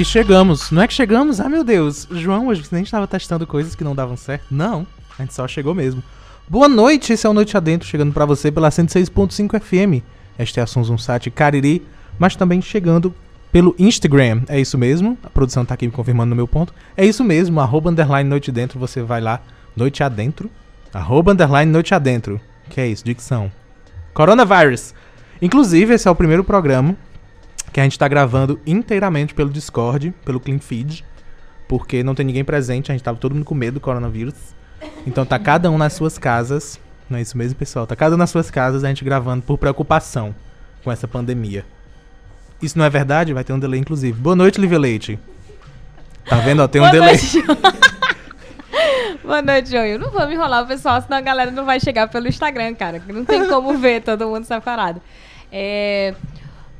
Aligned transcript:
E 0.00 0.04
chegamos. 0.04 0.70
Não 0.70 0.80
é 0.80 0.88
que 0.88 0.94
chegamos? 0.94 1.40
Ah, 1.40 1.48
meu 1.50 1.62
Deus. 1.62 2.08
João, 2.10 2.46
hoje 2.46 2.62
a 2.62 2.74
gente 2.74 2.86
estava 2.86 3.06
testando 3.06 3.46
coisas 3.46 3.74
que 3.74 3.84
não 3.84 3.94
davam 3.94 4.16
certo. 4.16 4.46
Não, 4.50 4.86
a 5.18 5.22
gente 5.22 5.34
só 5.34 5.46
chegou 5.46 5.74
mesmo. 5.74 6.02
Boa 6.48 6.70
noite, 6.70 7.12
esse 7.12 7.26
é 7.26 7.28
o 7.28 7.34
Noite 7.34 7.54
Adentro, 7.54 7.86
chegando 7.86 8.10
para 8.10 8.24
você 8.24 8.50
pela 8.50 8.70
106.5 8.70 9.60
FM. 9.60 10.02
Esta 10.38 10.60
é 10.60 10.62
a 10.62 10.66
Sons 10.66 11.04
Site 11.04 11.30
Cariri, 11.30 11.86
mas 12.18 12.34
também 12.34 12.62
chegando 12.62 13.14
pelo 13.52 13.74
Instagram. 13.78 14.40
É 14.48 14.58
isso 14.58 14.78
mesmo? 14.78 15.18
A 15.22 15.28
produção 15.28 15.66
tá 15.66 15.74
aqui 15.74 15.84
me 15.84 15.92
confirmando 15.92 16.30
no 16.30 16.36
meu 16.36 16.48
ponto. 16.48 16.72
É 16.96 17.04
isso 17.04 17.22
mesmo, 17.22 17.60
arroba 17.60 17.90
underline 17.90 18.26
Noite 18.26 18.50
Dentro, 18.50 18.78
você 18.78 19.02
vai 19.02 19.20
lá, 19.20 19.42
Noite 19.76 20.02
Adentro, 20.02 20.50
arroba 20.94 21.32
underline 21.32 21.70
Noite 21.70 21.94
Adentro. 21.94 22.40
Que 22.70 22.80
é 22.80 22.88
isso, 22.88 23.04
dicção. 23.04 23.52
Coronavirus. 24.14 24.94
Inclusive, 25.42 25.92
esse 25.92 26.08
é 26.08 26.10
o 26.10 26.16
primeiro 26.16 26.42
programa 26.42 26.96
que 27.72 27.80
a 27.80 27.84
gente 27.84 27.98
tá 27.98 28.08
gravando 28.08 28.60
inteiramente 28.66 29.34
pelo 29.34 29.50
Discord, 29.50 30.12
pelo 30.24 30.40
Clean 30.40 30.58
Feed, 30.58 31.04
porque 31.68 32.02
não 32.02 32.14
tem 32.14 32.26
ninguém 32.26 32.44
presente, 32.44 32.90
a 32.90 32.94
gente 32.94 33.04
tava 33.04 33.18
todo 33.18 33.34
mundo 33.34 33.44
com 33.44 33.54
medo 33.54 33.74
do 33.74 33.80
coronavírus. 33.80 34.34
Então 35.06 35.24
tá 35.24 35.38
cada 35.38 35.70
um 35.70 35.78
nas 35.78 35.92
suas 35.92 36.18
casas. 36.18 36.80
Não 37.08 37.18
é 37.18 37.22
isso 37.22 37.36
mesmo, 37.36 37.56
pessoal? 37.56 37.86
Tá 37.86 37.94
cada 37.94 38.14
um 38.14 38.18
nas 38.18 38.30
suas 38.30 38.50
casas, 38.50 38.84
a 38.84 38.88
gente 38.88 39.04
gravando 39.04 39.42
por 39.42 39.58
preocupação 39.58 40.34
com 40.82 40.90
essa 40.90 41.06
pandemia. 41.06 41.64
Isso 42.60 42.78
não 42.78 42.84
é 42.84 42.90
verdade? 42.90 43.32
Vai 43.32 43.44
ter 43.44 43.52
um 43.52 43.58
delay, 43.58 43.80
inclusive. 43.80 44.18
Boa 44.18 44.36
noite, 44.36 44.60
Lívia 44.60 44.78
Leite. 44.78 45.18
Tá 46.28 46.36
vendo? 46.36 46.62
Ó, 46.62 46.68
tem 46.68 46.80
um 46.80 46.84
Boa 46.84 46.92
delay. 46.92 47.16
Noite, 47.16 47.42
Boa 49.24 49.42
noite, 49.42 49.70
João. 49.70 49.84
Eu 49.84 49.98
não 49.98 50.10
vou 50.10 50.26
me 50.26 50.34
enrolar, 50.34 50.66
pessoal, 50.66 51.00
senão 51.00 51.18
a 51.18 51.20
galera 51.20 51.50
não 51.50 51.64
vai 51.64 51.80
chegar 51.80 52.08
pelo 52.08 52.28
Instagram, 52.28 52.74
cara. 52.74 53.02
Não 53.08 53.24
tem 53.24 53.46
como 53.48 53.78
ver 53.78 54.02
todo 54.02 54.26
mundo 54.26 54.44
separado. 54.44 55.00
É... 55.52 56.14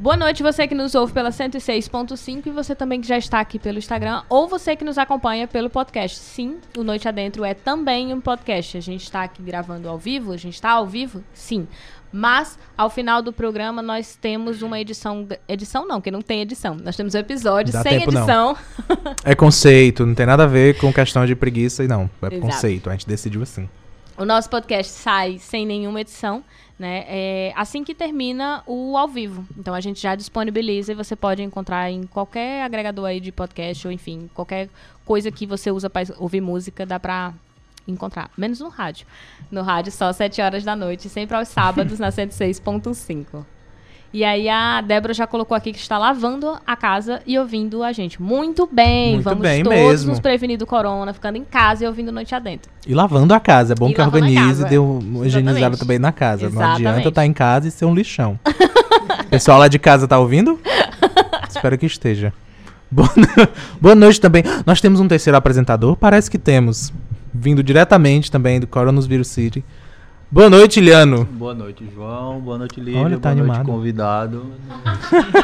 Boa 0.01 0.17
noite, 0.17 0.43
você 0.43 0.67
que 0.67 0.75
nos 0.75 0.95
ouve 0.95 1.13
pela 1.13 1.29
106.5 1.29 2.47
e 2.47 2.51
você 2.51 2.75
também 2.75 3.03
que 3.03 3.07
já 3.07 3.19
está 3.19 3.39
aqui 3.39 3.59
pelo 3.59 3.77
Instagram, 3.77 4.23
ou 4.31 4.49
você 4.49 4.75
que 4.75 4.83
nos 4.83 4.97
acompanha 4.97 5.47
pelo 5.47 5.69
podcast. 5.69 6.17
Sim, 6.17 6.57
o 6.75 6.83
Noite 6.83 7.07
Adentro 7.07 7.45
é 7.45 7.53
também 7.53 8.15
um 8.15 8.19
podcast. 8.19 8.79
A 8.79 8.81
gente 8.81 9.03
está 9.03 9.25
aqui 9.25 9.43
gravando 9.43 9.91
ao 9.91 9.99
vivo, 9.99 10.33
a 10.33 10.39
gente 10.39 10.55
está 10.55 10.71
ao 10.71 10.87
vivo? 10.87 11.23
Sim. 11.35 11.69
Mas, 12.11 12.59
ao 12.79 12.89
final 12.89 13.21
do 13.21 13.31
programa, 13.31 13.83
nós 13.83 14.17
temos 14.17 14.63
uma 14.63 14.81
edição. 14.81 15.29
Edição 15.47 15.87
não, 15.87 16.01
que 16.01 16.11
não 16.11 16.23
tem 16.23 16.41
edição. 16.41 16.79
Nós 16.83 16.97
temos 16.97 17.15
um 17.15 17.19
episódio 17.19 17.71
Dá 17.71 17.83
sem 17.83 17.99
tempo, 17.99 18.11
edição. 18.11 18.57
É 19.23 19.35
conceito, 19.35 20.07
não 20.07 20.15
tem 20.15 20.25
nada 20.25 20.45
a 20.45 20.47
ver 20.47 20.79
com 20.79 20.91
questão 20.91 21.27
de 21.27 21.37
preguiça 21.37 21.85
e 21.85 21.87
não. 21.87 22.09
É 22.23 22.27
Exato. 22.29 22.41
conceito, 22.41 22.89
a 22.89 22.93
gente 22.93 23.07
decidiu 23.07 23.43
assim. 23.43 23.69
O 24.17 24.25
nosso 24.25 24.49
podcast 24.49 24.93
sai 24.93 25.39
sem 25.39 25.67
nenhuma 25.67 26.01
edição, 26.01 26.43
né? 26.81 27.05
É 27.07 27.53
assim 27.55 27.85
que 27.85 27.95
termina 27.95 28.63
o 28.67 28.97
ao 28.97 29.07
vivo. 29.07 29.47
Então 29.57 29.75
a 29.75 29.81
gente 29.81 30.01
já 30.01 30.15
disponibiliza 30.15 30.93
e 30.93 30.95
você 30.95 31.15
pode 31.15 31.43
encontrar 31.43 31.91
em 31.91 32.05
qualquer 32.05 32.63
agregador 32.63 33.05
aí 33.05 33.21
de 33.21 33.31
podcast 33.31 33.87
ou 33.87 33.93
enfim, 33.93 34.31
qualquer 34.33 34.71
coisa 35.05 35.31
que 35.31 35.47
você 35.47 35.71
usa 35.71 35.91
para 35.91 36.09
ouvir 36.17 36.41
música, 36.41 36.87
dá 36.87 36.99
pra 36.99 37.35
encontrar. 37.87 38.31
Menos 38.35 38.61
no 38.61 38.71
rádio. 38.71 39.07
No 39.51 39.61
rádio 39.61 39.93
só 39.93 40.07
às 40.07 40.17
7 40.17 40.41
horas 40.41 40.65
da 40.65 40.75
noite, 40.75 41.11
sempre 41.11 41.37
aos 41.37 41.49
sábados 41.49 41.99
na 41.99 42.09
106.5. 42.09 43.45
E 44.13 44.25
aí 44.25 44.49
a 44.49 44.81
Débora 44.81 45.15
já 45.15 45.25
colocou 45.25 45.57
aqui 45.57 45.73
que 45.73 45.79
está 45.79 45.97
lavando 45.97 46.59
a 46.67 46.75
casa 46.75 47.23
e 47.25 47.39
ouvindo 47.39 47.85
a 47.85 47.93
gente. 47.93 48.21
Muito 48.21 48.69
bem, 48.71 49.15
Muito 49.15 49.25
vamos 49.25 49.41
bem 49.43 49.63
todos 49.63 49.79
mesmo. 49.79 50.11
nos 50.11 50.19
prevenir 50.19 50.59
do 50.59 50.67
corona, 50.67 51.13
ficando 51.15 51.37
em 51.37 51.45
casa 51.45 51.85
e 51.85 51.87
ouvindo 51.87 52.11
noite 52.11 52.35
adentro. 52.35 52.73
E 52.85 52.93
lavando 52.93 53.33
a 53.35 53.39
casa, 53.39 53.73
é 53.73 53.77
bom 53.77 53.89
E 53.89 53.95
que 53.95 54.01
organize 54.01 54.63
e 54.63 54.69
dê 54.69 54.79
uma 54.79 55.25
higienizada 55.25 55.59
exatamente. 55.59 55.79
também 55.79 55.99
na 56.01 56.11
casa. 56.11 56.51
Não 56.51 56.61
adianta 56.61 56.81
Exatamente. 56.81 57.09
estar 57.09 57.27
em 57.27 57.33
casa 57.33 57.69
e 57.69 57.71
ser 57.71 57.85
um 57.85 57.95
lixão. 57.95 58.39
Pessoal 59.31 59.59
lá 59.61 59.69
de 59.69 59.79
casa 59.79 60.09
tá 60.09 60.19
ouvindo? 60.19 60.59
Espero 61.49 61.79
que 61.79 61.87
esteja. 61.87 62.33
Boa 63.81 63.95
noite 63.95 64.21
também. 64.21 64.43
Nós 64.67 64.81
temos 64.81 64.99
um 64.99 65.07
terceiro 65.07 65.37
apresentador? 65.37 65.95
Parece 65.95 66.29
que 66.29 66.39
temos. 66.39 66.93
Vindo 67.33 67.63
diretamente 67.63 68.29
também 68.29 68.59
do 68.59 68.67
Coronavírus 68.67 69.29
City. 69.29 69.65
Boa 70.31 70.49
noite, 70.49 70.81
Liano. 70.81 71.25
Boa 71.25 71.55
noite, 71.55 71.85
João. 71.93 72.39
Boa 72.41 72.57
noite, 72.57 72.79
Lívia. 72.81 73.01
Olha, 73.01 73.19
tá 73.19 73.31
Boa 73.31 73.35
noite, 73.35 73.51
animado. 73.51 73.67
convidado. 73.67 74.47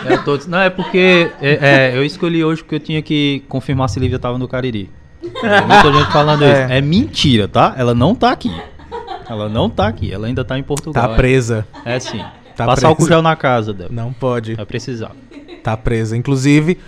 É, 0.08 0.16
todos... 0.19 0.47
Não, 0.47 0.60
é 0.60 0.70
porque 0.70 1.30
é, 1.41 1.91
é, 1.92 1.97
eu 1.97 2.04
escolhi 2.04 2.44
hoje 2.44 2.62
porque 2.62 2.76
eu 2.76 2.80
tinha 2.80 3.02
que 3.02 3.42
confirmar 3.48 3.88
se 3.88 3.98
Lívia 3.98 4.19
tava 4.19 4.38
no 4.38 4.47
Cariri. 4.47 4.88
Tem 5.20 5.32
Muita 5.66 5.92
gente 5.92 6.12
falando 6.12 6.44
É. 6.44 6.64
isso. 6.64 6.72
É 6.72 6.80
mentira, 6.80 7.48
tá? 7.48 7.74
Ela 7.76 7.94
não 7.94 8.14
tá 8.14 8.30
aqui. 8.30 8.52
Ela 9.28 9.48
não 9.48 9.69
tá 9.69 9.88
aqui. 9.88 10.12
Ela 10.12 10.28
ainda 10.28 10.44
tá 10.44 10.56
em 10.56 10.62
Portugal. 10.62 11.08
Tá 11.08 11.14
presa. 11.16 11.66
É 11.84 11.98
sim. 11.98 12.22
Tá 12.56 12.64
Passar 12.64 12.92
o 12.92 13.06
gel 13.06 13.20
na 13.22 13.34
casa 13.34 13.72
dela. 13.74 13.91
Não 13.92 14.12
pode. 14.12 14.54
Vai 14.54 14.64
precisar. 14.64 15.10
Tá 15.64 15.76
presa. 15.76 16.16
Inclusive, 16.16 16.78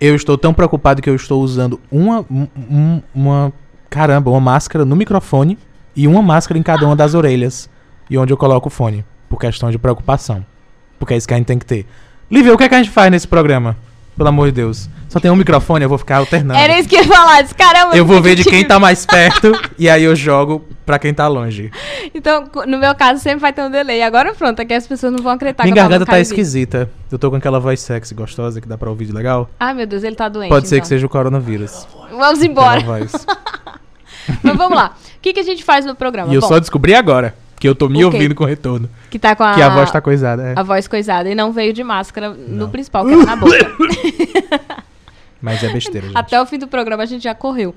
eu 0.00 0.14
estou 0.14 0.38
tão 0.38 0.54
preocupado 0.54 1.02
que 1.02 1.10
eu 1.10 1.16
estou 1.16 1.42
usando 1.42 1.80
uma, 1.90 2.24
um- 2.30 2.46
um- 2.56 3.02
uma. 3.12 3.52
Caramba, 3.90 4.30
uma 4.30 4.40
máscara 4.40 4.84
no 4.84 4.94
microfone 4.94 5.58
e 5.98 6.06
uma 6.06 6.22
máscara 6.22 6.56
em 6.56 6.62
cada 6.62 6.86
uma 6.86 6.94
das 6.94 7.12
orelhas. 7.12 7.68
E 8.08 8.16
onde 8.16 8.32
eu 8.32 8.36
coloco 8.36 8.68
o 8.68 8.70
fone. 8.70 9.04
Por 9.28 9.36
questão 9.36 9.68
de 9.68 9.78
preocupação. 9.78 10.46
Porque 10.96 11.12
é 11.12 11.16
isso 11.16 11.26
que 11.26 11.34
a 11.34 11.36
gente 11.36 11.46
tem 11.46 11.58
que 11.58 11.66
ter. 11.66 11.84
Lívia, 12.30 12.54
o 12.54 12.56
que, 12.56 12.62
é 12.62 12.68
que 12.68 12.74
a 12.76 12.78
gente 12.78 12.90
faz 12.90 13.10
nesse 13.10 13.26
programa? 13.26 13.76
Pelo 14.16 14.28
amor 14.28 14.46
de 14.46 14.52
Deus. 14.52 14.88
Só 15.08 15.18
tem 15.18 15.28
um 15.28 15.34
microfone, 15.36 15.82
eu 15.82 15.88
vou 15.88 15.98
ficar 15.98 16.18
alternando. 16.18 16.58
Era 16.58 16.78
isso 16.78 16.88
que 16.88 16.94
eu 16.94 17.02
ia 17.02 17.08
falar. 17.08 17.42
Disse, 17.42 17.54
caramba, 17.54 17.96
Eu 17.96 18.04
vou 18.04 18.22
ver 18.22 18.36
de 18.36 18.44
quem 18.44 18.64
tá 18.64 18.78
mais 18.78 19.04
perto 19.04 19.52
e 19.76 19.88
aí 19.90 20.04
eu 20.04 20.14
jogo 20.14 20.64
pra 20.86 21.00
quem 21.00 21.12
tá 21.12 21.26
longe. 21.26 21.72
Então, 22.14 22.48
no 22.66 22.78
meu 22.78 22.94
caso, 22.94 23.20
sempre 23.20 23.40
vai 23.40 23.52
ter 23.52 23.62
um 23.62 23.70
delay. 23.70 24.00
Agora 24.02 24.32
pronto, 24.34 24.62
aqui 24.62 24.74
as 24.74 24.86
pessoas 24.86 25.12
não 25.12 25.22
vão 25.22 25.32
acreditar 25.32 25.64
Minha 25.64 25.74
que 25.74 25.80
garganta 25.80 26.06
tá 26.06 26.20
esquisita. 26.20 26.88
Eu 27.10 27.18
tô 27.18 27.28
com 27.28 27.36
aquela 27.36 27.58
voz 27.58 27.80
sexy 27.80 28.14
gostosa 28.14 28.60
que 28.60 28.68
dá 28.68 28.78
pra 28.78 28.88
ouvir 28.88 29.06
de 29.06 29.12
legal. 29.12 29.50
Ai, 29.58 29.74
meu 29.74 29.86
Deus, 29.86 30.04
ele 30.04 30.14
tá 30.14 30.28
doente. 30.28 30.48
Pode 30.48 30.68
ser 30.68 30.76
que 30.76 30.80
então. 30.80 30.88
seja 30.88 31.06
o 31.06 31.08
coronavírus. 31.08 31.88
Vamos 32.10 32.42
embora. 32.42 32.82
Mas 34.42 34.56
vamos 34.56 34.76
lá. 34.76 34.94
O 35.16 35.20
que, 35.20 35.32
que 35.32 35.40
a 35.40 35.44
gente 35.44 35.64
faz 35.64 35.84
no 35.84 35.94
programa? 35.94 36.32
E 36.32 36.36
eu 36.36 36.40
Bom, 36.40 36.48
só 36.48 36.58
descobri 36.58 36.94
agora 36.94 37.34
que 37.58 37.68
eu 37.68 37.74
tô 37.74 37.88
me 37.88 38.04
ouvindo 38.04 38.34
com 38.34 38.44
retorno. 38.44 38.88
que 39.10 39.18
tá 39.18 39.34
com 39.34 39.42
a, 39.42 39.54
Que 39.54 39.62
a 39.62 39.68
voz 39.68 39.90
tá 39.90 40.00
coisada. 40.00 40.42
é. 40.42 40.54
a 40.58 40.62
voz 40.62 40.86
coisada 40.86 41.28
e 41.28 41.34
não 41.34 41.52
veio 41.52 41.72
de 41.72 41.82
máscara 41.82 42.30
no 42.30 42.56
Não. 42.56 42.70
principal, 42.70 43.04
que 43.04 43.12
era 43.12 43.24
na 43.24 43.36
boca. 43.36 43.56
Mas 45.40 45.62
é 45.62 45.72
besteira, 45.72 46.06
gente. 46.06 46.16
Até 46.16 46.40
o 46.40 46.46
fim 46.46 46.58
do 46.58 46.66
programa 46.66 47.02
a 47.02 47.06
gente 47.06 47.22
já 47.22 47.34
correu. 47.34 47.74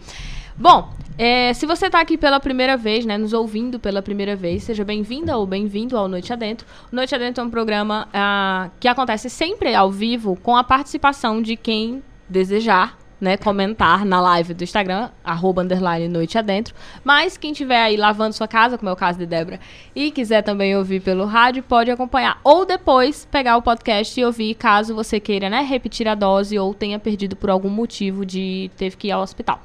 Bom, 0.57 0.89
é, 1.17 1.53
se 1.53 1.65
você 1.65 1.87
está 1.87 1.99
aqui 2.01 2.17
pela 2.17 2.39
primeira 2.39 2.75
vez, 2.75 3.05
né, 3.05 3.17
nos 3.17 3.33
ouvindo 3.33 3.79
pela 3.79 4.01
primeira 4.01 4.35
vez, 4.35 4.63
seja 4.63 4.83
bem-vinda 4.83 5.37
ou 5.37 5.45
bem-vindo 5.45 5.97
ao 5.97 6.07
Noite 6.07 6.33
Adentro. 6.33 6.65
Noite 6.91 7.13
Adentro 7.13 7.43
é 7.43 7.45
um 7.45 7.49
programa 7.49 8.07
ah, 8.13 8.69
que 8.79 8.87
acontece 8.87 9.29
sempre 9.29 9.73
ao 9.75 9.91
vivo 9.91 10.35
com 10.41 10.55
a 10.55 10.63
participação 10.63 11.41
de 11.41 11.55
quem 11.55 12.01
desejar, 12.27 12.97
né, 13.21 13.37
comentar 13.37 14.03
na 14.03 14.19
live 14.19 14.55
do 14.55 14.63
Instagram, 14.63 15.09
arroba, 15.23 15.61
underline, 15.61 16.07
Noite 16.07 16.39
Adentro. 16.39 16.73
Mas 17.03 17.37
quem 17.37 17.51
estiver 17.51 17.79
aí 17.79 17.95
lavando 17.95 18.33
sua 18.33 18.47
casa, 18.47 18.79
como 18.79 18.89
é 18.89 18.93
o 18.93 18.95
caso 18.95 19.19
de 19.19 19.27
Débora, 19.27 19.59
e 19.95 20.09
quiser 20.09 20.41
também 20.41 20.75
ouvir 20.75 21.01
pelo 21.01 21.25
rádio, 21.25 21.61
pode 21.61 21.91
acompanhar. 21.91 22.39
Ou 22.43 22.65
depois 22.65 23.27
pegar 23.31 23.57
o 23.57 23.61
podcast 23.61 24.19
e 24.19 24.25
ouvir, 24.25 24.55
caso 24.55 24.95
você 24.95 25.19
queira, 25.19 25.49
né, 25.51 25.61
repetir 25.61 26.07
a 26.07 26.15
dose 26.15 26.57
ou 26.57 26.73
tenha 26.73 26.97
perdido 26.97 27.35
por 27.35 27.51
algum 27.51 27.69
motivo 27.69 28.25
de 28.25 28.71
teve 28.75 28.97
que 28.97 29.09
ir 29.09 29.11
ao 29.11 29.21
hospital. 29.21 29.61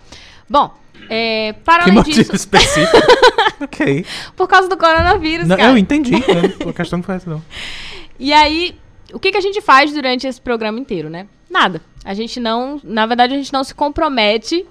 Bom, 0.48 0.70
é, 1.08 1.54
para 1.64 1.84
Que 1.84 1.90
além 1.90 1.94
motivo 1.94 2.16
disso, 2.18 2.36
específico. 2.36 2.96
ok. 3.62 4.04
por 4.36 4.46
causa 4.46 4.68
do 4.68 4.76
coronavírus, 4.76 5.48
Não, 5.48 5.56
cara. 5.56 5.70
eu 5.70 5.78
entendi. 5.78 6.12
né? 6.12 6.54
A 6.68 6.72
questão 6.74 6.98
não 6.98 7.04
foi 7.04 7.14
essa, 7.16 7.30
não. 7.30 7.42
E 8.18 8.32
aí, 8.32 8.76
o 9.12 9.18
que, 9.18 9.30
que 9.30 9.38
a 9.38 9.40
gente 9.40 9.60
faz 9.60 9.92
durante 9.92 10.26
esse 10.26 10.40
programa 10.40 10.78
inteiro, 10.78 11.08
né? 11.08 11.26
Nada. 11.48 11.80
A 12.04 12.14
gente 12.14 12.38
não, 12.38 12.80
na 12.84 13.06
verdade, 13.06 13.34
a 13.34 13.36
gente 13.36 13.52
não 13.52 13.64
se 13.64 13.74
compromete 13.74 14.64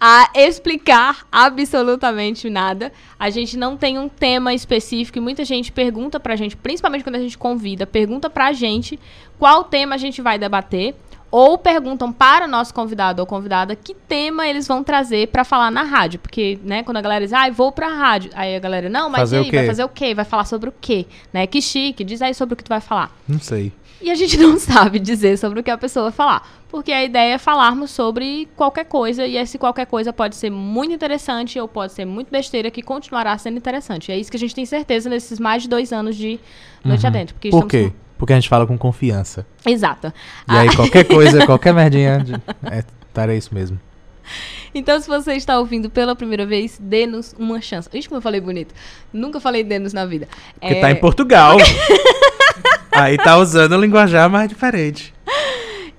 a 0.00 0.30
explicar 0.34 1.26
absolutamente 1.30 2.48
nada. 2.48 2.90
A 3.18 3.28
gente 3.28 3.56
não 3.56 3.76
tem 3.76 3.98
um 3.98 4.08
tema 4.08 4.54
específico 4.54 5.18
e 5.18 5.20
muita 5.20 5.44
gente 5.44 5.70
pergunta 5.70 6.18
pra 6.18 6.36
gente, 6.36 6.56
principalmente 6.56 7.04
quando 7.04 7.16
a 7.16 7.20
gente 7.20 7.36
convida, 7.36 7.86
pergunta 7.86 8.30
pra 8.30 8.52
gente 8.52 8.98
qual 9.38 9.62
tema 9.62 9.94
a 9.94 9.98
gente 9.98 10.22
vai 10.22 10.38
debater. 10.38 10.94
Ou 11.32 11.56
perguntam 11.56 12.12
para 12.12 12.46
o 12.46 12.48
nosso 12.48 12.74
convidado 12.74 13.20
ou 13.20 13.26
convidada 13.26 13.76
que 13.76 13.94
tema 13.94 14.48
eles 14.48 14.66
vão 14.66 14.82
trazer 14.82 15.28
pra 15.28 15.44
falar 15.44 15.70
na 15.70 15.84
rádio. 15.84 16.18
Porque, 16.18 16.58
né, 16.64 16.82
quando 16.82 16.96
a 16.96 17.00
galera 17.00 17.24
diz, 17.24 17.32
ah, 17.32 17.48
vou 17.50 17.70
pra 17.70 17.86
rádio. 17.86 18.32
Aí 18.34 18.56
a 18.56 18.58
galera, 18.58 18.88
não, 18.88 19.08
mas 19.08 19.20
Fazer 19.20 19.36
e 19.36 19.44
aí, 19.44 19.50
vai 19.52 19.66
fazer 19.66 19.84
o 19.84 19.88
quê? 19.88 20.12
Vai 20.12 20.24
falar 20.24 20.44
sobre 20.44 20.70
o 20.70 20.74
quê? 20.80 21.06
Né? 21.32 21.46
Que 21.46 21.62
chique, 21.62 22.02
diz 22.02 22.20
aí 22.20 22.34
sobre 22.34 22.54
o 22.54 22.56
que 22.56 22.64
tu 22.64 22.68
vai 22.68 22.80
falar. 22.80 23.16
Não 23.28 23.38
sei. 23.38 23.72
E 24.00 24.10
a 24.10 24.14
gente 24.14 24.36
não 24.40 24.58
sabe 24.58 24.98
dizer 24.98 25.36
sobre 25.38 25.60
o 25.60 25.62
que 25.62 25.70
a 25.70 25.76
pessoa 25.78 26.04
vai 26.04 26.12
falar. 26.12 26.48
Porque 26.68 26.92
a 26.92 27.04
ideia 27.04 27.34
é 27.34 27.38
falarmos 27.38 27.90
sobre 27.90 28.48
qualquer 28.56 28.84
coisa, 28.84 29.26
e 29.26 29.36
esse 29.36 29.58
qualquer 29.58 29.86
coisa 29.86 30.12
pode 30.12 30.36
ser 30.36 30.50
muito 30.50 30.92
interessante 30.94 31.58
ou 31.58 31.66
pode 31.66 31.92
ser 31.92 32.04
muito 32.04 32.30
besteira, 32.30 32.70
que 32.70 32.80
continuará 32.82 33.36
sendo 33.38 33.58
interessante. 33.58 34.10
É 34.12 34.16
isso 34.18 34.30
que 34.30 34.36
a 34.36 34.40
gente 34.40 34.54
tem 34.54 34.64
certeza 34.64 35.10
nesses 35.10 35.38
mais 35.40 35.62
de 35.62 35.68
dois 35.68 35.92
anos 35.92 36.16
de 36.16 36.38
Noite 36.84 37.06
Adentro. 37.06 37.34
Porque 37.34 37.50
Por 37.50 37.66
quê? 37.66 37.92
Porque 38.16 38.32
a 38.32 38.36
gente 38.36 38.48
fala 38.48 38.66
com 38.66 38.76
confiança. 38.78 39.46
com- 39.64 39.70
Exato. 39.70 40.12
E 40.48 40.52
aí 40.56 40.74
qualquer 40.76 41.04
coisa, 41.04 41.44
qualquer 41.46 41.74
merdinha. 41.74 42.18
de- 42.20 42.34
É, 42.70 42.84
tá, 43.12 43.30
é 43.30 43.36
isso 43.36 43.52
mesmo. 43.54 43.80
Então, 44.72 45.00
se 45.00 45.08
você 45.08 45.32
está 45.32 45.58
ouvindo 45.58 45.90
pela 45.90 46.14
primeira 46.14 46.46
vez, 46.46 46.78
dê-nos 46.80 47.34
uma 47.36 47.60
chance. 47.60 47.88
Ixi, 47.92 48.08
como 48.08 48.18
eu 48.18 48.22
falei 48.22 48.40
bonito. 48.40 48.72
Nunca 49.12 49.40
falei 49.40 49.64
dê-nos 49.64 49.92
na 49.92 50.06
vida. 50.06 50.28
Porque 50.60 50.74
É, 50.74 50.80
tá 50.80 50.90
em 50.92 50.94
Portugal. 50.96 51.56
aí 52.92 53.16
tá 53.16 53.36
usando 53.36 53.76
um 53.76 53.80
linguajar 53.80 54.28
mais 54.28 54.48
diferente. 54.48 55.14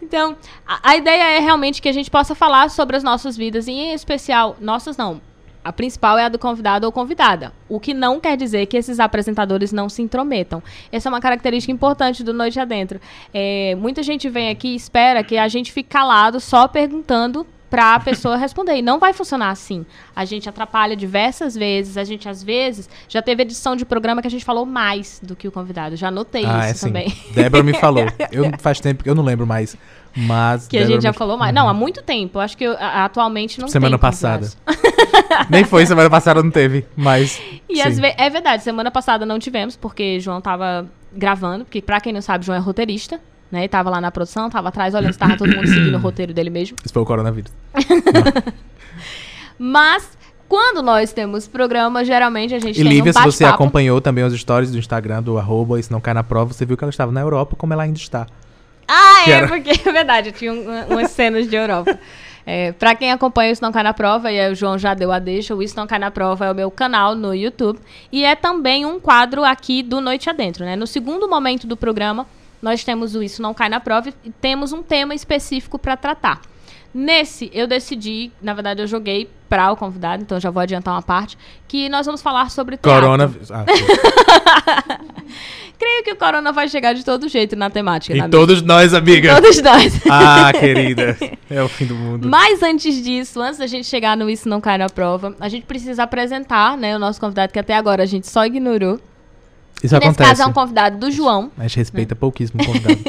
Então, 0.02 0.36
a, 0.68 0.92
a 0.92 0.98
ideia 0.98 1.38
é 1.38 1.40
realmente 1.40 1.82
que 1.82 1.88
a 1.88 1.94
gente 1.94 2.12
possa 2.12 2.36
falar 2.36 2.70
sobre 2.70 2.98
as 2.98 3.04
nossas 3.04 3.38
vidas, 3.38 3.68
e 3.68 3.72
em 3.72 3.94
especial, 3.94 4.58
nossas 4.60 4.98
não. 4.98 5.22
A 5.64 5.72
principal 5.72 6.18
é 6.18 6.26
a 6.26 6.30
do 6.30 6.40
convidado 6.40 6.88
ou 6.88 6.92
convidada. 6.92 7.54
O 7.70 7.80
que 7.80 7.94
não 7.94 8.20
quer 8.20 8.36
dizer 8.36 8.66
que 8.66 8.76
esses 8.76 9.00
apresentadores 9.00 9.72
não 9.72 9.88
se 9.88 10.02
intrometam. 10.02 10.62
Essa 10.92 11.08
é 11.08 11.10
uma 11.12 11.22
característica 11.22 11.72
importante 11.72 12.24
do 12.24 12.34
Noite 12.34 12.60
Adentro. 12.60 13.00
É, 13.32 13.76
muita 13.76 14.02
gente 14.02 14.28
vem 14.28 14.50
aqui 14.50 14.70
e 14.70 14.76
espera 14.76 15.24
que 15.24 15.38
a 15.38 15.48
gente 15.48 15.72
fique 15.72 15.90
calado 15.90 16.40
só 16.40 16.68
perguntando 16.68 17.46
para 17.72 17.96
a 17.96 18.00
pessoa 18.00 18.36
responder. 18.38 18.76
E 18.76 18.82
não 18.84 19.00
vai 19.00 19.14
funcionar 19.14 19.50
assim. 19.50 19.84
A 20.16 20.26
gente 20.26 20.48
atrapalha 20.48 20.96
diversas 20.96 21.56
vezes. 21.56 21.98
A 21.98 22.04
gente, 22.04 22.28
às 22.30 22.44
vezes, 22.44 22.88
já 23.10 23.22
teve 23.22 23.42
edição 23.42 23.76
de 23.76 23.86
programa 23.86 24.22
que 24.22 24.28
a 24.28 24.32
gente 24.32 24.46
falou 24.46 24.66
mais 24.66 25.20
do 25.24 25.36
que 25.36 25.48
o 25.48 25.52
convidado. 25.52 25.96
Já 25.96 26.12
notei 26.12 26.46
Ah, 26.46 26.70
isso 26.70 26.86
é 26.86 26.88
também. 26.90 27.14
Débora 27.34 27.64
me 27.64 27.74
falou. 27.74 28.04
Eu 28.32 28.52
faz 28.60 28.80
tempo 28.80 29.04
que 29.04 29.10
eu 29.10 29.16
não 29.16 29.24
lembro 29.24 29.48
mais. 29.48 29.76
Mas. 30.16 30.68
Que 30.68 30.78
a 30.78 30.82
Débora 30.82 30.96
gente 30.96 31.04
já 31.04 31.12
me- 31.12 31.18
falou 31.18 31.38
mais. 31.38 31.56
Não, 31.56 31.68
há 31.70 31.74
muito 31.74 32.04
tempo. 32.04 32.38
Acho 32.38 32.58
que 32.58 32.66
a- 32.66 33.06
atualmente 33.06 33.60
não 33.62 33.70
Semana 33.70 33.98
tem 33.98 34.02
passada. 34.02 34.46
convidados. 34.66 35.50
Nem 35.50 35.64
foi, 35.64 35.86
semana 35.86 36.10
passada 36.10 36.44
não 36.44 36.52
teve. 36.52 36.86
Mas. 36.96 37.42
E 37.70 37.82
às 37.82 37.98
vezes, 37.98 38.16
é 38.18 38.30
verdade, 38.30 38.62
semana 38.64 38.92
passada 38.92 39.26
não 39.26 39.40
tivemos, 39.40 39.78
porque 39.78 40.20
João 40.20 40.42
tava 40.42 40.86
gravando, 41.14 41.64
porque 41.64 41.82
pra 41.82 42.02
quem 42.02 42.12
não 42.12 42.22
sabe, 42.22 42.46
João 42.46 42.58
é 42.58 42.60
roteirista, 42.60 43.20
né? 43.52 43.66
E 43.66 43.68
tava 43.68 43.90
lá 43.90 44.00
na 44.00 44.10
produção, 44.12 44.50
tava 44.50 44.70
atrás 44.70 44.94
olhando 44.96 45.14
se 45.14 45.20
tava 45.20 45.36
todo 45.38 45.54
mundo 45.56 45.68
seguindo 45.68 45.96
o 45.96 46.00
roteiro 46.02 46.34
dele 46.34 46.50
mesmo. 46.50 46.78
Isso 46.84 46.94
foi 46.94 47.04
o 47.04 47.06
coronavírus. 47.06 47.52
Mas, 49.58 50.18
quando 50.48 50.82
nós 50.82 51.14
temos 51.14 51.48
programa, 51.48 52.04
geralmente 52.04 52.54
a 52.56 52.60
gente 52.60 52.80
E 52.80 52.84
tem 52.84 52.92
Lívia, 52.92 53.12
um 53.12 53.14
se 53.14 53.22
você 53.24 53.46
acompanhou 53.46 54.02
também 54.02 54.24
os 54.24 54.34
stories 54.40 54.72
do 54.72 54.78
Instagram 54.78 55.22
do 55.22 55.38
arroba 55.38 55.80
Isso 55.80 55.92
Não 55.92 56.02
Cai 56.02 56.14
Na 56.14 56.24
Prova, 56.24 56.54
você 56.54 56.66
viu 56.66 56.76
que 56.78 56.84
ela 56.84 56.90
estava 56.90 57.12
na 57.12 57.22
Europa, 57.22 57.56
como 57.56 57.74
ela 57.74 57.84
ainda 57.84 57.98
está. 57.98 58.26
Ah, 58.88 59.22
Que 59.24 59.32
é, 59.32 59.34
era- 59.36 59.48
porque 59.48 59.70
é 59.88 59.92
verdade, 59.92 60.32
tinha 60.32 60.52
um- 60.52 60.66
umas 60.90 61.12
cenas 61.12 61.48
de 61.50 61.56
Europa. 61.56 61.98
É, 62.44 62.72
pra 62.72 62.96
quem 62.96 63.12
acompanha 63.12 63.52
o 63.52 63.54
Isso 63.54 63.62
Não 63.62 63.72
Cai 63.72 63.84
Na 63.84 63.94
Prova, 63.94 64.32
e 64.32 64.40
aí 64.40 64.52
o 64.52 64.56
João 64.56 64.78
já 64.78 64.96
deu 64.96 65.12
a 65.12 65.20
deixa, 65.20 65.54
o 65.56 65.62
Isso 65.62 65.78
Não 65.78 65.86
Cai 65.86 66.00
Na 66.00 66.10
Prova 66.10 66.46
é 66.48 66.52
o 66.52 66.56
meu 66.56 66.72
canal 66.72 67.14
no 67.16 67.36
YouTube. 67.36 67.80
E 68.12 68.26
é 68.26 68.36
também 68.36 68.84
um 68.84 69.00
quadro 69.00 69.44
aqui 69.44 69.84
do 69.84 70.02
Noite 70.02 70.28
Adentro, 70.28 70.66
né? 70.66 70.76
No 70.76 70.88
segundo 70.88 71.30
momento 71.30 71.68
do 71.68 71.78
programa, 71.78 72.26
nós 72.62 72.84
temos 72.84 73.16
o 73.16 73.24
Isso 73.24 73.42
Não 73.42 73.54
Cai 73.54 73.70
Na 73.70 73.80
Prova 73.80 74.10
e 74.24 74.30
temos 74.30 74.72
um 74.72 74.84
tema 74.84 75.16
específico 75.16 75.80
pra 75.80 75.98
tratar. 75.98 76.42
Nesse, 76.94 77.50
eu 77.54 77.68
decidi, 77.68 78.32
na 78.42 78.54
verdade 78.54 78.82
eu 78.82 78.88
joguei 78.88 79.30
pra 79.48 79.72
o 79.72 79.78
convidado, 79.78 80.24
então 80.24 80.40
já 80.40 80.50
vou 80.50 80.62
adiantar 80.62 80.94
uma 80.94 81.02
parte, 81.02 81.38
que 81.68 81.88
nós 81.88 82.06
vamos 82.06 82.22
falar 82.22 82.52
sobre 82.52 82.76
teatro. 82.76 83.02
Coronavírus. 83.02 83.50
Ah. 83.52 83.66
Creio 85.80 86.04
que 86.04 86.12
o 86.12 86.16
corona 86.16 86.52
vai 86.52 86.68
chegar 86.68 86.94
de 86.94 87.04
todo 87.04 87.28
jeito 87.28 87.56
na 87.56 87.70
temática, 87.70 88.16
e 88.16 88.30
todos 88.30 88.62
nós, 88.62 88.94
amiga. 88.94 89.36
Todos 89.36 89.62
nós. 89.62 90.02
Ah, 90.10 90.52
querida. 90.54 91.18
É 91.50 91.64
o 91.64 91.70
fim 91.70 91.86
do 91.86 91.96
mundo. 91.96 92.28
Mas 92.30 92.62
antes 92.62 93.02
disso, 93.02 93.42
antes 93.42 93.58
da 93.58 93.68
gente 93.68 93.88
chegar 93.88 94.16
no 94.18 94.30
Isso 94.30 94.48
Não 94.48 94.60
Cai 94.62 94.78
na 94.78 94.90
Prova, 94.90 95.36
a 95.40 95.48
gente 95.48 95.66
precisa 95.66 96.04
apresentar, 96.04 96.78
né, 96.78 96.96
o 96.96 97.00
nosso 97.00 97.20
convidado 97.20 97.54
que 97.54 97.60
até 97.60 97.74
agora 97.76 98.04
a 98.04 98.06
gente 98.06 98.28
só 98.28 98.46
ignorou. 98.46 99.00
Isso 99.84 99.96
nesse 99.96 100.08
acontece. 100.08 100.30
caso 100.30 100.42
é 100.44 100.46
um 100.46 100.54
convidado 100.54 100.98
do 100.98 101.10
João, 101.12 101.52
gente 101.60 101.78
respeita 101.78 102.16
pouquíssimo 102.16 102.62
o 102.62 102.66
convidado. 102.68 103.00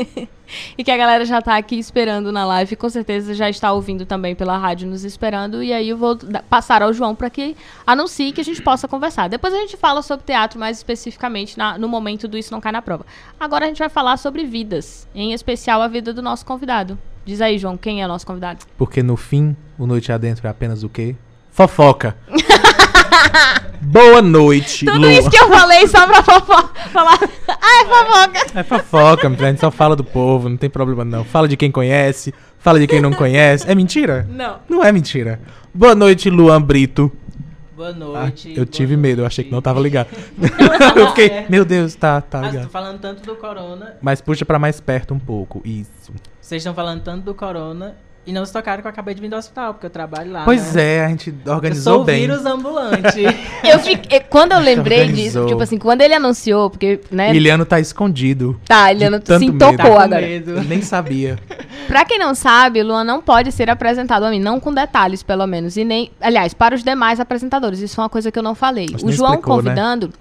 e 0.77 0.83
que 0.83 0.91
a 0.91 0.97
galera 0.97 1.25
já 1.25 1.41
tá 1.43 1.57
aqui 1.57 1.79
esperando 1.79 2.33
na 2.33 2.45
live, 2.47 2.73
e 2.73 2.77
com 2.77 2.89
certeza 2.89 3.35
já 3.35 3.49
está 3.51 3.73
ouvindo 3.73 4.07
também 4.07 4.35
pela 4.35 4.57
rádio 4.57 4.89
nos 4.89 5.05
esperando, 5.05 5.63
e 5.63 5.73
aí 5.73 5.89
eu 5.91 5.97
vou 5.97 6.19
passar 6.49 6.83
ao 6.83 6.93
João 6.93 7.15
para 7.15 7.29
que 7.31 7.57
anuncie 7.87 8.33
que 8.33 8.41
a 8.41 8.45
gente 8.45 8.63
possa 8.63 8.89
conversar. 8.89 9.29
Depois 9.29 9.53
a 9.53 9.59
gente 9.59 9.77
fala 9.77 10.03
sobre 10.03 10.25
teatro 10.27 10.59
mais 10.59 10.79
especificamente 10.79 11.57
na- 11.59 11.77
no 11.79 11.89
momento 11.89 12.27
do 12.27 12.39
Isso 12.39 12.53
Não 12.53 12.61
Cai 12.61 12.73
na 12.73 12.83
Prova. 12.83 13.05
Agora 13.39 13.65
a 13.65 13.69
gente 13.69 13.79
vai 13.79 13.89
falar 13.89 14.17
sobre 14.17 14.45
vidas, 14.45 15.07
em 15.15 15.33
especial 15.33 15.83
a 15.83 15.89
vida 15.89 16.13
do 16.13 16.23
nosso 16.23 16.45
convidado. 16.47 16.99
Diz 17.25 17.41
aí, 17.41 17.57
João, 17.59 17.77
quem 17.77 18.03
é 18.03 18.05
o 18.05 18.09
nosso 18.09 18.27
convidado? 18.27 18.65
Porque 18.77 19.03
no 19.03 19.17
fim, 19.17 19.55
o 19.79 19.87
Noite 19.87 20.11
Adentro 20.11 20.47
é 20.47 20.51
apenas 20.51 20.83
o 20.83 20.89
quê? 20.89 21.15
Fofoca. 21.53 22.17
Boa 23.81 24.23
noite, 24.23 24.87
Tudo 24.87 24.99
Lua. 25.01 25.13
isso 25.13 25.29
que 25.31 25.37
eu 25.39 25.49
falei 25.49 25.87
só 25.87 26.07
pra 26.07 26.23
fofo- 26.23 26.69
falar. 26.93 27.19
Ah, 27.49 27.83
é 27.83 27.85
fofoca. 27.85 28.59
É 28.59 28.63
fofoca, 28.63 29.29
a 29.29 29.31
gente 29.51 29.61
só 29.61 29.71
fala 29.71 29.95
do 29.97 30.05
povo, 30.05 30.49
não 30.49 30.57
tem 30.57 30.71
problema 30.71 31.05
não. 31.05 31.25
Fala 31.25 31.47
de 31.49 31.57
quem 31.57 31.71
conhece, 31.71 32.33
fala 32.59 32.79
de 32.79 32.87
quem 32.87 33.01
não 33.01 33.13
conhece. 33.13 33.69
É 33.71 33.75
mentira? 33.75 34.27
Não. 34.31 34.59
Não 34.69 34.85
é 34.85 34.91
mentira. 34.93 35.41
Boa 35.75 35.95
noite, 35.95 36.31
Luan 36.31 36.63
Brito. 36.63 37.11
Boa 37.77 37.89
Ah, 37.91 37.93
noite. 37.93 38.51
eu 38.51 38.57
boa 38.57 38.67
tive 38.67 38.97
medo, 38.97 39.21
eu 39.21 39.23
noite. 39.25 39.33
achei 39.33 39.45
que 39.45 39.51
não 39.51 39.61
tava 39.61 39.81
ligado. 39.81 40.09
eu 40.97 41.09
fiquei, 41.09 41.47
meu 41.49 41.65
Deus, 41.65 41.95
tá, 41.95 42.21
tá 42.21 42.39
Ah, 42.39 42.43
ligado. 42.43 42.57
estão 42.67 42.71
falando 42.71 43.01
tanto 43.01 43.23
do 43.25 43.35
corona. 43.37 43.97
Mas 44.01 44.21
puxa 44.21 44.45
pra 44.45 44.59
mais 44.59 44.81
perto 44.81 45.13
um 45.15 45.19
pouco, 45.19 45.61
isso. 45.65 45.91
Vocês 46.41 46.61
estão 46.63 46.75
falando 46.75 47.03
tanto 47.03 47.25
do 47.25 47.35
corona 47.35 47.97
e 48.25 48.33
não 48.33 48.45
se 48.47 48.53
tocaram 48.53 48.81
que 48.81 48.87
eu 48.87 48.91
acabei 48.91 49.15
de 49.15 49.21
vir 49.21 49.29
do 49.29 49.37
hospital, 49.37 49.75
porque 49.75 49.87
eu 49.87 49.91
trabalho 49.91 50.31
lá. 50.31 50.45
Pois 50.45 50.75
né? 50.75 50.97
é, 50.97 51.05
a 51.05 51.09
gente 51.09 51.35
Eu 51.45 51.53
organizou 51.53 51.95
sou 51.95 52.03
o 52.03 52.05
bem. 52.05 52.21
vírus 52.21 52.47
ambulante. 52.47 53.23
Eu 53.65 53.79
fiquei, 53.81 54.21
quando 54.21 54.53
eu 54.53 54.59
lembrei 54.59 55.07
disso, 55.13 55.47
tipo 55.47 55.63
assim, 55.63 55.79
quando 55.79 56.03
ele 56.03 56.15
anunciou, 56.15 56.69
porque, 56.69 57.01
né? 57.11 57.35
Iliano 57.35 57.65
tá 57.65 57.79
escondido. 57.81 58.61
Tá, 58.67 58.87
tanto 59.25 59.39
se 59.39 59.53
tocou 59.53 59.77
Tá 59.77 59.85
agora. 59.85 60.21
medo. 60.21 60.51
Eu 60.53 60.65
nem 60.65 60.83
sabia. 60.83 61.39
Pra 61.87 62.05
quem 62.05 62.19
não 62.19 62.35
sabe, 62.35 62.81
o 62.81 62.87
Luan 62.87 63.05
não 63.05 63.21
pode 63.23 63.51
ser 63.53 63.71
apresentado 63.71 64.25
a 64.25 64.31
mim, 64.31 64.41
não 64.41 64.59
com 64.61 64.73
detalhes, 64.73 65.23
pelo 65.23 65.47
menos. 65.47 65.77
E 65.77 65.85
nem. 65.85 66.11
Aliás, 66.21 66.55
para 66.55 66.75
os 66.75 66.83
demais 66.83 67.21
apresentadores. 67.21 67.81
Isso 67.81 68.01
é 68.01 68.03
uma 68.03 68.09
coisa 68.11 68.31
que 68.31 68.39
eu 68.39 68.43
não 68.43 68.55
falei. 68.55 68.87
O 69.03 69.11
João 69.13 69.31
explicou, 69.35 69.63
né? 69.63 69.71
convidando. 69.71 70.13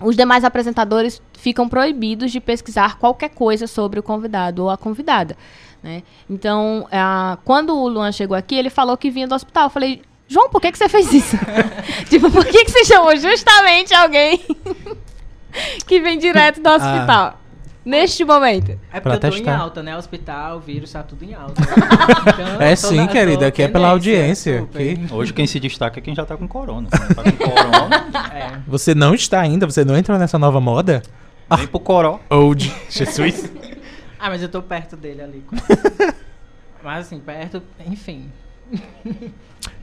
Os 0.00 0.16
demais 0.16 0.44
apresentadores 0.44 1.20
ficam 1.34 1.68
proibidos 1.68 2.32
de 2.32 2.40
pesquisar 2.40 2.96
qualquer 2.98 3.30
coisa 3.30 3.66
sobre 3.66 4.00
o 4.00 4.02
convidado 4.02 4.62
ou 4.64 4.70
a 4.70 4.76
convidada. 4.76 5.36
Né? 5.82 6.02
Então, 6.28 6.86
ah, 6.92 7.38
quando 7.44 7.74
o 7.74 7.88
Luan 7.88 8.12
chegou 8.12 8.36
aqui, 8.36 8.54
ele 8.54 8.68
falou 8.70 8.96
que 8.96 9.10
vinha 9.10 9.26
do 9.26 9.34
hospital. 9.34 9.64
Eu 9.64 9.70
falei, 9.70 10.02
João, 10.28 10.50
por 10.50 10.60
que, 10.60 10.70
que 10.72 10.78
você 10.78 10.88
fez 10.88 11.12
isso? 11.12 11.36
tipo, 12.10 12.30
por 12.30 12.44
que, 12.44 12.64
que 12.64 12.70
você 12.70 12.84
chamou 12.84 13.16
justamente 13.16 13.94
alguém 13.94 14.40
que 15.86 16.00
vem 16.00 16.18
direto 16.18 16.60
do 16.60 16.68
Ah. 16.68 16.76
hospital? 16.76 17.36
Neste 17.82 18.26
momento. 18.26 18.72
É 18.92 19.00
Pra 19.00 19.14
porque 19.14 19.26
eu 19.26 19.30
tô 19.30 19.36
em 19.38 19.40
testar. 19.42 19.56
alta, 19.58 19.82
né? 19.82 19.96
Hospital, 19.96 20.60
vírus, 20.60 20.92
tá 20.92 21.02
tudo 21.02 21.24
em 21.24 21.32
alta. 21.34 21.62
Então, 22.28 22.60
É 22.60 22.76
sim, 22.76 22.96
na- 22.96 23.08
querida, 23.08 23.46
aqui 23.46 23.62
é 23.62 23.68
pela 23.68 23.88
audiência, 23.88 24.62
ok? 24.64 25.06
Hoje 25.10 25.32
quem 25.32 25.46
se 25.46 25.58
destaca 25.58 25.98
é 25.98 26.02
quem 26.02 26.14
já 26.14 26.26
tá 26.26 26.36
com 26.36 26.46
corona. 26.46 26.88
Tá 26.90 27.22
com 27.22 27.32
corona, 27.32 28.06
É. 28.34 28.58
Você 28.68 28.94
não 28.94 29.14
está 29.14 29.40
ainda? 29.40 29.66
Você 29.66 29.82
não 29.82 29.96
entrou 29.96 30.18
nessa 30.18 30.38
nova 30.38 30.60
moda? 30.60 31.02
vem 31.56 31.66
pro 31.66 31.80
coró. 31.80 32.20
Old. 32.28 32.70
Jesus. 32.90 33.50
Ah, 34.20 34.28
mas 34.28 34.42
eu 34.42 34.48
tô 34.48 34.60
perto 34.60 34.96
dele 34.96 35.22
ali. 35.22 35.44
mas 36.84 37.06
assim, 37.06 37.18
perto, 37.18 37.62
enfim. 37.86 38.30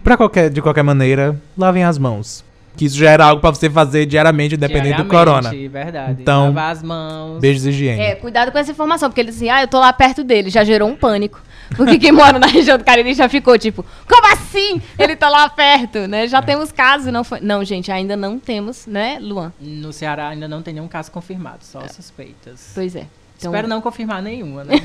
pra 0.03 0.15
qualquer, 0.15 0.49
de 0.49 0.61
qualquer 0.61 0.83
maneira, 0.83 1.39
lavem 1.57 1.83
as 1.83 1.97
mãos. 1.97 2.45
Que 2.75 2.85
isso 2.85 2.95
já 2.95 3.09
era 3.09 3.25
algo 3.25 3.41
pra 3.41 3.49
você 3.49 3.67
fazer 3.67 4.05
diariamente, 4.05 4.53
independente 4.53 5.01
do 5.01 5.05
corona. 5.09 5.49
Verdade. 5.49 6.21
Então, 6.21 6.45
Lavar 6.45 6.71
as 6.71 6.83
mãos. 6.83 7.39
Beijos 7.39 7.65
e 7.65 7.69
higiene. 7.69 7.99
É, 7.99 8.13
cuidado 8.13 8.51
com 8.51 8.59
essa 8.59 8.71
informação, 8.71 9.09
porque 9.09 9.19
ele 9.19 9.31
disse, 9.31 9.49
ah, 9.49 9.63
eu 9.63 9.67
tô 9.67 9.79
lá 9.79 9.91
perto 9.91 10.23
dele, 10.23 10.51
já 10.51 10.63
gerou 10.63 10.87
um 10.87 10.95
pânico. 10.95 11.41
Porque 11.75 11.97
quem 11.97 12.11
mora 12.11 12.37
na 12.37 12.45
região 12.47 12.77
do 12.77 12.83
Cariri 12.83 13.15
já 13.15 13.27
ficou 13.27 13.57
tipo, 13.57 13.83
como 14.07 14.33
assim? 14.33 14.79
Ele 14.97 15.15
tá 15.15 15.27
lá 15.27 15.49
perto, 15.49 16.07
né? 16.07 16.25
É. 16.25 16.27
Já 16.27 16.41
temos 16.41 16.71
casos, 16.71 17.11
não 17.11 17.23
foi. 17.23 17.39
Não, 17.41 17.63
gente, 17.65 17.91
ainda 17.91 18.15
não 18.15 18.37
temos, 18.37 18.85
né, 18.85 19.17
Luan? 19.19 19.51
No 19.59 19.91
Ceará 19.91 20.29
ainda 20.29 20.47
não 20.47 20.61
tem 20.61 20.75
nenhum 20.75 20.87
caso 20.87 21.11
confirmado, 21.11 21.65
só 21.65 21.81
suspeitas. 21.87 22.71
Pois 22.75 22.95
é. 22.95 23.07
Então, 23.37 23.51
Espero 23.51 23.67
não 23.67 23.81
confirmar 23.81 24.21
nenhuma, 24.21 24.63
né? 24.63 24.75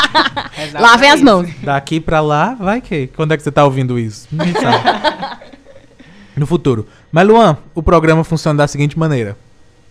Lavem 0.72 1.10
as 1.10 1.20
mãos. 1.20 1.50
Daqui 1.62 2.00
pra 2.00 2.20
lá, 2.20 2.54
vai 2.54 2.80
que? 2.80 3.08
Quando 3.08 3.32
é 3.32 3.36
que 3.36 3.42
você 3.42 3.52
tá 3.52 3.62
ouvindo 3.62 3.98
isso? 3.98 4.26
Ninguém 4.32 4.54
sabe. 4.54 5.44
no 6.34 6.46
futuro. 6.46 6.86
Mas, 7.12 7.26
Luan, 7.26 7.58
o 7.74 7.82
programa 7.82 8.24
funciona 8.24 8.58
da 8.58 8.66
seguinte 8.66 8.98
maneira: 8.98 9.36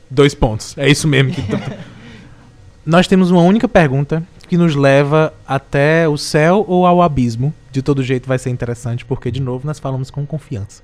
dois 0.10 0.34
pontos. 0.34 0.76
É 0.78 0.90
isso 0.90 1.08
mesmo. 1.08 1.34
Que 1.34 1.42
Nós 2.86 3.08
temos 3.08 3.32
uma 3.32 3.42
única 3.42 3.68
pergunta 3.68 4.24
que 4.48 4.58
nos 4.58 4.76
leva 4.76 5.34
até 5.48 6.08
o 6.08 6.18
céu 6.18 6.66
ou 6.68 6.86
ao 6.86 7.02
abismo. 7.02 7.54
De 7.72 7.82
todo 7.82 8.04
jeito 8.04 8.28
vai 8.28 8.38
ser 8.38 8.50
interessante, 8.50 9.06
porque, 9.06 9.32
de 9.32 9.42
novo, 9.42 9.66
nós 9.66 9.80
falamos 9.80 10.12
com 10.12 10.26
confiança. 10.26 10.84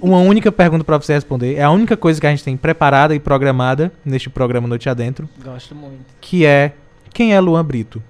Uma 0.00 0.18
única 0.18 0.50
pergunta 0.52 0.84
pra 0.84 0.98
você 0.98 1.12
responder. 1.14 1.56
É 1.56 1.62
a 1.62 1.70
única 1.70 1.96
coisa 1.96 2.20
que 2.20 2.26
a 2.26 2.30
gente 2.30 2.44
tem 2.44 2.56
preparada 2.56 3.14
e 3.14 3.20
programada 3.20 3.92
neste 4.04 4.30
programa 4.30 4.66
Noite 4.68 4.88
Adentro, 4.88 5.28
Gosto 5.42 5.74
muito. 5.74 6.04
que 6.20 6.44
é 6.46 6.72
quem 7.12 7.34
é 7.34 7.40
Luan 7.40 7.64
Brito? 7.64 8.02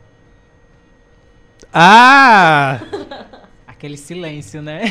Ah! 1.72 2.80
Aquele 3.66 3.96
silêncio, 3.96 4.62
né? 4.62 4.84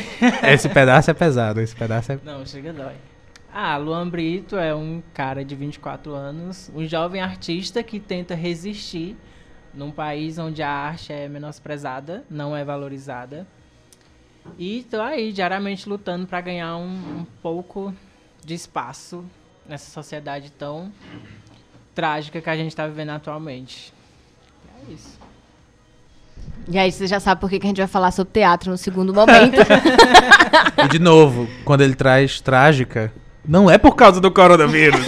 Esse 0.43 0.69
pedaço 0.69 1.09
é 1.09 1.13
pesado, 1.13 1.59
esse 1.59 1.75
pedaço 1.75 2.11
é. 2.11 2.19
Não, 2.23 2.45
chega 2.45 2.71
dói. 2.71 2.93
Ah, 3.51 3.77
Luan 3.77 4.07
Brito 4.07 4.57
é 4.57 4.75
um 4.75 5.01
cara 5.13 5.43
de 5.43 5.55
24 5.55 6.13
anos, 6.13 6.69
um 6.75 6.85
jovem 6.85 7.21
artista 7.21 7.81
que 7.81 7.99
tenta 7.99 8.35
resistir 8.35 9.15
num 9.73 9.91
país 9.91 10.37
onde 10.37 10.61
a 10.61 10.69
arte 10.69 11.11
é 11.11 11.27
menosprezada, 11.27 12.23
não 12.29 12.55
é 12.55 12.63
valorizada. 12.63 13.47
E 14.57 14.85
tô 14.89 15.01
aí, 15.01 15.33
diariamente 15.33 15.87
lutando 15.87 16.25
para 16.25 16.39
ganhar 16.41 16.77
um, 16.77 17.19
um 17.19 17.25
pouco 17.41 17.93
de 18.43 18.53
espaço 18.53 19.25
nessa 19.67 19.89
sociedade 19.91 20.51
tão 20.51 20.91
trágica 21.93 22.41
que 22.41 22.49
a 22.49 22.55
gente 22.55 22.75
tá 22.75 22.87
vivendo 22.87 23.09
atualmente. 23.09 23.93
É 24.67 24.93
isso. 24.93 25.19
E 26.67 26.77
aí 26.77 26.91
você 26.91 27.07
já 27.07 27.19
sabe 27.19 27.41
por 27.41 27.49
que 27.49 27.59
que 27.59 27.65
a 27.65 27.69
gente 27.69 27.77
vai 27.77 27.87
falar 27.87 28.11
sobre 28.11 28.33
teatro 28.33 28.71
no 28.71 28.77
segundo 28.77 29.13
momento. 29.13 29.57
E 30.77 30.87
de 30.87 30.99
novo, 30.99 31.47
quando 31.63 31.81
ele 31.81 31.95
traz 31.95 32.39
trágica, 32.39 33.11
não 33.45 33.69
é 33.69 33.77
por 33.77 33.95
causa 33.95 34.21
do 34.21 34.31
coronavírus. 34.31 35.05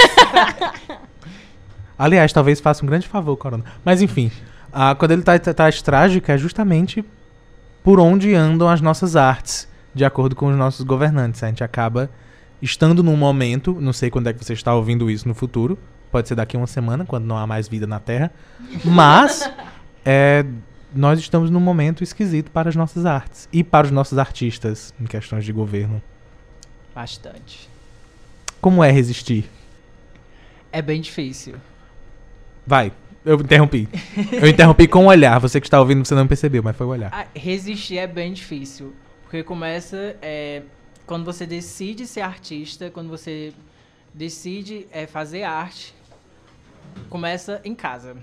Aliás, 1.97 2.33
talvez 2.33 2.59
faça 2.59 2.83
um 2.83 2.87
grande 2.87 3.07
favor 3.07 3.33
o 3.33 3.37
corona. 3.37 3.63
Mas 3.83 4.01
enfim, 4.01 4.31
ah, 4.71 4.95
quando 4.95 5.11
ele 5.11 5.23
traz 5.23 5.81
trágica 5.81 6.33
é 6.33 6.37
justamente 6.37 7.03
por 7.87 8.01
onde 8.01 8.35
andam 8.35 8.67
as 8.67 8.81
nossas 8.81 9.15
artes, 9.15 9.65
de 9.95 10.03
acordo 10.03 10.35
com 10.35 10.47
os 10.47 10.57
nossos 10.57 10.83
governantes. 10.83 11.41
A 11.41 11.47
gente 11.47 11.63
acaba 11.63 12.09
estando 12.61 13.01
num 13.01 13.15
momento, 13.15 13.77
não 13.79 13.93
sei 13.93 14.09
quando 14.09 14.27
é 14.27 14.33
que 14.33 14.43
você 14.43 14.51
está 14.51 14.75
ouvindo 14.75 15.09
isso 15.09 15.25
no 15.25 15.33
futuro, 15.33 15.79
pode 16.11 16.27
ser 16.27 16.35
daqui 16.35 16.57
a 16.57 16.59
uma 16.59 16.67
semana, 16.67 17.05
quando 17.05 17.23
não 17.23 17.37
há 17.37 17.47
mais 17.47 17.65
vida 17.69 17.87
na 17.87 17.97
Terra, 17.97 18.29
mas 18.83 19.49
é, 20.03 20.45
nós 20.93 21.17
estamos 21.17 21.49
num 21.49 21.61
momento 21.61 22.03
esquisito 22.03 22.51
para 22.51 22.67
as 22.67 22.75
nossas 22.75 23.05
artes 23.05 23.47
e 23.53 23.63
para 23.63 23.87
os 23.87 23.91
nossos 23.91 24.17
artistas 24.17 24.93
em 24.99 25.05
questões 25.05 25.45
de 25.45 25.53
governo. 25.53 26.01
Bastante. 26.93 27.69
Como 28.59 28.83
é 28.83 28.91
resistir? 28.91 29.49
É 30.73 30.81
bem 30.81 30.99
difícil. 30.99 31.55
Vai, 32.65 32.91
eu 33.27 33.35
interrompi. 33.35 33.89
Eu 34.31 34.47
interrompi 34.47 34.87
com 34.87 35.05
o 35.05 35.07
olhar. 35.07 35.39
Você 35.39 35.59
que 35.59 35.67
está 35.67 35.79
ouvindo, 35.79 36.05
você 36.05 36.15
não 36.15 36.25
percebeu, 36.25 36.63
mas 36.63 36.75
foi 36.75 36.85
o 36.85 36.89
olhar. 36.89 37.09
Ah, 37.13 37.27
resistir 37.35 37.97
é 37.97 38.07
bem 38.07 38.31
difícil. 38.31 38.95
Porque 39.23 39.43
começa 39.43 40.15
é, 40.21 40.61
quando 41.05 41.25
você 41.25 41.45
decide 41.45 42.07
ser 42.07 42.21
artista, 42.21 42.89
quando 42.89 43.09
você 43.09 43.53
decide 44.13 44.87
é, 44.91 45.05
fazer 45.05 45.43
arte, 45.43 45.93
começa 47.09 47.59
em 47.65 47.75
casa. 47.75 48.15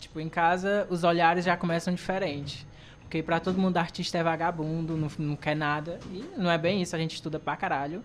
Tipo, 0.00 0.18
em 0.18 0.28
casa 0.28 0.86
os 0.90 1.04
olhares 1.04 1.44
já 1.44 1.56
começam 1.56 1.94
diferente. 1.94 2.66
Porque 3.02 3.22
pra 3.22 3.38
todo 3.38 3.58
mundo 3.58 3.76
artista 3.76 4.18
é 4.18 4.22
vagabundo, 4.22 4.96
não, 4.96 5.08
não 5.18 5.36
quer 5.36 5.54
nada. 5.54 6.00
E 6.12 6.24
não 6.36 6.50
é 6.50 6.58
bem 6.58 6.82
isso, 6.82 6.96
a 6.96 6.98
gente 6.98 7.14
estuda 7.14 7.38
pra 7.38 7.56
caralho. 7.56 8.02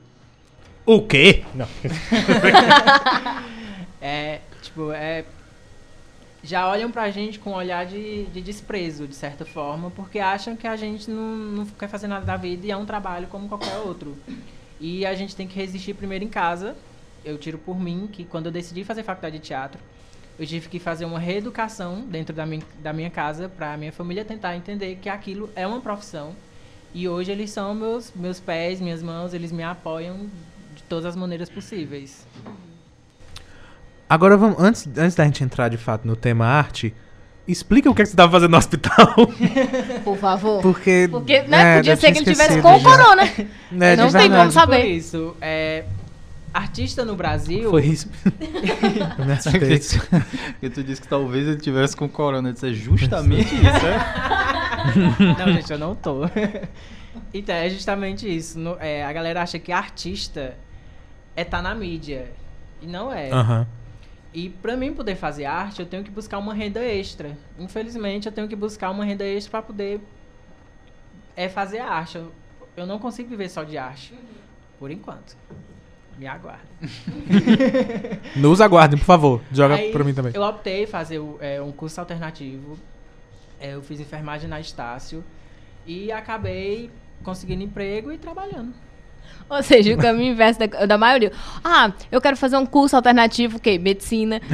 O 0.85 1.01
quê? 1.01 1.43
Não. 1.55 1.67
É, 4.07 4.41
tipo, 4.61 4.91
é. 4.91 5.25
Já 6.45 6.69
olham 6.69 6.91
pra 6.91 7.09
gente 7.09 7.39
com 7.39 7.49
um 7.49 7.55
olhar 7.55 7.87
de, 7.87 8.25
de 8.25 8.39
desprezo, 8.39 9.07
de 9.07 9.15
certa 9.15 9.43
forma, 9.43 9.89
porque 9.89 10.19
acham 10.19 10.55
que 10.55 10.67
a 10.67 10.75
gente 10.75 11.09
não, 11.09 11.35
não 11.35 11.65
quer 11.65 11.89
fazer 11.89 12.05
nada 12.05 12.23
da 12.23 12.37
vida 12.37 12.67
e 12.67 12.71
é 12.71 12.77
um 12.77 12.85
trabalho 12.85 13.25
como 13.27 13.49
qualquer 13.49 13.75
outro. 13.77 14.15
E 14.79 15.03
a 15.07 15.15
gente 15.15 15.35
tem 15.35 15.47
que 15.47 15.55
resistir 15.55 15.95
primeiro 15.95 16.23
em 16.23 16.27
casa. 16.27 16.75
Eu 17.23 17.39
tiro 17.39 17.57
por 17.57 17.79
mim 17.79 18.07
que 18.11 18.23
quando 18.23 18.45
eu 18.45 18.51
decidi 18.51 18.83
fazer 18.83 19.01
faculdade 19.01 19.39
de 19.39 19.43
teatro, 19.43 19.81
eu 20.37 20.45
tive 20.45 20.69
que 20.69 20.77
fazer 20.77 21.05
uma 21.05 21.17
reeducação 21.17 22.01
dentro 22.01 22.35
da 22.35 22.45
minha, 22.45 22.61
da 22.77 22.93
minha 22.93 23.09
casa 23.09 23.49
pra 23.49 23.75
minha 23.75 23.91
família 23.91 24.23
tentar 24.23 24.55
entender 24.55 24.99
que 25.01 25.09
aquilo 25.09 25.49
é 25.55 25.65
uma 25.65 25.81
profissão. 25.81 26.35
E 26.93 27.09
hoje 27.09 27.31
eles 27.31 27.49
são 27.49 27.73
meus, 27.73 28.13
meus 28.15 28.39
pés, 28.39 28.79
minhas 28.79 29.01
mãos, 29.01 29.33
eles 29.33 29.51
me 29.51 29.63
apoiam 29.63 30.29
de 30.75 30.83
todas 30.83 31.07
as 31.07 31.15
maneiras 31.15 31.49
possíveis. 31.49 32.23
Agora 34.09 34.37
vamos, 34.37 34.59
antes, 34.59 34.87
antes 34.97 35.15
da 35.15 35.23
gente 35.25 35.43
entrar 35.43 35.69
de 35.69 35.77
fato 35.77 36.07
no 36.07 36.15
tema 36.15 36.45
arte, 36.45 36.93
explica 37.47 37.89
o 37.89 37.95
que, 37.95 38.01
é 38.01 38.05
que 38.05 38.09
você 38.09 38.13
estava 38.13 38.31
fazendo 38.31 38.51
no 38.51 38.57
hospital. 38.57 39.13
Por 40.03 40.17
favor. 40.17 40.61
Porque. 40.61 41.07
Porque, 41.09 41.41
né, 41.43 41.73
é, 41.73 41.77
podia 41.77 41.95
ser 41.95 42.11
que 42.11 42.19
ele 42.19 42.25
tivesse 42.25 42.61
com 42.61 42.79
já. 42.79 42.83
corona. 42.89 43.23
É, 43.81 43.95
Não 43.95 44.11
tem 44.11 44.29
como 44.29 44.51
saber. 44.51 44.81
Por 44.81 44.85
isso, 44.85 45.35
é, 45.41 45.83
artista 46.53 47.03
no 47.03 47.15
Brasil. 47.15 47.69
Foi 47.71 47.83
isso. 47.85 48.07
Eu 49.17 49.25
me 49.25 49.33
assustei. 49.33 49.79
Porque 50.53 50.69
tu 50.69 50.83
disse 50.83 51.01
que 51.01 51.07
talvez 51.07 51.47
ele 51.47 51.57
tivesse 51.57 51.95
com 51.97 52.07
corona. 52.07 52.49
Eu 52.49 52.53
disse, 52.53 52.69
é 52.69 52.73
justamente 52.73 53.53
isso, 53.55 53.85
é? 53.85 55.35
Não, 55.45 55.51
gente, 55.53 55.71
eu 55.73 55.79
não 55.79 55.95
tô. 55.95 56.21
Então, 57.33 57.55
é 57.55 57.69
justamente 57.69 58.33
isso. 58.33 58.57
No- 58.59 58.77
é, 58.79 59.03
a 59.03 59.11
galera 59.11 59.41
acha 59.41 59.57
que 59.59 59.71
artista 59.71 60.55
é 61.35 61.41
estar 61.41 61.61
na 61.61 61.73
mídia. 61.73 62.27
E 62.81 62.85
não 62.87 63.11
é. 63.11 63.31
Aham. 63.31 63.67
E 64.35 64.49
pra 64.49 64.75
mim 64.75 64.93
poder 64.93 65.15
fazer 65.15 65.45
arte, 65.45 65.79
eu 65.79 65.85
tenho 65.85 66.03
que 66.03 66.11
buscar 66.11 66.39
uma 66.39 66.53
renda 66.53 66.83
extra. 66.83 67.37
Infelizmente, 67.57 68.25
eu 68.25 68.33
tenho 68.33 68.49
que 68.49 68.55
buscar 68.55 68.91
uma 68.91 69.05
renda 69.05 69.23
extra 69.23 69.49
pra 69.49 69.61
poder 69.61 70.01
é, 71.37 71.47
fazer 71.47 71.79
arte. 71.79 72.17
Eu, 72.17 72.33
eu 72.75 72.85
não 72.85 72.99
consigo 72.99 73.29
viver 73.29 73.47
só 73.47 73.63
de 73.63 73.77
arte. 73.77 74.13
Por 74.77 74.91
enquanto. 74.91 75.37
Me 76.17 76.27
aguarde. 76.27 76.65
Nos 78.35 78.59
aguardem, 78.59 78.99
por 78.99 79.05
favor. 79.05 79.41
Joga 79.53 79.77
pra 79.93 80.03
mim 80.03 80.13
também. 80.13 80.33
Eu 80.35 80.43
optei 80.43 80.85
fazer 80.85 81.21
é, 81.39 81.61
um 81.61 81.71
curso 81.71 82.01
alternativo. 82.01 82.77
É, 83.57 83.73
eu 83.73 83.81
fiz 83.81 84.01
enfermagem 84.01 84.49
na 84.49 84.59
Estácio. 84.59 85.23
E 85.85 86.11
acabei 86.11 86.91
conseguindo 87.23 87.63
emprego 87.63 88.11
e 88.11 88.17
trabalhando. 88.17 88.73
Ou 89.47 89.61
seja, 89.61 89.93
o 89.93 89.97
caminho 89.97 90.31
inverso 90.31 90.59
da, 90.59 90.85
da 90.85 90.97
maioria. 90.97 91.31
Ah, 91.63 91.91
eu 92.11 92.19
quero 92.19 92.35
fazer 92.35 92.57
um 92.57 92.65
curso 92.65 92.95
alternativo, 92.95 93.57
o 93.57 93.59
quê? 93.59 93.77
Medicina. 93.77 94.41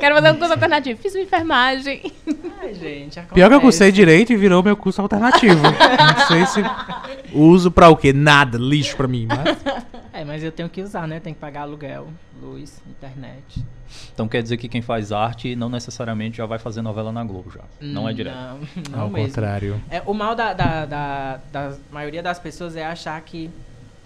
quero 0.00 0.16
fazer 0.16 0.32
um 0.32 0.36
curso 0.36 0.52
alternativo. 0.52 1.00
Fiz 1.00 1.14
uma 1.14 1.22
enfermagem. 1.22 2.12
Ai, 2.60 2.74
gente, 2.74 3.20
acontece. 3.20 3.34
Pior 3.34 3.48
que 3.48 3.54
eu 3.54 3.60
cursei 3.60 3.92
direito 3.92 4.32
e 4.32 4.36
virou 4.36 4.62
meu 4.62 4.76
curso 4.76 5.00
alternativo. 5.00 5.62
não 5.62 6.26
sei 6.26 6.44
se 6.46 6.60
uso 7.32 7.70
pra 7.70 7.88
o 7.88 7.96
quê? 7.96 8.12
Nada, 8.12 8.58
lixo 8.58 8.96
pra 8.96 9.06
mim. 9.06 9.28
Mas... 9.28 9.56
É, 10.12 10.24
mas 10.24 10.42
eu 10.42 10.50
tenho 10.50 10.68
que 10.68 10.82
usar, 10.82 11.06
né? 11.06 11.20
Tem 11.20 11.32
que 11.32 11.38
pagar 11.38 11.62
aluguel, 11.62 12.08
luz, 12.42 12.82
internet. 12.88 13.64
Então 14.12 14.28
quer 14.28 14.42
dizer 14.42 14.56
que 14.56 14.68
quem 14.68 14.82
faz 14.82 15.12
arte 15.12 15.54
não 15.56 15.68
necessariamente 15.68 16.36
já 16.38 16.46
vai 16.46 16.58
fazer 16.58 16.82
novela 16.82 17.10
na 17.12 17.24
Globo 17.24 17.50
já. 17.50 17.62
Não 17.80 18.08
é 18.08 18.12
direto. 18.12 18.36
Não, 18.36 18.58
não 18.90 19.00
Ao 19.00 19.10
mesmo. 19.10 19.28
contrário. 19.28 19.80
É, 19.90 20.02
o 20.04 20.14
mal 20.14 20.34
da, 20.34 20.52
da, 20.52 20.86
da, 20.86 21.40
da 21.50 21.76
maioria 21.90 22.22
das 22.22 22.38
pessoas 22.38 22.76
é 22.76 22.84
achar 22.84 23.20
que 23.22 23.50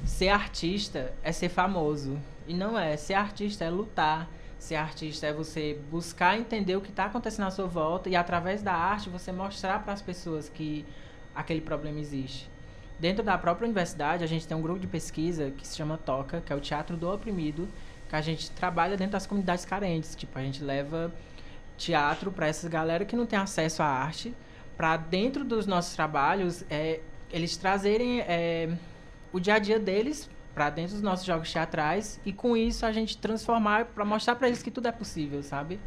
ser 0.05 0.29
artista 0.29 1.12
é 1.23 1.33
ser 1.33 1.49
famoso. 1.49 2.19
E 2.47 2.55
não 2.55 2.79
é. 2.79 2.97
Ser 2.97 3.15
artista 3.15 3.65
é 3.65 3.71
lutar. 3.71 4.29
Ser 4.59 4.77
artista 4.77 5.27
é 5.27 5.33
você 5.33 5.79
buscar 5.91 6.39
entender 6.39 6.77
o 6.77 6.81
que 6.81 6.91
está 6.91 7.07
acontecendo 7.07 7.47
à 7.47 7.51
sua 7.51 7.67
volta 7.67 8.09
e 8.09 8.15
através 8.15 8.62
da 8.62 8.73
arte 8.73 9.09
você 9.11 9.33
mostrar 9.33 9.83
para 9.83 9.93
as 9.93 10.01
pessoas 10.01 10.49
que 10.49 10.85
aquele 11.35 11.61
problema 11.61 11.99
existe. 11.99 12.49
Dentro 13.01 13.25
da 13.25 13.37
própria 13.37 13.65
universidade, 13.65 14.23
a 14.23 14.27
gente 14.29 14.47
tem 14.47 14.57
um 14.57 14.62
grupo 14.62 14.79
de 14.79 14.87
pesquisa 14.87 15.51
que 15.51 15.67
se 15.67 15.77
chama 15.77 15.99
TOCA, 15.99 16.41
que 16.47 16.53
é 16.53 16.57
o 16.57 16.61
Teatro 16.61 16.97
do 16.97 17.12
Oprimido, 17.12 17.69
a 18.12 18.21
gente 18.21 18.50
trabalha 18.50 18.97
dentro 18.97 19.12
das 19.12 19.26
comunidades 19.26 19.64
carentes. 19.64 20.14
Tipo, 20.14 20.38
a 20.38 20.42
gente 20.42 20.62
leva 20.62 21.12
teatro 21.76 22.31
para 22.31 22.47
essas 22.47 22.71
galera 22.71 23.04
que 23.04 23.16
não 23.16 23.26
tem 23.26 23.38
acesso 23.38 23.83
à 23.83 23.87
arte, 23.87 24.35
para 24.76 24.97
dentro 24.97 25.45
dos 25.45 25.66
nossos 25.66 25.95
trabalhos 25.95 26.64
é, 26.71 27.00
eles 27.31 27.57
trazerem 27.57 28.21
é, 28.21 28.69
o 29.33 29.40
dia 29.40 29.54
a 29.54 29.59
dia 29.59 29.78
deles 29.78 30.28
para 30.54 30.69
dentro 30.69 30.92
dos 30.92 31.02
nossos 31.02 31.25
jogos 31.25 31.50
teatrais 31.50 32.21
e 32.25 32.33
com 32.33 32.57
isso 32.57 32.85
a 32.85 32.92
gente 32.92 33.16
transformar 33.16 33.87
para 33.87 34.04
mostrar 34.04 34.35
para 34.37 34.49
eles 34.49 34.62
que 34.62 34.71
tudo 34.71 34.87
é 34.88 34.92
possível, 34.92 35.42
sabe? 35.42 35.81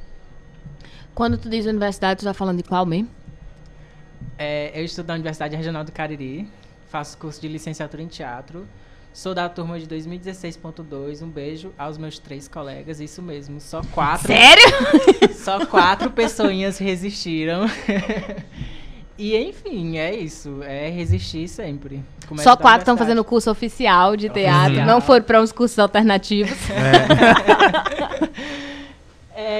Quando 1.14 1.38
tu 1.38 1.50
diz 1.50 1.66
universidade, 1.66 2.22
tu 2.22 2.24
tá 2.26 2.34
falando 2.34 2.58
de 2.58 2.64
qual 2.64 2.86
mesmo? 2.86 3.10
É, 4.38 4.72
eu 4.78 4.84
estudo 4.84 5.08
na 5.08 5.14
Universidade 5.14 5.56
Regional 5.56 5.84
do 5.84 5.92
Cariri, 5.92 6.50
faço 6.90 7.18
curso 7.18 7.40
de 7.40 7.48
licenciatura 7.48 8.02
em 8.02 8.08
teatro. 8.08 8.68
Sou 9.16 9.34
da 9.34 9.48
turma 9.48 9.80
de 9.80 9.88
2016.2. 9.88 11.24
Um 11.24 11.30
beijo 11.30 11.72
aos 11.78 11.98
meus 11.98 12.20
três 12.20 12.50
colegas, 12.50 13.00
isso 13.00 13.22
mesmo. 13.22 13.62
Só 13.62 13.80
quatro. 13.94 14.28
Sério? 14.28 14.66
Só 15.34 15.66
quatro 15.66 16.12
pessoinhas 16.12 16.78
resistiram. 16.78 17.66
e 19.18 19.38
enfim, 19.38 19.98
é 19.98 20.14
isso. 20.14 20.62
É 20.62 20.90
resistir 20.90 21.48
sempre. 21.48 22.04
Começa 22.28 22.44
Só 22.44 22.58
da 22.58 22.62
quatro 22.62 22.82
estão 22.82 22.98
fazendo 22.98 23.24
curso 23.24 23.50
oficial 23.50 24.18
de 24.18 24.28
teatro, 24.28 24.74
Oficial. 24.74 24.86
não 24.86 25.00
foram 25.00 25.24
para 25.24 25.42
uns 25.42 25.54
cursos 25.54 25.80
alternativos. 25.80 26.58
É, 26.70 27.95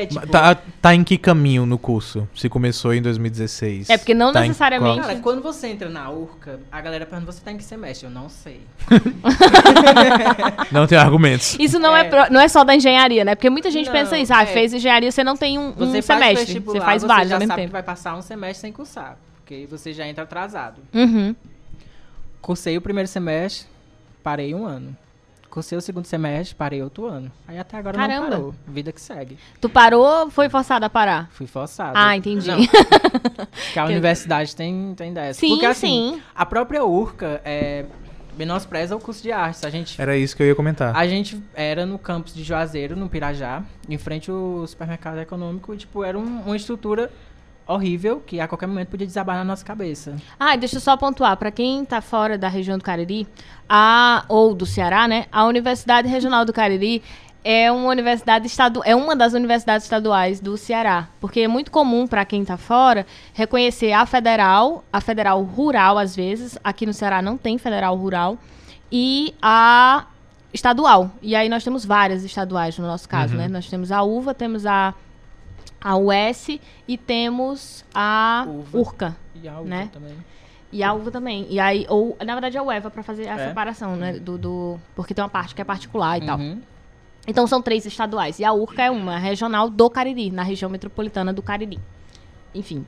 tipo, 0.08 0.26
Tá, 0.28 0.56
tá 0.82 0.96
em 0.96 1.04
que 1.04 1.18
caminho 1.18 1.66
no 1.66 1.78
curso? 1.78 2.28
Se 2.34 2.48
começou 2.48 2.94
em 2.94 3.02
2016. 3.02 3.90
É 3.90 3.98
porque 3.98 4.14
não 4.14 4.32
Tá 4.32 4.46
em 4.46 4.48
necessariamente- 4.48 5.00
qual- 5.00 5.08
Cara, 5.08 5.20
quando 5.20 5.42
você 5.42 5.68
entra 5.68 5.90
na 5.90 6.10
URCA, 6.10 6.60
a 6.72 6.80
galera 6.82 7.06
pergunta, 7.06 7.32
você 7.32 7.42
tá 7.42 7.52
em 7.52 7.58
que 7.58 7.64
semestre? 7.64 8.08
Eu 8.08 8.12
não 8.12 8.30
sei. 8.30 8.62
Não 10.72 10.88
tem 10.88 10.98
argumentos. 10.98 11.56
Isso 11.60 11.80
não 11.80 11.96
é, 11.96 12.02
É. 12.02 12.04
pro- 12.10 12.32
não 12.34 12.40
é 12.42 12.48
só 12.48 12.64
da 12.64 12.76
engenharia, 12.76 13.24
né? 13.26 13.36
Porque 13.36 13.50
muita 13.50 13.70
gente 13.72 13.88
Não, 13.88 13.94
pensa 13.94 14.18
isso. 14.18 14.34
Ah, 14.34 14.44
é. 14.44 14.46
fez 14.46 14.74
engenharia, 14.74 15.12
você 15.12 15.24
não 15.24 15.36
tem 15.36 15.58
um, 15.60 15.70
um 15.70 15.74
Você 15.74 16.02
faz 16.02 16.20
semestre. 16.24 16.60
Você 16.60 16.80
faz 16.82 17.02
você 17.02 17.08
vários 17.08 17.30
já 17.30 17.36
ao 17.36 17.40
mesmo 17.40 17.52
sabe 17.52 17.62
que 17.62 17.66
tempo. 17.66 17.72
vai 17.72 17.84
passar 17.84 18.16
um 18.16 18.22
semestre 18.22 18.62
sem 18.62 18.72
cursar. 18.72 19.18
Porque 19.38 19.68
você 19.70 19.94
já 19.94 20.08
entra 20.08 20.24
atrasado. 20.24 20.82
Uhum. 20.94 21.36
Cursei 22.42 22.78
o 22.78 22.82
primeiro 22.82 23.08
semestre, 23.08 23.68
parei 24.24 24.54
um 24.56 24.66
ano. 24.66 24.96
Cursei 25.56 25.78
o 25.78 25.82
segundo 25.82 26.04
semestre, 26.06 26.54
parei 26.54 26.84
outro 26.84 27.06
ano. 27.06 27.32
Aí 27.48 27.58
até 27.58 27.78
agora 27.78 27.96
Caramba. 27.98 28.24
não 28.26 28.30
parou. 28.30 28.56
Vida 28.68 28.92
que 28.92 29.00
segue. 29.00 29.38
Tu 29.62 29.70
parou 29.70 30.04
ou 30.06 30.30
foi 30.30 30.50
forçada 30.50 30.86
a 30.88 30.90
parar? 30.90 31.30
Fui 31.32 31.48
forçado. 31.48 31.94
Ah, 31.98 32.14
entendi. 32.18 32.46
Não, 32.46 32.58
que 33.72 33.80
a 33.80 33.86
universidade 33.86 34.54
tem, 34.54 34.94
tem 34.98 35.14
dessa. 35.14 35.40
Sim, 35.40 35.52
Porque 35.52 35.66
assim, 35.66 36.16
sim. 36.16 36.22
a 36.36 36.46
própria 36.46 36.84
URCA 36.84 37.40
é, 37.46 37.86
menospreza 38.38 38.98
o 38.98 39.00
curso 39.00 39.24
de 39.24 39.32
artes. 39.32 39.64
A 39.64 39.70
gente, 39.70 40.02
Era 40.02 40.18
isso 40.18 40.36
que 40.36 40.44
eu 40.44 40.48
ia 40.48 40.56
comentar. 40.56 40.94
a 40.94 41.08
gente 41.08 41.42
era 41.54 41.86
no 41.86 41.98
campus 41.98 42.34
de 42.36 42.44
Juazeiro, 42.44 42.94
no 42.98 43.08
Pirajá, 43.08 43.64
em 43.88 43.98
frente 43.98 44.30
ao 44.30 44.68
supermercado 44.68 45.20
econômico, 45.20 45.74
e 45.74 45.78
tipo, 45.78 46.04
era 46.04 46.20
um- 46.20 46.42
uma 46.42 46.58
estrutura 46.58 47.10
horrível 47.68 48.22
que 48.26 48.40
a 48.40 48.48
qualquer 48.48 48.68
momento 48.68 48.90
podia 48.90 49.08
desabar 49.08 49.36
na 49.38 49.44
nossa 49.44 49.66
cabeça. 49.66 50.16
Ah, 50.40 50.54
e 50.56 50.58
deixa 50.58 50.78
eu 50.78 50.82
só 50.82 50.96
pontuar, 50.96 51.36
para 51.38 51.52
quem 51.52 51.84
tá 51.86 52.02
fora 52.02 52.38
da 52.38 52.48
região 52.48 52.78
do 52.78 52.84
Cariri, 52.84 53.28
a 53.68 54.24
ou 54.28 54.54
do 54.54 54.66
Ceará, 54.66 55.08
né? 55.08 55.26
A 55.32 55.46
Universidade 55.46 56.08
Regional 56.08 56.46
do 56.46 56.54
Cariri 56.54 57.02
é 57.44 57.72
uma 57.72 57.90
universidade 57.90 58.48
estadu 58.48 58.82
é 58.84 58.96
uma 58.96 59.16
das 59.16 59.34
universidades 59.34 59.86
estaduais 59.86 60.40
do 60.40 60.58
Ceará, 60.58 61.08
porque 61.22 61.42
é 61.42 61.48
muito 61.48 61.70
comum 61.70 62.08
para 62.08 62.26
quem 62.26 62.44
tá 62.44 62.58
fora 62.58 63.06
reconhecer 63.34 63.92
a 63.92 64.04
federal, 64.06 64.84
a 64.92 65.00
federal 65.00 65.44
rural 65.44 65.98
às 66.00 66.16
vezes, 66.16 66.58
aqui 66.64 66.86
no 66.88 66.94
Ceará 66.94 67.22
não 67.22 67.38
tem 67.38 67.58
federal 67.60 67.96
rural 67.96 68.38
e 68.92 69.34
a 69.42 70.06
estadual. 70.54 71.12
E 71.22 71.36
aí 71.36 71.50
nós 71.50 71.64
temos 71.64 71.86
várias 71.86 72.24
estaduais 72.24 72.78
no 72.80 72.88
nosso 72.88 73.08
caso, 73.10 73.34
Uhum. 73.34 73.40
né? 73.42 73.48
Nós 73.48 73.70
temos 73.70 73.92
a 73.92 74.02
UVA, 74.02 74.34
temos 74.34 74.66
a 74.66 74.94
a 75.88 75.96
US 75.98 76.48
e 76.88 76.98
temos 76.98 77.86
a 77.94 78.46
Uva. 78.50 78.78
URCA. 78.80 79.16
E 79.36 79.48
a 79.48 79.60
UVA 79.60 79.70
Né? 79.70 79.90
também. 79.94 80.16
E 80.72 80.84
a 80.84 80.92
uva 80.94 81.12
também. 81.12 81.46
E 81.50 81.60
aí, 81.60 81.86
ou, 81.88 82.18
na 82.26 82.34
verdade, 82.34 82.58
a 82.58 82.64
UEVA 82.64 82.90
pra 82.90 83.04
fazer 83.04 83.30
a 83.30 83.40
É? 83.40 83.48
separação, 83.50 83.96
né? 83.96 84.14
Do, 84.14 84.36
do- 84.38 84.80
porque 84.96 85.14
tem 85.14 85.24
uma 85.24 85.30
parte 85.30 85.54
que 85.54 85.62
é 85.62 85.64
particular 85.64 86.18
e 86.22 86.26
tal. 86.26 86.38
Uhum. 86.40 86.60
Então 87.28 87.46
são 87.48 87.62
três 87.62 87.86
estaduais. 87.86 88.40
E 88.40 88.44
a 88.44 88.52
URCA 88.52 88.84
é 88.84 88.92
uma 88.92 89.18
regional 89.18 89.70
do 89.70 89.90
Cariri, 89.90 90.32
na 90.32 90.42
região 90.44 90.70
metropolitana 90.70 91.32
do 91.32 91.42
Cariri. 91.42 91.80
Enfim, 92.54 92.86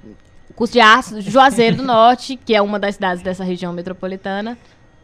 o 0.50 0.54
curso 0.54 0.74
de 0.74 0.80
artes, 0.80 1.24
Juazeiro 1.24 1.77
do 1.77 1.84
Norte, 1.84 2.36
que 2.36 2.56
é 2.56 2.62
uma 2.62 2.80
das 2.80 2.96
cidades 2.96 3.22
dessa 3.24 3.44
região 3.44 3.72
metropolitana, 3.72 4.58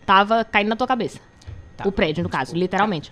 tava 0.06 0.44
caindo 0.44 0.70
na 0.70 0.76
tua 0.76 0.88
cabeça. 0.88 1.20
Tá. 1.78 1.88
O 1.88 1.92
prédio, 1.92 2.24
no 2.24 2.30
caso, 2.30 2.56
literalmente. 2.56 3.12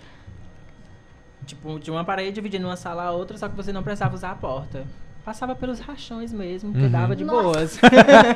Tipo, 1.46 1.78
de 1.78 1.90
uma 1.90 2.04
parede 2.04 2.32
dividindo 2.32 2.66
uma 2.66 2.76
sala 2.76 3.04
a 3.04 3.10
outra, 3.10 3.36
só 3.36 3.48
que 3.48 3.56
você 3.56 3.72
não 3.72 3.82
precisava 3.82 4.14
usar 4.14 4.30
a 4.30 4.34
porta. 4.34 4.86
Passava 5.24 5.54
pelos 5.54 5.78
rachões 5.80 6.32
mesmo, 6.32 6.72
que 6.72 6.80
Uhum. 6.80 6.90
dava 6.90 7.14
de 7.14 7.24
boas. 7.24 7.78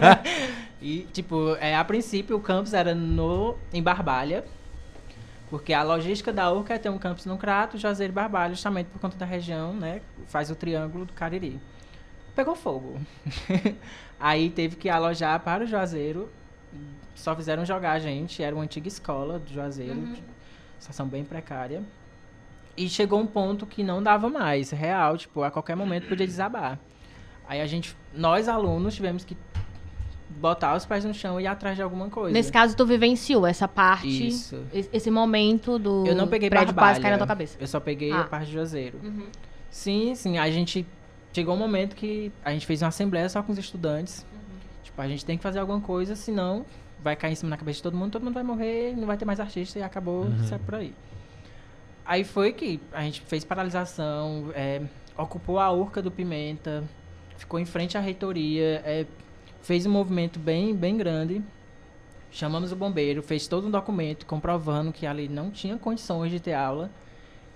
e, 0.80 1.06
tipo, 1.12 1.56
é, 1.60 1.74
a 1.76 1.84
princípio 1.84 2.36
o 2.36 2.40
campus 2.40 2.72
era 2.74 2.94
no, 2.94 3.56
em 3.72 3.82
Barbalha, 3.82 4.44
porque 5.50 5.72
a 5.72 5.82
logística 5.82 6.32
da 6.32 6.50
URCA 6.52 6.74
é 6.74 6.78
ter 6.78 6.88
um 6.88 6.98
campus 6.98 7.26
no 7.26 7.36
Crato, 7.38 7.78
Juazeiro 7.78 8.12
e 8.12 8.14
Barbalha, 8.14 8.54
justamente 8.54 8.86
por 8.88 9.00
conta 9.00 9.16
da 9.16 9.26
região, 9.26 9.72
né? 9.72 10.00
Faz 10.26 10.50
o 10.50 10.54
triângulo 10.56 11.04
do 11.04 11.12
Cariri. 11.12 11.60
Pegou 12.34 12.54
fogo. 12.54 13.00
Aí 14.20 14.50
teve 14.50 14.76
que 14.76 14.88
alojar 14.88 15.40
para 15.40 15.64
o 15.64 15.66
Juazeiro. 15.66 16.28
Só 17.14 17.34
fizeram 17.34 17.64
jogar 17.64 17.92
a 17.92 17.98
gente, 17.98 18.42
era 18.42 18.54
uma 18.54 18.62
antiga 18.64 18.86
escola 18.88 19.38
do 19.38 19.52
Juazeiro, 19.52 19.96
situação 20.78 21.06
bem 21.06 21.24
precária. 21.24 21.82
E 22.76 22.88
chegou 22.88 23.18
um 23.20 23.26
ponto 23.26 23.64
que 23.66 23.82
não 23.82 24.02
dava 24.02 24.28
mais, 24.28 24.70
real, 24.70 25.16
tipo, 25.16 25.42
a 25.42 25.50
qualquer 25.50 25.74
momento 25.76 26.08
podia 26.08 26.26
desabar. 26.26 26.78
Aí 27.48 27.60
a 27.60 27.66
gente, 27.66 27.96
nós 28.14 28.48
alunos, 28.48 28.94
tivemos 28.94 29.24
que 29.24 29.36
botar 30.28 30.76
os 30.76 30.84
pés 30.84 31.04
no 31.04 31.14
chão 31.14 31.40
e 31.40 31.44
ir 31.44 31.46
atrás 31.46 31.76
de 31.76 31.82
alguma 31.82 32.10
coisa. 32.10 32.32
Nesse 32.32 32.52
caso, 32.52 32.76
tu 32.76 32.84
vivenciou 32.84 33.46
essa 33.46 33.66
parte, 33.66 34.28
Isso. 34.28 34.62
es- 34.72 34.90
esse 34.92 35.10
momento 35.10 35.78
do 35.78 36.04
Eu 36.06 36.14
não 36.14 36.28
peguei 36.28 36.50
prédio 36.50 36.66
Barbalha. 36.74 36.88
quase 36.94 37.00
cair 37.00 37.12
na 37.12 37.18
tua 37.18 37.26
cabeça. 37.26 37.56
Eu 37.60 37.66
só 37.66 37.80
peguei 37.80 38.12
Ah. 38.12 38.22
a 38.22 38.24
parte 38.24 38.46
de 38.48 38.52
Juazeiro. 38.52 39.00
Sim, 39.70 40.14
sim, 40.14 40.36
a 40.38 40.50
gente 40.50 40.86
chegou 41.32 41.54
um 41.54 41.58
momento 41.58 41.94
que 41.96 42.30
a 42.44 42.50
gente 42.52 42.66
fez 42.66 42.82
uma 42.82 42.88
assembleia 42.88 43.28
só 43.28 43.42
com 43.42 43.52
os 43.52 43.58
estudantes. 43.58 44.26
Tipo, 44.82 45.00
a 45.00 45.08
gente 45.08 45.24
tem 45.24 45.36
que 45.36 45.42
fazer 45.42 45.58
alguma 45.60 45.80
coisa, 45.80 46.14
senão 46.16 46.66
vai 47.02 47.14
cair 47.16 47.32
em 47.32 47.34
cima 47.36 47.50
na 47.50 47.56
cabeça 47.56 47.76
de 47.78 47.82
todo 47.84 47.96
mundo, 47.96 48.10
todo 48.12 48.22
mundo 48.24 48.34
vai 48.34 48.42
morrer, 48.42 48.94
não 48.96 49.06
vai 49.06 49.16
ter 49.16 49.24
mais 49.24 49.38
artista 49.38 49.78
e 49.78 49.82
acabou, 49.82 50.26
sai 50.48 50.58
por 50.58 50.74
aí. 50.74 50.92
Aí 52.06 52.22
foi 52.22 52.52
que 52.52 52.80
a 52.92 53.02
gente 53.02 53.20
fez 53.22 53.44
paralisação, 53.44 54.50
é, 54.54 54.80
ocupou 55.18 55.58
a 55.58 55.72
Urca 55.72 56.00
do 56.00 56.10
Pimenta, 56.10 56.84
ficou 57.36 57.58
em 57.58 57.64
frente 57.64 57.98
à 57.98 58.00
reitoria, 58.00 58.80
é, 58.84 59.06
fez 59.60 59.86
um 59.86 59.90
movimento 59.90 60.38
bem, 60.38 60.74
bem 60.74 60.96
grande. 60.96 61.42
Chamamos 62.30 62.70
o 62.70 62.76
bombeiro, 62.76 63.22
fez 63.22 63.48
todo 63.48 63.66
um 63.66 63.70
documento 63.70 64.24
comprovando 64.26 64.92
que 64.92 65.06
ali 65.06 65.28
não 65.28 65.50
tinha 65.50 65.76
condições 65.76 66.30
de 66.30 66.38
ter 66.38 66.52
aula. 66.52 66.90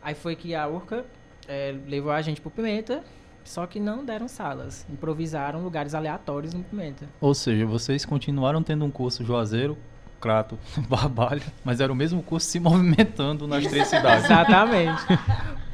Aí 0.02 0.14
foi 0.14 0.34
que 0.34 0.54
a 0.54 0.66
Urca 0.66 1.04
é, 1.46 1.74
levou 1.86 2.10
a 2.10 2.20
gente 2.20 2.40
pro 2.40 2.50
Pimenta, 2.50 3.04
só 3.44 3.66
que 3.66 3.78
não 3.78 4.04
deram 4.04 4.26
salas. 4.26 4.86
Improvisaram 4.90 5.62
lugares 5.62 5.94
aleatórios 5.94 6.54
no 6.54 6.64
Pimenta. 6.64 7.08
Ou 7.20 7.34
seja, 7.34 7.66
vocês 7.66 8.04
continuaram 8.04 8.62
tendo 8.62 8.84
um 8.84 8.90
curso 8.90 9.24
Juazeiro, 9.24 9.76
Crato, 10.20 10.58
Barbalha, 10.88 11.42
mas 11.64 11.80
era 11.80 11.90
o 11.92 11.96
mesmo 11.96 12.22
curso 12.22 12.46
se 12.46 12.60
movimentando 12.60 13.46
nas 13.48 13.66
três 13.66 13.86
cidades. 13.88 14.24
Exatamente. 14.26 15.02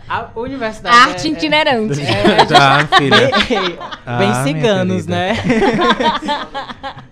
A 0.08 0.28
universidade. 0.36 0.96
Arte 0.96 1.26
é- 1.26 1.30
itinerante. 1.32 2.00
É, 2.00 2.44
Tá, 2.44 2.86
filha. 2.96 3.16
bem, 3.48 3.78
Ah, 4.06 4.18
bem 4.18 4.34
ciganos, 4.44 5.04
né? 5.04 5.32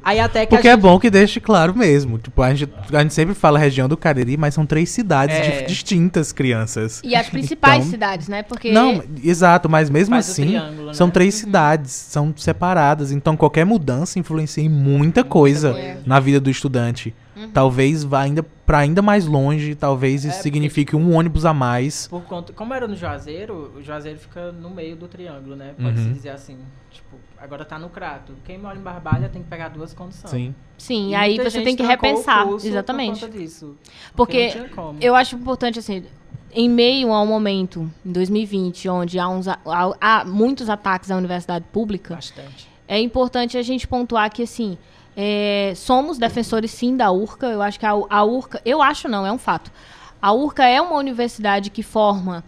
Aí 0.03 0.20
até 0.20 0.47
que 0.47 0.51
Porque 0.55 0.68
a 0.68 0.73
é 0.73 0.75
gente... 0.75 0.83
bom 0.83 0.99
que 1.01 1.11
deixe 1.11 1.40
claro 1.40 1.75
mesmo. 1.77 2.18
Tipo, 2.18 2.40
a 2.42 2.55
gente, 2.55 2.73
a 2.92 3.01
gente 3.03 3.14
sempre 3.14 3.35
fala 3.35 3.59
região 3.59 3.88
do 3.88 3.97
Cariri, 3.97 4.37
mas 4.37 4.55
são 4.55 4.64
três 4.64 4.90
cidades 4.90 5.35
É. 5.37 5.62
distintas, 5.62 6.31
crianças. 6.31 7.01
E 7.03 7.16
as 7.16 7.29
principais 7.29 7.79
Então- 7.79 7.90
cidades, 7.90 8.29
né? 8.29 8.42
Porque 8.44 8.70
Não, 8.70 9.03
exato, 9.25 9.68
mas 9.68 9.90
mesmo 9.90 10.14
assim, 10.14 10.55
são 10.92 11.09
né? 11.09 11.12
três 11.12 11.35
cidades, 11.35 11.90
são 11.90 12.33
separadas. 12.37 13.11
Então 13.11 13.37
qualquer 13.37 13.64
mudança 13.64 14.18
influencia 14.18 14.62
em 14.62 14.68
muita 14.68 15.25
coisa 15.25 15.73
coisa. 15.73 15.99
na 16.07 16.20
vida 16.20 16.38
do 16.38 16.49
estudante. 16.51 17.12
Talvez 17.52 18.02
vá 18.04 18.20
ainda 18.22 18.42
para 18.42 18.78
ainda 18.78 19.02
mais 19.02 19.26
longe, 19.26 19.74
talvez 19.74 20.20
isso 20.24 20.28
É, 20.28 20.30
porque, 20.30 20.42
signifique 20.42 20.96
um 20.96 21.14
ônibus 21.14 21.44
a 21.44 21.52
mais. 21.52 22.07
Por 22.09 22.22
conta, 22.22 22.52
como 22.52 22.72
era 22.72 22.88
no 22.88 22.96
Juazeiro, 22.96 23.72
o 23.76 23.83
Juazeiro 23.83 24.18
fica 24.18 24.50
no 24.52 24.70
meio 24.70 24.96
do 24.96 25.07
triângulo, 25.07 25.54
né? 25.54 25.74
Pode-se 25.80 26.07
Uhum. 26.07 26.12
dizer 26.14 26.30
assim. 26.30 26.57
Tipo, 26.90 27.16
agora 27.38 27.64
tá 27.64 27.78
no 27.78 27.90
Crato. 27.90 28.33
Quem 28.44 28.57
mora 28.59 28.78
em 28.78 28.83
Barbalha 28.83 29.28
tem 29.28 29.42
que 29.42 29.48
pegar 29.48 29.68
duas 29.68 29.92
condições. 29.92 30.30
Sim. 30.30 30.54
sim, 30.78 31.11
E 31.11 31.14
aí 31.14 31.37
você 31.37 31.61
tem 31.62 31.76
que 31.76 31.83
repensar. 31.83 32.46
curso 32.46 32.66
Exatamente. 32.66 33.20
Por 33.20 33.26
conta 33.28 33.38
disso. 33.38 33.76
Porque 34.16 34.46
não 34.46 34.52
tinha 34.52 34.68
como. 34.70 34.98
Eu 35.00 35.14
acho 35.14 35.37
importante, 35.37 35.78
assim, 35.78 36.04
em 36.52 36.68
meio 36.68 37.12
a 37.12 37.20
um 37.20 37.26
momento, 37.26 37.90
em 38.07 38.12
2020, 38.12 38.88
onde 38.88 39.18
há, 39.18 39.28
uns, 39.28 39.46
há, 39.48 39.59
há 40.00 40.24
muitos 40.24 40.70
ataques 40.70 41.11
à 41.11 41.16
universidade 41.16 41.64
pública, 41.72 42.14
Bastante. 42.14 42.68
é 42.88 42.98
importante 43.00 43.59
a 43.59 43.62
gente 43.62 43.87
pontuar 43.88 44.30
que, 44.33 44.42
assim, 44.44 44.78
é, 45.16 45.72
somos 45.77 46.18
defensores, 46.18 46.70
sim, 46.70 46.96
da 46.96 47.11
URCA. 47.11 47.46
Eu 47.46 47.62
acho 47.62 47.79
que 47.79 47.87
a, 47.87 47.90
a 47.92 48.24
URCA... 48.24 48.61
Eu 48.64 48.83
acho 48.83 49.09
não, 49.09 49.27
é 49.27 49.33
um 49.33 49.38
fato. 49.38 49.70
A 50.20 50.33
URCA 50.33 50.64
é 50.64 50.81
uma 50.81 50.96
universidade 50.96 51.70
que 51.70 51.83
forma 51.83 52.42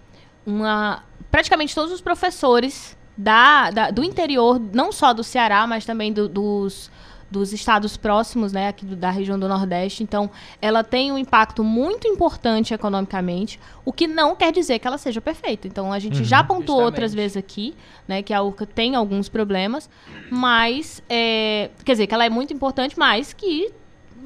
uma... 0.44 1.02
Praticamente 1.30 1.74
todos 1.74 1.92
os 1.92 2.00
professores 2.00 2.96
da, 3.16 3.70
da- 3.70 3.90
do 3.90 4.02
interior, 4.04 4.60
não 4.72 4.90
só 4.92 5.12
do 5.12 5.22
Ceará, 5.24 5.66
mas 5.66 5.84
também 5.84 6.12
do- 6.12 6.28
dos, 6.28 6.90
dos 7.38 7.52
estados 7.52 7.96
próximos, 7.96 8.52
né, 8.52 8.68
aqui 8.68 8.84
do- 8.86 8.96
da 8.96 9.10
região 9.10 9.38
do 9.38 9.46
Nordeste. 9.46 10.02
Então, 10.02 10.30
ela 10.60 10.82
tem 10.82 11.12
um 11.12 11.18
impacto 11.18 11.62
muito 11.62 12.08
importante 12.08 12.72
economicamente, 12.72 13.60
o 13.84 13.92
que 13.92 14.06
não 14.06 14.34
quer 14.34 14.52
dizer 14.52 14.78
que 14.78 14.86
ela 14.86 14.98
seja 14.98 15.20
perfeita. 15.20 15.68
Então, 15.68 15.92
a 15.92 15.98
gente 15.98 16.24
já 16.24 16.42
pontuou 16.42 16.80
outras 16.82 17.12
Justamente. 17.12 17.22
vezes 17.22 17.36
aqui, 17.36 17.74
né, 18.08 18.22
que 18.22 18.32
a 18.32 18.42
URCA 18.42 18.64
tem 18.66 18.94
alguns 18.94 19.28
problemas, 19.28 19.88
mas, 20.30 21.02
é, 21.08 21.70
quer 21.84 21.92
dizer, 21.92 22.06
que 22.06 22.14
ela 22.14 22.24
é 22.24 22.30
muito 22.30 22.52
importante, 22.52 22.98
mas 22.98 23.32
que 23.32 23.70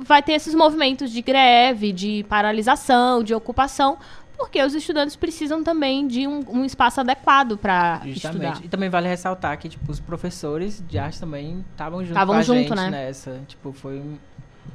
vai 0.02 0.22
ter 0.22 0.32
esses 0.32 0.54
movimentos 0.54 1.10
de 1.10 1.20
greve, 1.20 1.92
de 1.92 2.24
paralisação, 2.28 3.22
de 3.22 3.34
ocupação, 3.34 3.98
porque 4.40 4.62
os 4.62 4.74
estudantes 4.74 5.14
precisam 5.16 5.62
também 5.62 6.06
de 6.08 6.26
um, 6.26 6.40
um 6.48 6.64
espaço 6.64 7.00
adequado 7.00 7.56
para 7.58 8.00
estudar. 8.06 8.12
Justamente. 8.32 8.64
E 8.64 8.68
também 8.68 8.88
vale 8.88 9.06
ressaltar 9.06 9.56
que, 9.58 9.68
tipo, 9.68 9.92
os 9.92 10.00
professores 10.00 10.82
de 10.88 10.98
arte 10.98 11.20
também 11.20 11.64
estavam 11.72 12.00
junto 12.02 12.14
Tavam 12.14 12.34
com 12.34 12.40
a 12.40 12.42
junto, 12.42 12.58
gente 12.58 12.74
né? 12.74 12.90
nessa. 12.90 13.40
Tipo, 13.46 13.72
foi 13.72 13.98
um- 14.00 14.16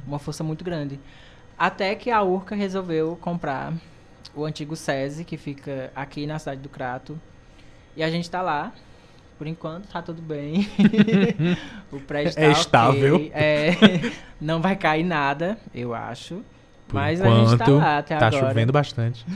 uma 0.06 0.18
força 0.18 0.42
muito 0.44 0.64
grande. 0.64 0.98
Até 1.58 1.94
que 1.94 2.10
a 2.10 2.22
Urca 2.22 2.54
resolveu 2.54 3.18
comprar 3.20 3.72
o 4.34 4.44
antigo 4.44 4.76
SESI, 4.76 5.24
que 5.24 5.36
fica 5.36 5.90
aqui 5.96 6.26
na 6.26 6.38
cidade 6.38 6.60
do 6.60 6.68
Crato. 6.68 7.18
E 7.96 8.02
a 8.02 8.10
gente 8.10 8.30
tá 8.30 8.40
lá. 8.42 8.72
Por 9.38 9.46
enquanto, 9.46 9.86
tá 9.88 10.00
tudo 10.00 10.22
bem. 10.22 10.66
o 11.92 12.00
prédio 12.00 12.34
tá 12.34 12.40
É 12.40 12.48
ok. 12.48 12.60
estável. 12.60 13.30
É, 13.34 13.70
não 14.40 14.60
vai 14.62 14.76
cair 14.76 15.04
nada, 15.04 15.58
eu 15.74 15.94
acho. 15.94 16.42
Por 16.88 16.94
Mas 16.94 17.20
a 17.20 17.28
gente 17.28 17.48
tá 17.48 17.54
enquanto, 17.64 17.78
lá 17.78 17.98
até 17.98 18.16
tá 18.16 18.26
agora. 18.28 18.48
chovendo 18.48 18.72
bastante. 18.72 19.26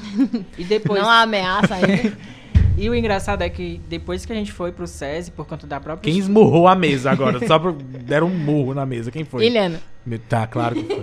E 0.57 0.65
depois... 0.65 1.01
Não 1.03 1.09
há 1.09 1.23
ameaça 1.23 1.75
aí. 1.75 2.15
E 2.79 2.89
o 2.89 2.95
engraçado 2.95 3.43
é 3.43 3.51
que 3.51 3.79
depois 3.91 4.25
que 4.25 4.33
a 4.33 4.35
gente 4.35 4.53
foi 4.53 4.73
pro 4.73 4.87
SESI, 4.87 5.33
por 5.33 5.47
conta 5.47 5.67
da 5.67 5.79
própria... 5.79 6.11
Quem 6.11 6.19
esmurrou 6.19 6.67
a 6.67 6.75
mesa 6.75 7.11
agora? 7.11 7.47
Só 7.47 7.59
por... 7.59 7.73
deram 7.75 8.29
um 8.29 8.39
murro 8.39 8.73
na 8.73 8.87
mesa. 8.87 9.11
Quem 9.11 9.23
foi? 9.23 9.45
Eliana, 9.45 9.79
Tá, 10.29 10.47
claro 10.47 10.77
que 10.77 10.85
foi. 10.85 11.03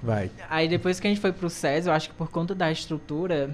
Vai. 0.00 0.30
Aí 0.48 0.68
depois 0.68 1.00
que 1.00 1.06
a 1.08 1.10
gente 1.10 1.20
foi 1.20 1.32
pro 1.32 1.50
SESI, 1.50 1.88
eu 1.88 1.94
acho 1.94 2.10
que 2.10 2.14
por 2.14 2.30
conta 2.30 2.54
da 2.54 2.70
estrutura, 2.70 3.50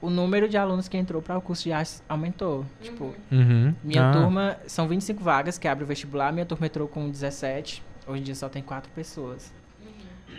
o 0.00 0.08
número 0.08 0.48
de 0.48 0.56
alunos 0.56 0.86
que 0.86 0.96
entrou 0.96 1.20
para 1.20 1.36
o 1.36 1.40
curso 1.40 1.64
de 1.64 1.72
artes 1.72 2.00
aumentou. 2.08 2.64
Tipo, 2.80 3.12
Uhum. 3.32 3.74
minha 3.82 4.10
Ah, 4.10 4.12
turma, 4.12 4.56
são 4.68 4.86
25 4.86 5.20
vagas 5.24 5.58
que 5.58 5.66
abre 5.66 5.82
o 5.82 5.86
vestibular, 5.86 6.32
minha 6.32 6.46
turma 6.46 6.66
entrou 6.66 6.86
com 6.86 7.10
17, 7.10 7.82
hoje 8.06 8.20
em 8.20 8.24
dia 8.24 8.34
só 8.36 8.48
tem 8.48 8.62
4 8.62 8.88
pessoas. 8.94 9.52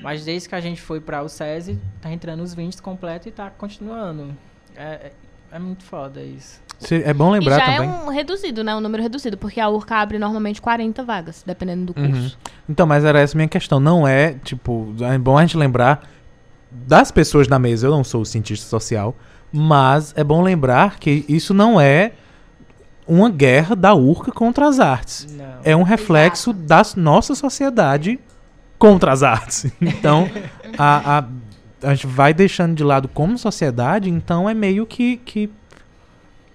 Mas 0.02 0.24
desde 0.24 0.48
que 0.48 0.56
a 0.56 0.62
gente 0.62 0.82
foi 0.82 1.00
para 1.02 1.22
o 1.22 1.28
SESI, 1.30 1.78
tá 2.02 2.12
entrando 2.12 2.42
os 2.42 2.54
20 2.54 2.82
completo 2.82 3.28
e 3.28 3.32
tá 3.32 3.50
continuando. 3.50 4.36
É, 4.76 4.84
é, 4.84 5.12
é 5.52 5.60
muito 5.60 5.84
foda 5.84 6.22
isso. 6.22 6.62
Se- 6.80 7.04
É 7.04 7.14
bom 7.14 7.36
E 7.36 7.40
lembrar 7.40 7.60
já 7.60 7.66
também. 7.66 7.90
é 7.90 7.92
um 8.06 8.08
reduzido, 8.10 8.64
né? 8.64 8.74
Um 8.74 8.80
número 8.80 9.04
reduzido, 9.04 9.38
porque 9.38 9.60
a 9.60 9.68
URCA 9.68 9.98
abre 9.98 10.18
normalmente 10.18 10.62
40 10.62 11.04
vagas, 11.04 11.44
dependendo 11.46 11.92
do 11.94 12.00
Uhum. 12.02 12.12
curso. 12.12 12.40
Então, 12.70 12.88
mas 12.88 13.04
era 13.04 13.20
essa 13.20 13.36
a 13.36 13.38
minha 13.38 13.50
questão. 13.50 13.80
Não 13.82 14.08
é, 14.08 14.36
tipo, 14.44 14.96
é 15.02 15.18
bom 15.18 15.38
a 15.38 15.42
gente 15.42 15.58
lembrar 15.58 16.08
das 16.72 17.12
pessoas 17.12 17.48
da 17.48 17.60
mesa. 17.60 17.88
Eu 17.88 17.92
não 17.92 18.04
sou 18.06 18.24
cientista 18.24 18.66
social, 18.68 19.14
mas 19.52 20.14
é 20.16 20.24
bom 20.24 20.42
lembrar 20.42 20.98
que 21.00 21.26
isso 21.28 21.54
não 21.54 21.82
é 21.82 22.14
uma 23.06 23.30
guerra 23.30 23.76
da 23.76 23.94
URCA 23.94 24.32
contra 24.32 24.68
as 24.68 24.80
artes. 24.80 25.28
Não. 25.34 25.60
É 25.64 25.76
um 25.76 25.84
reflexo 25.84 26.54
da 26.54 26.82
nossa 26.96 27.36
sociedade 27.36 28.20
contra 28.80 29.12
as 29.12 29.22
artes. 29.22 29.68
Então, 29.82 30.28
a, 30.78 31.20
a, 31.20 31.26
a 31.90 31.94
gente 31.94 32.08
vai 32.08 32.34
deixando 32.34 32.74
de 32.76 32.84
lado 32.84 33.08
como 33.08 33.38
sociedade, 33.38 34.10
então 34.10 34.50
é 34.50 34.54
meio 34.56 34.86
que, 34.88 35.18
que 35.18 35.50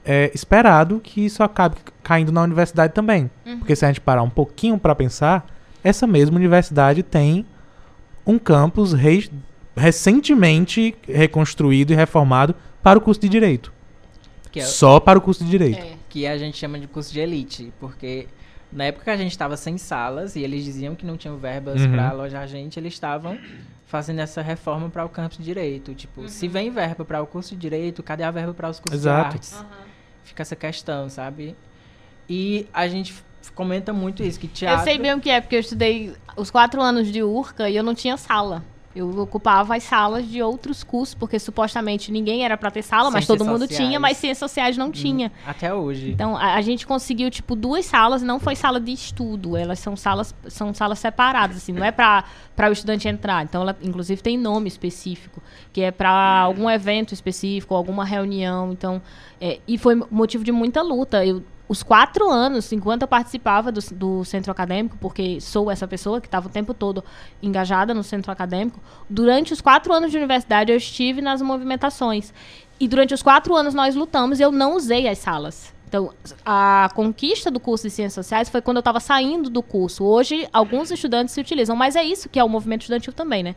é 0.05 0.31
esperado 0.35 1.01
que 1.01 1.25
isso 1.25 1.43
acabe 1.43 1.77
caindo 2.03 2.33
na 2.33 2.43
universidade 2.43 2.93
também. 2.93 3.31
Uhum. 3.47 3.59
Porque 3.59 3.77
se 3.77 3.85
a 3.85 3.89
gente 3.89 4.01
parar 4.01 4.23
um 4.23 4.31
pouquinho 4.31 4.77
para 4.79 4.95
pensar, 4.95 5.47
essa 5.83 6.07
mesma 6.07 6.37
universidade 6.37 7.03
tem 7.03 7.47
um 8.27 8.39
campus 8.39 8.93
rei- 8.93 9.31
recentemente 9.77 10.95
reconstruído 11.09 11.93
e 11.93 11.97
reformado 11.97 12.55
para 12.83 12.99
o 12.99 13.03
curso 13.03 13.21
de 13.21 13.29
direito. 13.29 13.73
Que 14.51 14.61
é, 14.61 14.65
Só 14.65 15.01
para 15.01 15.19
o 15.19 15.23
curso 15.23 15.43
de 15.45 15.51
direito. 15.51 15.79
É. 15.79 15.93
que 16.09 16.27
a 16.27 16.37
gente 16.39 16.57
chama 16.57 16.79
de 16.79 16.87
curso 16.87 17.13
de 17.13 17.19
elite, 17.21 17.73
porque 17.81 18.29
na 18.75 18.85
época 18.85 19.05
que 19.05 19.11
a 19.11 19.17
gente 19.17 19.31
estava 19.31 19.57
sem 19.57 19.79
salas 19.79 20.35
e 20.37 20.41
eles 20.43 20.65
diziam 20.65 20.95
que 20.95 21.07
não 21.07 21.17
tinham 21.17 21.37
verbas 21.39 21.81
Uhum. 21.81 21.93
para 21.93 22.09
alojar 22.11 22.43
a 22.43 22.47
gente, 22.47 22.79
eles 22.79 22.93
estavam 22.93 23.39
fazendo 23.87 24.19
essa 24.21 24.43
reforma 24.43 24.91
para 24.91 25.05
o 25.05 25.09
campus 25.09 25.39
de 25.39 25.45
direito. 25.45 25.95
Tipo, 25.95 26.29
se 26.29 26.49
vem 26.49 26.71
verba 26.71 27.05
para 27.05 27.23
o 27.23 27.27
curso 27.27 27.55
de 27.55 27.61
direito, 27.61 28.03
cadê 28.03 28.25
a 28.25 28.31
verba 28.31 28.53
para 28.53 28.69
os 28.69 28.81
cursos 28.81 29.01
Exato. 29.01 29.29
de 29.31 29.35
artes? 29.35 29.65
Fica 30.25 30.43
essa 30.43 30.57
questão, 30.57 31.09
sabe? 31.09 31.55
E 32.29 32.67
a 32.73 32.89
gente 32.89 33.15
comenta 33.55 33.93
muito 33.93 34.23
isso, 34.23 34.41
que 34.41 34.47
Eu 34.47 34.51
teatro... 34.53 34.85
sei 34.85 34.99
bem 34.99 35.15
o 35.15 35.21
que 35.21 35.31
é, 35.31 35.41
porque 35.41 35.55
eu 35.55 35.61
estudei 35.61 36.13
os 36.37 36.51
quatro 36.51 36.81
anos 36.83 37.09
de 37.13 37.23
URCA 37.23 37.69
e 37.71 37.77
eu 37.77 37.83
não 37.85 37.95
tinha 37.95 38.17
sala. 38.17 38.65
Eu 38.95 39.19
ocupava 39.19 39.75
as 39.77 39.83
salas 39.83 40.29
de 40.29 40.41
outros 40.41 40.85
cursos, 40.85 41.15
porque 41.15 41.39
supostamente 41.39 42.13
ninguém 42.13 42.45
era 42.45 42.57
pra 42.57 42.71
ter 42.71 42.83
sala, 42.83 43.11
mas 43.11 43.25
Ciências 43.25 43.39
todo 43.39 43.47
mundo 43.47 43.63
sociais. 43.63 43.85
tinha, 43.85 43.99
mas 43.99 44.17
ciências 44.17 44.39
sociais 44.39 44.77
não 44.77 44.91
tinha. 44.91 45.33
Até 45.47 45.75
hoje. 45.75 46.11
Então, 46.13 46.37
a, 46.37 46.55
a 46.55 46.63
gente 46.63 46.87
conseguiu, 46.87 47.31
tipo, 47.31 47.57
duas 47.57 47.85
salas, 47.85 48.23
não 48.23 48.39
foi 48.39 48.55
sala 48.55 48.79
de 48.79 48.93
estudo, 48.93 49.57
elas 49.57 49.79
são 49.81 49.97
salas, 49.97 50.35
são 50.49 50.73
salas 50.73 50.99
separadas, 51.01 51.57
assim, 51.57 51.73
não 51.73 51.85
é 51.85 51.91
para 51.91 52.25
o 52.69 52.73
estudante 52.73 53.09
entrar. 53.09 53.43
Então, 53.43 53.63
ela, 53.63 53.77
inclusive, 53.83 54.23
tem 54.23 54.39
nome 54.39 54.69
específico, 54.69 55.43
que 55.73 55.81
é 55.81 55.91
para 55.91 56.11
algum 56.11 56.71
evento 56.71 57.13
específico, 57.13 57.75
alguma 57.75 58.05
reunião. 58.05 58.73
Então, 58.73 59.03
é, 59.41 59.59
e 59.67 59.77
foi 59.77 59.95
motivo 60.11 60.45
de 60.45 60.53
muita 60.53 60.83
luta. 60.83 61.25
Eu, 61.25 61.43
os 61.67 61.83
quatro 61.83 62.29
anos, 62.31 62.71
enquanto 62.73 63.03
eu 63.03 63.09
participava 63.09 63.73
do, 63.73 63.81
do 63.93 64.25
centro 64.25 64.53
acadêmico, 64.53 64.97
porque 65.01 65.41
sou 65.41 65.71
essa 65.71 65.89
pessoa 65.89 66.21
que 66.21 66.27
estava 66.27 66.47
o 66.47 66.51
tempo 66.51 66.75
todo 66.75 67.03
engajada 67.43 67.95
no 67.95 68.03
centro 68.03 68.31
acadêmico, 68.31 68.81
durante 69.09 69.53
os 69.53 69.61
quatro 69.61 69.93
anos 69.93 70.11
de 70.11 70.17
universidade 70.17 70.71
eu 70.71 70.77
estive 70.77 71.23
nas 71.23 71.41
movimentações. 71.41 72.35
E 72.79 72.87
durante 72.87 73.15
os 73.15 73.23
quatro 73.23 73.55
anos 73.55 73.73
nós 73.73 73.95
lutamos 73.95 74.41
e 74.41 74.43
eu 74.43 74.53
não 74.53 74.77
usei 74.77 75.09
as 75.09 75.19
salas. 75.19 75.73
Então, 75.89 76.13
a 76.45 76.91
conquista 76.93 77.51
do 77.53 77.61
curso 77.61 77.85
de 77.85 77.91
Ciências 77.91 78.15
Sociais 78.15 78.49
foi 78.49 78.61
quando 78.61 78.79
eu 78.79 78.81
estava 78.81 78.99
saindo 78.99 79.49
do 79.49 79.63
curso. 79.63 80.05
Hoje, 80.05 80.49
alguns 80.53 80.91
estudantes 80.91 81.33
se 81.33 81.41
utilizam, 81.41 81.77
mas 81.77 81.95
é 81.95 82.03
isso 82.03 82.29
que 82.29 82.39
é 82.39 82.43
o 82.43 82.49
movimento 82.49 82.81
estudantil 82.83 83.13
também, 83.13 83.45
né? 83.45 83.55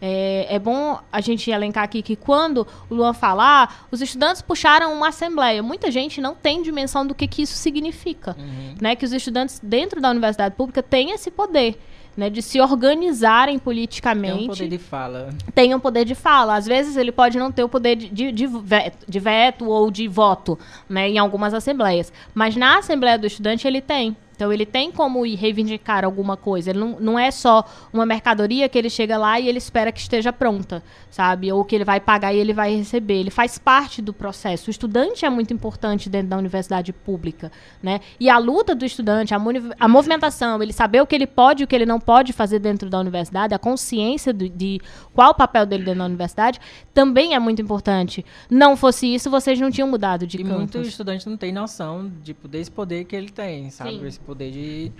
É, 0.00 0.46
é 0.54 0.58
bom 0.58 0.98
a 1.12 1.20
gente 1.20 1.50
elencar 1.50 1.84
aqui 1.84 2.02
que 2.02 2.16
quando 2.16 2.66
o 2.88 2.94
Luan 2.94 3.12
falar, 3.12 3.86
os 3.90 4.00
estudantes 4.00 4.40
puxaram 4.40 4.92
uma 4.94 5.08
assembleia. 5.08 5.62
Muita 5.62 5.90
gente 5.90 6.20
não 6.20 6.34
tem 6.34 6.62
dimensão 6.62 7.06
do 7.06 7.14
que, 7.14 7.26
que 7.26 7.42
isso 7.42 7.54
significa. 7.54 8.34
Uhum. 8.38 8.74
Né? 8.80 8.96
Que 8.96 9.04
os 9.04 9.12
estudantes 9.12 9.60
dentro 9.62 10.00
da 10.00 10.10
universidade 10.10 10.54
pública 10.54 10.82
têm 10.82 11.10
esse 11.12 11.30
poder. 11.30 11.78
Né, 12.16 12.28
de 12.28 12.42
se 12.42 12.60
organizarem 12.60 13.56
politicamente 13.56 14.34
Tem 14.34 14.44
um 14.44 14.48
poder 14.48 14.68
de 14.68 14.78
fala. 14.78 15.28
tem 15.54 15.74
um 15.76 15.80
poder 15.80 16.04
de 16.04 16.14
fala. 16.16 16.56
Às 16.56 16.66
vezes 16.66 16.96
ele 16.96 17.12
pode 17.12 17.38
não 17.38 17.52
ter 17.52 17.62
o 17.62 17.68
poder 17.68 17.94
de, 17.94 18.08
de, 18.08 18.32
de 18.32 18.46
veto, 18.48 19.06
de 19.08 19.20
veto 19.20 19.64
ou 19.66 19.92
de 19.92 20.08
voto, 20.08 20.58
né, 20.88 21.08
em 21.08 21.18
algumas 21.18 21.54
assembleias. 21.54 22.12
Mas 22.34 22.56
na 22.56 22.78
Assembleia 22.78 23.16
do 23.16 23.28
Estudante 23.28 23.66
ele 23.66 23.80
tem. 23.80 24.16
Então 24.40 24.50
ele 24.50 24.64
tem 24.64 24.90
como 24.90 25.26
ir 25.26 25.34
reivindicar 25.34 26.02
alguma 26.02 26.34
coisa. 26.34 26.70
Ele 26.70 26.78
não, 26.78 26.96
não 26.98 27.18
é 27.18 27.30
só 27.30 27.62
uma 27.92 28.06
mercadoria 28.06 28.70
que 28.70 28.78
ele 28.78 28.88
chega 28.88 29.18
lá 29.18 29.38
e 29.38 29.46
ele 29.46 29.58
espera 29.58 29.92
que 29.92 30.00
esteja 30.00 30.32
pronta, 30.32 30.82
sabe? 31.10 31.52
Ou 31.52 31.62
que 31.62 31.74
ele 31.74 31.84
vai 31.84 32.00
pagar 32.00 32.32
e 32.32 32.38
ele 32.38 32.54
vai 32.54 32.74
receber. 32.74 33.20
Ele 33.20 33.30
faz 33.30 33.58
parte 33.58 34.00
do 34.00 34.14
processo. 34.14 34.68
O 34.68 34.70
estudante 34.70 35.26
é 35.26 35.28
muito 35.30 35.52
importante 35.52 36.08
dentro 36.08 36.28
da 36.28 36.38
universidade 36.38 36.90
pública, 36.90 37.52
né? 37.82 38.00
E 38.18 38.30
a 38.30 38.38
luta 38.38 38.74
do 38.74 38.82
estudante, 38.82 39.34
a, 39.34 39.40
a 39.78 39.86
movimentação, 39.88 40.62
ele 40.62 40.72
saber 40.72 41.02
o 41.02 41.06
que 41.06 41.14
ele 41.14 41.26
pode 41.26 41.62
e 41.62 41.64
o 41.64 41.66
que 41.66 41.76
ele 41.76 41.84
não 41.84 42.00
pode 42.00 42.32
fazer 42.32 42.60
dentro 42.60 42.88
da 42.88 42.98
universidade, 42.98 43.52
a 43.52 43.58
consciência 43.58 44.32
do- 44.32 44.48
de 44.48 44.80
qual 45.12 45.32
o 45.32 45.34
papel 45.34 45.66
dele 45.66 45.84
dentro 45.84 45.98
da 45.98 46.06
universidade, 46.06 46.58
também 46.94 47.34
é 47.34 47.38
muito 47.38 47.60
importante. 47.60 48.24
Não 48.48 48.74
fosse 48.74 49.06
isso, 49.14 49.28
vocês 49.30 49.60
não 49.60 49.70
tinham 49.70 49.86
mudado 49.86 50.26
de 50.26 50.38
E 50.38 50.42
campus. 50.44 50.56
muitos 50.56 50.88
estudantes 50.88 51.26
não 51.26 51.36
têm 51.36 51.52
noção 51.52 52.10
tipo, 52.24 52.48
desse 52.48 52.70
poder 52.70 53.04
que 53.04 53.14
ele 53.14 53.28
tem, 53.28 53.68
sabe? 53.68 53.90
Sim. 53.90 54.06
Esse 54.06 54.18
poder 54.30 54.50
de, 54.52 54.92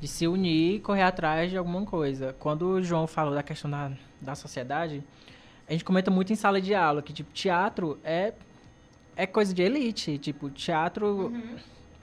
de 0.00 0.06
se 0.08 0.26
unir 0.28 0.76
e 0.76 0.80
correr 0.80 1.02
atrás 1.02 1.50
de 1.50 1.56
alguma 1.56 1.84
coisa. 1.84 2.34
Quando 2.38 2.62
o 2.68 2.82
João 2.82 3.06
falou 3.06 3.34
da 3.34 3.42
questão 3.42 3.68
da, 3.70 3.90
da 4.20 4.34
sociedade, 4.34 5.02
a 5.68 5.72
gente 5.72 5.84
comenta 5.84 6.10
muito 6.10 6.32
em 6.32 6.36
sala 6.36 6.60
de 6.60 6.72
aula 6.74 7.02
que, 7.02 7.12
tipo, 7.12 7.32
teatro 7.32 7.98
é, 8.04 8.32
é 9.16 9.26
coisa 9.26 9.52
de 9.52 9.60
elite. 9.62 10.18
Tipo, 10.18 10.48
teatro 10.50 11.32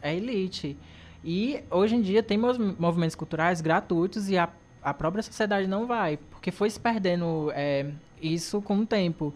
é 0.01 0.13
elite. 0.13 0.77
E 1.23 1.63
hoje 1.71 1.95
em 1.95 2.01
dia 2.01 2.21
tem 2.21 2.37
mov- 2.37 2.75
movimentos 2.77 3.15
culturais 3.15 3.61
gratuitos 3.61 4.29
e 4.29 4.37
a, 4.37 4.49
a 4.81 4.93
própria 4.93 5.23
sociedade 5.23 5.65
não 5.67 5.87
vai. 5.87 6.17
Porque 6.17 6.51
foi 6.51 6.69
se 6.69 6.77
perdendo 6.79 7.49
é, 7.55 7.89
isso 8.23 8.61
com 8.61 8.77
o 8.79 8.85
tempo. 8.85 9.33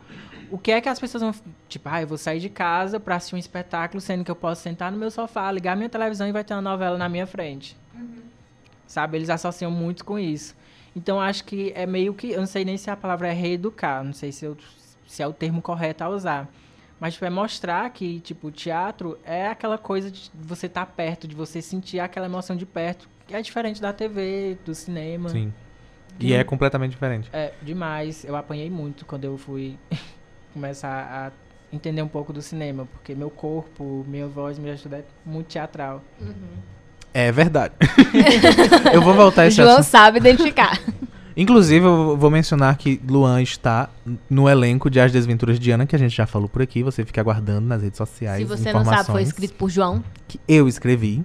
O 0.49 0.57
que 0.57 0.71
é 0.71 0.79
que 0.79 0.87
as 0.87 0.99
pessoas 0.99 1.21
vão. 1.21 1.35
Tipo, 1.67 1.89
ah, 1.89 2.01
eu 2.01 2.07
vou 2.07 2.17
sair 2.17 2.39
de 2.39 2.49
casa 2.49 2.99
pra 2.99 3.15
assistir 3.17 3.35
um 3.35 3.37
espetáculo, 3.39 3.99
sendo 3.99 4.23
que 4.23 4.31
eu 4.31 4.35
posso 4.35 4.61
sentar 4.61 4.91
no 4.91 4.97
meu 4.97 5.11
sofá, 5.11 5.51
ligar 5.51 5.75
minha 5.75 5.89
televisão 5.89 6.27
e 6.27 6.31
vai 6.31 6.43
ter 6.43 6.53
uma 6.53 6.61
novela 6.61 6.97
na 6.97 7.09
minha 7.09 7.27
frente. 7.27 7.75
Sabe? 8.87 9.17
Eles 9.17 9.29
associam 9.29 9.69
muito 9.69 10.05
com 10.05 10.17
isso. 10.17 10.55
Então, 10.95 11.19
acho 11.19 11.43
que 11.43 11.71
é 11.75 11.85
meio 11.85 12.13
que. 12.13 12.31
Eu 12.31 12.39
não 12.39 12.47
sei 12.47 12.63
nem 12.63 12.77
se 12.77 12.89
a 12.89 12.95
palavra 12.95 13.27
é 13.27 13.33
reeducar, 13.33 14.03
não 14.03 14.13
sei 14.13 14.31
se, 14.31 14.45
eu- 14.45 14.57
se 15.05 15.21
é 15.21 15.27
o 15.27 15.33
termo 15.33 15.61
correto 15.61 16.03
a 16.03 16.09
usar. 16.09 16.47
Mas 16.99 17.13
tipo, 17.13 17.25
é 17.25 17.29
mostrar 17.29 17.87
que, 17.91 18.19
tipo, 18.21 18.47
o 18.47 18.51
teatro 18.51 19.19
é 19.23 19.47
aquela 19.49 19.77
coisa 19.77 20.09
de 20.09 20.31
você 20.33 20.65
estar 20.65 20.85
perto, 20.87 21.27
de 21.27 21.35
você 21.35 21.61
sentir 21.61 21.99
aquela 21.99 22.25
emoção 22.25 22.55
de 22.55 22.65
perto, 22.65 23.07
que 23.27 23.35
é 23.35 23.41
diferente 23.41 23.79
da 23.79 23.93
TV, 23.93 24.57
do 24.65 24.73
cinema. 24.73 25.29
Sim. 25.29 25.53
E 26.19 26.33
é 26.33 26.43
completamente 26.43 26.91
diferente. 26.91 27.29
É, 27.33 27.53
demais. 27.61 28.23
Eu 28.25 28.35
apanhei 28.35 28.69
muito 28.69 29.05
quando 29.05 29.23
eu 29.25 29.37
fui 29.37 29.77
começar 30.53 31.31
a 31.71 31.75
entender 31.75 32.01
um 32.01 32.07
pouco 32.07 32.31
do 32.33 32.41
cinema, 32.41 32.87
porque 32.93 33.13
meu 33.13 33.29
corpo, 33.29 34.05
minha 34.07 34.27
voz, 34.27 34.57
minha 34.57 34.73
ajuda 34.73 34.97
é 34.97 35.03
muito 35.25 35.47
teatral. 35.47 36.01
É 37.13 37.31
verdade. 37.31 37.73
eu 38.93 39.01
vou 39.01 39.13
voltar 39.13 39.43
a 39.43 39.45
O 39.45 39.47
esse 39.47 39.57
João 39.57 39.77
assunto. 39.77 39.83
sabe 39.91 40.17
identificar. 40.19 40.79
Inclusive, 41.35 41.85
eu 41.85 42.17
vou 42.17 42.31
mencionar 42.31 42.75
que 42.77 42.99
Luan 43.07 43.43
está 43.43 43.89
no 44.27 44.49
elenco 44.49 44.89
de 44.89 44.99
As 44.99 45.11
Desventuras 45.11 45.59
de 45.59 45.69
Ana, 45.69 45.85
que 45.85 45.95
a 45.95 45.99
gente 45.99 46.15
já 46.15 46.25
falou 46.25 46.49
por 46.49 46.63
aqui. 46.63 46.81
Você 46.81 47.05
fica 47.05 47.21
aguardando 47.21 47.67
nas 47.67 47.83
redes 47.83 47.97
sociais. 47.97 48.39
Se 48.39 48.45
você 48.45 48.73
não 48.73 48.83
sabe, 48.83 49.05
foi 49.05 49.21
escrito 49.21 49.53
por 49.53 49.69
João. 49.69 50.03
que 50.27 50.39
eu 50.47 50.67
escrevi 50.67 51.23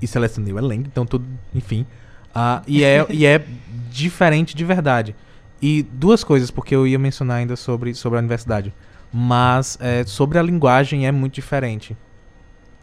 e 0.00 0.06
selecionei 0.06 0.52
o 0.52 0.58
elenco, 0.58 0.86
então 0.86 1.04
tudo, 1.04 1.24
enfim. 1.52 1.84
Ah, 2.34 2.62
e, 2.66 2.82
é, 2.82 3.06
e 3.10 3.26
é 3.26 3.44
diferente 3.90 4.56
de 4.56 4.64
verdade. 4.64 5.14
E 5.60 5.82
duas 5.82 6.24
coisas, 6.24 6.50
porque 6.50 6.74
eu 6.74 6.86
ia 6.86 6.98
mencionar 6.98 7.38
ainda 7.38 7.56
sobre, 7.56 7.94
sobre 7.94 8.18
a 8.18 8.20
universidade. 8.20 8.72
Mas 9.12 9.78
é, 9.80 10.04
sobre 10.04 10.38
a 10.38 10.42
linguagem 10.42 11.06
é 11.06 11.12
muito 11.12 11.34
diferente. 11.34 11.96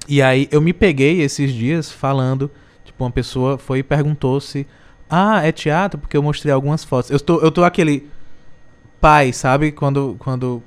E 0.08 0.22
aí 0.22 0.48
eu 0.52 0.62
me 0.62 0.74
peguei 0.74 1.22
esses 1.22 1.52
dias 1.52 1.92
falando, 1.92 2.50
tipo, 2.86 3.04
uma 3.04 3.12
pessoa 3.12 3.58
foi 3.58 3.80
e 3.80 3.84
perguntou 3.84 4.40
se. 4.40 4.66
Ah, 5.10 5.46
é 5.46 5.52
teatro? 5.52 6.00
Porque 6.00 6.16
eu 6.16 6.22
mostrei 6.22 6.54
algumas 6.54 6.84
fotos. 6.84 7.10
Eu 7.10 7.20
tô, 7.20 7.40
eu 7.42 7.52
tô 7.52 7.64
aquele 7.64 8.08
pai, 9.02 9.34
sabe? 9.34 9.72
Quando, 9.72 10.16
quando 10.20 10.62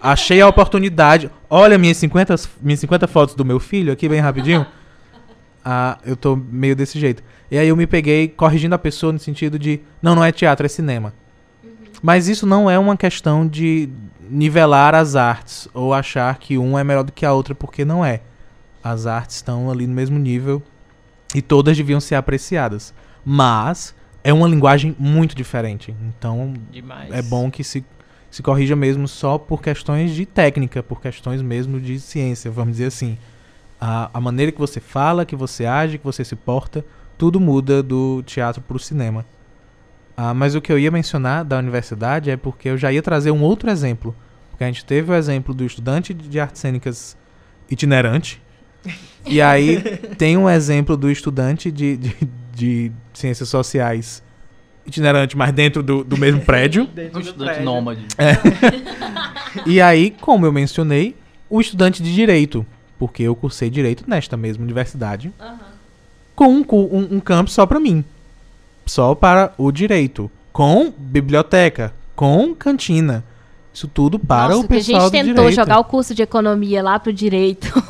achei 0.00 0.40
a 0.40 0.48
oportunidade. 0.48 1.30
Olha 1.48 1.78
minhas 1.78 1.96
50, 1.96 2.34
minhas 2.60 2.80
50 2.80 3.06
fotos 3.06 3.34
do 3.34 3.44
meu 3.44 3.60
filho 3.60 3.92
aqui, 3.92 4.08
bem 4.08 4.20
rapidinho. 4.20 4.66
Ah, 5.64 5.98
eu 6.04 6.16
tô 6.16 6.36
meio 6.36 6.74
desse 6.74 6.98
jeito. 6.98 7.22
E 7.50 7.58
aí 7.58 7.68
eu 7.68 7.76
me 7.76 7.86
peguei 7.86 8.28
corrigindo 8.28 8.74
a 8.74 8.78
pessoa 8.78 9.12
no 9.12 9.18
sentido 9.18 9.58
de. 9.58 9.80
Não, 10.02 10.14
não 10.14 10.24
é 10.24 10.30
teatro, 10.32 10.66
é 10.66 10.68
cinema. 10.68 11.12
Mas 12.02 12.28
isso 12.28 12.46
não 12.46 12.70
é 12.70 12.78
uma 12.78 12.96
questão 12.96 13.46
de 13.46 13.88
nivelar 14.30 14.94
as 14.94 15.16
artes 15.16 15.68
ou 15.72 15.94
achar 15.94 16.36
que 16.38 16.58
um 16.58 16.78
é 16.78 16.84
melhor 16.84 17.02
do 17.02 17.12
que 17.12 17.24
a 17.24 17.32
outra, 17.32 17.54
porque 17.54 17.84
não 17.84 18.04
é. 18.04 18.20
As 18.82 19.06
artes 19.06 19.36
estão 19.36 19.70
ali 19.70 19.86
no 19.86 19.94
mesmo 19.94 20.18
nível 20.18 20.62
e 21.34 21.42
todas 21.42 21.76
deviam 21.76 22.00
ser 22.00 22.14
apreciadas. 22.14 22.94
Mas 23.24 23.94
é 24.22 24.32
uma 24.32 24.46
linguagem 24.46 24.94
muito 24.98 25.34
diferente. 25.34 25.94
Então 26.02 26.54
Demais. 26.70 27.10
é 27.12 27.22
bom 27.22 27.50
que 27.50 27.64
se, 27.64 27.84
se 28.30 28.42
corrija 28.42 28.76
mesmo 28.76 29.08
só 29.08 29.38
por 29.38 29.60
questões 29.62 30.14
de 30.14 30.24
técnica, 30.26 30.82
por 30.82 31.00
questões 31.00 31.42
mesmo 31.42 31.80
de 31.80 31.98
ciência, 31.98 32.50
vamos 32.50 32.72
dizer 32.72 32.86
assim. 32.86 33.18
A, 33.80 34.10
a 34.12 34.20
maneira 34.20 34.50
que 34.50 34.58
você 34.58 34.80
fala, 34.80 35.24
que 35.24 35.36
você 35.36 35.64
age, 35.64 35.98
que 35.98 36.04
você 36.04 36.24
se 36.24 36.34
porta, 36.34 36.84
tudo 37.18 37.40
muda 37.40 37.82
do 37.82 38.22
teatro 38.22 38.62
para 38.62 38.76
o 38.76 38.80
cinema. 38.80 39.26
Ah, 40.16 40.32
mas 40.32 40.54
o 40.54 40.60
que 40.60 40.72
eu 40.72 40.78
ia 40.78 40.90
mencionar 40.90 41.44
da 41.44 41.58
universidade 41.58 42.30
é 42.30 42.36
porque 42.36 42.68
eu 42.68 42.78
já 42.78 42.92
ia 42.92 43.02
trazer 43.02 43.30
um 43.30 43.42
outro 43.42 43.68
exemplo. 43.68 44.14
Porque 44.50 44.64
a 44.64 44.66
gente 44.68 44.84
teve 44.84 45.10
o 45.10 45.14
exemplo 45.14 45.52
do 45.52 45.64
estudante 45.64 46.14
de 46.14 46.40
artes 46.40 46.60
cênicas 46.60 47.16
itinerante. 47.70 48.40
E 49.26 49.40
aí 49.40 49.80
tem 50.16 50.36
um 50.36 50.48
exemplo 50.48 50.96
do 50.96 51.10
estudante 51.10 51.70
de, 51.70 51.96
de, 51.96 52.16
de 52.54 52.92
ciências 53.12 53.48
sociais 53.48 54.22
itinerante, 54.86 55.36
mas 55.36 55.52
dentro 55.52 55.82
do, 55.82 56.02
do 56.02 56.16
mesmo 56.16 56.40
prédio. 56.40 56.88
Um 57.14 57.20
estudante 57.20 57.60
nômade. 57.60 58.06
E 59.66 59.80
aí, 59.80 60.14
como 60.20 60.46
eu 60.46 60.52
mencionei, 60.52 61.16
o 61.48 61.60
estudante 61.60 62.02
de 62.02 62.14
direito. 62.14 62.64
Porque 62.98 63.22
eu 63.22 63.36
cursei 63.36 63.70
direito 63.70 64.04
nesta 64.08 64.36
mesma 64.36 64.64
universidade. 64.64 65.32
Com 66.38 66.46
um, 66.54 66.64
um, 66.70 67.08
um 67.16 67.20
campus 67.20 67.52
só 67.52 67.66
pra 67.66 67.80
mim. 67.80 68.04
Só 68.86 69.12
para 69.12 69.52
o 69.58 69.72
direito. 69.72 70.30
Com 70.52 70.92
biblioteca. 70.96 71.92
Com 72.14 72.54
cantina. 72.54 73.24
Isso 73.74 73.88
tudo 73.88 74.20
para 74.20 74.54
Nossa, 74.54 74.64
o 74.64 74.68
pessoal 74.68 75.10
que 75.10 75.16
a 75.16 75.20
gente 75.20 75.30
do 75.32 75.34
tentou 75.34 75.50
direito. 75.50 75.56
jogar 75.56 75.80
o 75.80 75.84
curso 75.84 76.14
de 76.14 76.22
economia 76.22 76.80
lá 76.80 76.98
pro 77.00 77.12
direito. 77.12 77.66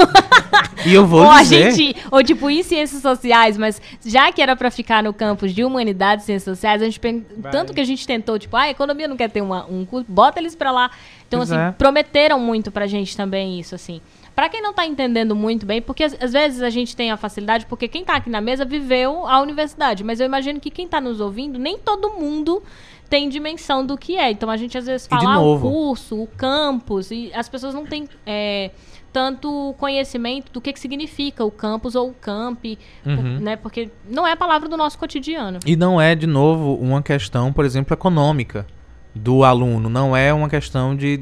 E 0.87 0.95
eu 0.95 1.05
vou 1.05 1.23
ou 1.25 1.29
a 1.31 1.43
dizer... 1.43 1.73
gente, 1.73 1.97
ou 2.11 2.23
tipo 2.23 2.49
em 2.49 2.63
ciências 2.63 3.03
sociais, 3.03 3.59
mas 3.59 3.83
já 4.07 4.31
que 4.31 4.41
era 4.41 4.55
pra 4.55 4.71
ficar 4.71 5.03
no 5.03 5.13
campus 5.13 5.53
de 5.53 5.65
humanidades 5.65 6.23
e 6.23 6.27
ciências 6.27 6.57
sociais, 6.57 6.81
a 6.81 6.85
gente 6.85 7.01
Vai. 7.37 7.51
tanto 7.51 7.75
que 7.75 7.81
a 7.81 7.85
gente 7.85 8.07
tentou, 8.07 8.39
tipo, 8.39 8.57
ah, 8.57 8.63
a 8.63 8.71
economia 8.71 9.09
não 9.09 9.17
quer 9.17 9.29
ter 9.29 9.41
uma- 9.43 9.67
um 9.67 9.85
curso, 9.85 10.07
bota 10.09 10.39
eles 10.39 10.55
pra 10.55 10.71
lá. 10.71 10.89
Então 11.27 11.41
Pois 11.41 11.51
assim, 11.51 11.61
é. 11.61 11.73
prometeram 11.73 12.39
muito 12.39 12.71
pra 12.71 12.87
gente 12.87 13.17
também 13.17 13.59
isso 13.59 13.75
assim. 13.75 14.01
Pra 14.39 14.49
quem 14.49 14.63
não 14.63 14.73
tá 14.73 14.87
entendendo 14.87 15.35
muito 15.35 15.67
bem, 15.67 15.83
porque 15.83 16.05
às, 16.05 16.33
vezes 16.33 16.63
a 16.63 16.71
gente 16.71 16.95
tem 16.95 17.11
a 17.11 17.17
facilidade, 17.17 17.67
porque 17.67 17.89
quem 17.89 18.05
tá 18.05 18.15
aqui 18.15 18.31
na 18.31 18.41
mesa 18.41 18.65
viveu 18.65 19.27
a 19.27 19.43
universidade, 19.43 20.05
mas 20.05 20.21
eu 20.21 20.27
imagino 20.27 20.61
que 20.61 20.71
quem 20.71 20.87
tá 20.87 21.01
nos 21.01 21.21
ouvindo, 21.21 21.59
nem 21.59 21.77
todo 21.77 22.11
mundo 22.11 22.63
tem 23.11 23.29
dimensão 23.29 23.85
do 23.85 23.99
que 23.99 24.17
é. 24.17 24.31
Então 24.31 24.49
a 24.49 24.57
gente 24.57 24.79
às 24.79 24.87
vezes 24.87 25.09
fala 25.09 25.35
ah, 25.35 25.41
o 25.41 25.59
curso, 25.59 26.23
o 26.23 26.29
campus, 26.29 27.11
e 27.11 27.33
as 27.35 27.49
pessoas 27.49 27.75
não 27.75 27.85
têm 27.85 28.09
é, 28.25 28.71
tanto 29.13 29.75
conhecimento 29.77 30.53
do 30.53 30.61
que, 30.61 30.73
que 30.73 30.79
significa 30.79 31.45
o 31.45 31.51
campus 31.51 31.97
ou 31.97 32.11
o 32.11 32.15
camp, 32.15 32.65
Uhum. 33.05 33.41
né? 33.41 33.57
Porque 33.57 33.91
não 34.09 34.25
é 34.25 34.35
a 34.35 34.37
palavra 34.37 34.69
do 34.69 34.77
nosso 34.77 34.97
cotidiano. 35.01 35.59
E 35.67 35.75
não 35.75 36.01
é, 36.01 36.15
de 36.15 36.29
novo, 36.29 36.77
uma 36.77 37.03
questão, 37.03 37.53
por 37.53 37.65
exemplo, 37.65 37.93
econômica 37.93 38.65
do 39.13 39.43
aluno. 39.43 39.89
Não 39.89 40.17
é 40.17 40.33
uma 40.33 40.49
questão 40.49 40.95
de 40.95 41.21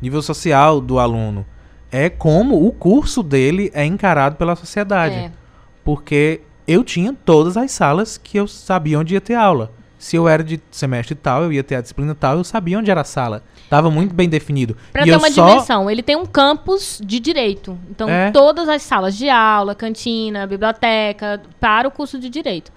nível 0.00 0.20
social 0.20 0.80
do 0.80 0.98
aluno. 0.98 1.46
É 1.92 2.08
como 2.08 2.66
o 2.66 2.72
curso 2.72 3.22
dele 3.22 3.70
é 3.74 3.84
encarado 3.84 4.36
pela 4.36 4.56
sociedade. 4.56 5.14
É. 5.14 5.32
Porque 5.84 6.40
eu 6.66 6.82
tinha 6.82 7.12
todas 7.12 7.56
as 7.56 7.70
salas 7.70 8.16
que 8.16 8.38
eu 8.38 8.48
sabia 8.48 8.98
onde 8.98 9.14
ia 9.14 9.20
ter 9.20 9.34
aula. 9.34 9.70
Se 9.98 10.16
eu 10.16 10.26
era 10.26 10.42
de 10.42 10.60
semestre 10.70 11.14
tal, 11.14 11.44
eu 11.44 11.52
ia 11.52 11.62
ter 11.62 11.76
a 11.76 11.80
disciplina 11.80 12.12
tal, 12.14 12.38
eu 12.38 12.44
sabia 12.44 12.78
onde 12.78 12.90
era 12.90 13.02
a 13.02 13.04
sala. 13.04 13.44
Tava 13.70 13.90
muito 13.90 14.12
bem 14.12 14.28
definido. 14.28 14.76
Pra 14.92 15.02
e 15.02 15.04
ter 15.04 15.16
uma 15.16 15.30
só... 15.30 15.46
dimensão, 15.48 15.88
ele 15.88 16.02
tem 16.02 16.16
um 16.16 16.26
campus 16.26 17.00
de 17.04 17.20
direito. 17.20 17.78
Então, 17.88 18.08
É. 18.08 18.30
todas 18.32 18.68
as 18.68 18.82
salas 18.82 19.16
de 19.16 19.28
aula, 19.28 19.74
cantina, 19.74 20.46
biblioteca, 20.46 21.40
para 21.60 21.86
o 21.86 21.90
curso 21.90 22.18
de 22.18 22.28
direito. 22.28 22.72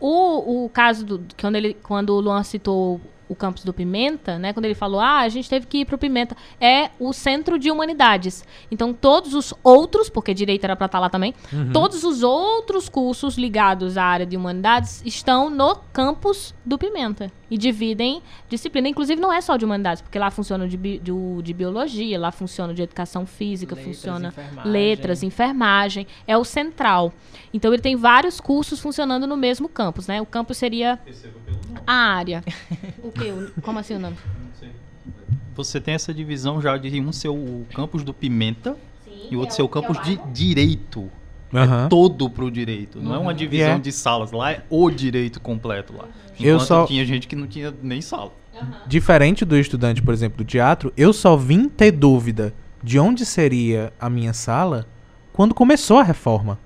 O, 0.00 0.64
o 0.64 0.68
caso 0.68 1.04
do. 1.04 1.22
Quando, 1.40 1.56
ele, 1.56 1.76
quando 1.82 2.10
o 2.10 2.20
Luan 2.20 2.44
citou 2.44 3.00
o 3.28 3.34
campus 3.34 3.62
do 3.64 3.72
Pimenta, 3.72 4.38
né? 4.38 4.52
Quando 4.52 4.64
ele 4.64 4.74
falou, 4.74 5.00
ah, 5.00 5.18
a 5.20 5.28
gente 5.28 5.48
teve 5.48 5.66
que 5.66 5.78
ir 5.78 5.84
pro 5.84 5.98
Pimenta, 5.98 6.36
é 6.60 6.90
o 6.98 7.12
centro 7.12 7.58
de 7.58 7.70
humanidades. 7.70 8.44
Então, 8.70 8.92
todos 8.94 9.34
os 9.34 9.52
outros, 9.62 10.08
porque 10.08 10.32
direito 10.32 10.64
era 10.64 10.74
pra 10.76 10.86
estar 10.86 10.98
lá 10.98 11.10
também, 11.10 11.34
Uhum. 11.52 11.72
todos 11.72 12.04
os 12.04 12.22
outros 12.22 12.88
cursos 12.88 13.36
ligados 13.36 13.96
à 13.98 14.04
área 14.04 14.26
de 14.26 14.36
humanidades 14.36 15.02
estão 15.04 15.50
no 15.50 15.76
campus 15.92 16.54
do 16.64 16.78
Pimenta. 16.78 17.30
E 17.50 17.56
dividem 17.56 18.22
disciplina. 18.48 18.88
Inclusive, 18.88 19.20
não 19.20 19.32
é 19.32 19.40
só 19.40 19.56
de 19.56 19.64
humanidades, 19.64 20.02
porque 20.02 20.18
lá 20.18 20.30
funciona 20.30 20.68
de, 20.68 20.76
bi- 20.76 20.98
de, 20.98 21.10
de 21.42 21.54
biologia, 21.54 22.18
lá 22.18 22.30
funciona 22.30 22.74
de 22.74 22.82
educação 22.82 23.24
física, 23.24 23.74
Letras, 23.74 23.96
funciona 23.96 24.28
enfermagem. 24.28 24.70
letras, 24.72 25.22
enfermagem. 25.22 26.06
É 26.26 26.36
o 26.36 26.44
central. 26.44 27.12
Então, 27.52 27.72
ele 27.72 27.82
tem 27.82 27.96
vários 27.96 28.40
cursos 28.40 28.80
funcionando 28.80 29.26
no 29.26 29.36
mesmo 29.36 29.68
campus, 29.68 30.06
né? 30.06 30.20
O 30.20 30.26
campus 30.26 30.58
seria 30.58 30.98
a 31.86 31.92
área. 31.94 32.44
o 33.02 33.10
quê? 33.10 33.32
Como 33.62 33.78
assim 33.78 33.94
o 33.94 33.98
nome? 33.98 34.16
Você 35.54 35.80
tem 35.80 35.94
essa 35.94 36.14
divisão 36.14 36.60
já 36.62 36.76
de 36.76 37.00
um 37.00 37.10
ser 37.12 37.28
o 37.28 37.66
campus 37.74 38.04
do 38.04 38.14
Pimenta 38.14 38.76
Sim, 39.04 39.28
e 39.30 39.36
o 39.36 39.40
outro 39.40 39.56
ser 39.56 39.62
o 39.62 39.68
campus 39.68 40.00
de 40.02 40.16
direito. 40.32 41.10
Aham. 41.52 41.86
É 41.86 41.88
todo 41.88 42.28
pro 42.28 42.50
direito. 42.50 43.00
Não 43.00 43.14
é 43.14 43.18
uma 43.18 43.32
divisão 43.34 43.58
Yeah. 43.66 43.82
de 43.82 43.92
salas. 43.92 44.32
Lá 44.32 44.52
é 44.52 44.62
o 44.68 44.90
direito 44.90 45.40
completo 45.40 45.94
lá. 45.96 46.04
Eu 46.38 46.54
Enquanto 46.56 46.66
só- 46.68 46.84
tinha 46.86 47.04
gente 47.04 47.26
que 47.26 47.34
não 47.36 47.46
tinha 47.46 47.74
nem 47.82 48.00
sala. 48.00 48.32
Diferente 48.86 49.44
do 49.44 49.56
estudante, 49.56 50.02
por 50.02 50.12
exemplo, 50.12 50.38
do 50.38 50.44
teatro, 50.44 50.92
eu 50.96 51.12
só 51.12 51.36
vim 51.36 51.68
ter 51.68 51.90
dúvida 51.92 52.52
de 52.82 52.98
onde 52.98 53.24
seria 53.24 53.92
a 54.00 54.10
minha 54.10 54.32
sala 54.32 54.86
quando 55.32 55.54
começou 55.54 55.98
a 55.98 56.02
reforma. 56.02 56.58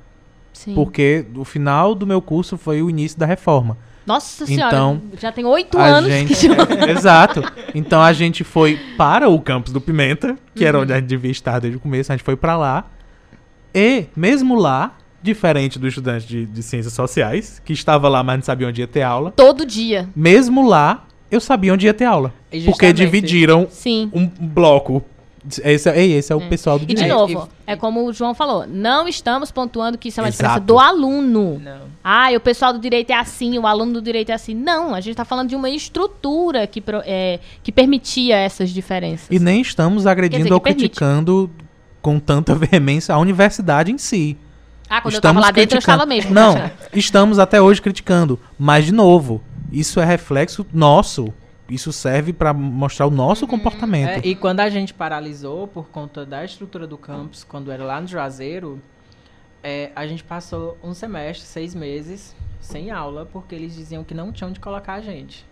Sim. 0.53 0.75
Porque 0.75 1.27
o 1.35 1.45
final 1.45 1.95
do 1.95 2.07
meu 2.07 2.21
curso 2.23 2.57
foi 2.57 2.83
o 2.83 2.89
início 2.91 3.19
da 3.19 3.27
reforma. 3.27 3.77
Nossa 4.07 4.45
senhora, 4.47 4.67
Então, 4.69 5.03
já 5.21 5.31
tem 5.31 5.45
oito 5.45 5.79
anos 5.79 6.11
gente- 6.11 6.35
que 6.35 6.47
Exato. 6.91 7.43
Então 7.75 8.01
a 8.03 8.13
gente 8.13 8.43
foi 8.43 8.79
para 8.97 9.29
o 9.29 9.41
campus 9.41 9.73
do 9.73 9.81
Pimenta, 9.81 10.37
que 10.55 10.63
Uhum. 10.65 10.69
era 10.69 10.81
onde 10.81 10.93
a 10.93 10.97
gente 10.97 11.07
devia 11.09 11.31
estar 11.31 11.59
desde 11.61 11.77
o 11.77 11.81
começo, 11.81 12.11
a 12.11 12.17
gente 12.17 12.25
foi 12.25 12.37
para 12.37 12.57
lá. 12.57 12.87
E, 13.75 14.05
mesmo 14.17 14.55
lá, 14.55 14.97
diferente 15.23 15.79
do 15.79 15.87
estudante 15.89 16.27
de, 16.27 16.47
de 16.47 16.63
ciências 16.63 16.93
sociais, 16.95 17.61
que 17.65 17.73
estava 17.73 18.09
lá, 18.09 18.23
mas 18.23 18.37
não 18.39 18.43
sabia 18.45 18.69
onde 18.69 18.81
ia 18.81 18.89
ter 18.89 19.03
aula, 19.03 19.31
todo 19.31 19.65
dia. 19.65 20.09
mesmo 20.15 20.69
lá, 20.69 21.05
eu 21.31 21.41
sabia 21.41 21.73
onde 21.73 21.87
ia 21.87 21.95
ter 21.95 22.05
aula. 22.05 22.33
Porque 22.67 22.93
dividiram 22.93 23.67
Sim. 23.71 24.11
um 24.13 24.27
bloco. 24.27 25.03
Esse, 25.65 25.89
é- 25.91 25.99
ei, 26.01 26.13
esse 26.13 26.33
é 26.33 26.37
o 26.37 26.49
pessoal 26.49 26.79
do 26.79 26.85
E 26.85 26.87
de 26.87 26.95
direito. 26.95 27.15
novo, 27.17 27.49
é 27.67 27.75
como 27.75 28.05
o 28.07 28.13
João 28.13 28.33
falou, 28.33 28.65
não 28.65 29.09
estamos 29.09 29.51
pontuando 29.51 29.99
que 29.99 30.09
isso 30.09 30.21
é 30.21 30.23
uma 30.23 30.31
diferença 30.31 30.61
do 30.61 30.79
aluno. 30.79 31.59
Não. 31.59 31.81
Ah, 32.05 32.31
e 32.33 32.37
o 32.37 32.41
pessoal 32.41 32.73
do 32.73 32.79
direito 32.79 33.11
é 33.11 33.15
assim, 33.17 33.59
o 33.59 33.67
aluno 33.67 33.95
do 33.95 34.03
direito 34.03 34.31
é 34.31 34.35
assim. 34.35 34.55
Não, 34.55 34.95
a 34.95 35.01
gente 35.01 35.13
está 35.15 35.25
falando 35.25 35.49
de 35.49 35.57
uma 35.57 35.69
estrutura 35.69 36.65
que, 36.69 36.81
pro- 36.81 37.03
é, 37.05 37.41
que 37.63 37.73
permitia 37.73 38.37
essas 38.37 38.71
diferenças. 38.71 39.27
E 39.31 39.41
nem 39.41 39.61
estamos 39.61 40.07
agredindo 40.07 40.45
dizer, 40.45 40.55
ou 40.55 40.61
permite. 40.61 40.81
criticando 40.91 41.51
com 42.03 42.19
tanta 42.19 42.53
veemência 42.57 43.15
a 43.15 43.19
universidade 43.19 43.91
em 43.93 43.97
si. 43.99 44.37
ah, 44.91 45.01
quando 45.01 45.15
eu 45.15 45.19
estava 45.19 45.41
lá 45.41 45.51
dentro, 45.51 45.77
eu 45.77 45.79
estava 45.79 46.05
mesmo. 46.05 46.35
Não, 46.35 46.55
estamos 46.93 47.39
até 47.39 47.63
hoje 47.63 47.81
criticando. 47.81 48.39
Mas, 48.59 48.85
de 48.85 48.93
novo, 48.93 49.41
isso 49.71 49.99
é 50.01 50.05
reflexo 50.05 50.67
nosso. 50.73 51.33
Isso 51.69 51.91
serve 51.93 52.33
para 52.35 52.53
mostrar 52.53 53.07
o 53.07 53.11
nosso 53.11 53.45
Uhum. 53.47 53.51
comportamento. 53.53 54.09
É, 54.09 54.29
e 54.29 54.35
quando 54.35 54.61
a 54.61 54.69
gente 54.69 54.93
paralisou 54.93 55.67
por 55.69 55.87
conta 55.89 56.27
da 56.27 56.45
estrutura 56.45 56.87
do 56.87 56.99
campus, 56.99 57.45
quando 57.45 57.71
era 57.73 57.83
lá 57.85 57.99
no 58.01 58.07
Juazeiro, 58.07 58.83
é, 59.63 59.91
a 59.97 60.07
gente 60.07 60.23
passou 60.25 60.77
um 60.83 60.93
semestre, 60.93 61.47
seis 61.47 61.75
meses, 61.75 62.35
sem 62.61 62.91
aula, 62.91 63.27
porque 63.33 63.55
eles 63.55 63.75
diziam 63.75 64.05
que 64.05 64.13
não 64.13 64.31
tinham 64.33 64.51
onde 64.51 64.61
colocar 64.61 64.95
a 64.95 65.01
gente. 65.01 65.47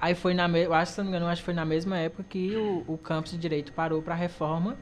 Aí 0.00 0.14
foi 0.14 0.34
na 0.34 0.46
me- 0.46 0.62
eu 0.64 0.74
acho, 0.74 0.92
se 0.92 0.98
não 0.98 1.06
me 1.06 1.10
engano, 1.10 1.26
acho 1.26 1.40
que 1.40 1.46
foi 1.46 1.54
na 1.54 1.64
mesma 1.64 1.96
época 1.98 2.24
que 2.28 2.54
o, 2.54 2.84
o 2.86 2.98
campus 2.98 3.32
de 3.32 3.38
direito 3.38 3.72
parou 3.72 4.02
para 4.02 4.14
reforma 4.14 4.76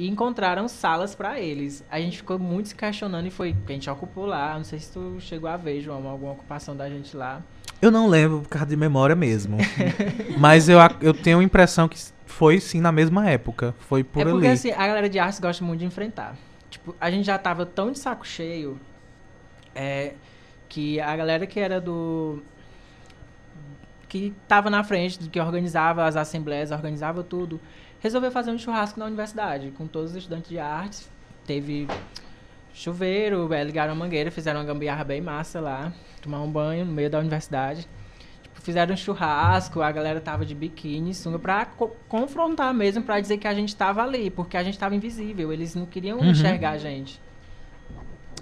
e 0.00 0.08
encontraram 0.08 0.66
salas 0.66 1.14
para 1.14 1.38
eles. 1.38 1.84
A 1.90 2.00
gente 2.00 2.16
ficou 2.16 2.38
muito 2.38 2.70
se 2.70 2.74
questionando 2.74 3.26
e 3.26 3.30
foi 3.30 3.54
que 3.66 3.70
a 3.70 3.74
gente 3.74 3.90
ocupou 3.90 4.24
lá. 4.24 4.56
Não 4.56 4.64
sei 4.64 4.78
se 4.78 4.90
tu 4.90 5.18
chegou 5.20 5.50
a 5.50 5.58
ver, 5.58 5.82
João, 5.82 6.08
alguma 6.08 6.32
ocupação 6.32 6.74
da 6.74 6.88
gente 6.88 7.14
lá. 7.14 7.42
Eu 7.82 7.90
não 7.90 8.08
lembro 8.08 8.40
por 8.40 8.48
causa 8.48 8.64
de 8.64 8.76
memória 8.78 9.14
mesmo. 9.14 9.58
mas 10.40 10.70
eu, 10.70 10.78
eu 11.02 11.12
tenho 11.12 11.40
a 11.40 11.42
impressão 11.42 11.86
que 11.86 11.98
foi 12.24 12.60
sim 12.60 12.80
na 12.80 12.90
mesma 12.90 13.28
época. 13.28 13.74
Foi 13.78 14.02
por 14.02 14.22
é 14.22 14.24
porque 14.24 14.46
ali. 14.46 14.54
assim, 14.54 14.70
a 14.70 14.86
galera 14.86 15.06
de 15.06 15.18
artes 15.18 15.38
gosta 15.38 15.62
muito 15.62 15.80
de 15.80 15.84
enfrentar. 15.84 16.34
Tipo, 16.70 16.96
a 16.98 17.10
gente 17.10 17.26
já 17.26 17.36
tava 17.36 17.66
tão 17.66 17.92
de 17.92 17.98
saco 17.98 18.26
cheio 18.26 18.80
é, 19.74 20.14
que 20.66 20.98
a 20.98 21.14
galera 21.14 21.46
que 21.46 21.60
era 21.60 21.78
do. 21.78 22.42
que 24.08 24.32
tava 24.48 24.70
na 24.70 24.82
frente, 24.82 25.18
que 25.28 25.38
organizava 25.38 26.06
as 26.06 26.16
assembleias, 26.16 26.70
organizava 26.70 27.22
tudo, 27.22 27.60
resolveu 28.00 28.30
fazer 28.32 28.50
um 28.50 28.58
churrasco 28.58 28.98
na 28.98 29.06
universidade 29.06 29.70
com 29.76 29.86
todos 29.86 30.10
os 30.10 30.16
estudantes 30.16 30.48
de 30.50 30.58
artes. 30.58 31.08
Teve 31.46 31.86
chuveiro, 32.72 33.52
é, 33.52 33.62
ligaram 33.64 33.92
a 33.92 33.96
mangueira, 33.96 34.30
fizeram 34.30 34.60
uma 34.60 34.66
gambiarra 34.66 35.04
bem 35.04 35.20
massa 35.20 35.60
lá, 35.60 35.92
tomar 36.22 36.40
um 36.40 36.50
banho 36.50 36.84
no 36.84 36.92
meio 36.92 37.10
da 37.10 37.18
universidade. 37.18 37.86
Tipo, 38.42 38.60
fizeram 38.62 38.94
um 38.94 38.96
churrasco, 38.96 39.80
a 39.82 39.90
galera 39.92 40.20
tava 40.20 40.44
de 40.46 40.54
biquíni, 40.54 41.14
sunga, 41.14 41.38
pra 41.38 41.64
co- 41.64 41.94
confrontar 42.08 42.72
mesmo, 42.72 43.02
pra 43.02 43.20
dizer 43.20 43.38
que 43.38 43.46
a 43.48 43.54
gente 43.54 43.74
tava 43.74 44.02
ali, 44.02 44.30
porque 44.30 44.56
a 44.56 44.62
gente 44.62 44.78
tava 44.78 44.94
invisível, 44.94 45.52
eles 45.52 45.74
não 45.74 45.86
queriam 45.86 46.18
Uhum. 46.18 46.30
enxergar 46.30 46.70
a 46.70 46.78
gente. 46.78 47.20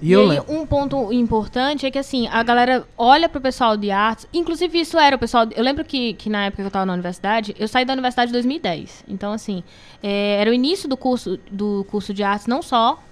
E, 0.00 0.14
E, 0.34 0.38
aí, 0.38 0.40
um 0.48 0.66
ponto 0.66 1.12
importante 1.12 1.87
é 1.87 1.90
que, 1.90 1.98
assim, 1.98 2.26
a 2.28 2.42
galera 2.42 2.87
olha 2.96 3.28
pro 3.28 3.40
pessoal 3.40 3.76
de 3.76 3.90
artes. 3.90 4.26
Inclusive, 4.32 4.80
isso 4.80 4.98
era 4.98 5.16
o 5.16 5.18
pessoal. 5.18 5.46
Eu 5.54 5.62
lembro 5.62 5.84
que, 5.84 6.14
que 6.14 6.30
na 6.30 6.46
época 6.46 6.62
que 6.62 6.66
eu 6.66 6.70
tava 6.70 6.87
na 6.87 6.92
universidade, 6.92 7.54
eu 7.58 7.68
saí 7.68 7.84
da 7.84 7.92
universidade 7.92 8.30
em 8.30 8.32
2010. 8.32 9.04
Então, 9.08 9.32
assim, 9.32 9.62
é, 10.02 10.40
era 10.40 10.50
o 10.50 10.54
início 10.54 10.88
do 10.88 10.96
curso, 10.96 11.38
do 11.50 11.84
curso 11.90 12.14
de 12.14 12.22
artes, 12.22 12.46
não 12.46 12.62
só. 12.62 13.02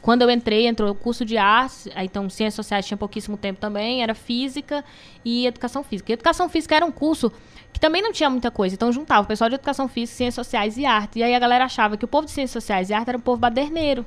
Quando 0.00 0.22
eu 0.22 0.30
entrei, 0.30 0.66
entrou 0.66 0.90
o 0.90 0.94
curso 0.94 1.24
de 1.24 1.36
artes, 1.36 1.86
então 1.96 2.28
ciências 2.30 2.54
sociais 2.54 2.86
tinha 2.86 2.96
pouquíssimo 2.96 3.36
tempo 3.36 3.60
também, 3.60 4.02
era 4.02 4.14
física 4.14 4.84
e 5.24 5.46
educação 5.46 5.84
física. 5.84 6.10
E 6.10 6.14
educação 6.14 6.48
física 6.48 6.74
era 6.74 6.84
um 6.84 6.90
curso 6.90 7.30
que 7.72 7.78
também 7.78 8.00
não 8.00 8.10
tinha 8.10 8.30
muita 8.30 8.50
coisa, 8.50 8.74
então 8.74 8.90
juntava 8.90 9.22
o 9.22 9.26
pessoal 9.26 9.50
de 9.50 9.56
educação 9.56 9.86
física, 9.86 10.16
ciências 10.16 10.46
sociais 10.46 10.78
e 10.78 10.86
arte. 10.86 11.18
E 11.18 11.22
aí 11.22 11.34
a 11.34 11.38
galera 11.38 11.66
achava 11.66 11.96
que 11.96 12.06
o 12.06 12.08
povo 12.08 12.24
de 12.24 12.32
ciências 12.32 12.52
sociais 12.52 12.88
e 12.88 12.94
arte 12.94 13.08
era 13.10 13.18
um 13.18 13.20
povo 13.20 13.38
baderneiro. 13.38 14.04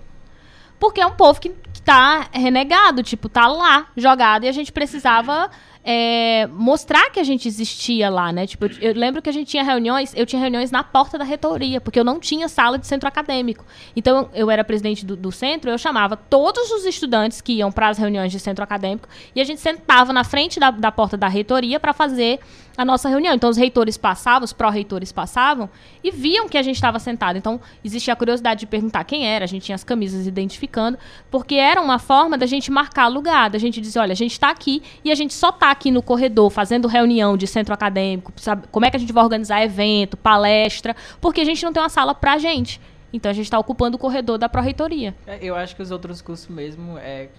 Porque 0.80 1.02
é 1.02 1.06
um 1.06 1.12
povo 1.12 1.39
que, 1.39 1.50
que 1.50 1.82
tá 1.82 2.28
renegado, 2.32 3.04
tipo, 3.04 3.28
tá 3.28 3.48
lá, 3.48 3.88
jogado, 3.98 4.46
e 4.46 4.48
a 4.48 4.52
gente 4.52 4.72
precisava 4.72 5.50
é, 5.84 6.48
mostrar 6.48 7.10
que 7.10 7.20
a 7.20 7.24
gente 7.24 7.48
existia 7.48 8.10
lá, 8.10 8.32
né? 8.32 8.46
Tipo, 8.46 8.65
eu, 8.82 8.94
lembro 8.94 9.22
que 9.22 9.30
a 9.30 9.32
gente 9.32 9.48
tinha 9.48 9.63
reuniões, 9.63 10.13
eu 10.15 10.26
tinha 10.26 10.39
reuniões 10.39 10.72
na 10.72 10.84
porta 10.84 11.18
da 11.18 11.24
reitoria, 11.24 11.80
porque 11.80 12.00
eu 12.00 12.04
não 12.04 12.20
tinha 12.20 12.50
sala 12.50 12.78
de 12.78 12.86
centro 12.86 13.08
acadêmico. 13.08 13.65
Então, 13.96 14.30
eu, 14.34 14.42
eu 14.42 14.52
era 14.52 14.63
presidente 14.63 15.06
do, 15.06 15.15
do 15.15 15.32
centro, 15.32 15.70
eu 15.70 15.78
chamava 15.78 16.18
todos 16.18 16.70
os 16.72 16.86
estudantes 16.86 17.39
que 17.42 17.54
iam 17.54 17.72
para 17.72 17.89
as 17.89 17.98
reuniões 17.98 18.32
de 18.32 18.39
centro 18.39 18.63
acadêmico, 18.63 19.08
e 19.34 19.39
a 19.39 19.44
gente 19.44 19.62
sentava 19.62 20.12
na 20.12 20.24
frente 20.24 20.60
da, 20.60 20.70
da 20.70 20.92
porta 20.92 21.15
da 21.15 21.28
reitoria 21.28 21.80
para 21.80 21.94
fazer 21.94 22.39
a 22.80 22.86
nossa 22.86 23.10
reunião. 23.10 23.34
Então, 23.34 23.50
os 23.50 23.58
reitores 23.58 23.98
passavam, 23.98 24.46
os 24.46 24.54
pró-reitores 24.54 25.12
passavam 25.12 25.70
e 26.02 26.12
viam 26.12 26.48
que 26.48 26.58
a 26.58 26.62
gente 26.62 26.76
estava 26.76 26.98
sentado. 26.98 27.38
Então, 27.38 27.60
existia 27.84 28.13
a 28.13 28.15
curiosidade 28.15 28.62
de 28.62 28.68
perguntar 28.68 29.04
quem 29.04 29.28
era, 29.28 29.44
a 29.44 29.48
gente 29.48 29.65
tinha 29.65 29.76
as 29.76 29.84
camisas 29.84 30.26
identificando, 30.26 30.98
porque 31.30 31.56
era 31.56 31.82
uma 31.82 32.00
forma 32.00 32.38
da 32.38 32.46
gente 32.46 32.72
marcar 32.72 33.08
lugar, 33.08 33.50
da 33.50 33.60
gente 33.60 33.82
dizer, 33.82 34.00
olha, 34.00 34.13
a 34.13 34.15
gente 34.15 34.32
está 34.32 34.50
aqui 34.50 34.82
e 35.04 35.12
a 35.12 35.15
gente 35.15 35.34
só 35.34 35.50
está 35.50 35.68
aqui 35.71 35.91
no 35.91 36.01
corredor 36.01 36.49
fazendo 36.49 36.88
reunião 36.88 37.36
de 37.38 37.47
centro 37.47 37.73
acadêmico, 37.73 38.32
sabe, 38.38 38.67
como 38.71 38.86
é 38.86 38.89
que 38.89 38.97
a 38.97 38.99
gente 38.99 39.13
vai 39.13 39.23
organizar 39.23 39.63
evento, 39.63 40.17
palestra, 40.17 40.95
porque 41.21 41.41
a 41.41 41.45
gente 41.45 41.63
não 41.63 41.73
tem 41.73 41.82
uma 41.82 41.89
sala 41.89 42.13
pra 42.13 42.38
gente. 42.38 42.79
Então, 43.12 43.29
a 43.29 43.34
gente 43.34 43.45
está 43.45 43.58
ocupando 43.58 43.97
o 43.97 43.99
corredor 43.99 44.38
da 44.38 44.47
pró-reitoria. 44.47 45.15
É, 45.25 45.39
Eu 45.41 45.55
acho 45.55 45.75
que 45.75 45.82
os 45.82 45.89
outros 45.89 46.21
cursos 46.21 46.47
mesmo 46.47 46.97
é, 46.99 47.29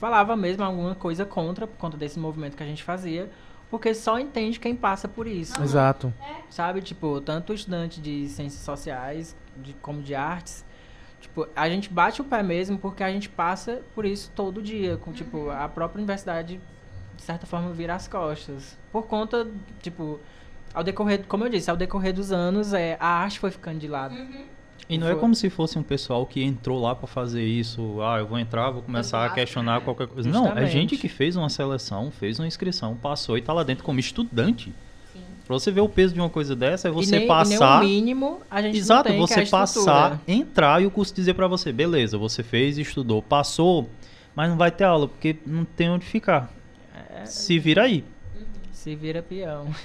falava 0.00 0.34
mesmo 0.34 0.64
alguma 0.64 0.94
coisa 0.94 1.24
contra, 1.24 1.66
por 1.66 1.76
conta 1.76 1.96
desse 1.96 2.18
movimento 2.18 2.56
que 2.56 2.62
a 2.62 2.66
gente 2.66 2.82
fazia, 2.82 3.30
porque 3.70 3.94
só 3.94 4.18
entende 4.18 4.58
quem 4.58 4.74
passa 4.74 5.06
por 5.06 5.26
isso. 5.26 5.62
Exato. 5.62 6.12
Sabe, 6.48 6.80
tipo, 6.82 7.20
tanto 7.20 7.52
estudante 7.52 8.00
de 8.00 8.28
ciências 8.28 8.62
sociais 8.62 9.36
de, 9.56 9.74
como 9.74 10.02
de 10.02 10.14
artes, 10.14 10.64
tipo, 11.20 11.46
a 11.54 11.68
gente 11.68 11.88
bate 11.88 12.20
o 12.20 12.24
pé 12.24 12.42
mesmo 12.42 12.78
porque 12.78 13.04
a 13.04 13.12
gente 13.12 13.28
passa 13.28 13.82
por 13.94 14.04
isso 14.04 14.32
todo 14.34 14.60
dia. 14.60 14.96
Com, 14.96 15.12
tipo, 15.12 15.50
a 15.50 15.68
própria 15.68 15.98
universidade, 15.98 16.60
de 17.20 17.26
certa 17.26 17.46
forma, 17.46 17.70
vira 17.70 17.94
as 17.94 18.08
costas. 18.08 18.78
Por 18.90 19.02
conta, 19.02 19.46
tipo, 19.82 20.18
ao 20.72 20.82
decorrer, 20.82 21.22
como 21.28 21.44
eu 21.44 21.50
disse, 21.50 21.70
ao 21.70 21.76
decorrer 21.76 22.14
dos 22.14 22.32
anos, 22.32 22.72
é, 22.72 22.96
a 22.98 23.08
arte 23.08 23.38
foi 23.38 23.50
ficando 23.50 23.78
de 23.78 23.86
lado. 23.86 24.16
E 24.88 24.96
não 24.96 25.06
é 25.06 25.14
como 25.14 25.34
se 25.34 25.50
fosse 25.50 25.78
um 25.78 25.82
pessoal 25.82 26.24
que 26.24 26.42
entrou 26.42 26.80
lá 26.80 26.94
pra 26.94 27.06
fazer 27.06 27.44
isso. 27.44 28.00
Ah, 28.00 28.18
eu 28.18 28.26
vou 28.26 28.38
entrar, 28.38 28.70
vou 28.70 28.82
começar 28.82 29.18
a 29.18 29.24
Exato. 29.26 29.34
questionar 29.34 29.80
qualquer 29.82 30.06
coisa. 30.06 30.28
Não, 30.30 30.46
é 30.46 30.48
Justamente. 30.48 30.72
gente 30.72 30.96
que 30.96 31.08
fez 31.08 31.36
uma 31.36 31.50
seleção, 31.50 32.10
fez 32.10 32.38
uma 32.40 32.46
inscrição, 32.48 32.96
passou 32.96 33.36
e 33.36 33.42
tá 33.42 33.52
lá 33.52 33.62
dentro 33.62 33.84
como 33.84 34.00
estudante. 34.00 34.72
Pra 35.46 35.58
você 35.58 35.70
ver 35.70 35.82
o 35.82 35.88
peso 35.88 36.14
de 36.14 36.20
uma 36.20 36.30
coisa 36.30 36.56
dessa, 36.56 36.88
é 36.88 36.90
e 36.90 36.94
você 36.94 37.18
nem, 37.18 37.26
passar. 37.26 37.84
E 37.84 37.86
nem 37.86 37.98
o 37.98 38.00
mínimo 38.00 38.40
a 38.50 38.62
gente 38.62 38.78
Exato, 38.78 39.10
não 39.10 39.16
tem, 39.18 39.26
que 39.26 39.32
é 39.32 39.44
você 39.44 39.54
a 39.54 39.58
passar, 39.58 40.20
entrar 40.26 40.82
e 40.82 40.86
o 40.86 40.90
curso 40.90 41.14
dizer 41.14 41.34
pra 41.34 41.46
você, 41.46 41.70
beleza, 41.70 42.16
você 42.16 42.42
fez, 42.42 42.78
estudou, 42.78 43.20
passou, 43.20 43.88
mas 44.34 44.48
não 44.48 44.56
vai 44.56 44.70
ter 44.70 44.84
aula 44.84 45.06
porque 45.06 45.36
não 45.44 45.64
tem 45.64 45.90
onde 45.90 46.06
ficar. 46.06 46.50
É, 47.22 47.26
Se 47.26 47.58
vira 47.58 47.82
aí. 47.82 48.04
se 48.72 48.94
vira 48.94 49.22
peão. 49.22 49.66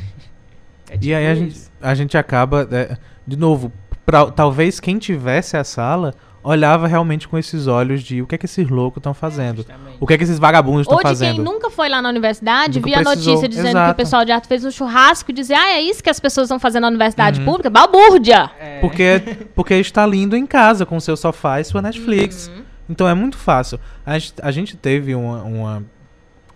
É 0.87 0.93
E 0.93 0.99
tipo 0.99 1.15
aí 1.15 1.27
a 1.27 1.33
gente, 1.33 1.61
a 1.81 1.95
gente 1.95 2.15
acaba, 2.15 2.67
é, 2.71 2.95
de 3.25 3.35
novo, 3.35 3.73
pra- 4.05 4.29
talvez 4.29 4.79
quem 4.79 4.99
tivesse 4.99 5.57
a 5.57 5.63
sala 5.63 6.13
olhava 6.43 6.85
realmente 6.85 7.27
com 7.27 7.39
esses 7.39 7.65
olhos 7.65 8.03
de 8.03 8.21
o 8.21 8.27
que 8.27 8.35
é 8.35 8.37
que 8.37 8.45
esses 8.45 8.69
loucos 8.69 8.99
estão 8.99 9.11
fazendo. 9.11 9.57
Justamente. 9.57 9.97
O 9.99 10.05
que 10.05 10.13
é 10.13 10.17
que 10.19 10.23
esses 10.23 10.37
vagabundos 10.37 10.81
estão 10.81 10.95
Ou 10.95 11.01
de 11.03 11.09
fazendo. 11.09 11.35
quem 11.37 11.43
nunca 11.43 11.71
foi 11.71 11.89
lá 11.89 12.03
na 12.03 12.09
universidade, 12.09 12.77
Nunca 12.77 12.85
via 12.87 12.99
a 12.99 13.01
precisou, 13.03 13.33
notícia 13.33 13.49
dizendo 13.49 13.71
que 13.71 13.77
o 13.77 13.79
exato. 13.79 13.95
pessoal 13.97 14.23
de 14.25 14.31
arte 14.31 14.47
fez 14.47 14.63
um 14.63 14.69
churrasco 14.69 15.31
e 15.31 15.33
dizia, 15.33 15.57
ah, 15.59 15.69
é 15.71 15.81
isso 15.81 16.03
que 16.03 16.09
as 16.11 16.19
pessoas 16.19 16.45
estão 16.45 16.59
fazendo 16.59 16.83
na 16.83 16.89
universidade 16.89 17.39
Uhum. 17.39 17.45
pública? 17.47 17.71
Balbúrdia! 17.71 18.51
É, 18.59 18.79
Porque, 18.79 19.23
porque 19.55 19.73
está 19.73 20.05
lindo 20.05 20.37
em 20.37 20.45
casa, 20.45 20.85
com 20.85 20.99
seu 20.99 21.17
sofá 21.17 21.59
e 21.59 21.63
sua 21.63 21.81
Netflix. 21.81 22.47
Uhum. 22.55 22.61
Então 22.87 23.07
é 23.09 23.15
muito 23.15 23.37
fácil. 23.39 23.79
A 24.05 24.19
gente, 24.19 24.33
a 24.39 24.51
gente 24.51 24.77
teve 24.77 25.15
uma, 25.15 25.41
uma 25.41 25.83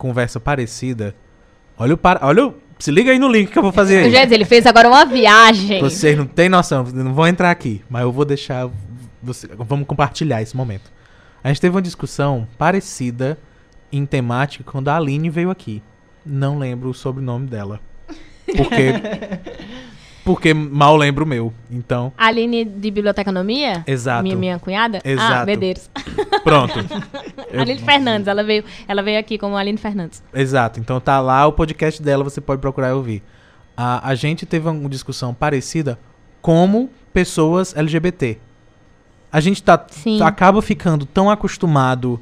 conversa 0.00 0.40
parecida. 0.40 1.14
Olha 1.78 1.94
o, 1.94 1.98
par, 1.98 2.18
olha 2.22 2.46
o. 2.46 2.54
Se 2.78 2.90
liga 2.90 3.10
aí 3.12 3.18
no 3.18 3.28
link 3.28 3.50
que 3.50 3.58
eu 3.58 3.62
vou 3.62 3.70
fazer 3.72 3.98
aí. 4.04 4.10
Gente, 4.10 4.32
ele 4.32 4.46
fez 4.46 4.64
agora 4.64 4.88
uma 4.88 5.04
viagem. 5.04 5.80
Vocês 5.80 6.16
não 6.16 6.24
têm 6.26 6.48
noção, 6.48 6.82
não 6.84 7.12
vão 7.12 7.26
entrar 7.26 7.50
aqui, 7.50 7.82
mas 7.90 8.02
eu 8.02 8.10
vou 8.10 8.24
deixar. 8.24 8.68
você- 9.22 9.46
vamos 9.58 9.86
compartilhar 9.86 10.40
esse 10.40 10.56
momento. 10.56 10.90
A 11.44 11.48
gente 11.48 11.60
teve 11.60 11.74
uma 11.76 11.82
discussão 11.82 12.48
parecida 12.56 13.38
em 13.92 14.06
temática 14.06 14.64
quando 14.64 14.88
a 14.88 14.96
Aline 14.96 15.28
veio 15.28 15.50
aqui. 15.50 15.82
Não 16.24 16.58
lembro 16.58 16.88
o 16.88 16.94
sobrenome 16.94 17.46
dela. 17.46 17.80
Porque. 18.46 18.92
porque 20.34 20.54
mal 20.54 20.96
lembro 20.96 21.24
o 21.24 21.28
meu. 21.28 21.52
Então, 21.70 22.12
Aline 22.16 22.64
de 22.64 22.90
Biblioteconomia? 22.90 23.82
Exato. 23.86 24.22
Minha, 24.22 24.36
minha 24.36 24.58
cunhada? 24.58 24.98
Ah, 25.04 25.08
Exato. 25.10 25.46
Medeiros. 25.46 25.90
pronto. 26.44 26.74
Eu- 27.50 27.60
Aline 27.62 27.80
Fernandes, 27.80 28.28
ela 28.28 28.44
veio, 28.44 28.64
ela 28.86 29.02
veio 29.02 29.18
aqui 29.18 29.36
como 29.38 29.56
Aline 29.56 29.78
Fernandes. 29.78 30.22
Exato. 30.32 30.78
Então 30.78 31.00
tá 31.00 31.20
lá 31.20 31.46
o 31.46 31.52
podcast 31.52 32.00
dela, 32.02 32.22
você 32.22 32.40
pode 32.40 32.60
procurar 32.60 32.90
e 32.90 32.92
ouvir. 32.92 33.22
A, 33.76 34.08
a 34.08 34.14
gente 34.14 34.46
teve 34.46 34.68
uma 34.68 34.88
discussão 34.88 35.34
parecida 35.34 35.98
como 36.40 36.88
pessoas 37.12 37.76
LGBT. 37.76 38.38
A 39.32 39.40
gente 39.40 39.62
tá, 39.62 39.84
Sim. 39.90 40.22
acaba 40.22 40.60
ficando 40.62 41.04
tão 41.06 41.30
acostumado 41.30 42.20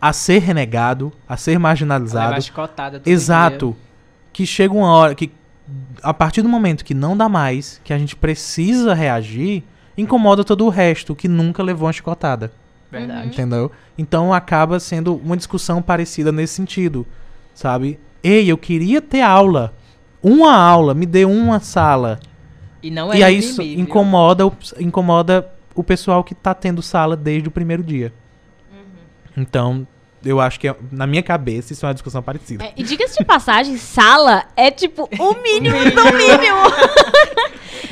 a 0.00 0.12
ser 0.12 0.38
renegado, 0.40 1.12
a 1.28 1.36
ser 1.36 1.52
levar 1.52 1.62
marginalizado. 1.62 2.42
chicotada 2.42 2.98
todo 2.98 3.08
Exato. 3.08 3.76
Que 4.32 4.46
chega 4.46 4.74
uma 4.74 4.92
hora 4.92 5.14
que, 5.14 5.30
a 6.02 6.12
partir 6.12 6.42
do 6.42 6.48
momento 6.48 6.84
que 6.84 6.94
não 6.94 7.16
dá 7.16 7.28
mais, 7.28 7.80
que 7.84 7.92
a 7.92 7.98
gente 7.98 8.14
precisa 8.16 8.92
reagir, 8.94 9.62
incomoda 9.96 10.44
todo 10.44 10.64
o 10.66 10.68
resto 10.68 11.14
que 11.14 11.28
nunca 11.28 11.62
levou 11.62 11.86
uma 11.86 11.92
chicotada. 11.92 12.52
Verdade. 12.90 13.28
Entendeu? 13.28 13.72
Então 13.98 14.32
acaba 14.32 14.78
sendo 14.78 15.16
uma 15.16 15.36
discussão 15.36 15.80
parecida 15.82 16.30
nesse 16.30 16.54
sentido, 16.54 17.06
sabe? 17.54 17.98
Ei, 18.22 18.50
eu 18.50 18.56
queria 18.58 19.00
ter 19.00 19.20
aula. 19.20 19.74
Uma 20.22 20.54
aula, 20.54 20.94
me 20.94 21.04
dê 21.06 21.24
uma 21.24 21.60
sala. 21.60 22.18
E 22.82 22.90
não 22.90 23.12
é 23.12 23.18
e 23.18 23.24
aí 23.24 23.38
isso 23.38 23.60
incomoda, 23.62 24.46
o- 24.46 24.52
incomoda 24.78 25.50
o 25.74 25.82
pessoal 25.82 26.22
que 26.22 26.34
tá 26.34 26.54
tendo 26.54 26.82
sala 26.82 27.16
desde 27.16 27.48
o 27.48 27.50
primeiro 27.50 27.82
dia. 27.82 28.12
Uhum. 28.72 29.42
Então, 29.42 29.86
eu 30.24 30.40
acho 30.40 30.58
que 30.60 30.68
é- 30.68 30.76
na 30.90 31.06
minha 31.06 31.22
cabeça 31.22 31.72
isso 31.72 31.84
é 31.84 31.88
uma 31.88 31.94
discussão 31.94 32.22
parecida. 32.22 32.64
É, 32.64 32.72
e 32.76 32.82
diga-se 32.82 33.18
de 33.18 33.24
passagem, 33.24 33.76
sala 33.76 34.44
é 34.56 34.70
tipo 34.70 35.08
o 35.18 35.34
mínimo 35.42 35.78
do 35.90 36.04
mínimo. 36.16 37.04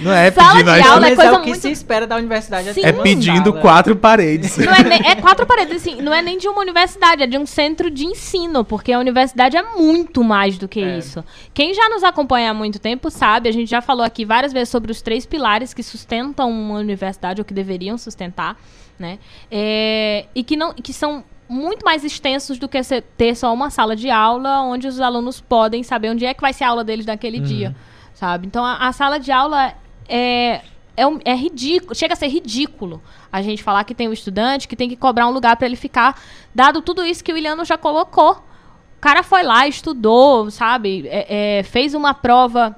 Não 0.00 0.12
é 0.12 0.32
Sala 0.32 0.52
pedindo, 0.54 0.74
de 0.74 0.80
a- 0.80 0.86
aula 0.88 1.00
Mas 1.02 1.12
é 1.12 1.16
coisa 1.16 1.30
é 1.30 1.34
o 1.34 1.40
que 1.42 1.48
muito- 1.50 1.60
se 1.62 1.70
espera 1.70 2.06
da 2.08 2.16
universidade. 2.16 2.72
Sim. 2.74 2.80
ter 2.80 2.88
é 2.88 2.92
pedindo 2.92 3.50
sala. 3.50 3.60
quatro 3.60 3.94
paredes. 3.94 4.56
Não 4.58 4.74
é, 4.74 4.82
nem- 4.82 5.06
é 5.06 5.14
quatro 5.16 5.46
paredes, 5.46 5.76
assim, 5.76 6.02
não 6.02 6.12
é 6.12 6.20
nem 6.20 6.38
de 6.38 6.48
uma 6.48 6.60
universidade, 6.60 7.22
é 7.22 7.26
de 7.26 7.38
um 7.38 7.46
centro 7.46 7.88
de 7.88 8.04
ensino, 8.04 8.64
porque 8.64 8.92
a 8.92 8.98
universidade 8.98 9.56
é 9.56 9.62
muito 9.62 10.24
mais 10.24 10.58
do 10.58 10.66
que 10.66 10.80
É. 10.82 10.98
isso. 10.98 11.22
Quem 11.54 11.72
já 11.72 11.88
nos 11.88 12.02
acompanha 12.02 12.50
há 12.50 12.54
muito 12.54 12.80
tempo 12.80 13.10
sabe, 13.10 13.48
a 13.48 13.52
gente 13.52 13.70
já 13.70 13.80
falou 13.80 14.04
aqui 14.04 14.24
várias 14.24 14.52
vezes 14.52 14.70
sobre 14.70 14.90
os 14.90 15.00
três 15.02 15.24
pilares 15.24 15.72
que 15.72 15.82
sustentam 15.84 16.50
uma 16.50 16.78
universidade, 16.80 17.40
ou 17.40 17.44
que 17.44 17.54
deveriam 17.54 17.96
sustentar, 17.96 18.56
né? 18.98 19.18
É, 19.50 20.26
e 20.34 20.42
que, 20.42 20.56
não, 20.56 20.72
que 20.72 20.92
são 20.92 21.22
muito 21.52 21.84
mais 21.84 22.02
extensos 22.02 22.58
do 22.58 22.66
que 22.68 22.80
ter 23.16 23.34
só 23.36 23.52
uma 23.52 23.68
sala 23.68 23.94
de 23.94 24.08
aula 24.10 24.62
onde 24.62 24.86
os 24.88 24.98
alunos 25.00 25.40
podem 25.40 25.82
saber 25.82 26.10
onde 26.10 26.24
é 26.24 26.32
que 26.32 26.40
vai 26.40 26.52
ser 26.52 26.64
a 26.64 26.70
aula 26.70 26.82
deles 26.82 27.04
naquele 27.04 27.38
Uhum. 27.38 27.44
dia, 27.44 27.76
sabe? 28.14 28.46
Então, 28.46 28.64
a, 28.64 28.88
a 28.88 28.92
sala 28.92 29.20
de 29.20 29.30
aula 29.30 29.74
é, 30.08 30.62
é, 30.96 31.06
um- 31.06 31.20
é 31.24 31.34
ridículo, 31.34 31.94
chega 31.94 32.14
a 32.14 32.16
ser 32.16 32.28
ridículo 32.28 33.02
a 33.30 33.42
gente 33.42 33.62
falar 33.62 33.84
que 33.84 33.94
tem 33.94 34.08
um 34.08 34.12
estudante 34.12 34.66
que 34.66 34.74
tem 34.76 34.88
que 34.88 34.96
cobrar 34.96 35.26
um 35.26 35.30
lugar 35.30 35.56
para 35.56 35.66
ele 35.66 35.76
ficar, 35.76 36.18
dado 36.54 36.80
tudo 36.80 37.04
isso 37.04 37.22
que 37.22 37.32
o 37.32 37.36
Iliano 37.36 37.64
já 37.64 37.76
colocou. 37.76 38.32
O 38.32 39.00
cara 39.00 39.22
foi 39.22 39.42
lá, 39.42 39.66
estudou, 39.66 40.50
sabe? 40.50 41.06
É- 41.08 41.58
é, 41.58 41.62
fez 41.64 41.92
uma 41.92 42.14
prova 42.14 42.76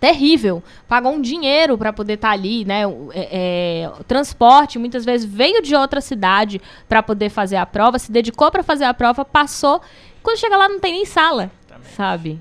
terrível, 0.00 0.62
pagou 0.88 1.12
um 1.12 1.20
dinheiro 1.20 1.76
para 1.76 1.92
poder 1.92 2.14
estar 2.14 2.30
ali, 2.30 2.64
né? 2.64 2.82
É, 3.12 3.84
é, 3.84 3.92
transporte 4.08 4.78
muitas 4.78 5.04
vezes 5.04 5.30
veio 5.30 5.60
de 5.60 5.76
outra 5.76 6.00
cidade 6.00 6.60
para 6.88 7.02
poder 7.02 7.28
fazer 7.28 7.56
a 7.56 7.66
prova, 7.66 7.98
se 7.98 8.10
dedicou 8.10 8.50
para 8.50 8.62
fazer 8.62 8.84
a 8.84 8.94
prova, 8.94 9.24
passou. 9.24 9.82
Quando 10.22 10.38
chega 10.38 10.56
lá 10.56 10.68
não 10.68 10.80
tem 10.80 10.94
nem 10.94 11.04
sala, 11.04 11.50
sabe? 11.94 12.40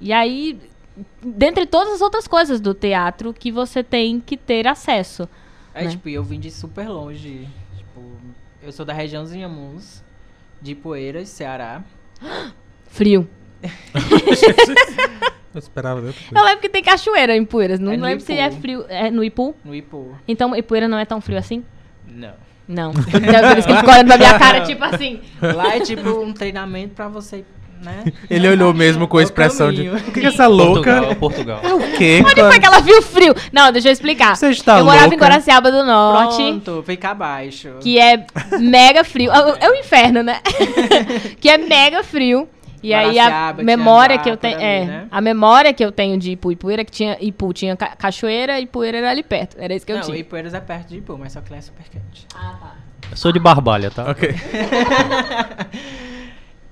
E 0.00 0.12
aí, 0.12 0.58
dentre 1.22 1.66
todas 1.66 1.94
as 1.94 2.00
outras 2.00 2.26
coisas 2.26 2.60
do 2.60 2.74
teatro 2.74 3.32
que 3.32 3.52
você 3.52 3.82
tem 3.82 4.20
que 4.20 4.36
ter 4.36 4.66
acesso. 4.66 5.28
É, 5.72 5.84
né? 5.84 5.90
tipo, 5.90 6.08
e 6.08 6.14
eu 6.14 6.24
vim 6.24 6.40
de 6.40 6.50
super 6.50 6.88
longe. 6.88 7.48
Tipo, 7.76 8.00
Eu 8.60 8.72
sou 8.72 8.84
da 8.84 8.92
região 8.92 9.22
dos 9.22 9.32
Inhamuns, 9.32 10.02
de 10.60 10.74
Poeiras, 10.74 11.28
Ceará. 11.28 11.82
Frio. 12.90 13.28
Eu 15.54 15.58
esperava 15.58 16.00
outra 16.00 16.14
Eu 16.34 16.44
lembro 16.44 16.60
que 16.60 16.68
tem 16.68 16.82
cachoeira 16.82 17.34
em 17.36 17.44
Poeiras. 17.44 17.80
Não 17.80 17.92
É 17.92 17.96
lembro 17.96 18.24
se 18.24 18.32
é 18.32 18.50
frio. 18.50 18.84
É 18.88 19.10
no 19.10 19.24
Ipu? 19.24 19.54
No 19.64 19.74
Ipu. 19.74 20.14
Então 20.26 20.54
Ipueira 20.54 20.86
não 20.88 20.98
é 20.98 21.04
tão 21.04 21.20
frio 21.20 21.38
assim? 21.38 21.64
Não. 22.06 22.34
Não. 22.66 22.90
Então, 22.90 23.48
por 23.48 23.58
isso 23.58 23.66
que 23.66 23.72
ele 23.72 23.78
ficou 23.78 23.94
olhando 23.94 24.06
pra 24.08 24.18
minha 24.18 24.38
cara, 24.38 24.60
tipo 24.60 24.84
assim. 24.84 25.20
Lá 25.40 25.76
é 25.76 25.80
tipo 25.80 26.10
um 26.22 26.34
treinamento 26.34 26.94
pra 26.94 27.08
você, 27.08 27.42
né? 27.82 28.04
Ele 28.28 28.46
olhou 28.46 28.74
mesmo 28.74 29.08
com 29.08 29.16
a 29.16 29.20
É 29.20 29.24
expressão 29.24 29.72
de. 29.72 29.88
O 29.88 29.96
que, 30.12 30.20
que 30.20 30.26
essa 30.26 30.46
louca. 30.46 31.14
Portugal, 31.16 31.16
Portugal. 31.16 31.60
É 31.64 31.72
o 31.74 31.96
quê? 31.96 32.22
Onde 32.22 32.42
foi 32.42 32.60
que 32.60 32.66
ela 32.66 32.80
viu 32.80 33.00
frio? 33.00 33.34
Não, 33.52 33.72
deixa 33.72 33.88
eu 33.88 33.92
explicar. 33.92 34.36
Você 34.36 34.50
está 34.50 34.80
eu 34.80 34.84
morava 34.84 35.06
em 35.06 35.10
louca? 35.10 35.24
Guaraciaba 35.24 35.72
do 35.72 35.82
Norte. 35.82 36.36
Pronto, 36.36 36.82
fica 36.84 37.10
abaixo. 37.10 37.70
que 37.80 37.98
é 37.98 38.26
mega 38.58 39.02
frio. 39.02 39.32
É 39.32 39.64
é 39.66 39.70
o 39.70 39.74
inferno, 39.74 40.22
né? 40.22 40.40
que 41.40 41.48
é 41.48 41.56
mega 41.56 42.04
frio. 42.04 42.46
E 42.82 42.94
aí 42.94 43.18
a 43.18 43.52
memória 43.54 44.18
que 44.18 44.28
eu 44.30 44.36
tenho, 44.36 44.58
é, 44.60 44.84
né? 44.84 45.06
a 45.10 45.20
memória 45.20 45.72
que 45.72 45.84
eu 45.84 45.90
tenho 45.90 46.16
de 46.18 46.32
Ipu 46.32 46.52
e 46.52 46.56
Poeira 46.56 46.84
que 46.84 46.90
tinha 46.92 47.16
Ipu 47.20 47.52
tinha 47.52 47.76
ca- 47.76 47.96
cachoeira 47.96 48.60
e 48.60 48.66
Poeira 48.66 48.98
era 48.98 49.10
ali 49.10 49.22
perto. 49.22 49.56
Era 49.58 49.74
isso 49.74 49.84
que 49.84 49.92
eu 49.92 49.96
Não, 49.96 50.02
tinha. 50.04 50.16
Ipueiras 50.18 50.54
é 50.54 50.60
perto 50.60 50.88
de 50.88 50.98
Ipu, 50.98 51.16
mas 51.18 51.32
só 51.32 51.40
que 51.40 51.50
lá 51.50 51.58
é 51.58 51.60
super 51.60 51.84
quente. 51.90 52.26
Ah, 52.34 52.54
tá. 52.60 52.74
Eu 53.10 53.16
sou 53.16 53.32
de 53.32 53.38
Barbalha, 53.38 53.90
tá? 53.90 54.10
Ok. 54.10 54.28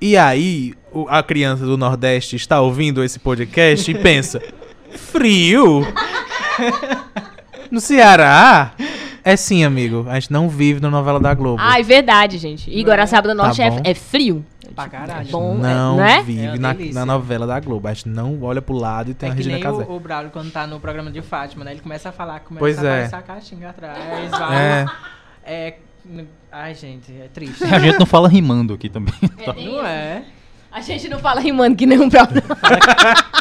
e 0.01 0.17
aí, 0.17 0.75
o- 0.93 1.07
a 1.09 1.23
criança 1.23 1.65
do 1.65 1.77
Nordeste 1.77 2.37
está 2.37 2.61
ouvindo 2.61 3.03
esse 3.03 3.19
podcast 3.19 3.91
e 3.91 3.95
pensa: 3.95 4.41
frio? 4.91 5.87
No 7.69 7.81
Ceará? 7.81 8.73
É 9.27 9.35
sim, 9.37 9.65
amigo. 9.65 10.07
A 10.09 10.15
gente 10.21 10.33
não 10.33 10.49
vive 10.49 10.79
na 10.79 10.89
novela 10.89 11.19
da 11.19 11.35
Globo. 11.35 11.61
Ah, 11.61 11.81
é 11.81 11.83
verdade, 11.83 12.39
gente. 12.39 12.71
E 12.71 12.81
Guaraciaba 12.85 13.27
do 13.27 13.35
Norte 13.35 13.61
Tá 13.61 13.71
bom. 13.71 13.81
é, 13.85 13.91
é 13.91 13.95
frio. 13.95 14.47
Pra 14.73 14.89
caralho. 14.89 15.29
bom, 15.33 15.57
é, 15.57 15.75
não 15.75 15.97
não 15.97 16.05
é? 16.05 16.19
É 16.19 16.23
vive 16.23 16.47
uma 16.47 16.57
na, 16.59 16.75
na 16.75 17.07
novela 17.07 17.45
da 17.45 17.59
Globo. 17.59 17.89
A 17.89 17.93
gente 17.93 18.09
não 18.09 18.41
olha 18.41 18.63
pro 18.63 18.77
lado 18.77 19.11
e 19.11 19.15
tem 19.15 19.29
É 19.29 19.33
a 19.33 19.35
Regina 19.35 19.59
Casé. 19.59 19.83
o, 19.83 19.97
o 19.97 19.99
Braulio 19.99 20.31
quando 20.31 20.53
tá 20.53 20.65
no 20.65 20.79
programa 20.79 21.11
de 21.11 21.23
Fátima, 21.23 21.65
né? 21.65 21.73
Ele 21.73 21.81
começa 21.81 22.11
a 22.11 22.13
falar, 22.13 22.39
começa 22.39 22.61
Pois 22.61 22.79
a 22.79 22.87
é. 22.87 22.93
aparecer 22.93 23.17
a 23.17 23.23
caixinha 23.23 23.71
atrás, 23.71 24.31
vai. 24.31 24.57
É. 24.57 24.87
É. 25.45 25.75
Ai, 26.53 26.75
gente, 26.77 27.11
é 27.13 27.27
triste. 27.27 27.65
A 27.65 27.81
gente 27.81 27.99
não 27.99 28.07
fala 28.07 28.29
rimando 28.29 28.75
aqui 28.75 28.89
também. 28.89 29.13
tá? 29.45 29.53
Não 29.55 29.85
é. 29.85 30.23
A 30.77 30.81
gente 30.83 31.09
não 31.09 31.19
fala 31.19 31.41
rimando 31.41 31.75
que 31.75 31.87
nem 31.87 31.99
um 31.99 32.11
próprio. 32.11 32.43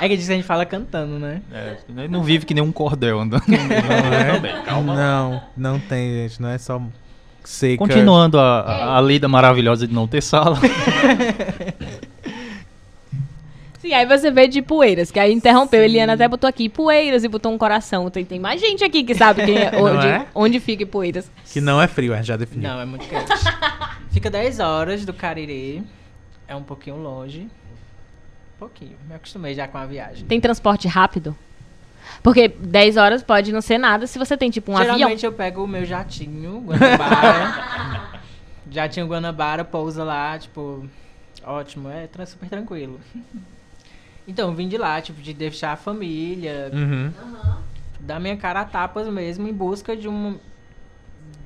É 0.01 0.07
que 0.07 0.15
diz 0.15 0.25
que 0.25 0.31
a 0.31 0.36
gente 0.38 0.45
fala 0.45 0.65
cantando, 0.65 1.19
né? 1.19 1.41
É, 1.51 2.07
não 2.07 2.23
vive 2.23 2.45
que 2.45 2.53
nem 2.53 2.63
um 2.63 2.71
cordel 2.71 3.19
andando. 3.19 3.43
Não 3.47 3.55
é? 3.57 4.61
Calma. 4.63 4.95
Não, 4.95 5.41
não 5.57 5.79
tem, 5.79 6.13
gente. 6.13 6.41
Não 6.41 6.49
é 6.49 6.57
só 6.57 6.81
seca. 7.43 7.77
Continuando 7.77 8.39
a, 8.39 8.61
a, 8.61 8.97
a 8.97 9.01
lida 9.01 9.27
maravilhosa 9.27 9.86
de 9.88 9.93
não 9.93 10.07
ter 10.07 10.21
sala. 10.21 10.57
Sim, 13.79 13.93
aí 13.93 14.05
você 14.05 14.31
vê 14.31 14.47
de 14.47 14.61
Poeiras, 14.61 15.11
que 15.11 15.19
aí 15.19 15.33
interrompeu. 15.33 15.83
Eliana 15.83 16.13
até 16.13 16.27
botou 16.27 16.47
aqui 16.47 16.69
Poeiras 16.69 17.23
e 17.23 17.27
botou 17.27 17.51
um 17.51 17.57
coração. 17.57 18.09
Tem, 18.09 18.23
tem 18.23 18.39
mais 18.39 18.61
gente 18.61 18.83
aqui 18.83 19.03
que 19.03 19.15
sabe 19.15 19.45
quem 19.45 19.57
é, 19.57 19.71
onde, 19.75 20.07
é? 20.07 20.25
onde 20.33 20.59
fica 20.59 20.86
Poeiras. 20.86 21.29
Que 21.51 21.59
não 21.59 21.81
é 21.81 21.88
frio, 21.88 22.13
a 22.13 22.17
gente 22.17 22.27
já 22.27 22.38
definiu. 22.38 22.69
Não, 22.69 22.79
é 22.79 22.86
muito 22.86 23.05
quente. 23.07 23.25
Fica 24.11 24.29
10 24.29 24.59
horas 24.59 25.05
do 25.05 25.13
Cariri. 25.13 25.83
É 26.48 26.56
um 26.56 26.64
pouquinho 26.64 26.98
longe. 26.98 27.41
Um 27.41 28.60
pouquinho. 28.60 28.98
Me 29.08 29.16
acostumei 29.16 29.54
já 29.54 29.68
com 29.68 29.78
a 29.78 29.86
viagem. 29.86 30.26
Tem 30.26 30.39
transporte 30.39 30.88
rápido? 30.88 31.36
Porque 32.22 32.48
10 32.48 32.98
horas 32.98 33.24
pode 33.24 33.52
não 33.52 33.62
ser 33.62 33.78
nada 33.78 34.08
se 34.08 34.18
você 34.18 34.38
tem 34.38 34.50
tipo 34.50 34.72
um 34.72 34.78
avião. 34.78 34.96
Geralmente 34.96 35.26
eu 35.26 35.34
pego 35.34 35.64
o 35.64 35.68
meu 35.68 35.86
jatinho, 35.86 36.62
Guanabara. 36.62 38.20
jatinho 38.70 39.08
Guanabara, 39.08 39.66
pousa 39.66 40.04
lá, 40.04 40.38
tipo, 40.38 40.88
ótimo, 41.43 41.89
é 41.89 42.08
super 42.26 42.48
tranquilo. 42.50 43.00
Então, 44.28 44.56
vim 44.56 44.68
de 44.68 44.78
lá, 44.78 45.02
tipo, 45.02 45.22
de 45.22 45.34
deixar 45.34 45.74
a 45.74 45.76
família, 45.76 46.72
Uhum. 46.74 47.12
dar 48.00 48.20
minha 48.20 48.38
cara 48.38 48.62
a 48.62 48.66
tapas 48.66 49.08
mesmo 49.08 49.48
em 49.48 49.54
busca 49.54 49.96
de 49.96 50.08
um, 50.08 50.38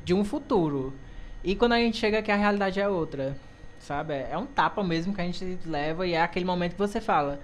de 0.06 0.14
um 0.14 0.24
futuro. 0.24 0.93
E 1.43 1.56
quando 1.56 1.74
a 1.74 1.78
gente 1.78 1.97
chega 1.97 2.20
aqui, 2.20 2.32
a 2.32 2.36
realidade 2.36 2.80
é 2.80 2.88
outra, 2.88 3.36
sabe? 3.80 4.13
É 4.13 4.38
um 4.38 4.45
tapa 4.45 4.84
mesmo 4.84 5.13
que 5.13 5.21
a 5.21 5.23
gente 5.23 5.59
leva 5.65 6.05
e 6.05 6.13
é 6.13 6.21
aquele 6.21 6.45
momento 6.45 6.73
que 6.73 6.80
você 6.80 7.01
fala, 7.01 7.39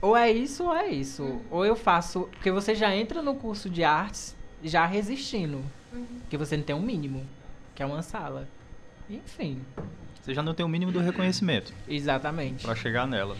ou 0.00 0.16
é 0.16 0.30
isso 0.30 0.64
ou 0.64 0.74
é 0.74 0.88
isso. 0.88 1.40
Ou 1.50 1.64
eu 1.64 1.76
faço... 1.76 2.28
Porque 2.32 2.50
você 2.50 2.74
já 2.74 2.94
entra 2.94 3.22
no 3.22 3.36
curso 3.36 3.70
de 3.70 3.84
artes 3.84 4.34
já 4.64 4.84
resistindo. 4.84 5.62
Porque 6.22 6.36
você 6.36 6.56
não 6.56 6.64
tem 6.64 6.74
um 6.74 6.80
mínimo, 6.80 7.26
que 7.74 7.82
é 7.82 7.86
uma 7.86 8.02
sala. 8.02 8.48
Enfim, 9.08 9.60
Você 10.22 10.32
já 10.32 10.42
não 10.42 10.54
tem 10.54 10.64
o 10.64 10.68
mínimo 10.68 10.90
do 10.90 11.00
reconhecimento 11.00 11.72
exatamente. 11.86 12.64
pra 12.64 12.74
chegar 12.74 13.06
nela. 13.06 13.36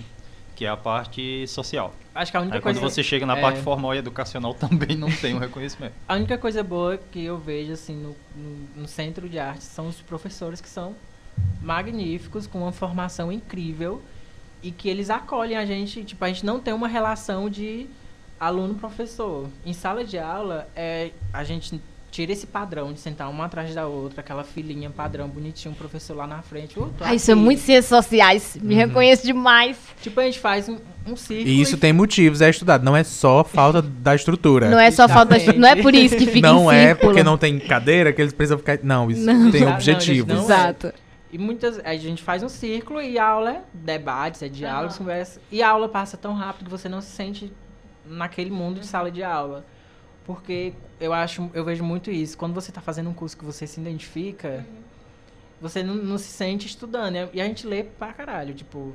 Que 0.54 0.66
é 0.66 0.68
a 0.68 0.76
parte 0.76 1.46
social. 1.46 1.94
Acho 2.14 2.30
que 2.30 2.36
a 2.36 2.40
única 2.40 2.56
Aí 2.56 2.60
quando 2.60 2.78
coisa... 2.78 2.94
você 2.94 3.02
chega 3.02 3.24
na 3.24 3.38
é. 3.38 3.40
parte 3.40 3.60
formal 3.62 3.94
e 3.94 3.98
educacional 3.98 4.52
também 4.54 4.96
não 4.96 5.10
tem 5.10 5.34
o 5.34 5.38
reconhecimento. 5.38 5.94
A 6.06 6.14
única 6.14 6.36
coisa 6.36 6.62
boa 6.62 6.98
que 6.98 7.24
eu 7.24 7.38
vejo 7.38 7.72
assim 7.72 7.96
no, 7.96 8.14
no, 8.36 8.82
no 8.82 8.88
centro 8.88 9.28
de 9.28 9.38
arte 9.38 9.64
são 9.64 9.88
os 9.88 10.00
professores 10.02 10.60
que 10.60 10.68
são 10.68 10.94
magníficos, 11.62 12.47
com 12.47 12.59
uma 12.62 12.72
formação 12.72 13.30
incrível 13.30 14.03
e 14.62 14.70
que 14.70 14.89
eles 14.89 15.11
acolhem 15.11 15.57
a 15.57 15.64
gente. 15.64 16.03
Tipo, 16.05 16.24
a 16.24 16.28
gente 16.28 16.45
não 16.45 16.59
tem 16.61 16.72
uma 16.74 16.89
relação 16.89 17.49
de 17.49 17.87
aluno-professor. 18.39 19.49
Em 19.64 19.72
sala 19.72 20.05
de 20.05 20.18
aula, 20.18 20.68
é, 20.74 21.11
a 21.33 21.45
gente 21.45 21.80
tira 22.11 22.30
esse 22.30 22.47
padrão 22.47 22.93
de 22.93 23.01
sentar 23.01 23.30
uma 23.30 23.47
atrás 23.47 23.74
da 23.74 23.87
outra, 23.87 24.20
aquela 24.20 24.45
filinha 24.45 24.91
padrão, 24.91 25.26
bonitinho, 25.28 25.72
o 25.72 25.76
professor 25.76 26.14
lá 26.14 26.26
na 26.26 26.43
frente. 26.43 26.78
"Ô, 26.78 26.83
tô 26.99 27.05
Ah, 27.05 27.14
isso 27.14 27.30
é 27.30 27.35
aqui." 27.35 27.43
muito 27.43 27.61
ciências 27.61 27.87
sociais. 27.87 28.59
Me 28.61 28.74
reconheço 28.74 29.24
demais. 29.24 29.78
Tipo, 30.03 30.20
a 30.20 30.24
gente 30.24 30.39
faz 30.39 30.68
um, 30.68 30.76
um 31.07 31.16
círculo. 31.16 31.49
E 31.49 31.59
isso 31.62 31.76
e- 31.76 31.78
tem 31.78 31.91
motivos, 31.91 32.43
é 32.43 32.51
estudado. 32.51 32.85
Não 32.85 32.95
é 32.95 33.03
só 33.03 33.43
falta 33.43 33.80
da 33.80 34.14
estrutura. 34.14 34.68
Não 34.68 34.78
é 34.78 34.91
só 34.91 35.09
falta 35.09 35.37
de... 35.37 35.43
Exatamente. 35.45 35.61
Não 35.62 35.68
é 35.68 35.76
por 35.80 35.95
isso 35.95 36.14
que 36.16 36.26
fica 36.26 36.53
Não 36.53 36.70
em 36.70 36.76
é 36.76 36.95
porque 36.95 37.22
não 37.22 37.39
tem 37.39 37.59
cadeira 37.59 38.12
que 38.12 38.20
eles 38.20 38.35
precisam 38.35 38.59
ficar. 38.59 38.78
Não, 38.83 39.11
isso 39.11 39.24
Não. 39.24 39.51
tem 39.51 39.62
Não, 39.62 39.70
não- 39.70 40.45
Exato. 40.45 40.93
E 41.33 41.39
muitas. 41.39 41.78
A 41.78 41.97
gente 41.97 42.22
faz 42.22 42.43
um 42.43 42.49
círculo 42.49 43.01
e 43.01 43.18
a 43.18 43.26
aula 43.26 43.51
é 43.53 43.62
debates, 43.72 44.43
é 44.43 44.49
diálogos, 44.49 44.97
Aham. 44.97 45.05
conversa. 45.05 45.41
E 45.51 45.62
a 45.62 45.70
aula 45.70 45.89
passa 45.89 46.16
tão 46.16 46.35
rápido 46.35 46.66
que 46.66 46.70
você 46.70 46.89
não 46.89 47.01
se 47.01 47.11
sente 47.11 47.53
naquele 48.07 48.51
mundo 48.51 48.80
de 48.80 48.87
sala 48.87 49.11
de 49.11 49.22
aula. 49.22 49.64
Porque 50.26 50.72
eu 51.01 51.12
acho, 51.12 51.51
eu 51.55 51.64
vejo 51.64 51.83
muito 51.83 52.11
isso. 52.11 52.37
Quando 52.39 52.55
você 52.55 52.70
está 52.70 52.80
fazendo 52.80 53.09
um 53.11 53.14
curso 53.14 53.37
que 53.37 53.45
você 53.45 53.66
se 53.66 53.80
identifica, 53.80 54.64
você 55.61 55.83
não, 55.83 55.95
não 55.95 56.18
se 56.18 56.28
sente 56.28 56.66
estudando. 56.66 57.16
E 57.16 57.18
a- 57.18 57.28
E 57.33 57.41
a 57.41 57.45
gente 57.45 57.66
lê 57.66 57.83
pra 57.83 58.12
caralho, 58.12 58.55
tipo, 58.55 58.93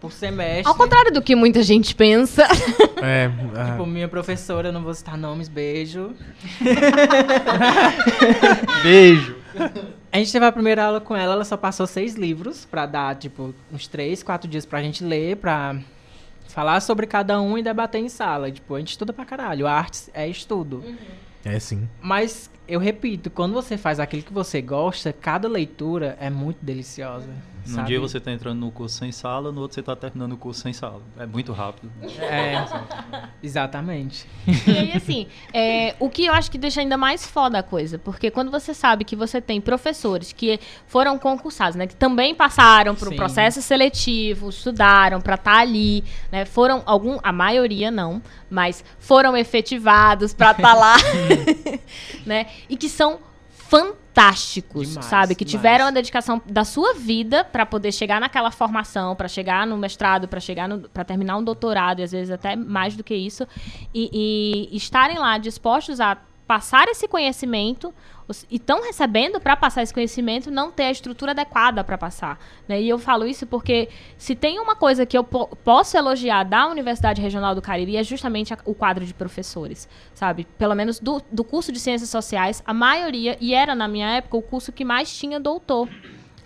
por 0.00 0.12
semestre. 0.12 0.68
Ao 0.68 0.74
contrário 0.76 1.12
do 1.12 1.20
que 1.20 1.34
muita 1.34 1.62
gente 1.62 1.94
pensa. 1.94 2.46
É, 3.00 3.30
ah, 3.56 3.70
Tipo, 3.70 3.86
minha 3.86 4.08
professora, 4.08 4.72
não 4.72 4.82
vou 4.82 4.92
citar 4.92 5.16
nomes, 5.16 5.48
beijo. 5.48 6.14
Beijo! 8.82 9.36
A 10.10 10.18
gente 10.18 10.32
teve 10.32 10.44
a 10.46 10.52
primeira 10.52 10.84
aula 10.84 11.00
com 11.00 11.14
ela, 11.14 11.34
ela 11.34 11.44
só 11.44 11.56
passou 11.56 11.86
seis 11.86 12.14
livros 12.14 12.64
pra 12.64 12.86
dar, 12.86 13.14
tipo, 13.16 13.54
uns 13.70 13.86
três, 13.86 14.22
quatro 14.22 14.48
dias 14.48 14.64
pra 14.64 14.82
gente 14.82 15.04
ler, 15.04 15.36
pra 15.36 15.78
falar 16.48 16.80
sobre 16.80 17.06
cada 17.06 17.40
um 17.40 17.58
e 17.58 17.62
debater 17.62 18.00
em 18.00 18.08
sala. 18.08 18.50
Tipo, 18.50 18.74
a 18.74 18.78
gente 18.78 18.92
estuda 18.92 19.12
pra 19.12 19.24
caralho. 19.24 19.66
Artes 19.66 20.08
é 20.14 20.26
estudo. 20.26 20.82
é 21.44 21.58
sim. 21.60 21.86
Mas, 22.00 22.50
eu 22.66 22.80
repito, 22.80 23.30
quando 23.30 23.52
você 23.52 23.76
faz 23.76 24.00
aquilo 24.00 24.22
que 24.22 24.32
você 24.32 24.62
gosta, 24.62 25.12
cada 25.12 25.46
leitura 25.46 26.16
é 26.20 26.30
muito 26.30 26.58
deliciosa. 26.64 27.28
Num 27.68 27.74
sabe? 27.76 27.88
dia 27.88 28.00
você 28.00 28.18
tá 28.18 28.32
entrando 28.32 28.58
no 28.58 28.70
curso 28.70 28.96
sem 28.96 29.12
sala, 29.12 29.52
no 29.52 29.60
outro 29.60 29.74
você 29.74 29.82
tá 29.82 29.94
terminando 29.94 30.32
o 30.32 30.36
curso 30.36 30.62
sem 30.62 30.72
sala. 30.72 31.02
É 31.18 31.26
muito 31.26 31.52
rápido. 31.52 31.92
É, 32.18 32.54
exatamente. 33.42 34.26
E 34.66 34.70
aí, 34.70 34.92
assim, 34.92 35.26
é, 35.52 35.94
o 36.00 36.08
que 36.08 36.24
eu 36.24 36.32
acho 36.32 36.50
que 36.50 36.56
deixa 36.56 36.80
ainda 36.80 36.96
mais 36.96 37.26
foda 37.26 37.58
a 37.58 37.62
coisa, 37.62 37.98
porque 37.98 38.30
quando 38.30 38.50
você 38.50 38.72
sabe 38.72 39.04
que 39.04 39.14
você 39.14 39.40
tem 39.40 39.60
professores 39.60 40.32
que 40.32 40.58
foram 40.86 41.18
concursados, 41.18 41.76
né, 41.76 41.86
que 41.86 41.94
também 41.94 42.34
passaram 42.34 42.94
por 42.94 43.08
um 43.08 43.10
Sim. 43.10 43.16
processo 43.16 43.60
seletivo, 43.60 44.48
estudaram 44.48 45.20
pra 45.20 45.34
estar 45.34 45.58
ali, 45.58 46.02
né, 46.32 46.44
foram 46.46 46.82
algum, 46.86 47.18
a 47.22 47.32
maioria 47.32 47.90
não, 47.90 48.22
mas 48.48 48.82
foram 48.98 49.36
efetivados 49.36 50.32
pra 50.32 50.52
estar 50.52 50.74
lá, 50.74 50.96
né, 52.24 52.46
e 52.68 52.76
que 52.76 52.88
são 52.88 53.18
fantásticos, 53.68 54.88
Demais, 54.88 55.04
sabe? 55.06 55.34
Que 55.34 55.44
demais. 55.44 55.60
tiveram 55.60 55.86
a 55.86 55.90
dedicação 55.90 56.40
da 56.46 56.64
sua 56.64 56.94
vida 56.94 57.44
pra 57.44 57.66
poder 57.66 57.92
chegar 57.92 58.20
naquela 58.20 58.50
formação, 58.50 59.14
pra 59.14 59.28
chegar 59.28 59.66
no 59.66 59.76
mestrado, 59.76 60.26
pra 60.26 60.40
chegar 60.40 60.66
no, 60.66 60.88
para 60.88 61.04
terminar 61.04 61.36
um 61.36 61.44
doutorado 61.44 62.00
e 62.00 62.02
às 62.02 62.12
vezes 62.12 62.30
até 62.30 62.56
mais 62.56 62.96
do 62.96 63.04
que 63.04 63.14
isso, 63.14 63.46
e, 63.94 64.68
e 64.72 64.76
estarem 64.76 65.18
lá 65.18 65.36
dispostos 65.36 66.00
a 66.00 66.16
passar 66.46 66.88
esse 66.88 67.06
conhecimento 67.06 67.92
e 68.50 68.56
estão 68.56 68.82
recebendo 68.82 69.40
para 69.40 69.56
passar 69.56 69.82
esse 69.82 69.92
conhecimento 69.94 70.50
não 70.50 70.70
ter 70.70 70.84
a 70.84 70.90
estrutura 70.90 71.30
adequada 71.32 71.82
para 71.82 71.96
passar. 71.96 72.38
né? 72.68 72.80
E 72.80 72.88
eu 72.88 72.98
falo 72.98 73.26
isso 73.26 73.46
porque 73.46 73.88
se 74.16 74.34
tem 74.34 74.58
uma 74.60 74.76
coisa 74.76 75.06
que 75.06 75.16
eu 75.16 75.24
po- 75.24 75.48
posso 75.64 75.96
elogiar 75.96 76.44
da 76.44 76.66
Universidade 76.68 77.20
Regional 77.22 77.54
do 77.54 77.62
Cariri 77.62 77.96
é 77.96 78.02
justamente 78.04 78.52
a- 78.52 78.58
o 78.64 78.74
quadro 78.74 79.04
de 79.06 79.14
professores, 79.14 79.88
sabe? 80.14 80.46
Pelo 80.58 80.74
menos 80.74 80.98
do, 81.00 81.22
do 81.32 81.42
curso 81.42 81.72
de 81.72 81.80
Ciências 81.80 82.10
Sociais, 82.10 82.62
a 82.66 82.74
maioria, 82.74 83.36
e 83.40 83.54
era 83.54 83.74
na 83.74 83.88
minha 83.88 84.08
época 84.16 84.36
o 84.36 84.42
curso 84.42 84.72
que 84.72 84.84
mais 84.84 85.14
tinha 85.16 85.40
doutor 85.40 85.88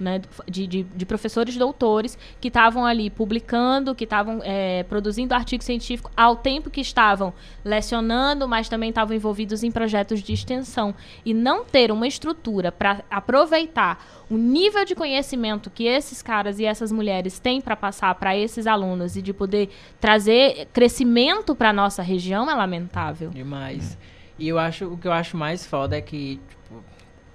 né, 0.02 0.20
de, 0.46 0.66
de, 0.66 0.82
de 0.82 1.06
professores 1.06 1.56
doutores 1.56 2.18
que 2.40 2.48
estavam 2.48 2.84
ali 2.84 3.08
publicando, 3.08 3.94
que 3.94 4.04
estavam 4.04 4.40
é, 4.44 4.82
produzindo 4.82 5.34
artigo 5.34 5.62
científico 5.62 6.10
ao 6.16 6.36
tempo 6.36 6.68
que 6.68 6.80
estavam 6.80 7.32
lecionando, 7.64 8.48
mas 8.48 8.68
também 8.68 8.90
estavam 8.90 9.14
envolvidos 9.14 9.62
em 9.62 9.70
projetos 9.70 10.22
de 10.22 10.32
extensão. 10.32 10.94
E 11.24 11.32
não 11.32 11.64
ter 11.64 11.90
uma 11.90 12.06
estrutura 12.06 12.72
para 12.72 13.02
aproveitar 13.10 14.04
o 14.28 14.36
nível 14.36 14.84
de 14.84 14.94
conhecimento 14.94 15.70
que 15.70 15.84
esses 15.84 16.22
caras 16.22 16.58
e 16.58 16.64
essas 16.64 16.90
mulheres 16.90 17.38
têm 17.38 17.60
para 17.60 17.76
passar 17.76 18.14
para 18.14 18.36
esses 18.36 18.66
alunos 18.66 19.16
e 19.16 19.22
de 19.22 19.32
poder 19.32 19.70
trazer 20.00 20.66
crescimento 20.72 21.54
para 21.54 21.70
a 21.70 21.72
nossa 21.72 22.02
região 22.02 22.50
é 22.50 22.54
lamentável. 22.54 23.30
Demais. 23.30 23.98
E 24.38 24.48
eu 24.48 24.58
acho, 24.58 24.86
o 24.86 24.96
que 24.96 25.06
eu 25.06 25.12
acho 25.12 25.36
mais 25.36 25.66
foda 25.66 25.96
é 25.96 26.00
que, 26.00 26.40
tipo, 26.48 26.82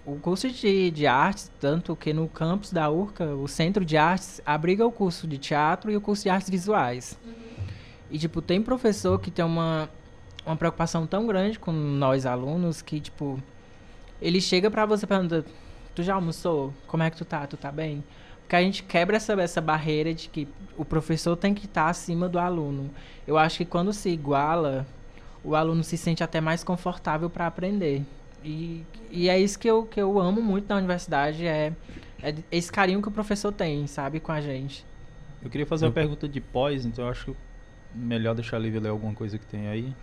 o 0.08 0.16
curso 0.16 0.49
de, 0.49 0.89
de 0.89 1.05
artes, 1.05 1.51
tanto 1.60 1.93
que 1.93 2.14
no 2.14 2.30
campus 2.30 2.72
da 2.72 2.89
URCA, 2.89 3.26
o 3.36 3.45
Centro 3.45 3.84
de 3.84 3.97
Artes 3.97 4.39
abriga 4.45 4.88
o 4.88 4.91
curso 4.91 5.28
de 5.28 5.38
teatro 5.38 5.91
e 5.91 5.97
o 5.97 6.01
curso 6.01 6.24
de 6.24 6.30
artes 6.30 6.49
visuais. 6.49 7.20
E, 8.10 8.18
tipo, 8.18 8.41
tem 8.41 8.62
professor 8.62 9.20
que 9.20 9.30
tem 9.30 9.43
uma, 9.43 9.89
uma 10.45 10.55
preocupação 10.55 11.05
tão 11.05 11.28
grande 11.28 11.60
com 11.60 11.74
nós 11.74 12.26
alunos 12.26 12.82
que, 12.82 13.01
tipo, 13.01 13.38
ele 14.22 14.39
chega 14.39 14.72
pra 14.72 14.86
você 14.86 15.03
e 15.03 15.08
pergunta, 15.10 15.45
tu 15.93 16.01
já 16.01 16.16
almoçou? 16.16 16.74
Como 16.88 17.03
é 17.03 17.10
que 17.10 17.18
tu 17.18 17.26
tá? 17.26 17.45
Tu 17.45 17.58
tá 17.58 17.70
bem? 17.70 18.01
Porque 18.39 18.55
a 18.55 18.62
gente 18.62 18.84
quebra 18.84 19.18
essa, 19.18 19.34
essa 19.34 19.60
barreira 19.60 20.14
de 20.14 20.30
que 20.30 20.47
o 20.78 20.86
professor 20.86 21.36
tem 21.36 21.53
que 21.53 21.66
estar 21.66 21.89
acima 21.89 22.30
do 22.30 22.39
aluno. 22.39 22.89
Eu 23.28 23.38
acho 23.38 23.58
que 23.58 23.66
quando 23.66 23.91
se 23.91 24.08
iguala, 24.08 24.88
o 25.43 25.53
aluno 25.53 25.84
se 25.84 25.97
sente 25.97 26.24
até 26.24 26.39
mais 26.39 26.64
confortável 26.64 27.30
para 27.30 27.45
aprender. 27.45 28.05
E, 28.44 28.84
e 29.12 29.30
é 29.30 29.40
isso 29.40 29.58
que 29.60 29.70
eu, 29.70 29.84
que 29.84 30.00
eu 30.00 30.20
amo 30.20 30.42
muito 30.42 30.68
na 30.70 30.78
universidade, 30.78 31.46
é, 31.46 31.74
é 32.22 32.36
esse 32.52 32.72
carinho 32.72 33.02
que 33.02 33.08
o 33.08 33.12
professor 33.12 33.52
tem, 33.52 33.86
sabe, 33.88 34.20
com 34.20 34.32
a 34.32 34.40
gente. 34.42 34.86
Eu 35.44 35.50
queria 35.50 35.66
fazer 35.66 35.86
uma 35.86 35.92
pergunta 35.92 36.28
de 36.28 36.40
pós, 36.42 36.86
então 36.86 37.06
eu 37.06 37.12
acho 37.12 37.36
melhor 37.94 38.36
deixar 38.36 38.58
a 38.58 38.60
Lívia 38.60 38.80
ler 38.80 38.90
alguma 38.90 39.14
coisa 39.14 39.38
que 39.38 39.46
tem 39.46 39.68
aí. 39.68 39.94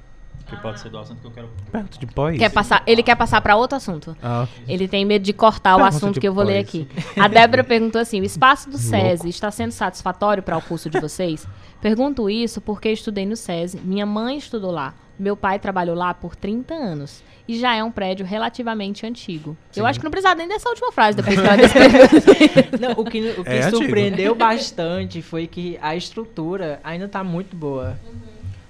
Que 0.47 0.57
pode 0.57 0.81
ser 0.81 0.91
do 0.91 0.99
assunto 0.99 1.21
que 1.21 1.27
eu 1.27 1.31
quero. 1.31 1.49
Pergunta 1.71 1.97
de 1.99 2.07
pós? 2.07 2.37
Quer 2.37 2.51
passar, 2.51 2.83
ele 2.87 3.03
quer 3.05 3.15
passar 3.15 3.41
para 3.41 3.57
outro 3.57 3.77
assunto. 3.77 4.17
Ah, 4.21 4.47
Ele 4.67 4.89
tem 4.89 5.05
medo 5.05 5.23
de 5.25 5.33
cortar 5.33 5.77
o 5.77 5.85
assunto 5.85 6.21
que 6.21 6.27
eu 6.27 6.35
vou 6.35 6.43
ler 6.45 6.65
depois. 6.65 6.87
aqui. 6.91 7.21
A 7.21 7.29
Débora 7.29 7.63
perguntou 7.65 8.01
assim: 8.01 8.21
o 8.21 8.25
espaço 8.25 8.69
do. 8.69 8.77
SESI 8.77 9.29
está 9.29 9.51
sendo 9.51 9.71
satisfatório 9.71 10.43
para 10.43 10.57
o 10.57 10.61
curso 10.61 10.91
de 10.91 11.01
vocês? 11.01 11.47
Pergunto 11.81 12.29
isso 12.29 12.61
porque 12.61 12.91
estudei 12.91 13.25
no 13.25 13.37
SESI, 13.37 13.81
minha 13.81 14.05
mãe 14.05 14.37
estudou 14.37 14.73
lá, 14.73 14.93
meu 15.19 15.37
pai 15.37 15.59
trabalhou 15.59 15.95
lá 15.97 16.13
por 16.15 16.35
30 16.35 16.75
anos. 16.75 17.23
E 17.47 17.59
já 17.59 17.75
é 17.75 17.85
um 17.85 17.91
prédio 17.91 18.25
relativamente 18.25 19.07
antigo. 19.07 19.57
Eu 19.77 19.85
acho 19.85 19.99
que 19.99 20.05
não 20.05 20.11
precisava 20.11 20.35
nem 20.37 20.49
dessa 20.49 20.69
última 20.69 20.91
frase 20.91 21.17
depois 21.17 21.39
que 21.39 21.47
ela 21.47 21.57
descreveu. 21.57 22.01
Não, 22.81 22.91
o 22.93 23.05
que, 23.05 23.31
o 23.39 23.45
que 23.45 23.51
É 23.51 23.63
antigo. 23.65 23.77
surpreendeu 23.83 24.35
bastante 24.35 25.21
foi 25.21 25.47
que 25.47 25.79
a 25.83 25.95
estrutura 25.95 26.81
ainda 26.83 27.07
tá 27.07 27.23
muito 27.23 27.55
boa. 27.55 27.99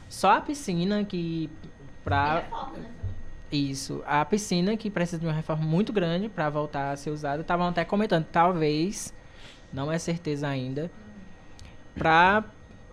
Só 0.09 0.33
a 0.33 0.41
piscina 0.41 1.05
que 1.05 1.49
pra 2.05 2.43
isso, 3.51 4.03
a 4.07 4.25
piscina 4.25 4.77
que 4.77 4.91
precisa 4.91 5.19
de 5.19 5.27
uma 5.27 5.33
reforma 5.33 5.65
muito 5.65 5.93
grande 5.93 6.29
para 6.29 6.51
voltar 6.51 6.91
a 6.91 6.97
ser 6.97 7.11
usada, 7.11 7.43
estavam 7.43 7.69
até 7.69 7.85
comentando, 7.85 8.27
talvez, 8.31 9.15
não 9.73 9.91
é 9.93 9.99
certeza 9.99 10.49
ainda, 10.49 10.91
para 11.95 12.43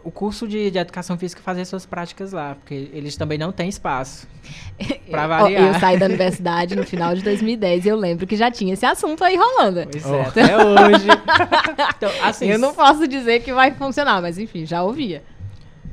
o 0.03 0.11
curso 0.11 0.47
de, 0.47 0.71
de 0.71 0.77
educação 0.77 1.17
física 1.17 1.41
fazer 1.41 1.65
suas 1.65 1.85
práticas 1.85 2.31
lá, 2.31 2.55
porque 2.55 2.89
eles 2.93 3.15
também 3.17 3.37
não 3.37 3.51
têm 3.51 3.69
espaço. 3.69 4.27
Pra 5.09 5.23
Eu- 5.23 5.27
variar. 5.29 5.63
Eu 5.75 5.79
saí 5.79 5.97
da 5.99 6.05
universidade 6.11 6.75
no 6.75 6.83
final 6.85 7.13
de 7.15 7.21
2010 7.23 7.85
e 7.85 7.89
eu 7.89 7.95
lembro 7.95 8.25
que 8.27 8.35
já 8.35 8.49
tinha 8.49 8.73
esse 8.73 8.85
assunto 8.85 9.23
aí 9.23 9.35
rolando. 9.35 9.87
Pois 9.91 10.05
Oh. 10.05 10.15
é, 10.15 10.21
até 10.21 10.57
hoje. 10.57 11.07
Então, 11.97 12.11
assim, 12.23 12.47
eu 12.47 12.57
não 12.59 12.73
posso 12.73 13.07
dizer 13.07 13.41
que 13.43 13.53
vai 13.53 13.71
funcionar, 13.73 14.21
mas 14.21 14.37
enfim, 14.39 14.65
já 14.65 14.81
ouvia. 14.83 15.23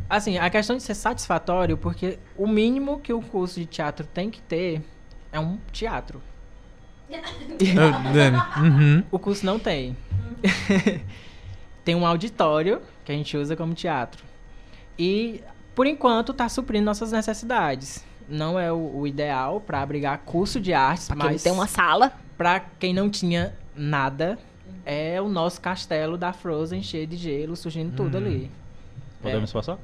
Assim, 0.09 0.39
a 0.39 0.49
questão 0.49 0.77
de 0.77 0.83
ser 0.83 0.95
satisfatório, 0.95 1.77
porque 1.77 2.19
o 2.37 2.47
mínimo 2.47 2.99
que 2.99 3.13
o 3.13 3.21
curso 3.21 3.61
de 3.61 3.67
teatro 3.67 4.07
tem 4.07 4.31
que 4.31 4.41
ter 4.41 4.81
é 5.31 5.39
um 5.39 5.59
teatro. 5.71 6.23
ah, 7.13 8.11
Dani. 8.13 8.39
Uhum. 8.69 9.05
O 9.11 9.19
curso 9.19 9.45
não 9.45 9.59
tem. 9.59 9.95
tem 11.85 11.95
um 11.95 12.07
auditório 12.07 12.81
que 13.09 13.13
a 13.13 13.15
gente 13.15 13.35
usa 13.39 13.57
como 13.57 13.73
teatro. 13.73 14.23
E, 14.99 15.41
por 15.75 15.87
enquanto, 15.87 16.35
tá 16.35 16.47
suprindo 16.47 16.85
nossas 16.85 17.11
necessidades. 17.11 18.05
Não 18.29 18.61
é 18.61 18.71
o, 18.71 18.99
o 18.99 19.07
ideal 19.07 19.63
para 19.63 19.81
abrigar 19.81 20.19
curso 20.27 20.61
de 20.61 20.75
artes, 20.75 21.07
Pra 21.09 21.17
mas 21.17 21.43
tem 21.43 21.51
uma 21.51 21.67
sala. 21.67 22.13
pra 22.37 22.61
quem 22.61 22.93
não 22.93 23.09
tinha 23.09 23.55
nada, 23.75 24.39
é 24.85 25.19
o 25.23 25.29
nosso 25.31 25.59
castelo 25.59 26.19
da 26.19 26.35
Frozen 26.35 26.83
cheio 26.83 27.07
de 27.07 27.17
gelo, 27.17 27.57
surgindo 27.57 27.97
tudo 27.97 28.17
Hum. 28.19 28.21
ali. 28.21 28.51
Podemos 29.21 29.53
passar? 29.53 29.77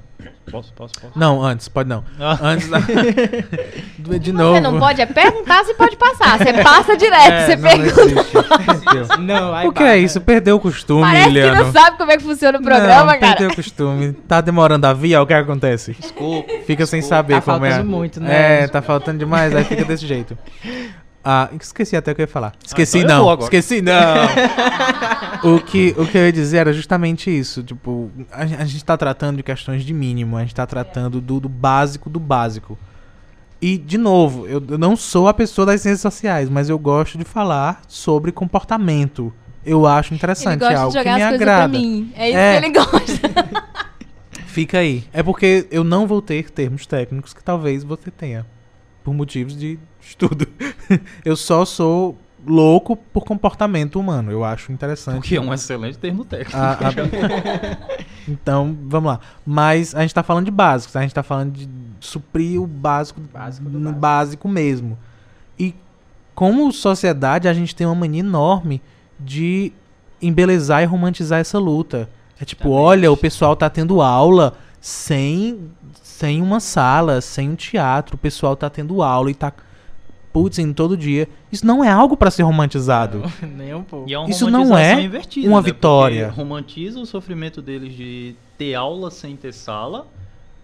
Posso, 0.48 0.72
posso, 0.74 0.94
posso? 1.00 1.18
Não, 1.18 1.42
antes, 1.42 1.66
pode 1.68 1.88
não. 1.88 2.04
Ah. 2.20 2.38
Antes 2.40 2.68
da... 2.68 2.78
De 3.98 4.30
Você 4.30 4.32
novo. 4.32 4.60
não 4.60 4.78
pode 4.78 5.00
é 5.00 5.06
perguntar 5.06 5.64
se 5.64 5.74
pode 5.74 5.96
passar. 5.96 6.38
Você 6.38 6.52
passa 6.62 6.96
direto, 6.96 7.32
É, 7.32 7.46
você 7.46 7.56
não, 7.56 7.62
não 7.76 7.78
pergunta. 7.94 9.16
Não, 9.18 9.54
aí 9.54 9.66
O 9.68 9.72
que 9.72 9.82
é 9.82 9.98
isso? 9.98 10.20
Perdeu 10.20 10.56
o 10.56 10.60
costume, 10.60 11.02
Parece 11.02 11.26
Liliano. 11.30 11.56
que 11.56 11.62
não 11.64 11.72
sabe 11.72 11.96
como 11.98 12.12
é 12.12 12.16
que 12.16 12.22
funciona 12.22 12.58
o 12.58 12.62
programa, 12.62 13.12
não, 13.12 13.20
cara. 13.20 13.32
perdeu 13.36 13.50
o 13.50 13.56
costume. 13.56 14.12
Tá 14.12 14.40
demorando 14.40 14.86
a 14.86 14.92
via, 14.92 15.20
o 15.20 15.26
que 15.26 15.34
acontece? 15.34 15.92
Desculpa. 15.98 16.52
Fica 16.64 16.86
sem 16.86 17.00
Desculpa. 17.00 17.16
saber 17.22 17.34
Tá 17.34 17.40
como 17.42 17.64
é. 17.66 17.70
faltando 17.70 17.90
muito, 17.90 18.20
né? 18.20 18.62
É, 18.62 18.68
tá 18.68 18.80
faltando 18.82 19.18
demais, 19.18 19.54
aí 19.54 19.64
fica 19.64 19.84
desse 19.84 20.06
jeito. 20.06 20.38
Ah, 21.24 21.48
esqueci 21.58 21.96
até 21.96 22.12
o 22.12 22.14
que 22.14 22.20
eu 22.20 22.24
ia 22.24 22.28
falar. 22.28 22.52
Esqueci 22.64 22.98
então 22.98 23.28
eu 23.30 23.36
não. 23.36 23.44
Esqueci 23.44 23.80
não. 23.80 23.94
o, 25.56 25.60
que, 25.60 25.94
o 25.96 26.06
que 26.06 26.18
eu 26.18 26.26
ia 26.26 26.32
dizer 26.32 26.58
era 26.58 26.72
justamente 26.72 27.30
isso. 27.36 27.62
Tipo, 27.62 28.10
a, 28.30 28.42
a 28.42 28.64
gente 28.64 28.84
tá 28.84 28.96
tratando 28.96 29.38
de 29.38 29.42
questões 29.42 29.84
de 29.84 29.94
mínimo, 29.94 30.36
a 30.36 30.40
gente 30.40 30.54
tá 30.54 30.66
tratando 30.66 31.20
do, 31.20 31.40
do 31.40 31.48
básico 31.48 32.10
do 32.10 32.20
básico. 32.20 32.78
E, 33.62 33.78
de 33.78 33.96
novo, 33.96 34.46
eu, 34.46 34.62
eu 34.68 34.76
não 34.76 34.94
sou 34.96 35.26
a 35.26 35.32
pessoa 35.32 35.64
das 35.64 35.80
ciências 35.80 36.02
sociais, 36.02 36.50
mas 36.50 36.68
eu 36.68 36.78
gosto 36.78 37.16
de 37.16 37.24
falar 37.24 37.80
sobre 37.88 38.30
comportamento. 38.30 39.32
Eu 39.64 39.86
acho 39.86 40.10
Ele 40.10 40.16
interessante, 40.16 40.62
é 40.62 40.68
gosta 40.68 40.78
algo 40.80 40.92
de 40.92 40.98
que 40.98 41.04
jogar 41.04 41.16
me 41.16 41.22
as 41.22 41.28
coisas 41.30 41.44
pra 41.46 41.54
agrada. 41.54 41.78
mim. 41.78 42.12
É 42.14 42.28
isso 42.28 42.38
É. 42.38 42.60
que 42.60 42.66
ele 42.66 42.74
gosta. 42.74 43.64
Fica 44.46 44.78
aí. 44.78 45.04
É 45.12 45.22
porque 45.22 45.66
eu 45.70 45.82
não 45.82 46.06
vou 46.06 46.20
ter 46.20 46.50
termos 46.50 46.84
técnicos 46.86 47.32
que 47.32 47.42
talvez 47.42 47.82
você 47.82 48.10
tenha. 48.10 48.44
Por 49.02 49.14
motivos 49.14 49.56
de 49.58 49.78
estudo. 50.06 50.46
eu 51.24 51.36
só 51.36 51.64
sou 51.64 52.18
louco 52.46 52.94
por 52.96 53.24
comportamento 53.24 53.98
humano. 53.98 54.30
Eu 54.30 54.44
acho 54.44 54.70
interessante. 54.72 55.26
Que 55.28 55.36
é 55.36 55.40
um 55.40 55.52
excelente 55.54 55.96
termo 55.98 56.24
técnico. 56.24 56.56
A- 56.56 56.72
a- 56.74 57.88
então, 58.28 58.76
vamos 58.84 59.12
lá. 59.12 59.20
Mas 59.46 59.94
a 59.94 60.02
gente 60.02 60.14
tá 60.14 60.22
falando 60.22 60.44
de 60.44 60.50
básicos. 60.50 60.94
A 60.96 61.02
gente 61.02 61.14
tá 61.14 61.22
falando 61.22 61.52
de 61.52 61.68
suprir 62.00 62.60
o 62.60 62.66
básico, 62.66 63.20
Básico 63.32 63.68
no 63.68 63.78
básico. 63.80 63.98
básico 64.00 64.48
mesmo. 64.48 64.98
E 65.58 65.74
como 66.34 66.70
sociedade, 66.72 67.48
a 67.48 67.52
gente 67.54 67.74
tem 67.74 67.86
uma 67.86 67.94
mania 67.94 68.20
enorme 68.20 68.82
de 69.18 69.72
embelezar 70.20 70.82
e 70.82 70.86
romantizar 70.86 71.40
essa 71.40 71.58
luta. 71.58 72.08
É 72.40 72.44
tipo, 72.44 72.64
Exatamente. 72.68 72.86
olha, 72.86 73.12
o 73.12 73.16
pessoal 73.16 73.54
tá 73.56 73.70
tendo 73.70 74.02
aula 74.02 74.54
sem, 74.80 75.60
sem 76.02 76.42
uma 76.42 76.60
sala, 76.60 77.20
sem 77.20 77.48
um 77.50 77.54
teatro. 77.54 78.16
O 78.16 78.18
pessoal 78.18 78.56
tá 78.56 78.68
tendo 78.68 79.02
aula 79.02 79.30
e 79.30 79.34
tá, 79.34 79.52
putz, 80.34 80.58
indo 80.58 80.74
todo 80.74 80.96
dia. 80.96 81.28
Isso 81.52 81.64
não 81.64 81.82
é 81.84 81.88
algo 81.88 82.16
pra 82.16 82.28
ser 82.30 82.42
romantizado. 82.42 83.22
Nem 83.56 83.72
um 83.72 83.84
pouco. 83.84 84.10
E 84.10 84.12
é 84.14 84.18
uma 84.18 84.28
Isso 84.28 84.50
não 84.50 84.76
é 84.76 85.00
invertida, 85.00 85.48
uma 85.48 85.60
né? 85.60 85.64
vitória. 85.64 86.26
Porque 86.26 86.40
romantiza 86.40 86.98
o 87.00 87.06
sofrimento 87.06 87.62
deles 87.62 87.94
de 87.94 88.34
ter 88.58 88.74
aula 88.74 89.10
sem 89.12 89.36
ter 89.36 89.52
sala, 89.54 90.06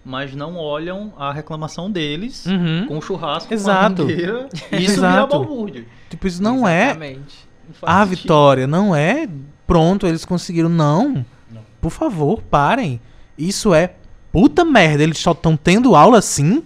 mas 0.03 0.35
não 0.35 0.57
olham 0.57 1.13
a 1.17 1.31
reclamação 1.31 1.89
deles 1.89 2.45
Uhum. 2.45 2.85
com 2.87 3.01
churrasco, 3.01 3.53
Exato. 3.53 4.03
bandeira. 4.03 4.49
Isso 4.71 4.71
vira 4.71 4.83
Exato. 4.91 5.27
balbúrdia. 5.39 5.85
Tipo, 6.09 6.27
isso 6.27 6.43
não 6.43 6.67
é 6.67 6.85
Exatamente. 6.87 7.47
Não 7.67 7.73
faz 7.75 7.93
a 7.95 8.03
sentido. 8.05 8.19
vitória, 8.21 8.67
não 8.67 8.93
é 8.93 9.29
pronto, 9.65 10.05
eles 10.05 10.25
conseguiram. 10.25 10.67
Não. 10.67 11.25
Não. 11.49 11.61
Por 11.79 11.89
favor, 11.91 12.41
parem. 12.51 12.99
Isso 13.37 13.73
é 13.73 13.93
puta 14.33 14.65
merda, 14.65 15.01
eles 15.03 15.17
só 15.19 15.31
estão 15.31 15.55
tendo 15.55 15.95
aula 15.95 16.17
assim. 16.17 16.61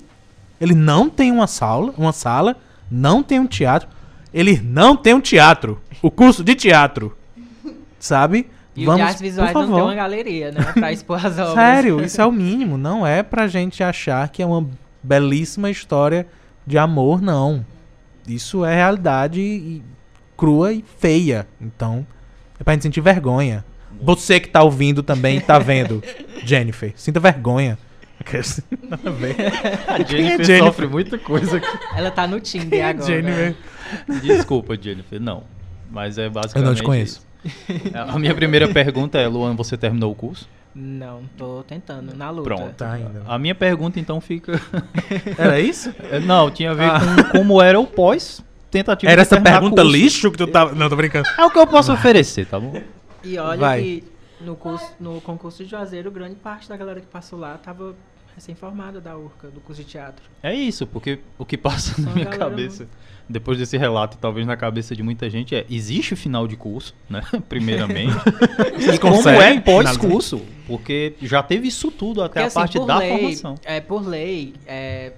Ele 0.60 0.74
não 0.74 1.08
tem 1.10 1.32
uma 1.32 1.46
sala, 1.46 1.94
uma 1.98 2.12
sala, 2.12 2.56
não 2.90 3.22
tem 3.24 3.40
um 3.40 3.48
teatro. 3.48 3.88
Ele 4.34 4.60
não 4.64 4.96
tem 4.96 5.14
um 5.14 5.22
teatro. 5.22 5.82
O 6.02 6.12
curso 6.12 6.44
de 6.44 6.56
teatro. 6.56 7.16
Sabe? 8.00 8.48
E 8.76 8.88
o 8.88 8.94
de 8.96 9.02
artes 9.02 9.22
visuais 9.22 9.54
não 9.54 9.74
tem 9.74 9.82
uma 9.84 9.96
galeria, 9.96 10.52
né? 10.52 10.62
Pra 10.74 10.92
expor 10.92 11.26
as 11.26 11.40
obras. 11.40 11.54
Sério, 11.54 12.04
isso 12.04 12.22
é 12.22 12.26
o 12.26 12.32
mínimo. 12.34 12.78
Não 12.78 13.08
é 13.08 13.24
pra 13.24 13.48
gente 13.48 13.82
achar 13.82 14.28
que 14.30 14.42
é 14.42 14.46
uma 14.46 14.68
belíssima 15.02 15.70
história 15.70 16.28
de 16.68 16.78
amor, 16.78 17.22
não. 17.22 17.66
Isso 18.28 18.66
é 18.66 18.76
realidade 18.76 19.40
e- 19.40 19.82
crua 20.36 20.74
e 20.74 20.84
feia. 21.00 21.48
Então, 21.62 22.06
é 22.60 22.64
pra 22.64 22.74
gente 22.74 22.84
sentir 22.84 23.00
vergonha. 23.02 23.64
Você 24.02 24.42
que 24.42 24.50
tá 24.50 24.62
ouvindo 24.62 25.02
também, 25.02 25.40
tá 25.40 25.58
vendo, 25.58 26.04
Jennifer, 26.44 26.92
sinta 26.98 27.20
vergonha. 27.20 27.78
Nada 28.90 29.10
a 29.10 29.12
ver. 29.12 29.36
A 29.88 29.98
Jennifer, 30.04 30.46
Jennifer? 30.46 30.58
sofre 30.60 30.88
muita 30.88 31.18
coisa 31.18 31.58
aqui. 31.58 31.68
Ela 31.96 32.12
tá 32.12 32.26
no 32.28 32.40
Tinder 32.40 32.86
agora. 32.86 33.06
Jennifer. 33.06 33.56
Desculpa, 34.22 34.76
Jennifer, 34.82 35.20
não. 35.22 35.44
Mas 35.92 36.18
é 36.18 36.30
basicamente. 36.30 36.66
Eu 36.66 36.70
não 36.70 36.76
te 36.76 36.84
conheço. 36.84 37.26
isso. 37.46 37.92
A 37.96 38.18
minha 38.18 38.34
primeira 38.34 38.68
pergunta 38.68 39.20
é: 39.20 39.28
Luan, 39.28 39.56
você 39.56 39.78
terminou 39.78 40.12
o 40.12 40.16
curso? 40.16 40.48
Não, 40.74 41.22
tô 41.38 41.64
tentando, 41.64 42.14
na 42.16 42.30
luta. 42.30 42.44
Pronto. 42.44 42.74
Tá 42.76 42.94
ainda. 42.94 43.22
A 43.28 43.38
minha 43.40 43.56
pergunta 43.56 44.00
então 44.00 44.20
fica. 44.20 44.60
Era 45.38 45.60
isso? 45.60 45.94
É, 46.12 46.20
Não, 46.20 46.52
tinha 46.52 46.72
a 46.72 46.74
ver 46.74 46.84
Ah. 46.90 47.00
com 47.32 47.38
como 47.38 47.62
era 47.62 47.80
o 47.80 47.86
pós 47.88 48.44
tentativa 48.70 49.10
Era 49.10 49.22
de 49.22 49.28
essa 49.28 49.40
pergunta 49.40 49.82
curso. 49.84 49.92
lixo 49.98 50.32
que 50.32 50.38
tu 50.38 50.48
tava. 50.48 50.76
Não, 50.76 50.90
tô 50.90 50.96
brincando. 50.98 51.28
É 51.38 51.46
o 51.46 51.50
que 51.50 51.58
eu 51.60 51.66
posso 51.68 51.94
oferecer, 51.94 52.46
tá 52.46 52.60
bom? 52.60 52.82
E 53.24 53.38
olha 53.38 53.58
Vai. 53.58 53.82
que 53.82 54.04
no, 54.46 54.56
curso, 54.56 54.94
no 55.00 55.20
concurso 55.22 55.64
de 55.64 55.70
Juazeiro, 55.70 56.12
grande 56.12 56.36
parte 56.36 56.70
da 56.70 56.78
galera 56.78 57.02
que 57.02 57.08
passou 57.08 57.40
lá 57.40 57.58
tava 57.58 57.96
recém-formada 58.36 59.00
da 59.00 59.18
URCA, 59.18 59.48
do 59.48 59.62
curso 59.62 59.82
de 59.82 59.88
teatro. 59.90 60.26
É 60.44 60.54
isso, 60.54 60.86
porque 60.86 61.20
o 61.38 61.46
que 61.46 61.58
passa 61.58 61.96
Só 61.96 62.02
na 62.02 62.14
minha 62.14 62.26
cabeça, 62.26 62.88
depois 63.28 63.58
desse 63.58 63.78
relato, 63.78 64.18
talvez 64.20 64.46
na 64.46 64.58
cabeça 64.58 64.94
de 64.96 65.02
muita 65.02 65.30
gente, 65.30 65.56
é: 65.56 65.66
existe 65.70 66.16
final 66.16 66.46
de 66.46 66.58
curso, 66.58 66.94
né? 67.10 67.22
Primeiramente. 67.50 68.14
E 68.78 69.00
como 69.00 69.28
é 69.28 69.60
pós-curso? 69.62 70.42
Porque 70.68 71.16
já 71.22 71.42
teve 71.42 71.68
isso 71.68 71.90
tudo 71.90 72.22
até 72.22 72.28
Porque, 72.28 72.40
a 72.40 72.46
assim, 72.48 72.56
parte 72.56 72.86
da 72.86 72.98
lei, 72.98 73.10
formação. 73.10 73.56
É, 73.64 73.80
por 73.80 74.06
lei, 74.06 74.54
é, 74.68 75.14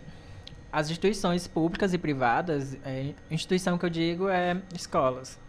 as 0.72 0.90
instituições 0.90 1.48
públicas 1.48 1.94
e 1.94 1.98
privadas, 1.98 2.78
é, 2.86 3.14
instituição 3.32 3.78
que 3.78 3.86
eu 3.86 3.90
digo 3.90 4.30
é 4.30 4.58
escolas, 4.76 5.40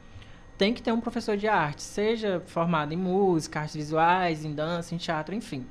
tem 0.59 0.75
que 0.75 0.83
ter 0.83 0.91
um 0.91 1.01
professor 1.01 1.37
de 1.37 1.47
arte, 1.47 1.83
seja 1.83 2.43
formado 2.47 2.93
em 2.93 2.97
música, 2.97 3.61
artes 3.61 3.77
visuais, 3.77 4.45
em 4.45 4.53
dança, 4.53 4.93
em 4.93 4.99
teatro, 4.99 5.33
enfim. 5.33 5.65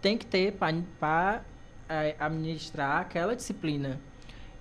Tem 0.00 0.16
que 0.16 0.24
ter 0.24 0.52
para 0.52 1.42
administrar 2.18 3.00
aquela 3.00 3.34
disciplina. 3.34 4.00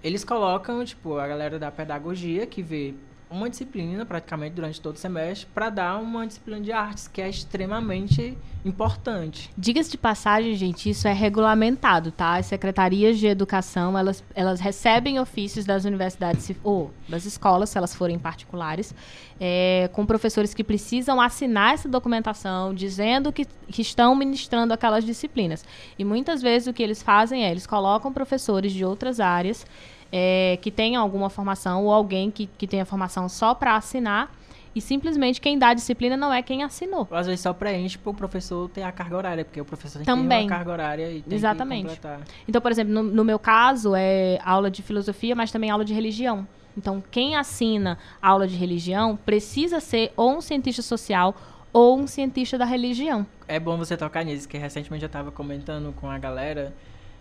Eles 0.03 0.24
colocam, 0.24 0.84
tipo, 0.84 1.20
a 1.20 1.28
galera 1.28 1.59
da 1.59 1.70
pedagogia 1.70 2.47
que 2.47 2.63
vê 2.63 2.95
uma 3.30 3.49
disciplina 3.49 4.05
praticamente 4.05 4.55
durante 4.55 4.82
todo 4.82 4.95
o 4.95 4.99
semestre 4.99 5.47
para 5.53 5.69
dar 5.69 5.97
uma 5.97 6.25
disciplina 6.25 6.59
de 6.61 6.71
artes 6.71 7.07
que 7.07 7.21
é 7.21 7.30
extremamente 7.30 8.38
importante. 8.65 9.49
Diga-se 9.57 9.91
de 9.91 9.97
passagem, 9.97 10.55
gente, 10.55 10.89
isso 10.89 11.07
é 11.07 11.13
regulamentado, 11.13 12.11
tá? 12.11 12.36
As 12.36 12.47
secretarias 12.47 13.17
de 13.17 13.27
educação, 13.27 13.97
elas, 13.97 14.23
elas 14.34 14.59
recebem 14.59 15.19
ofícios 15.19 15.65
das 15.65 15.86
universidades 15.86 16.51
ou 16.63 16.91
das 17.07 17.25
escolas, 17.25 17.69
se 17.69 17.77
elas 17.77 17.95
forem 17.95 18.17
particulares, 18.17 18.93
é, 19.39 19.89
com 19.93 20.05
professores 20.05 20.53
que 20.53 20.63
precisam 20.63 21.21
assinar 21.21 21.75
essa 21.75 21.88
documentação, 21.88 22.73
dizendo 22.73 23.32
que, 23.32 23.45
que 23.67 23.82
estão 23.82 24.15
ministrando 24.15 24.73
aquelas 24.73 25.05
disciplinas. 25.05 25.63
E 25.97 26.03
muitas 26.03 26.41
vezes 26.41 26.67
o 26.67 26.73
que 26.73 26.84
eles 26.84 27.01
fazem 27.01 27.45
é, 27.45 27.51
eles 27.51 27.67
colocam 27.67 28.11
professores 28.11 28.73
de 28.73 28.84
outras 28.84 29.19
áreas 29.19 29.65
é, 30.12 30.57
que 30.62 30.72
tenham 30.72 31.01
alguma 31.01 31.30
formação 31.30 31.86
ou 31.86 31.93
alguém 31.93 32.32
que, 32.32 32.47
que 32.57 32.68
tenha 32.68 32.86
formação 32.86 33.28
só 33.30 33.53
para 33.53 33.76
assinar 33.76 34.32
e 34.76 34.82
simplesmente 34.82 35.41
quem 35.41 35.57
dá 35.57 35.70
a 35.70 35.74
disciplina 35.74 36.16
não 36.16 36.32
é 36.34 36.41
quem 36.41 36.64
assinou. 36.64 37.07
Ou 37.10 37.18
às 37.18 37.28
vezes 37.28 37.41
só 37.41 37.53
preenche 37.53 37.97
para 37.97 38.12
o 38.12 38.14
professor 38.14 38.70
ter 38.70 38.84
a 38.84 38.91
carga 38.91 39.18
horária, 39.18 39.45
porque 39.45 39.60
o 39.60 39.66
professor 39.66 39.99
tem 39.99 40.05
que 40.05 40.12
ter 40.12 40.18
Também. 40.18 40.43
uma 40.43 40.49
carga 40.49 40.72
horária 40.72 41.12
e 41.12 41.22
tem 41.22 41.36
Exatamente. 41.36 41.82
que 41.82 41.95
completar. 41.95 42.22
Então, 42.47 42.62
por 42.62 42.72
exemplo, 42.72 42.93
no, 42.93 43.03
no 43.03 43.26
meu 43.26 43.39
caso, 43.39 43.95
é 43.95 44.39
aula 44.43 44.70
de 44.70 44.82
filosofia, 44.82 45.36
mas 45.36 45.51
também 45.51 45.70
aula 45.70 45.84
de 45.84 45.93
religião. 45.93 46.47
Então, 46.78 47.03
quem 47.12 47.36
assina 47.36 47.97
aula 48.22 48.47
de 48.47 48.55
religião 48.55 49.18
precisa 49.18 49.80
ser 49.80 50.14
ou 50.16 50.38
um 50.38 50.41
cientista 50.41 50.82
social 50.82 51.36
ou 51.74 51.99
um 51.99 52.07
cientista 52.07 52.57
da 52.57 52.66
religião. 52.66 53.26
É 53.47 53.60
bom 53.60 53.78
você 53.78 53.97
tocar 53.97 54.24
nisso, 54.24 54.47
que 54.47 54.57
recentemente 54.57 55.03
eu 55.03 55.07
estava 55.07 55.32
comentando 55.32 55.93
com 55.93 56.10
a 56.10 56.18
galera 56.18 56.74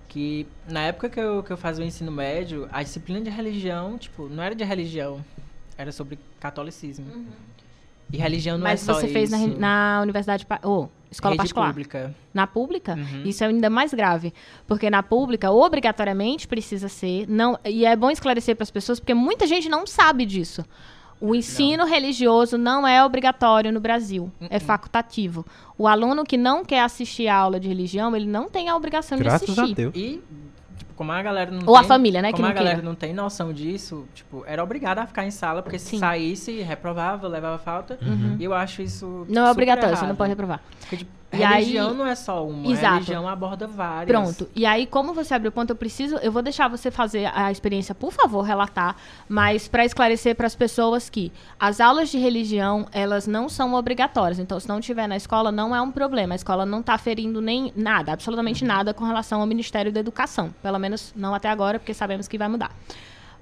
que 0.09 0.47
na 0.69 0.81
época 0.83 1.09
que 1.09 1.21
eu, 1.21 1.43
que 1.43 1.51
eu 1.53 1.57
fazia 1.57 1.85
o 1.85 1.87
ensino 1.87 2.11
médio, 2.11 2.69
a 2.73 2.83
disciplina 2.83 3.21
de 3.21 3.31
religião, 3.31 3.99
tipo, 3.99 4.29
não 4.29 4.43
era 4.43 4.55
de 4.55 4.65
religião, 4.65 5.23
era 5.77 5.93
sobre 5.93 6.19
catolicismo. 6.41 7.27
E 8.11 8.17
religião 8.17 8.57
não 8.57 8.65
mas 8.65 8.83
é 8.83 8.85
só 8.93 8.99
você 8.99 9.09
fez 9.09 9.31
na, 9.31 9.47
na 9.47 10.01
universidade, 10.03 10.47
ou 10.63 10.91
escola 11.11 11.33
Rede 11.35 11.39
particular. 11.43 11.69
pública. 11.69 12.15
Na 12.33 12.47
pública, 12.47 12.95
Uhum. 12.95 13.23
isso 13.25 13.45
é 13.45 13.49
ainda 13.49 13.69
mais 13.69 13.93
grave. 13.93 14.33
Porque 14.67 14.89
na 14.89 15.03
pública, 15.03 15.51
obrigatoriamente 15.51 16.49
precisa 16.49 16.89
ser. 16.89 17.27
Não, 17.29 17.59
e 17.67 17.85
é 17.85 17.95
bom 17.95 18.11
esclarecer 18.11 18.57
para 18.57 18.63
as 18.63 18.71
pessoas, 18.71 18.99
porque 18.99 19.13
muita 19.13 19.47
gente 19.47 19.69
não 19.69 19.87
sabe 19.87 20.25
disso. 20.25 20.65
O 21.21 21.35
ensino 21.35 21.85
religioso 21.85 22.57
não 22.57 22.87
é 22.87 23.05
obrigatório 23.05 23.73
no 23.73 23.81
Brasil, 23.81 24.31
é 24.49 24.55
Uh-uh. 24.55 24.61
facultativo. 24.61 25.45
O 25.77 25.89
aluno 25.89 26.25
que 26.25 26.37
não 26.37 26.65
quer 26.65 26.83
assistir 26.83 27.27
a 27.29 27.35
aula 27.37 27.59
de 27.59 27.67
religião, 27.67 28.15
ele 28.15 28.27
não 28.27 28.49
tem 28.49 28.69
a 28.69 28.77
obrigação 28.77 29.19
de 29.19 29.25
Graças 29.25 29.49
a 29.59 29.63
assistir. 29.63 29.75
Deus. 29.75 29.93
E, 29.97 30.23
tipo, 30.77 30.95
como 30.95 31.11
a 31.11 31.21
galera 31.21 31.51
não 31.51 31.63
Ou 31.67 31.77
a 31.77 31.81
tem, 31.81 31.89
família, 31.89 32.23
né, 32.23 32.29
que 32.29 32.35
Como 32.35 32.45
não 32.45 32.51
a 32.51 32.55
galera 32.55 32.77
queira. 32.77 32.89
não 32.89 32.95
tem 32.95 33.13
noção 33.13 33.53
disso, 33.53 34.07
tipo, 34.15 34.45
era 34.47 34.63
obrigada 34.63 35.03
a 35.03 35.07
ficar 35.07 35.25
em 35.27 35.31
sala, 35.33 35.61
porque 35.63 35.79
se 35.79 35.91
Sim. 35.91 35.99
saísse, 35.99 36.61
reprovava, 36.63 37.27
levava 37.27 37.59
falta. 37.59 37.99
E 38.39 38.45
eu 38.45 38.55
acho 38.55 38.83
isso 38.83 39.27
Não 39.29 39.47
é 39.47 39.51
obrigatório, 39.51 39.97
você 39.97 40.03
não 40.03 40.09
errado. 40.11 40.17
pode 40.19 40.29
reprovar. 40.31 40.61
Porque, 40.81 40.97
tipo, 40.99 41.11
E 41.31 41.37
religião 41.37 41.91
aí- 41.91 41.97
não 41.97 42.07
é 42.07 42.15
só 42.15 42.47
uma, 42.47 42.73
Exato. 42.73 42.95
religião 42.95 43.29
aborda 43.29 43.67
várias. 43.67 44.07
Pronto. 44.07 44.49
E 44.57 44.65
aí, 44.65 44.87
como 44.87 45.13
você 45.13 45.35
abriu 45.35 45.51
o 45.51 45.53
ponto, 45.53 45.71
eu 45.71 45.77
preciso, 45.77 46.17
eu 46.17 46.33
vou 46.33 46.41
deixar 46.41 46.69
você 46.69 46.91
fazer 46.91 47.31
a 47.35 47.53
experiência, 47.53 47.95
por 47.95 48.13
favor, 48.13 48.43
relatar, 48.43 48.97
mas 49.29 49.69
para 49.69 49.85
esclarecer 49.85 50.35
para 50.35 50.47
as 50.47 50.55
pessoas 50.55 51.11
que 51.11 51.31
as 51.61 51.81
aulas 51.81 52.09
de 52.09 52.17
religião, 52.19 52.87
elas 52.93 53.27
não 53.27 53.49
são 53.49 53.75
obrigatórias. 53.75 54.39
Então, 54.39 54.59
se 54.59 54.67
não 54.69 54.81
tiver 54.81 55.07
na 55.07 55.17
escola, 55.17 55.53
não 55.53 55.77
é 55.77 55.83
um 55.83 55.91
problema. 55.91 56.35
A 56.35 56.37
escola 56.37 56.65
não 56.65 56.81
está 56.81 56.97
ferindo 56.97 57.43
nem 57.43 57.73
nada, 57.77 58.13
absolutamente 58.13 58.65
nada 58.65 58.95
com 58.95 59.05
relação 59.05 59.41
ao 59.41 59.47
Ministério 59.47 59.93
da 59.93 60.01
Educação. 60.01 60.55
Pelo 60.63 60.79
menos 60.79 61.13
não 61.15 61.35
até 61.35 61.51
agora, 61.51 61.79
porque 61.79 61.93
sabemos 61.93 62.27
que 62.27 62.39
vai 62.39 62.49
mudar. 62.49 62.71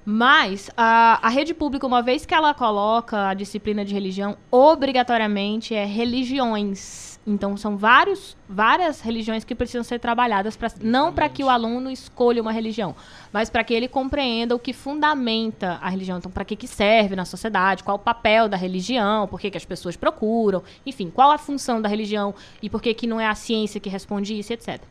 Mas 0.09 0.71
a, 0.77 1.19
a 1.21 1.27
rede 1.27 1.53
pública, 1.53 1.85
uma 1.85 2.01
vez 2.01 2.25
que 2.25 2.33
ela 2.33 2.53
coloca 2.53 3.27
a 3.27 3.33
disciplina 3.33 3.83
de 3.83 3.93
religião, 3.93 4.37
obrigatoriamente 4.49 5.75
é 5.75 5.83
religiões. 5.83 7.19
Então 7.27 7.57
são 7.57 7.75
vários, 7.75 8.37
várias 8.47 9.01
religiões 9.01 9.43
que 9.43 9.53
precisam 9.53 9.83
ser 9.83 9.99
trabalhadas, 9.99 10.55
pra, 10.55 10.71
não 10.81 11.11
para 11.11 11.27
que 11.27 11.43
o 11.43 11.49
aluno 11.49 11.91
escolha 11.91 12.41
uma 12.41 12.53
religião, 12.53 12.95
mas 13.33 13.49
para 13.49 13.65
que 13.65 13.73
ele 13.73 13.89
compreenda 13.89 14.55
o 14.55 14.59
que 14.59 14.71
fundamenta 14.71 15.77
a 15.81 15.89
religião. 15.89 16.19
Então, 16.19 16.31
para 16.31 16.45
que, 16.45 16.55
que 16.55 16.69
serve 16.69 17.13
na 17.13 17.25
sociedade, 17.25 17.83
qual 17.83 17.97
o 17.97 17.99
papel 17.99 18.47
da 18.47 18.55
religião, 18.55 19.27
por 19.27 19.41
que, 19.41 19.51
que 19.51 19.57
as 19.57 19.65
pessoas 19.65 19.97
procuram, 19.97 20.63
enfim, 20.85 21.11
qual 21.13 21.31
a 21.31 21.37
função 21.37 21.81
da 21.81 21.89
religião 21.89 22.33
e 22.61 22.69
por 22.69 22.81
que, 22.81 22.93
que 22.93 23.07
não 23.07 23.19
é 23.19 23.27
a 23.27 23.35
ciência 23.35 23.77
que 23.77 23.89
responde 23.89 24.39
isso, 24.39 24.53
etc. 24.53 24.81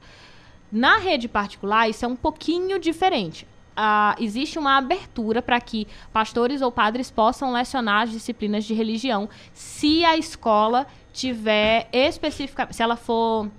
Na 0.70 0.98
rede 0.98 1.26
particular, 1.26 1.88
isso 1.88 2.04
é 2.04 2.08
um 2.08 2.16
pouquinho 2.16 2.78
diferente. 2.78 3.46
Ah, 3.76 4.16
existe 4.18 4.58
uma 4.58 4.78
abertura 4.78 5.42
para 5.42 5.60
que 5.60 5.86
pastores 6.12 6.62
ou 6.62 6.72
padres 6.72 7.10
possam 7.10 7.52
lecionar 7.52 8.04
as 8.04 8.10
disciplinas 8.10 8.64
de 8.64 8.72
religião 8.72 9.28
se 9.52 10.02
a 10.04 10.16
escola 10.16 10.86
tiver 11.12 11.88
especificamente. 11.92 12.76
Se 12.76 12.82
ela 12.82 12.96
for. 12.96 13.50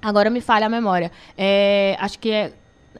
Agora 0.00 0.30
me 0.30 0.40
falha 0.40 0.66
a 0.66 0.68
memória. 0.68 1.12
É, 1.36 1.94
acho 2.00 2.18
que 2.18 2.30
é. 2.30 2.52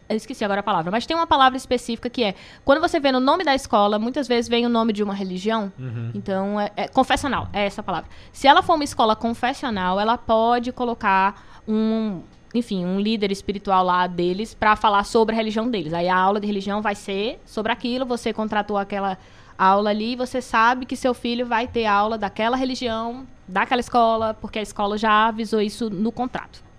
Eu 0.09 0.17
esqueci 0.17 0.45
agora 0.45 0.61
a 0.61 0.63
palavra, 0.63 0.91
mas 0.91 1.07
tem 1.07 1.17
uma 1.17 1.27
palavra 1.27 1.57
específica 1.57 2.11
que 2.11 2.23
é 2.23 2.35
quando 2.65 2.81
você 2.81 3.01
vê 3.01 3.11
no 3.11 3.21
nome 3.21 3.43
da 3.45 3.55
escola, 3.55 3.99
muitas 3.99 4.29
vezes 4.29 4.49
vem 4.49 4.67
o 4.67 4.69
nome 4.69 4.93
de 4.93 5.03
uma 5.03 5.15
religião. 5.15 5.73
Então, 6.15 6.61
é, 6.61 6.71
é 6.77 6.89
confessional, 6.89 7.49
é 7.53 7.65
essa 7.65 7.81
a 7.81 7.85
palavra. 7.85 8.11
Se 8.33 8.47
ela 8.47 8.63
for 8.63 8.75
uma 8.75 8.85
escola 8.85 9.17
confessional, 9.17 9.99
ela 9.99 10.19
pode 10.19 10.73
colocar 10.73 11.63
um, 11.67 12.23
enfim, 12.55 12.85
um 12.85 12.99
líder 12.99 13.31
espiritual 13.31 13.85
lá 13.85 14.07
deles 14.07 14.55
para 14.55 14.75
falar 14.77 15.05
sobre 15.05 15.35
a 15.35 15.37
religião 15.37 15.71
deles. 15.71 15.93
Aí 15.93 16.09
a 16.09 16.17
aula 16.17 16.41
de 16.41 16.47
religião 16.47 16.83
vai 16.83 16.95
ser 16.95 17.41
sobre 17.45 17.71
aquilo, 17.73 18.05
você 18.05 18.33
contratou 18.33 18.77
aquela 18.77 19.19
aula 19.57 19.91
ali, 19.91 20.17
você 20.17 20.41
sabe 20.41 20.87
que 20.87 20.97
seu 20.97 21.13
filho 21.13 21.47
vai 21.47 21.69
ter 21.69 21.87
aula 21.87 22.17
daquela 22.17 22.57
religião, 22.57 23.27
daquela 23.47 23.81
escola, 23.81 24.35
porque 24.35 24.59
a 24.59 24.63
escola 24.63 24.97
já 24.97 25.29
avisou 25.29 25.61
isso 25.61 25.91
no 25.91 26.11
contrato. 26.11 26.70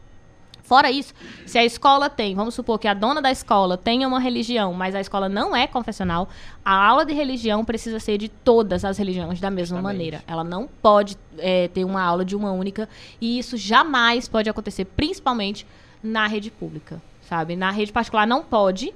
Fora 0.72 0.89
isso, 0.89 1.13
se 1.45 1.57
a 1.57 1.65
escola 1.65 2.09
tem, 2.09 2.34
vamos 2.34 2.55
supor 2.55 2.80
que 2.80 2.88
a 2.88 2.93
dona 2.93 3.22
da 3.22 3.30
escola 3.30 3.78
tenha 3.78 4.07
uma 4.07 4.22
religião, 4.22 4.74
mas 4.74 4.95
a 4.95 5.01
escola 5.01 5.28
não 5.28 5.53
é 5.53 5.67
confessional, 5.67 6.30
a 6.63 6.74
aula 6.88 7.05
de 7.05 7.11
religião 7.13 7.65
precisa 7.65 7.99
ser 7.99 8.17
de 8.17 8.30
todas 8.30 8.86
as 8.86 8.97
religiões 8.97 9.41
da 9.41 9.51
mesma 9.51 9.80
Justamente. 9.80 9.93
maneira. 9.97 10.24
Ela 10.26 10.45
não 10.45 10.69
pode 10.82 11.17
é, 11.38 11.67
ter 11.67 11.84
uma 11.84 12.01
aula 12.01 12.24
de 12.24 12.38
uma 12.38 12.53
única, 12.53 12.88
e 13.19 13.38
isso 13.38 13.57
jamais 13.57 14.30
pode 14.30 14.49
acontecer, 14.49 14.86
principalmente 14.86 15.67
na 16.01 16.26
rede 16.26 16.49
pública, 16.49 17.01
sabe? 17.28 17.57
Na 17.57 17.69
rede 17.69 17.91
particular 17.91 18.26
não 18.26 18.41
pode, 18.41 18.93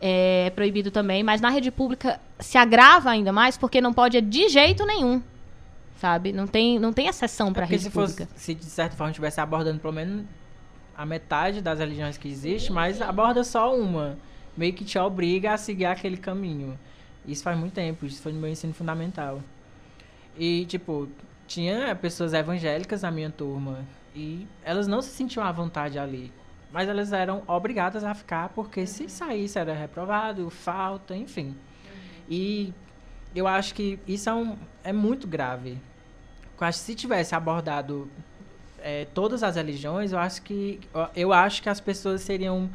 é 0.00 0.50
proibido 0.54 0.90
também, 0.90 1.22
mas 1.22 1.42
na 1.42 1.50
rede 1.50 1.70
pública 1.70 2.18
se 2.38 2.56
agrava 2.56 3.10
ainda 3.10 3.34
mais 3.34 3.58
porque 3.58 3.82
não 3.82 3.92
pode 3.92 4.18
de 4.22 4.48
jeito 4.48 4.86
nenhum, 4.86 5.20
sabe? 6.00 6.32
Não 6.32 6.46
tem, 6.46 6.78
não 6.78 6.90
tem 6.90 7.06
exceção 7.06 7.52
para 7.52 7.64
É 7.64 7.68
rede 7.68 7.82
se 7.82 7.90
pública. 7.90 8.26
fosse, 8.32 8.40
se 8.42 8.54
de 8.54 8.64
certa 8.64 8.96
forma 8.96 9.10
estivesse 9.10 9.42
abordando 9.42 9.78
pelo 9.78 9.92
menos 9.92 10.24
a 10.98 11.06
metade 11.06 11.62
das 11.62 11.78
religiões 11.78 12.18
que 12.18 12.28
existe, 12.28 12.72
mas 12.72 13.00
aborda 13.00 13.44
só 13.44 13.72
uma. 13.72 14.18
Meio 14.56 14.72
que 14.72 14.84
te 14.84 14.98
obriga 14.98 15.52
a 15.52 15.56
seguir 15.56 15.84
aquele 15.84 16.16
caminho. 16.16 16.76
Isso 17.24 17.44
faz 17.44 17.56
muito 17.56 17.74
tempo, 17.74 18.04
isso 18.04 18.20
foi 18.20 18.32
no 18.32 18.40
meu 18.40 18.50
ensino 18.50 18.74
fundamental. 18.74 19.40
E, 20.36 20.66
tipo, 20.66 21.08
tinha 21.46 21.94
pessoas 21.94 22.34
evangélicas 22.34 23.02
na 23.02 23.12
minha 23.12 23.30
turma 23.30 23.86
e 24.12 24.44
elas 24.64 24.88
não 24.88 25.00
se 25.00 25.10
sentiam 25.10 25.44
à 25.44 25.52
vontade 25.52 26.00
ali. 26.00 26.32
Mas 26.72 26.88
elas 26.88 27.12
eram 27.12 27.44
obrigadas 27.46 28.02
a 28.02 28.12
ficar 28.12 28.48
porque 28.48 28.84
se 28.84 29.08
saísse 29.08 29.56
era 29.56 29.74
reprovado, 29.74 30.50
falta, 30.50 31.14
enfim. 31.14 31.54
E 32.28 32.74
eu 33.36 33.46
acho 33.46 33.72
que 33.72 34.00
isso 34.04 34.28
é, 34.28 34.34
um, 34.34 34.56
é 34.82 34.92
muito 34.92 35.28
grave. 35.28 35.78
Eu 36.60 36.66
acho 36.66 36.80
que 36.80 36.86
se 36.86 36.94
tivesse 36.96 37.36
abordado 37.36 38.10
é, 38.82 39.06
todas 39.14 39.42
as 39.42 39.56
religiões, 39.56 40.12
eu 40.12 40.18
acho 40.18 40.42
que 40.42 40.80
eu 41.14 41.32
acho 41.32 41.62
que 41.62 41.68
as 41.68 41.80
pessoas 41.80 42.20
seriam 42.22 42.68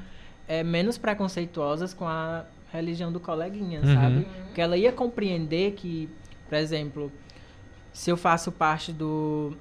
é, 0.48 0.64
menos 0.64 0.98
preconceituosas 0.98 1.94
com 1.94 2.08
a 2.08 2.46
religião 2.72 3.12
do 3.12 3.20
coleguinha, 3.20 3.82
Uhum. 3.82 3.94
sabe? 3.94 4.28
Porque 4.46 4.62
ela 4.62 4.76
ia 4.78 4.92
compreender 4.92 5.74
que, 5.74 6.10
por 6.50 6.58
exemplo, 6.58 7.12
se 7.94 8.10
eu 8.10 8.18
faço 8.18 8.52
parte 8.52 8.92
do 8.92 9.56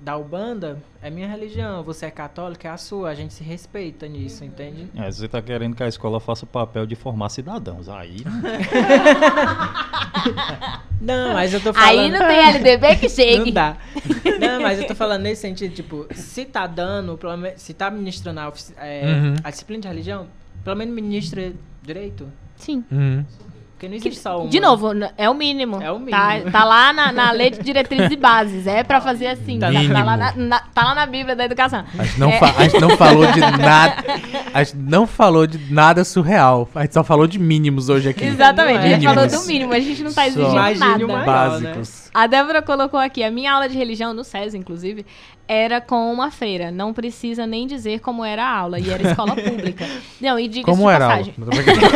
da 0.00 0.16
Ubanda, 0.16 0.78
é 1.02 1.08
minha 1.10 1.26
religião, 1.26 1.82
você 1.82 2.06
é 2.06 2.10
católico, 2.10 2.66
é 2.66 2.70
a 2.70 2.76
sua, 2.76 3.08
a 3.10 3.14
gente 3.14 3.32
se 3.34 3.42
respeita 3.42 4.06
nisso, 4.06 4.44
entende? 4.44 4.88
É, 4.96 5.10
você 5.10 5.26
tá 5.28 5.40
querendo 5.42 5.74
que 5.74 5.82
a 5.82 5.88
escola 5.88 6.20
faça 6.20 6.44
o 6.44 6.48
papel 6.48 6.86
de 6.86 6.94
formar 6.94 7.28
cidadãos. 7.30 7.88
Aí. 7.88 8.18
Não, 11.00 11.32
mas 11.34 11.52
eu 11.54 11.60
tô 11.60 11.72
falando. 11.72 11.88
Aí 12.00 12.10
não 12.10 12.18
tem 12.20 12.38
LDB 12.38 12.96
que 12.96 13.02
Não 13.08 13.14
chegue. 13.14 13.52
dá. 13.52 13.76
Não, 14.40 14.60
mas 14.62 14.80
eu 14.80 14.86
tô 14.86 14.94
falando 14.94 15.22
nesse 15.22 15.42
sentido, 15.42 15.74
tipo, 15.74 16.06
se 16.14 16.44
tá 16.44 16.66
dando, 16.66 17.16
pelo 17.16 17.36
menos, 17.36 17.60
se 17.60 17.74
tá 17.74 17.90
ministrando 17.90 18.40
a, 18.40 18.52
é, 18.78 19.06
Uhum. 19.06 19.34
a 19.42 19.50
disciplina 19.50 19.82
de 19.82 19.88
religião, 19.88 20.26
pelo 20.64 20.76
menos 20.76 20.94
ministra 20.94 21.52
direito. 21.82 22.28
Sim. 22.56 22.84
Uhum. 22.90 23.24
Porque 23.76 23.88
não 23.88 23.94
existe 23.96 24.18
só 24.18 24.40
uma. 24.40 24.48
De 24.48 24.58
novo, 24.58 24.90
é 25.18 25.28
o 25.28 25.34
mínimo. 25.34 25.82
É 25.82 25.92
o 25.92 25.98
mínimo. 25.98 26.10
Tá, 26.16 26.50
tá 26.50 26.64
lá 26.64 26.94
na, 26.94 27.12
na 27.12 27.30
lei 27.30 27.50
de 27.50 27.58
diretrizes 27.62 28.10
e 28.10 28.16
bases. 28.16 28.66
É 28.66 28.82
pra 28.82 29.02
fazer 29.02 29.26
assim. 29.26 29.58
Tá, 29.58 29.68
tá 29.70 30.02
lá 30.02 30.16
na, 30.16 30.32
na- 30.34 30.60
tá 30.60 30.82
lá 30.82 30.94
na 30.94 31.04
Bíblia 31.04 31.36
da 31.36 31.44
educação. 31.44 31.84
A 31.98 32.02
gente, 32.04 32.18
não 32.18 32.30
É. 32.30 32.38
fa- 32.38 32.54
a 32.56 32.62
gente 32.62 32.80
não 32.80 32.96
falou 32.96 33.26
de 33.30 33.38
nada. 33.60 33.96
A 34.54 34.62
gente 34.64 34.76
não 34.78 35.06
falou 35.06 35.46
de 35.46 35.58
nada 35.70 36.04
surreal. 36.04 36.66
A 36.74 36.82
gente 36.82 36.94
só 36.94 37.04
falou 37.04 37.26
de 37.26 37.38
mínimos 37.38 37.90
hoje 37.90 38.08
aqui. 38.08 38.24
Exatamente, 38.24 38.78
a 38.78 38.88
gente 38.88 39.04
falou 39.04 39.26
do 39.28 39.42
mínimo, 39.46 39.72
a 39.74 39.78
gente 39.80 40.02
não 40.02 40.12
tá 40.14 40.26
exigindo 40.26 40.54
nada. 40.78 41.06
maior. 41.06 41.26
Básicos. 41.26 42.05
A 42.18 42.26
Débora 42.26 42.62
colocou 42.62 42.98
aqui, 42.98 43.22
a 43.22 43.30
minha 43.30 43.52
aula 43.52 43.68
de 43.68 43.76
religião 43.76 44.14
no 44.14 44.24
SES, 44.24 44.54
inclusive, 44.54 45.04
era 45.46 45.82
com 45.82 46.10
uma 46.10 46.30
feira. 46.30 46.70
Não 46.70 46.94
precisa 46.94 47.46
nem 47.46 47.66
dizer 47.66 48.00
como 48.00 48.24
era 48.24 48.42
a 48.42 48.50
aula. 48.58 48.80
E 48.80 48.88
era 48.88 49.10
escola 49.10 49.36
pública. 49.36 49.84
Não, 50.18 50.38
e 50.38 50.48
diga 50.48 50.64
Como 50.64 50.86
de 50.88 50.94
era 50.94 51.04
a 51.06 51.12
aula? 51.12 51.26
passagem. 51.26 51.34
Brincando. 51.44 51.86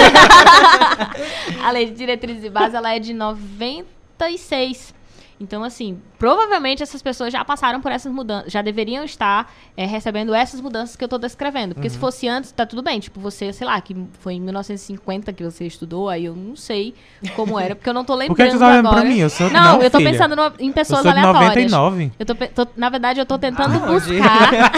A 1.65 1.71
lei 1.71 1.87
de 1.87 1.93
diretrizes 1.93 2.45
e 2.45 2.51
base, 2.51 2.77
ela 2.77 2.95
é 2.95 2.99
de 2.99 3.15
96. 3.15 4.95
Então, 5.41 5.65
assim, 5.65 5.99
provavelmente 6.19 6.83
essas 6.83 7.01
pessoas 7.01 7.33
já 7.33 7.43
passaram 7.43 7.81
por 7.81 7.91
essas 7.91 8.13
mudanças, 8.13 8.53
já 8.53 8.61
deveriam 8.61 9.03
estar 9.05 9.51
é, 9.75 9.87
recebendo 9.87 10.35
essas 10.35 10.61
mudanças 10.61 10.97
que 10.97 11.03
eu 11.03 11.09
tô 11.09 11.17
descrevendo. 11.17 11.75
Porque 11.75 11.89
se 11.89 11.97
Uhum. 11.97 12.01
fosse 12.03 12.29
antes, 12.29 12.53
tá 12.53 12.67
tudo 12.67 12.83
bem. 12.83 13.01
Tipo, 13.01 13.19
você, 13.21 13.51
sei 13.51 13.67
lá, 13.67 13.81
que 13.81 13.97
foi 14.21 14.35
em 14.35 14.41
1950 14.41 15.33
que 15.33 15.43
você 15.43 15.67
estudou, 15.67 16.11
aí 16.11 16.27
eu 16.27 16.37
não 16.37 16.55
sei 16.55 16.95
como 17.35 17.59
era, 17.59 17.75
porque 17.75 17.89
eu 17.89 17.95
não 17.95 18.05
tô 18.05 18.15
lembrando 18.15 18.37
Por 18.37 18.45
que 18.45 18.51
tu 18.53 18.59
tá 18.59 18.69
olhando 18.69 18.87
agora. 18.89 19.01
pra 19.01 19.11
mim? 19.11 19.19
Eu 19.19 19.31
sou 19.31 19.49
não, 19.51 19.61
não, 19.79 19.83
eu 19.83 19.91
tô 19.91 19.97
filha. 19.97 20.11
pensando 20.11 20.37
no- 20.37 20.53
em 20.59 20.69
Eu 20.69 20.75
pessoas 20.75 21.01
sou 21.01 21.11
de 21.13 21.19
aleatórias. 21.19 21.73
99. 21.73 22.13
Eu 22.19 22.27
tô, 22.27 22.35
tô- 22.35 22.71
na 22.77 22.89
verdade, 22.91 23.19
eu 23.21 23.25
tô 23.25 23.39
tentando 23.39 23.77
Aonde? 23.83 23.93
buscar. 24.19 24.73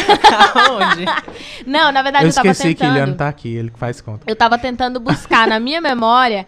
Aonde? 0.69 1.05
Não, 1.67 1.91
na 1.93 2.03
verdade, 2.03 2.25
Eu 2.25 2.29
eu, 2.31 2.35
tava 2.35 2.49
esqueci 2.49 2.69
que 2.75 2.81
tentando. 2.81 2.93
Iliano 2.97 3.15
tá 3.15 3.29
aqui, 3.29 3.55
ele 3.55 3.73
faz 3.77 4.01
conta. 4.01 4.25
Eu 4.27 4.37
tava 4.37 4.59
tentando 4.59 5.01
buscar 5.01 5.47
na 5.49 5.59
minha 5.59 5.81
memória 5.81 6.47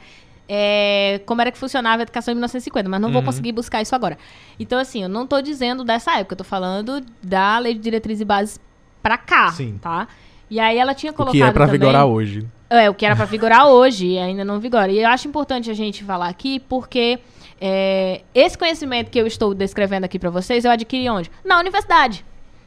é, 0.48 1.20
como 1.26 1.40
era 1.40 1.50
que 1.50 1.58
funcionava 1.58 2.02
a 2.02 2.04
educação 2.04 2.32
em 2.32 2.34
1950, 2.36 2.88
mas 2.88 3.00
não 3.00 3.10
vou 3.10 3.20
Uhum. 3.20 3.26
conseguir 3.26 3.52
buscar 3.52 3.80
isso 3.82 3.94
agora. 3.94 4.18
Então, 4.58 4.78
assim, 4.78 5.02
eu 5.02 5.08
não 5.08 5.26
tô 5.26 5.40
dizendo 5.40 5.84
dessa 5.84 6.18
época, 6.18 6.34
eu 6.34 6.38
tô 6.38 6.44
falando 6.44 7.00
da 7.22 7.58
lei 7.58 7.74
de 7.74 7.80
diretriz 7.80 8.20
e 8.20 8.24
bases 8.24 8.60
pra 9.02 9.16
cá, 9.18 9.52
Sim. 9.52 9.78
tá? 9.80 10.06
E 10.50 10.60
aí 10.60 10.76
ela 10.78 10.94
tinha 10.94 11.12
O 11.12 11.14
colocado 11.14 11.32
que 11.36 11.42
é 11.42 11.50
pra 11.52 11.66
também... 11.66 11.80
vigorar 11.80 12.06
hoje. 12.06 12.46
É, 12.70 12.88
o 12.90 12.94
que 12.94 13.04
era 13.06 13.14
pra 13.14 13.24
vigorar 13.24 13.66
hoje 13.68 14.06
e 14.06 14.18
ainda 14.18 14.44
não 14.44 14.58
vigora. 14.60 14.90
E 14.90 14.98
eu 15.00 15.08
acho 15.08 15.28
importante 15.28 15.70
a 15.70 15.74
gente 15.74 16.02
falar 16.04 16.28
aqui 16.28 16.58
porque 16.60 17.18
é, 17.60 18.22
esse 18.34 18.56
conhecimento 18.58 19.10
que 19.10 19.18
eu 19.18 19.26
estou 19.26 19.54
descrevendo 19.54 20.04
aqui 20.04 20.18
pra 20.18 20.30
vocês, 20.30 20.64
eu 20.64 20.70
adquiri 20.70 21.08
onde? 21.08 21.30
Na 21.44 21.58
universidade. 21.58 22.24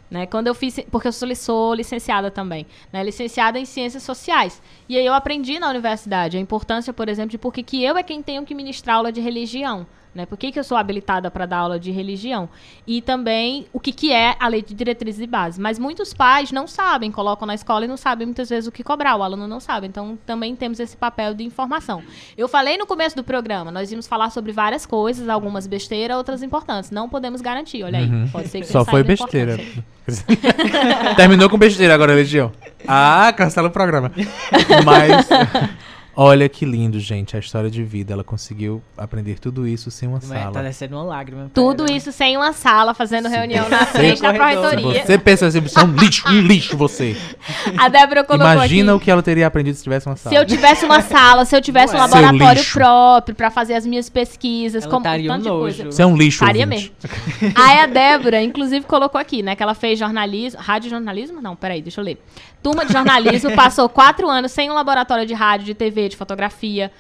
Né? 0.10 0.26
Quando 0.26 0.48
eu 0.48 0.56
fiz, 0.56 0.80
porque 0.90 1.08
eu 1.08 1.12
sou, 1.12 1.28
li- 1.28 1.36
sou 1.36 1.74
licenciada 1.74 2.32
também, 2.32 2.66
né? 2.94 3.04
licenciada 3.04 3.60
em 3.60 3.66
ciências 3.66 4.04
sociais. 4.04 4.62
E 4.88 4.98
aí 4.98 5.06
eu 5.06 5.14
aprendi 5.14 5.60
na 5.60 5.70
universidade 5.70 6.38
a 6.38 6.40
importância, 6.40 6.94
por 6.94 7.10
exemplo, 7.10 7.32
de 7.32 7.38
por 7.38 7.52
que 7.54 7.62
que 7.62 7.84
eu 7.84 7.98
é 7.98 8.04
quem 8.04 8.22
tenho 8.24 8.46
que 8.46 8.56
ministrar 8.56 8.98
aula 8.98 9.12
de 9.12 9.20
religião. 9.20 9.86
Né? 10.18 10.26
Por 10.26 10.38
que, 10.38 10.52
que 10.52 10.60
eu 10.60 10.64
sou 10.64 10.76
habilitada 10.76 11.30
para 11.30 11.46
dar 11.46 11.60
aula 11.60 11.80
de 11.80 11.92
religião? 11.92 12.50
E 12.88 13.02
também 13.02 13.68
o 13.72 13.80
que, 13.80 13.92
que 13.92 14.12
é 14.12 14.36
a 14.40 14.48
lei 14.48 14.64
de 14.64 14.74
diretrizes 14.74 15.22
e 15.22 15.28
bases. 15.28 15.60
Mas 15.60 15.78
muitos 15.78 16.14
pais 16.14 16.52
não 16.52 16.68
sabem, 16.68 17.12
colocam 17.12 17.46
na 17.46 17.54
escola 17.54 17.86
e 17.86 17.88
não 17.88 17.96
sabem 17.96 18.26
muitas 18.26 18.50
vezes 18.50 18.68
o 18.68 18.72
que 18.72 18.84
cobrar. 18.84 19.16
O 19.16 19.24
aluno 19.24 19.48
não 19.48 19.60
sabe. 19.60 19.86
Então 19.86 20.18
também 20.26 20.56
temos 20.56 20.80
esse 20.80 20.98
papel 20.98 21.36
de 21.36 21.44
informação. 21.44 22.04
Eu 22.36 22.48
falei 22.48 22.78
no 22.78 22.88
começo 22.88 23.16
do 23.16 23.24
programa, 23.24 23.72
nós 23.72 23.92
íamos 23.92 24.08
falar 24.08 24.32
sobre 24.32 24.52
várias 24.52 24.86
coisas, 24.86 25.30
algumas 25.30 25.68
besteiras, 25.68 26.18
outras 26.18 26.42
importantes. 26.42 26.90
Não 26.90 27.08
podemos 27.08 27.40
garantir, 27.40 27.84
olha 27.84 28.00
aí. 28.00 28.10
Uhum. 28.10 28.28
Pode 28.30 28.48
ser 28.48 28.62
que 28.62 28.68
Só 28.68 28.84
foi 28.84 29.04
besteira. 29.04 29.58
Terminou 31.16 31.50
com 31.50 31.58
besteira 31.60 31.94
agora, 31.94 32.16
Legião. 32.16 32.52
Ah, 32.88 33.32
cancela 33.38 33.68
o 33.68 33.72
programa. 33.72 34.12
Mas. 34.84 35.28
Olha 36.20 36.50
que 36.50 36.66
lindo, 36.66 37.00
gente. 37.00 37.36
A 37.38 37.40
história 37.40 37.70
de 37.70 37.84
vida. 37.84 38.12
Ela 38.12 38.24
conseguiu 38.24 38.82
aprender 38.98 39.38
tudo 39.40 39.68
isso 39.68 39.92
sem 39.92 40.10
uma 40.10 40.20
Tá 40.20 40.26
sala. 40.26 40.64
descendo 40.64 40.96
uma 40.96 41.04
lágrima. 41.04 41.52
Tudo 41.54 41.84
ela. 41.84 41.92
isso 41.96 42.12
sem 42.12 42.36
uma 42.36 42.54
sala, 42.54 42.96
fazendo 42.96 43.30
reunião 43.30 43.70
na 43.70 43.86
frente 43.86 44.20
da 44.20 44.34
Corredor. 44.34 44.70
Se 44.72 44.76
pró-reitoria. 44.78 45.06
você 45.06 45.18
pensa 45.20 45.46
assim, 45.46 45.60
você 45.60 45.80
é 45.80 45.84
um 45.84 45.92
lixo, 45.96 46.28
um 46.28 46.42
lixo 46.42 46.76
você. 46.76 47.16
A 47.78 47.88
Débora 47.88 48.24
colocou 48.24 48.52
Imagina 48.52 48.94
aqui. 48.94 48.98
o 49.02 49.06
que 49.06 49.12
ela 49.12 49.22
teria 49.22 49.46
aprendido 49.46 49.76
se 49.76 49.84
tivesse 49.84 50.08
uma 50.08 50.16
sala. 50.16 50.36
Se 50.36 50.42
eu 50.42 50.46
tivesse 50.48 50.86
uma 50.86 51.02
sala, 51.02 51.46
se 51.46 51.56
eu 51.56 51.62
tivesse 51.62 51.94
um 51.94 51.98
Não 52.00 52.06
é. 52.06 52.08
Seu 52.10 52.20
laboratório 52.22 52.66
próprio 52.74 53.36
pra 53.36 53.52
fazer 53.52 53.76
as 53.76 53.86
minhas 53.86 54.10
pesquisas, 54.10 54.84
Ela 54.86 54.92
como 54.92 55.06
estaria 55.06 55.30
um 55.32 55.36
tanto 55.36 55.44
de 55.44 55.50
coisa. 55.50 55.84
nojo. 55.84 55.96
Você 55.96 56.02
é 56.02 56.06
um 56.08 56.18
lixo, 56.18 56.40
Faria 56.40 56.66
mesmo. 56.66 56.90
Aí 57.56 57.78
a 57.80 57.86
Débora, 57.86 58.42
inclusive, 58.42 58.86
colocou 58.88 59.22
aqui, 59.22 59.44
né? 59.44 59.56
Que 59.56 59.62
ela 59.62 59.76
fez 59.76 60.00
jornalismo. 60.00 60.60
Rádio 60.60 60.90
jornalismo? 60.90 61.44
Não, 61.44 61.56
peraí, 61.56 61.80
deixa 61.80 62.02
eu 62.02 62.06
ler. 62.06 62.18
Turma 62.62 62.86
de 62.86 62.92
jornalismo, 62.92 63.56
passou 63.56 63.88
quatro 63.88 64.28
anos 64.28 64.52
sem 64.52 64.70
um 64.70 64.74
laboratório 64.74 65.26
de 65.26 65.34
rádio, 65.34 65.66
de 65.66 65.74
TV, 65.74 66.10
de 66.10 66.18
fotografia 66.18 66.92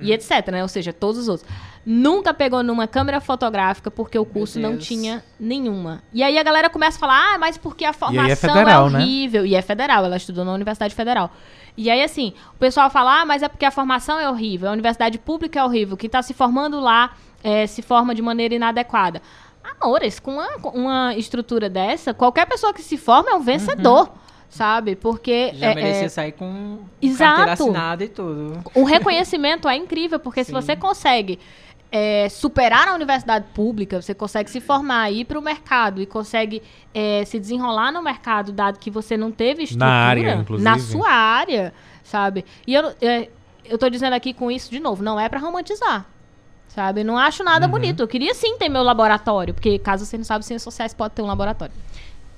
e 0.00 0.12
etc, 0.12 0.48
né? 0.52 0.62
Ou 0.62 0.68
seja, 0.68 0.92
todos 0.92 1.22
os 1.22 1.28
outros. 1.28 1.48
Nunca 1.84 2.34
pegou 2.34 2.62
numa 2.62 2.86
câmera 2.88 3.20
fotográfica 3.20 3.90
porque 3.90 4.18
o 4.18 4.24
curso 4.24 4.58
não 4.58 4.76
tinha 4.76 5.22
nenhuma. 5.38 6.02
E 6.12 6.22
aí 6.22 6.36
a 6.36 6.42
galera 6.42 6.68
começa 6.68 6.96
a 6.96 7.00
falar, 7.00 7.34
ah, 7.34 7.38
mas 7.38 7.56
porque 7.56 7.84
a 7.84 7.92
formação 7.92 8.30
é, 8.30 8.36
federal, 8.36 8.90
né? 8.90 8.98
horrível. 8.98 9.46
E 9.46 9.54
é 9.54 9.62
federal, 9.62 10.04
ela 10.04 10.16
estudou 10.16 10.44
na 10.44 10.52
Universidade 10.52 10.94
Federal. 10.94 11.30
E 11.76 11.90
aí, 11.90 12.02
assim, 12.02 12.32
o 12.54 12.58
pessoal 12.58 12.88
fala, 12.90 13.20
ah, 13.20 13.26
mas 13.26 13.42
é 13.42 13.48
porque 13.48 13.64
a 13.64 13.70
formação 13.70 14.18
é 14.18 14.28
horrível, 14.28 14.68
a 14.68 14.72
universidade 14.72 15.18
pública 15.18 15.60
é 15.60 15.64
horrível, 15.64 15.96
quem 15.96 16.08
está 16.08 16.22
se 16.22 16.32
formando 16.32 16.80
lá 16.80 17.12
eh, 17.44 17.66
se 17.66 17.82
forma 17.82 18.14
de 18.14 18.22
maneira 18.22 18.54
inadequada. 18.54 19.20
Amores, 19.62 20.18
com 20.18 20.32
uma, 20.34 20.58
com 20.58 20.70
uma 20.70 21.14
estrutura 21.14 21.68
dessa, 21.68 22.14
qualquer 22.14 22.46
pessoa 22.46 22.72
que 22.72 22.82
se 22.82 22.96
forma 22.96 23.30
é 23.30 23.34
um 23.34 23.40
vencedor, 23.40 24.10
sabe? 24.56 24.96
Porque 24.96 25.52
Já 25.54 25.66
é- 25.70 25.74
merecia 25.74 26.06
é, 26.06 26.08
sair 26.08 26.32
com 26.32 26.78
Exato. 27.00 27.36
carteira 27.36 27.52
assinada 27.52 28.04
e 28.04 28.08
tudo. 28.08 28.58
o 28.74 28.84
reconhecimento 28.84 29.68
é 29.68 29.76
incrível, 29.76 30.18
porque 30.18 30.42
se 30.42 30.48
Sim. 30.50 30.54
você 30.54 30.74
consegue 30.74 31.38
é, 31.92 32.28
superar 32.28 32.86
na 32.86 32.94
universidade 32.94 33.46
pública, 33.54 34.00
você 34.02 34.12
consegue 34.14 34.50
se 34.50 34.60
formar, 34.60 35.10
ir 35.12 35.24
para 35.24 35.38
o 35.38 35.42
mercado 35.42 36.00
e 36.02 36.06
consegue 36.06 36.60
é, 36.92 37.24
se 37.24 37.38
desenrolar 37.38 37.92
no 37.92 38.02
mercado, 38.02 38.50
dado 38.50 38.78
que 38.78 38.90
você 38.90 39.16
não 39.16 39.30
teve 39.30 39.62
estrutura 39.62 39.90
área, 39.90 40.34
inclusive. 40.34 40.68
na 40.68 40.78
sua 40.78 41.10
área, 41.10 41.72
sabe? 42.02 42.44
E 42.66 42.74
eu, 42.74 42.92
é, 43.00 43.28
eu 43.64 43.78
tô 43.78 43.88
dizendo 43.88 44.14
aqui 44.14 44.32
com 44.34 44.50
isso 44.50 44.70
de 44.70 44.80
novo, 44.80 45.02
não 45.02 45.18
é 45.20 45.28
para 45.28 45.38
romantizar. 45.38 46.06
Sabe? 46.68 47.02
Não 47.02 47.16
acho 47.16 47.42
nada 47.42 47.64
Uhum. 47.64 47.72
bonito. 47.72 48.00
Eu 48.02 48.08
queria 48.08 48.34
sim 48.34 48.58
ter 48.58 48.68
meu 48.68 48.82
laboratório, 48.82 49.54
porque 49.54 49.78
caso 49.78 50.04
você 50.04 50.18
não 50.18 50.24
sabe, 50.24 50.44
ciências 50.44 50.62
sociais 50.64 50.92
pode 50.92 51.14
ter 51.14 51.22
um 51.22 51.26
laboratório 51.26 51.72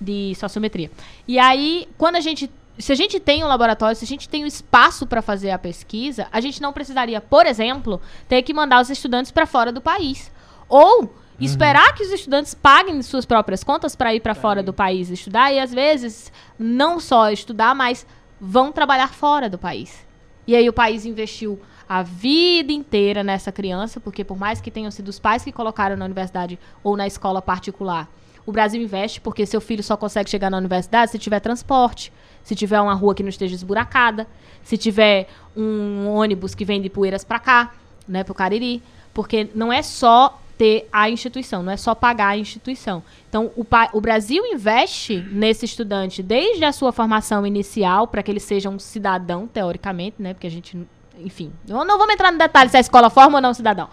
de 0.01 0.35
sociometria. 0.35 0.91
E 1.27 1.39
aí, 1.39 1.89
quando 1.97 2.17
a 2.17 2.21
gente. 2.21 2.51
Se 2.79 2.93
a 2.93 2.95
gente 2.95 3.19
tem 3.19 3.43
um 3.43 3.49
laboratório, 3.49 3.97
se 3.97 4.05
a 4.05 4.07
gente 4.07 4.29
tem 4.29 4.45
o 4.45 4.47
espaço 4.47 5.05
para 5.05 5.21
fazer 5.21 5.51
a 5.51 5.59
pesquisa, 5.59 6.29
a 6.31 6.41
gente 6.41 6.63
não 6.63 6.73
precisaria, 6.73 7.21
por 7.21 7.45
exemplo, 7.45 8.01
ter 8.29 8.43
que 8.43 8.55
mandar 8.55 8.81
os 8.81 8.89
estudantes 8.89 9.33
para 9.33 9.47
fora 9.47 9.73
do 9.73 9.81
país. 9.81 10.31
Ou 10.69 11.13
esperar 11.41 11.93
que 11.95 12.05
os 12.05 12.13
estudantes 12.13 12.55
paguem 12.55 13.03
suas 13.03 13.25
próprias 13.25 13.65
contas 13.65 13.97
para 13.97 14.15
ir 14.15 14.21
para 14.21 14.35
fora 14.35 14.63
do 14.63 14.73
país 14.73 15.11
estudar 15.11 15.53
e 15.53 15.59
às 15.59 15.73
vezes 15.73 16.33
não 16.57 17.01
só 17.01 17.31
estudar, 17.31 17.75
mas 17.75 18.07
vão 18.41 18.71
trabalhar 18.71 19.09
fora 19.09 19.49
do 19.49 19.59
país. 19.59 20.07
E 20.47 20.55
aí 20.55 20.69
o 20.69 20.73
país 20.73 21.05
investiu 21.05 21.61
a 21.89 22.03
vida 22.03 22.73
inteira 22.73 23.25
nessa 23.25 23.51
criança, 23.51 23.99
porque 23.99 24.23
por 24.23 24.39
mais 24.39 24.61
que 24.61 24.71
tenham 24.71 24.91
sido 24.91 25.09
os 25.09 25.19
pais 25.19 25.43
que 25.43 25.53
colocaram 25.53 25.97
na 25.97 26.05
universidade 26.05 26.59
ou 26.83 26.97
na 26.97 27.07
escola 27.07 27.41
particular, 27.41 28.09
o 28.49 28.53
Brasil 28.53 28.81
investe 28.81 29.21
porque 29.21 29.45
seu 29.45 29.61
filho 29.61 29.83
só 29.83 29.95
consegue 29.95 30.31
chegar 30.31 30.49
na 30.49 30.57
universidade 30.57 31.11
se 31.11 31.19
tiver 31.19 31.39
transporte, 31.39 32.11
se 32.43 32.55
tiver 32.55 32.81
uma 32.81 32.95
rua 32.95 33.15
que 33.15 33.23
não 33.23 33.29
esteja 33.29 33.55
esburacada, 33.55 34.27
se 34.63 34.79
tiver 34.79 35.29
um 35.55 36.09
ônibus 36.09 36.55
que 36.55 36.65
vem 36.65 36.81
de 36.81 36.89
Poeiras 36.89 37.25
para 37.25 37.39
cá. 37.39 37.75
né, 38.09 38.25
o 38.27 38.33
Cariri, 38.33 38.83
porque 39.13 39.51
não 39.55 39.71
é 39.71 39.83
só 39.83 40.41
ter 40.57 40.89
a 40.91 41.11
instituição, 41.11 41.63
não 41.63 41.71
é 41.71 41.77
só 41.77 41.95
pagar 41.95 42.29
a 42.29 42.39
instituição. 42.39 43.03
Então, 43.29 43.51
o, 43.55 43.67
o 43.93 44.01
Brasil 44.01 44.43
investe 44.47 45.23
nesse 45.31 45.67
estudante 45.67 46.23
desde 46.23 46.65
a 46.65 46.73
sua 46.73 46.91
formação 46.91 47.47
inicial, 47.47 48.07
para 48.07 48.23
que 48.23 48.31
ele 48.31 48.41
seja 48.41 48.71
um 48.71 48.79
cidadão, 48.79 49.47
teoricamente, 49.47 50.17
né? 50.19 50.33
Porque 50.33 50.47
a 50.47 50.51
gente, 50.51 50.75
enfim, 51.19 51.53
eu 51.69 51.85
não 51.85 51.99
vamos 51.99 52.15
entrar 52.15 52.33
no 52.33 52.39
detalhe 52.39 52.71
se 52.71 52.79
a 52.79 52.81
escola 52.81 53.11
forma 53.11 53.37
ou 53.37 53.43
não 53.43 53.53
cidadão. 53.53 53.91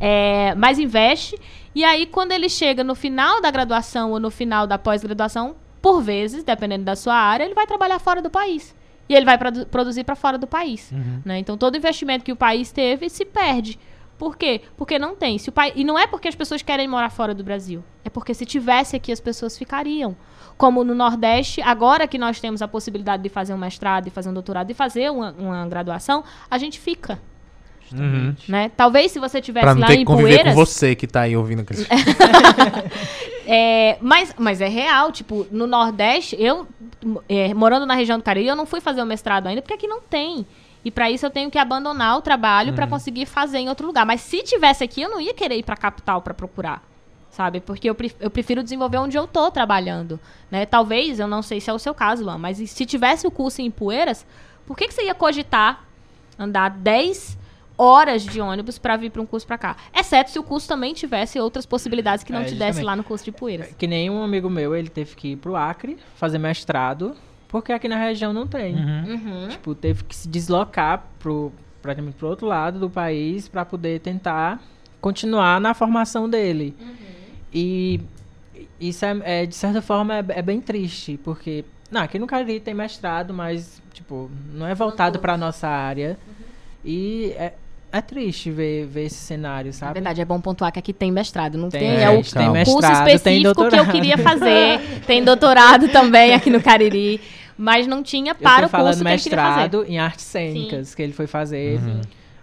É, 0.00 0.54
mas 0.56 0.78
investe, 0.78 1.38
e 1.74 1.84
aí 1.84 2.06
quando 2.06 2.32
ele 2.32 2.48
chega 2.48 2.82
no 2.84 2.94
final 2.94 3.40
da 3.40 3.50
graduação 3.50 4.12
ou 4.12 4.20
no 4.20 4.30
final 4.30 4.66
da 4.66 4.78
pós-graduação, 4.78 5.54
por 5.80 6.00
vezes, 6.02 6.44
dependendo 6.44 6.84
da 6.84 6.94
sua 6.96 7.14
área, 7.14 7.44
ele 7.44 7.54
vai 7.54 7.66
trabalhar 7.66 7.98
fora 7.98 8.20
do 8.20 8.28
país. 8.30 8.74
E 9.08 9.14
ele 9.14 9.24
vai 9.24 9.36
produ- 9.38 9.66
produzir 9.66 10.04
para 10.04 10.14
fora 10.14 10.38
do 10.38 10.46
país. 10.46 10.92
né? 11.24 11.38
Então, 11.38 11.56
todo 11.56 11.76
investimento 11.76 12.24
que 12.24 12.30
o 12.32 12.36
país 12.36 12.70
teve 12.70 13.08
se 13.08 13.24
perde. 13.24 13.78
Por 14.18 14.36
quê? 14.36 14.60
Porque 14.76 14.98
não 14.98 15.16
tem. 15.16 15.38
Se 15.38 15.48
o 15.48 15.52
pai... 15.52 15.72
E 15.74 15.82
não 15.82 15.98
é 15.98 16.06
porque 16.06 16.28
as 16.28 16.34
pessoas 16.34 16.60
querem 16.62 16.86
morar 16.86 17.08
fora 17.10 17.34
do 17.34 17.42
Brasil. 17.42 17.82
É 18.04 18.10
porque 18.10 18.34
se 18.34 18.44
tivesse 18.44 18.94
aqui, 18.94 19.10
as 19.10 19.18
pessoas 19.18 19.56
ficariam. 19.56 20.14
Como 20.58 20.84
no 20.84 20.94
Nordeste, 20.94 21.62
agora 21.62 22.06
que 22.06 22.18
nós 22.18 22.38
temos 22.38 22.60
a 22.60 22.68
possibilidade 22.68 23.22
de 23.22 23.30
fazer 23.30 23.54
um 23.54 23.58
mestrado, 23.58 24.04
de 24.04 24.10
fazer 24.10 24.28
um 24.28 24.34
doutorado, 24.34 24.66
de 24.66 24.74
fazer 24.74 25.10
uma, 25.10 25.32
uma 25.38 25.66
graduação, 25.66 26.22
a 26.50 26.58
gente 26.58 26.78
fica. 26.78 27.18
Uhum. 27.92 28.34
Né? 28.48 28.70
Talvez 28.76 29.10
se 29.12 29.18
você 29.18 29.40
tivesse 29.40 29.64
Pra 29.64 29.74
não 29.74 29.80
lá 29.82 29.86
ter 29.88 29.94
em 29.94 29.98
que 29.98 30.04
conviver 30.04 30.28
Poeiras. 30.36 30.54
com 30.54 30.64
você 30.64 30.94
que 30.94 31.06
tá 31.06 31.22
aí 31.22 31.36
ouvindo. 31.36 31.64
Cris. 31.64 31.86
É, 33.52 33.98
mas, 34.00 34.32
mas 34.38 34.60
é 34.60 34.68
real, 34.68 35.10
tipo, 35.10 35.44
no 35.50 35.66
Nordeste, 35.66 36.36
eu, 36.38 36.68
é, 37.28 37.52
morando 37.52 37.84
na 37.84 37.94
região 37.94 38.16
do 38.16 38.22
Cariri, 38.22 38.46
eu 38.46 38.54
não 38.54 38.64
fui 38.66 38.80
fazer 38.80 39.02
o 39.02 39.06
mestrado 39.06 39.48
ainda, 39.48 39.60
porque 39.60 39.74
aqui 39.74 39.88
não 39.88 40.00
tem. 40.00 40.46
E 40.84 40.90
pra 40.90 41.10
isso 41.10 41.26
eu 41.26 41.30
tenho 41.30 41.50
que 41.50 41.58
abandonar 41.58 42.16
o 42.16 42.22
trabalho 42.22 42.72
pra 42.74 42.86
conseguir 42.86 43.26
fazer 43.26 43.58
em 43.58 43.68
outro 43.68 43.86
lugar. 43.86 44.06
Mas 44.06 44.20
se 44.20 44.42
tivesse 44.44 44.84
aqui, 44.84 45.02
eu 45.02 45.10
não 45.10 45.20
ia 45.20 45.34
querer 45.34 45.56
ir 45.56 45.62
pra 45.64 45.76
capital 45.76 46.22
pra 46.22 46.32
procurar. 46.32 46.82
Sabe? 47.30 47.60
Porque 47.60 47.90
eu, 47.90 47.94
pref- 47.94 48.14
eu 48.20 48.30
prefiro 48.30 48.62
desenvolver 48.62 48.98
onde 48.98 49.16
eu 49.16 49.26
tô 49.26 49.50
trabalhando. 49.50 50.18
Né? 50.50 50.64
Talvez, 50.64 51.18
eu 51.20 51.26
não 51.26 51.42
sei 51.42 51.60
se 51.60 51.68
é 51.68 51.72
o 51.72 51.78
seu 51.78 51.92
caso, 51.94 52.24
Luan, 52.24 52.38
mas 52.38 52.56
se 52.70 52.86
tivesse 52.86 53.26
o 53.26 53.30
curso 53.30 53.60
em 53.60 53.70
Poeiras, 53.70 54.24
por 54.66 54.76
que, 54.76 54.86
que 54.88 54.94
você 54.94 55.04
ia 55.04 55.14
cogitar 55.14 55.84
andar 56.38 56.70
10 56.70 57.36
horas 57.80 58.22
de 58.22 58.40
ônibus 58.40 58.78
pra 58.78 58.96
vir 58.96 59.10
pra 59.10 59.22
um 59.22 59.26
curso 59.26 59.46
pra 59.46 59.56
cá? 59.56 59.76
Exceto 59.94 60.30
se 60.30 60.38
o 60.38 60.42
curso 60.42 60.68
também 60.68 60.92
tivesse 60.92 61.40
outras 61.40 61.64
possibilidades 61.64 62.22
que 62.22 62.30
não 62.30 62.40
É, 62.40 62.44
te 62.44 62.54
desse 62.54 62.82
lá 62.82 62.94
no 62.94 63.02
curso 63.02 63.24
de 63.24 63.32
Poeiras. 63.32 63.68
Que 63.78 63.86
nem 63.86 64.10
um 64.10 64.22
amigo 64.22 64.50
meu, 64.50 64.74
ele 64.76 64.90
teve 64.90 65.16
que 65.16 65.28
ir 65.28 65.36
pro 65.36 65.56
Acre 65.56 65.96
fazer 66.16 66.38
mestrado, 66.38 67.16
porque 67.48 67.72
aqui 67.72 67.88
na 67.88 67.96
região 67.96 68.32
não 68.34 68.46
tem. 68.46 68.76
Uhum. 68.76 69.48
Tipo, 69.48 69.74
teve 69.74 70.04
que 70.04 70.14
se 70.14 70.28
deslocar 70.28 71.04
pro, 71.18 71.50
praticamente 71.80 72.18
pro 72.18 72.28
outro 72.28 72.46
lado 72.46 72.78
do 72.78 72.90
país 72.90 73.48
para 73.48 73.64
poder 73.64 74.00
tentar 74.00 74.62
continuar 75.00 75.58
na 75.58 75.72
formação 75.72 76.28
dele. 76.28 76.76
E 77.52 78.00
isso 78.78 79.04
é, 79.04 79.20
é, 79.24 79.46
de 79.46 79.54
certa 79.54 79.80
forma 79.80 80.16
é, 80.16 80.24
é 80.28 80.42
bem 80.42 80.60
triste, 80.60 81.18
porque 81.24 81.64
não, 81.90 82.02
aqui 82.02 82.18
no 82.18 82.26
Cariri 82.26 82.60
tem 82.60 82.74
mestrado, 82.74 83.32
mas 83.32 83.82
tipo, 83.92 84.30
não 84.52 84.66
é 84.66 84.74
voltado 84.74 85.18
para 85.18 85.36
nossa 85.36 85.66
área. 85.66 86.18
E 86.84 87.32
é, 87.36 87.54
é 87.92 88.00
triste 88.00 88.50
ver, 88.50 88.86
ver 88.86 89.04
esse 89.06 89.16
cenário, 89.16 89.68
Na 89.68 89.72
sabe? 89.72 89.94
verdade, 89.94 90.20
é 90.20 90.24
bom 90.24 90.40
pontuar 90.40 90.70
que 90.72 90.78
aqui 90.78 90.92
tem 90.92 91.10
mestrado. 91.10 91.58
Não 91.58 91.68
tem, 91.68 91.80
Tem, 91.80 92.02
é 92.02 92.08
o 92.08 92.22
tem 92.22 92.22
curso 92.22 92.52
mestrado, 92.52 93.06
tem 93.06 93.14
específico 93.16 93.68
que 93.68 93.76
eu 93.76 93.86
queria 93.86 94.16
fazer. 94.18 94.80
Tem 95.06 95.24
doutorado 95.24 95.88
também 95.88 96.32
aqui 96.34 96.50
no 96.50 96.62
Cariri. 96.62 97.20
Mas 97.56 97.86
não 97.86 98.02
tinha 98.02 98.34
para 98.34 98.66
o 98.66 98.70
curso 98.70 99.02
que 99.04 99.08
ele 99.08 99.18
queria 99.20 99.38
fazer. 99.38 99.60
mestrado 99.60 99.84
em 99.86 99.98
artes 99.98 100.24
cênicas 100.24 100.94
que 100.94 101.02
ele 101.02 101.12
foi 101.12 101.26
fazer. 101.26 101.78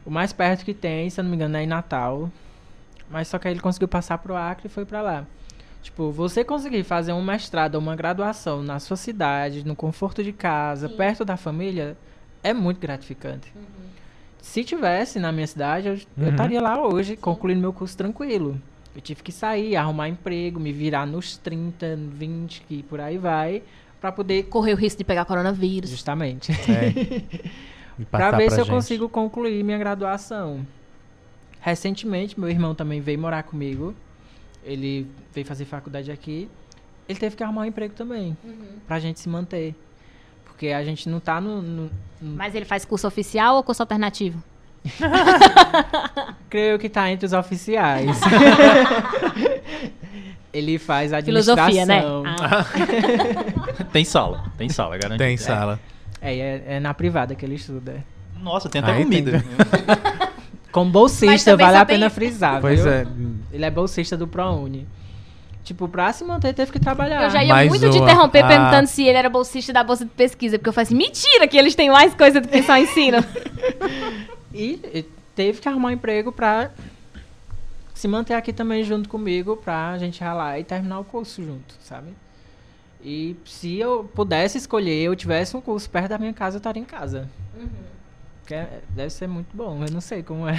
O 0.05 0.11
mais 0.11 0.31
perto 0.31 0.63
que 0.63 0.73
tem, 0.73 1.09
se 1.09 1.19
eu 1.19 1.23
não 1.23 1.31
me 1.31 1.35
engano, 1.35 1.57
é 1.57 1.63
em 1.63 1.67
Natal. 1.67 2.29
Mas 3.09 3.27
só 3.27 3.39
que 3.39 3.47
aí 3.47 3.53
ele 3.53 3.59
conseguiu 3.61 3.87
passar 3.87 4.17
pro 4.19 4.35
Acre 4.35 4.67
e 4.67 4.69
foi 4.69 4.85
pra 4.85 5.01
lá. 5.01 5.25
Tipo, 5.81 6.11
você 6.11 6.43
conseguir 6.43 6.83
fazer 6.83 7.13
um 7.13 7.23
mestrado 7.23 7.75
ou 7.75 7.81
uma 7.81 7.95
graduação 7.95 8.61
na 8.61 8.77
sua 8.79 8.97
cidade, 8.97 9.65
no 9.65 9.75
conforto 9.75 10.21
de 10.23 10.33
casa, 10.33 10.89
perto 10.89 11.23
da 11.23 11.37
família, 11.37 11.95
é 12.43 12.53
muito 12.53 12.79
gratificante. 12.79 13.51
Se 14.47 14.63
tivesse 14.63 15.19
na 15.19 15.29
minha 15.31 15.45
cidade, 15.45 15.87
eu 15.89 15.93
eu 15.95 16.23
Uhum. 16.23 16.29
estaria 16.29 16.61
lá 16.61 16.81
hoje, 16.81 17.17
concluindo 17.17 17.59
meu 17.59 17.73
curso 17.73 17.97
tranquilo. 17.97 18.59
Eu 18.95 19.01
tive 19.01 19.21
que 19.21 19.31
sair, 19.31 19.75
arrumar 19.75 20.07
emprego, 20.07 20.57
me 20.59 20.71
virar 20.71 21.05
nos 21.05 21.37
30, 21.37 21.97
20 22.13 22.63
e 22.69 22.81
por 22.81 22.99
aí 23.01 23.17
vai, 23.17 23.61
pra 23.99 24.09
poder 24.11 24.43
Correr 24.43 24.73
o 24.73 24.77
risco 24.77 24.97
de 24.99 25.03
pegar 25.03 25.25
coronavírus. 25.25 25.89
Justamente. 25.89 26.51
É. 26.51 27.47
Pra 28.11 28.19
passar 28.19 28.37
ver 28.37 28.51
se 28.51 28.59
eu 28.59 28.63
gente. 28.65 28.73
consigo 28.73 29.09
concluir 29.09 29.63
minha 29.63 29.77
graduação. 29.77 30.65
Recentemente, 31.59 32.39
meu 32.39 32.47
irmão 32.49 32.73
também 32.75 33.01
veio 33.01 33.17
morar 33.19 33.41
comigo. 33.43 33.93
Ele 34.63 35.07
veio 35.33 35.45
fazer 35.45 35.65
faculdade 35.65 36.11
aqui. 36.11 36.47
Ele 37.09 37.17
teve 37.19 37.35
que 37.35 37.43
arrumar 37.43 37.61
um 37.63 37.65
emprego 37.65 37.93
também. 37.95 38.37
Pra 38.87 38.99
gente 38.99 39.19
se 39.19 39.27
manter. 39.27 39.73
Porque 40.57 40.69
a 40.69 40.83
gente 40.83 41.07
não 41.07 41.19
tá 41.19 41.39
no. 41.39 41.61
no- 41.61 41.91
no- 42.19 42.35
Mas 42.35 42.55
ele 42.55 42.65
faz 42.65 42.83
curso 42.83 43.07
oficial 43.07 43.57
ou 43.57 43.63
curso 43.63 43.83
alternativo? 43.83 44.41
creio 46.49 46.79
que 46.79 46.89
tá 46.89 47.11
entre 47.11 47.27
os 47.27 47.33
oficiais. 47.33 48.19
Ele 50.51 50.79
faz 50.79 51.11
Filosofia, 51.23 51.85
né? 51.85 51.99
administração. 51.99 52.23
Ah, 52.25 52.65
Tem 53.93 54.03
sala, 54.03 54.45
tem 54.57 54.67
sala, 54.69 54.95
é 54.95 54.97
garantido. 54.97 55.23
Tem 55.27 55.37
sala. 55.37 55.79
É, 56.19 56.35
é, 56.35 56.63
é 56.67 56.79
na 56.79 56.91
privada 56.95 57.35
que 57.35 57.45
ele 57.45 57.53
estuda. 57.55 58.03
Nossa, 58.41 58.67
tem 58.67 58.81
até 58.81 58.93
Aí 58.93 59.03
comida. 59.03 59.39
tem. 59.39 59.43
Como 60.71 60.89
bolsista, 60.89 61.55
vale 61.55 61.77
a 61.77 61.85
pena 61.85 62.09
tem- 62.09 62.15
frisar. 62.15 62.59
Pois 62.61 62.81
viu? 62.81 62.91
é. 62.91 63.05
Ele 63.51 63.65
é 63.65 63.69
bolsista 63.69 64.17
do 64.17 64.27
ProUni. 64.27 64.87
Tipo, 65.67 65.85
pra 65.89 66.13
se 66.13 66.23
manter, 66.23 66.53
teve 66.53 66.71
que 66.71 66.79
trabalhar. 66.79 67.23
eu 67.23 67.29
já 67.29 67.43
ia 67.43 67.53
Mas 67.53 67.67
muito 67.67 67.89
te 67.89 67.97
o- 67.99 68.01
interromper 68.03 68.41
a- 68.41 68.47
perguntando 68.47 68.87
se 68.87 69.03
ele 69.03 69.17
era 69.17 69.29
bolsista 69.29 69.73
da 69.73 69.83
bolsa 69.83 70.05
de 70.05 70.11
pesquisa. 70.11 70.57
Porque 70.57 70.69
eu 70.69 70.73
falei 70.73 70.85
assim, 70.85 70.95
mentira 70.95 71.45
que 71.45 71.57
eles 71.57 71.75
têm 71.75 71.89
mais 71.89 72.13
coisa 72.15 72.39
do 72.39 72.47
que 72.47 72.63
só 72.63 72.77
ensino. 72.77 73.17
E, 74.53 74.79
e 74.93 75.05
teve 75.35 75.59
que 75.59 75.67
arrumar 75.69 75.89
um 75.89 75.91
emprego 75.91 76.31
pra 76.31 76.71
se 77.93 78.07
manter 78.07 78.33
aqui 78.33 78.51
também 78.53 78.81
junto 78.83 79.07
comigo, 79.09 79.57
pra 79.57 79.97
gente 79.97 80.21
ralar 80.23 80.57
e 80.57 80.63
terminar 80.63 80.99
o 80.99 81.03
curso 81.03 81.43
junto, 81.43 81.75
sabe? 81.81 82.07
E 83.03 83.35
se 83.45 83.77
eu 83.77 84.09
pudesse 84.15 84.57
escolher, 84.57 85.03
eu 85.03 85.15
tivesse 85.15 85.55
um 85.55 85.61
curso 85.61 85.87
perto 85.89 86.09
da 86.09 86.17
minha 86.17 86.33
casa, 86.33 86.55
eu 86.55 86.59
estaria 86.59 86.81
em 86.81 86.85
casa. 86.85 87.29
Que 88.47 88.53
é- 88.53 88.79
deve 88.95 89.09
ser 89.09 89.27
muito 89.27 89.49
bom, 89.53 89.83
eu 89.85 89.91
não 89.91 89.99
sei 90.01 90.23
como 90.23 90.47
é. 90.47 90.55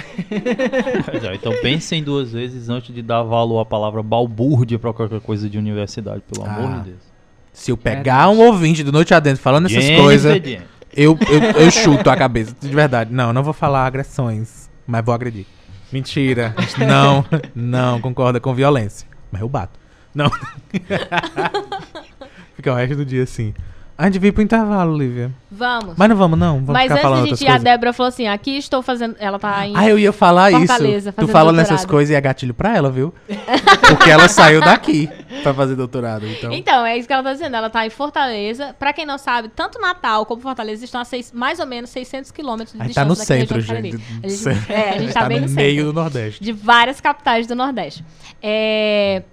Já, 1.21 1.33
então 1.33 1.51
pensem 1.61 2.03
duas 2.03 2.31
vezes 2.31 2.69
antes 2.69 2.93
de 2.93 3.01
dar 3.01 3.23
valor 3.23 3.59
à 3.59 3.65
palavra 3.65 4.03
balbúrdia 4.03 4.77
pra 4.77 4.93
qualquer 4.93 5.19
coisa 5.21 5.49
de 5.49 5.57
universidade, 5.57 6.21
pelo 6.31 6.45
Ah. 6.47 6.53
amor 6.55 6.77
de 6.83 6.89
Deus. 6.91 7.09
Se 7.51 7.71
eu 7.71 7.77
pegar 7.77 8.29
um 8.29 8.39
ouvinte 8.45 8.83
do 8.83 8.91
Noite 8.91 9.13
Adentro 9.13 9.41
falando 9.41 9.65
essas 9.65 9.83
Gente, 9.83 9.99
coisas, 10.01 10.33
gente. 10.35 10.61
eu, 10.95 11.17
eu, 11.27 11.61
eu 11.63 11.71
chuto 11.71 12.09
a 12.11 12.15
cabeça. 12.15 12.55
De 12.61 12.67
verdade. 12.69 13.11
Não, 13.11 13.33
não 13.33 13.41
vou 13.43 13.53
falar 13.53 13.85
agressões, 13.87 14.69
mas 14.85 15.03
vou 15.03 15.13
agredir. 15.13 15.45
Mentira. 15.91 16.53
Não, 16.87 17.25
não, 17.55 17.99
concorda 17.99 18.39
com 18.39 18.53
violência. 18.53 19.07
Mas 19.31 19.41
eu 19.41 19.49
bato. 19.49 19.79
Não. 20.13 20.29
Fica 22.55 22.71
o 22.71 22.75
resto 22.75 22.95
do 22.97 23.05
dia 23.05 23.23
assim. 23.23 23.53
A 23.99 24.05
gente 24.05 24.17
veio 24.17 24.31
pro 24.31 24.41
intervalo, 24.41 24.97
Lívia. 24.97 25.29
Vamos. 25.51 25.95
Mas 25.97 26.07
não 26.07 26.15
vamos, 26.15 26.39
não. 26.39 26.63
Vamos 26.63 26.69
Mas 26.69 26.89
antes 26.89 27.03
de 27.03 27.29
gente 27.31 27.43
ir, 27.43 27.49
a. 27.49 27.57
Débora 27.57 27.91
falou 27.91 28.07
assim: 28.07 28.29
aqui 28.29 28.57
estou 28.57 28.81
fazendo. 28.81 29.17
Ela 29.19 29.37
tá 29.37 29.67
em. 29.67 29.75
Ah, 29.75 29.89
eu 29.89 29.99
ia 29.99 30.13
falar 30.13 30.51
Fortaleza, 30.51 31.09
isso. 31.09 31.19
Tu 31.19 31.27
falando 31.27 31.57
doutorado. 31.57 31.75
essas 31.75 31.85
coisas 31.85 32.09
e 32.09 32.15
é 32.15 32.21
gatilho 32.21 32.53
pra 32.53 32.73
ela, 32.73 32.89
viu? 32.89 33.13
Porque 33.89 34.09
ela 34.09 34.29
saiu 34.29 34.61
daqui 34.61 35.09
pra 35.43 35.53
fazer 35.53 35.75
doutorado. 35.75 36.25
Então, 36.25 36.53
Então, 36.53 36.85
é 36.85 36.97
isso 36.97 37.09
que 37.09 37.13
ela 37.13 37.23
tá 37.23 37.33
dizendo. 37.33 37.57
Ela 37.57 37.69
tá 37.69 37.85
em 37.85 37.89
Fortaleza. 37.89 38.73
Pra 38.79 38.93
quem 38.93 39.05
não 39.05 39.17
sabe, 39.17 39.49
tanto 39.53 39.81
Natal 39.81 40.25
como 40.25 40.41
Fortaleza 40.41 40.85
estão 40.85 41.01
a 41.01 41.03
seis, 41.03 41.33
mais 41.33 41.59
ou 41.59 41.65
menos 41.65 41.89
600 41.89 42.31
quilômetros 42.31 42.77
de 42.77 42.81
a 42.81 42.85
gente 42.85 42.95
tá 42.95 43.03
no 43.03 43.15
distância 43.15 43.37
centro, 43.37 43.59
gente. 43.59 44.01
A 44.23 44.29
gente, 44.29 44.47
é, 44.71 44.89
a 44.91 44.97
gente 44.97 45.13
tá, 45.13 45.25
bem 45.25 45.41
no, 45.41 45.47
no 45.47 45.53
meio 45.53 45.75
centro. 45.75 45.91
do 45.91 46.01
Nordeste. 46.01 46.41
De 46.41 46.53
várias 46.53 47.01
capitais 47.01 47.47
do 47.47 47.53
Nordeste. 47.53 48.05
É, 48.41 49.23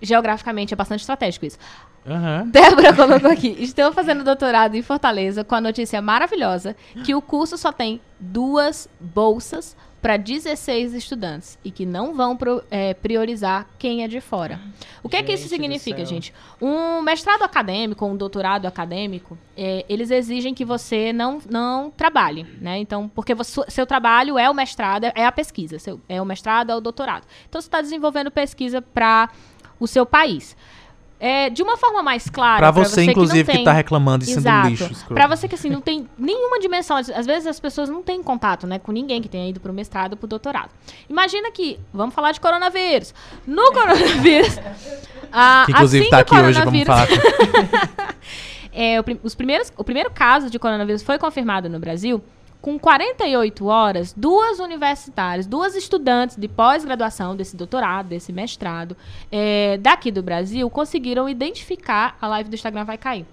Geograficamente 0.00 0.74
é 0.74 0.76
bastante 0.76 1.00
estratégico 1.00 1.46
isso. 1.46 1.58
Aham. 2.06 2.46
Débora 2.48 2.94
colocou 2.94 3.30
aqui: 3.30 3.56
Estou 3.58 3.92
fazendo 3.92 4.22
doutorado 4.22 4.74
em 4.74 4.82
Fortaleza 4.82 5.42
com 5.42 5.54
a 5.54 5.60
notícia 5.60 6.00
maravilhosa 6.00 6.76
que 7.04 7.14
o 7.14 7.20
curso 7.22 7.56
só 7.58 7.72
tem 7.72 8.00
duas 8.18 8.88
bolsas 9.00 9.76
para 10.00 10.16
16 10.16 10.94
estudantes 10.94 11.58
e 11.64 11.70
que 11.70 11.84
não 11.84 12.14
vão 12.14 12.36
pro- 12.36 12.62
é, 12.70 12.94
priorizar 12.94 13.66
quem 13.76 14.04
é 14.04 14.08
de 14.08 14.20
fora. 14.20 14.60
O 15.02 15.08
que 15.08 15.16
é 15.16 15.22
que 15.22 15.32
isso 15.32 15.48
Gente 15.48 15.50
significa, 15.62 16.04
gente? 16.04 16.32
Um 16.62 17.02
mestrado 17.02 17.42
acadêmico, 17.42 18.06
um 18.06 18.16
doutorado 18.16 18.66
acadêmico, 18.66 19.36
é, 19.56 19.84
eles 19.88 20.12
exigem 20.12 20.54
que 20.54 20.64
você 20.64 21.12
não, 21.12 21.40
não 21.50 21.90
trabalhe, 21.90 22.46
né? 22.60 22.78
Então, 22.78 23.08
porque 23.08 23.34
você- 23.34 23.64
seu 23.68 23.84
trabalho 23.84 24.38
é 24.38 24.48
o 24.48 24.54
mestrado, 24.54 25.06
é 25.12 25.26
a 25.26 25.32
pesquisa, 25.32 25.76
seu- 25.80 26.00
é 26.08 26.22
o 26.22 26.24
mestrado, 26.24 26.70
é 26.70 26.76
o 26.76 26.80
doutorado. 26.80 27.24
Então, 27.48 27.60
você 27.60 27.66
está 27.66 27.80
desenvolvendo 27.80 28.30
pesquisa 28.30 28.80
para 28.80 29.28
o 29.80 29.88
seu 29.88 30.06
país. 30.06 30.56
É, 31.18 31.48
de 31.48 31.62
uma 31.62 31.76
forma 31.76 32.02
mais 32.02 32.28
clara. 32.28 32.58
Pra 32.58 32.70
você, 32.70 33.00
que 33.00 33.06
não 33.06 33.10
inclusive, 33.12 33.44
que, 33.44 33.52
tem- 33.56 33.64
tá 33.64 33.72
reclamando 33.72 34.24
e 34.24 34.26
sendo 34.26 34.38
Exato. 34.40 34.68
lixo. 34.68 34.84
escroto. 34.84 35.14
Pra 35.14 35.26
você 35.26 35.48
que 35.48 35.54
assim 35.54 35.70
não 35.70 35.80
tem 35.80 36.06
nenhuma 36.18 36.58
dimensão, 36.60 36.96
às 36.96 37.26
vezes 37.26 37.46
as 37.46 37.58
pessoas 37.58 37.88
não 37.88 38.02
têm 38.02 38.22
contato, 38.22 38.66
né, 38.66 38.78
com 38.78 38.92
ninguém 38.92 39.22
que 39.22 39.28
tenha 39.28 39.48
ido 39.48 39.58
pro 39.60 39.72
mestrado 39.72 40.12
ou 40.12 40.16
pro 40.18 40.26
doutorado. 40.28 40.70
Imagina 41.08 41.50
que, 41.50 41.78
vamos 41.92 42.14
falar 42.14 42.32
de 42.32 42.40
coronavírus. 42.40 43.14
No 43.46 43.72
coronavírus, 43.72 44.58
ah, 45.32 45.62
Que, 45.66 45.72
inclusive 45.72 46.02
assim 46.02 46.10
tá 46.10 46.24
que 46.24 46.34
aqui 46.34 46.44
hoje, 46.46 46.60
vamos 46.62 46.82
falar 46.84 47.08
é, 48.72 48.96
os 49.22 49.34
primeiros, 49.34 49.72
o 49.76 49.84
primeiro 49.84 50.10
caso 50.10 50.50
de 50.50 50.58
coronavírus 50.58 51.02
foi 51.02 51.18
confirmado 51.18 51.68
no 51.68 51.78
Brasil 51.78 52.22
com 52.66 52.80
48 52.80 53.64
horas, 53.66 54.12
duas 54.12 54.58
universitárias, 54.58 55.46
duas 55.46 55.76
estudantes 55.76 56.36
de 56.36 56.48
pós-graduação 56.48 57.36
desse 57.36 57.56
doutorado, 57.56 58.08
desse 58.08 58.32
mestrado, 58.32 58.96
é, 59.30 59.78
daqui 59.78 60.10
do 60.10 60.20
Brasil, 60.20 60.68
conseguiram 60.68 61.28
identificar. 61.28 62.18
A 62.20 62.26
live 62.26 62.50
do 62.50 62.54
Instagram 62.54 62.84
vai 62.84 62.98
cair. 62.98 63.24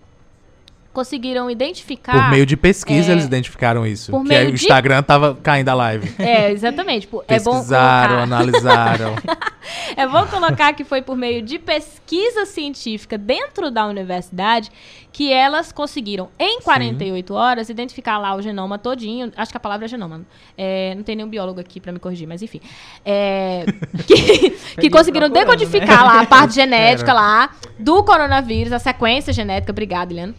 Conseguiram 0.94 1.50
identificar. 1.50 2.14
Por 2.14 2.30
meio 2.30 2.46
de 2.46 2.56
pesquisa, 2.56 3.12
é, 3.12 3.14
eles 3.14 3.26
identificaram 3.26 3.86
isso. 3.86 4.12
por 4.12 4.22
que 4.22 4.30
meio 4.30 4.50
o 4.50 4.54
de- 4.54 4.62
Instagram 4.64 5.02
tava 5.02 5.36
caindo 5.42 5.70
a 5.70 5.74
live. 5.74 6.14
É, 6.24 6.52
exatamente. 6.52 7.02
Tipo, 7.02 7.24
é 7.28 7.40
bom 7.40 7.52
Pesquisaram, 7.54 8.16
colocar, 8.16 8.24
analisaram. 8.24 9.16
é 9.98 10.08
bom 10.08 10.26
colocar 10.28 10.74
que 10.74 10.84
foi 10.84 11.02
por 11.02 11.18
meio 11.18 11.42
de 11.42 11.58
pesquisa 11.60 12.46
científica 12.46 13.18
dentro 13.18 13.72
da 13.72 13.86
universidade 13.86 14.72
que 15.12 15.32
elas 15.32 15.72
conseguiram, 15.72 16.30
em 16.40 16.60
48 16.62 17.34
horas, 17.36 17.70
identificar 17.70 18.18
lá 18.18 18.36
o 18.36 18.42
genoma 18.42 18.80
todinho. 18.80 19.32
Acho 19.38 19.52
que 19.52 19.58
a 19.58 19.60
palavra 19.60 19.86
é 19.86 19.88
genoma. 19.88 20.22
É, 20.58 20.94
não 20.96 21.04
tem 21.04 21.16
nenhum 21.16 21.30
biólogo 21.30 21.60
aqui 21.60 21.80
pra 21.80 21.92
me 21.92 22.00
corrigir, 22.00 22.28
mas 22.28 22.42
enfim. 22.42 22.60
É, 23.06 23.64
que, 24.08 24.50
que 24.80 24.90
conseguiram 24.90 25.30
procurando, 25.30 25.58
decodificar 25.60 26.04
lá 26.04 26.22
a 26.22 26.26
parte 26.26 26.56
genética 26.56 27.14
lá 27.14 27.50
do 27.78 28.04
coronavírus, 28.04 28.74
a 28.74 28.80
sequência 28.80 29.32
genética, 29.34 29.72
obrigado, 29.72 30.12
Eliana, 30.12 30.34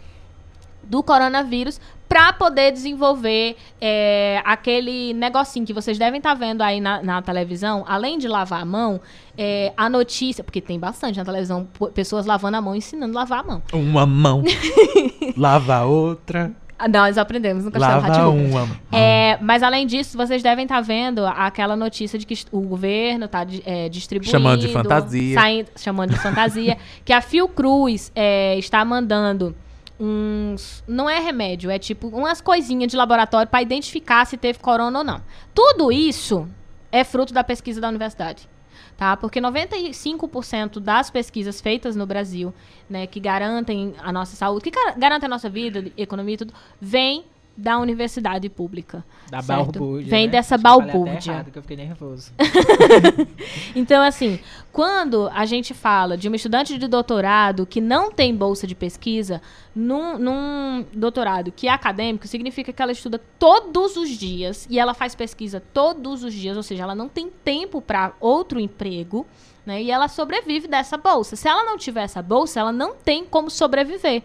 do 0.88 1.02
coronavírus, 1.02 1.80
pra 2.08 2.32
poder 2.32 2.70
desenvolver 2.70 3.56
é, 3.80 4.40
aquele 4.44 5.12
negocinho 5.14 5.66
que 5.66 5.72
vocês 5.72 5.98
devem 5.98 6.18
estar 6.18 6.34
vendo 6.34 6.62
aí 6.62 6.80
na, 6.80 7.02
na 7.02 7.20
televisão, 7.22 7.84
além 7.88 8.18
de 8.18 8.28
lavar 8.28 8.62
a 8.62 8.64
mão, 8.64 9.00
é, 9.36 9.72
a 9.76 9.88
notícia, 9.88 10.44
porque 10.44 10.60
tem 10.60 10.78
bastante 10.78 11.18
na 11.18 11.24
televisão, 11.24 11.66
pessoas 11.92 12.26
lavando 12.26 12.56
a 12.56 12.60
mão, 12.60 12.76
ensinando 12.76 13.16
a 13.18 13.22
lavar 13.22 13.40
a 13.40 13.42
mão. 13.42 13.62
Uma 13.72 14.06
mão. 14.06 14.44
lava 15.36 15.74
a 15.76 15.84
outra. 15.84 16.52
Ah, 16.78 16.88
Nós 16.88 17.16
aprendemos 17.16 17.64
no 17.64 17.70
Castelo 17.70 18.02
Lava 18.02 18.28
uma 18.30 18.66
mão. 18.66 18.76
É, 18.92 19.38
mas 19.40 19.62
além 19.62 19.86
disso, 19.86 20.16
vocês 20.16 20.42
devem 20.42 20.64
estar 20.64 20.80
vendo 20.80 21.24
aquela 21.24 21.76
notícia 21.76 22.18
de 22.18 22.26
que 22.26 22.34
o 22.50 22.60
governo 22.60 23.26
está 23.26 23.44
distribuindo. 23.90 24.30
Chamando 24.30 24.60
de 24.60 24.68
fantasia. 24.68 25.34
saindo- 25.34 25.70
chamando 25.76 26.10
de 26.10 26.18
fantasia. 26.20 26.76
que 27.04 27.12
a 27.12 27.20
Fiocruz 27.20 28.10
é, 28.14 28.58
está 28.58 28.84
mandando 28.84 29.54
uns. 29.98 30.82
Não 30.86 31.08
é 31.08 31.20
remédio, 31.20 31.70
é 31.70 31.78
tipo 31.78 32.08
umas 32.08 32.40
coisinhas 32.40 32.90
de 32.90 32.96
laboratório 32.96 33.48
para 33.48 33.62
identificar 33.62 34.24
se 34.24 34.36
teve 34.36 34.58
corona 34.58 34.98
ou 34.98 35.04
não. 35.04 35.22
Tudo 35.54 35.90
isso 35.92 36.48
é 36.90 37.04
fruto 37.04 37.32
da 37.32 37.44
pesquisa 37.44 37.80
da 37.80 37.88
universidade. 37.88 38.48
Tá? 38.96 39.16
Porque 39.16 39.40
95% 39.40 40.78
das 40.78 41.10
pesquisas 41.10 41.60
feitas 41.60 41.96
no 41.96 42.06
Brasil, 42.06 42.54
né, 42.88 43.06
que 43.08 43.18
garantem 43.18 43.94
a 44.00 44.12
nossa 44.12 44.36
saúde, 44.36 44.62
que 44.62 44.70
gar- 44.70 44.96
garantem 44.96 45.26
a 45.26 45.30
nossa 45.30 45.48
vida, 45.50 45.90
economia 45.96 46.34
e 46.34 46.38
tudo, 46.38 46.54
vem 46.80 47.24
da 47.56 47.78
universidade 47.78 48.48
pública. 48.48 49.04
Da 49.30 49.40
Certo. 49.40 49.72
balbúrdia. 49.72 50.10
Vem 50.10 50.26
né? 50.26 50.32
dessa 50.32 50.58
balbúrdia. 50.58 51.32
errado, 51.32 51.50
que 51.50 51.58
eu 51.58 51.62
fiquei 51.62 51.76
nervoso. 51.76 52.32
Então, 53.76 54.02
assim, 54.02 54.38
quando 54.72 55.28
a 55.32 55.44
gente 55.44 55.74
fala 55.74 56.16
de 56.16 56.28
uma 56.28 56.36
estudante 56.36 56.78
de 56.78 56.86
doutorado 56.86 57.66
que 57.66 57.80
não 57.80 58.10
tem 58.10 58.34
bolsa 58.34 58.66
de 58.66 58.74
pesquisa, 58.74 59.42
num, 59.74 60.16
num 60.18 60.84
doutorado 60.92 61.50
que 61.50 61.66
é 61.66 61.70
acadêmico, 61.72 62.26
significa 62.26 62.72
que 62.72 62.80
ela 62.80 62.92
estuda 62.92 63.20
todos 63.38 63.96
os 63.96 64.08
dias 64.10 64.66
e 64.70 64.78
ela 64.78 64.94
faz 64.94 65.14
pesquisa 65.14 65.62
todos 65.72 66.22
os 66.22 66.32
dias, 66.32 66.56
ou 66.56 66.62
seja, 66.62 66.84
ela 66.84 66.94
não 66.94 67.08
tem 67.08 67.30
tempo 67.44 67.80
para 67.80 68.12
outro 68.20 68.60
emprego, 68.60 69.26
né? 69.66 69.82
E 69.82 69.90
ela 69.90 70.08
sobrevive 70.08 70.68
dessa 70.68 70.96
bolsa. 70.96 71.36
Se 71.36 71.48
ela 71.48 71.64
não 71.64 71.76
tiver 71.76 72.02
essa 72.02 72.22
bolsa, 72.22 72.60
ela 72.60 72.72
não 72.72 72.94
tem 72.94 73.24
como 73.24 73.50
sobreviver. 73.50 74.22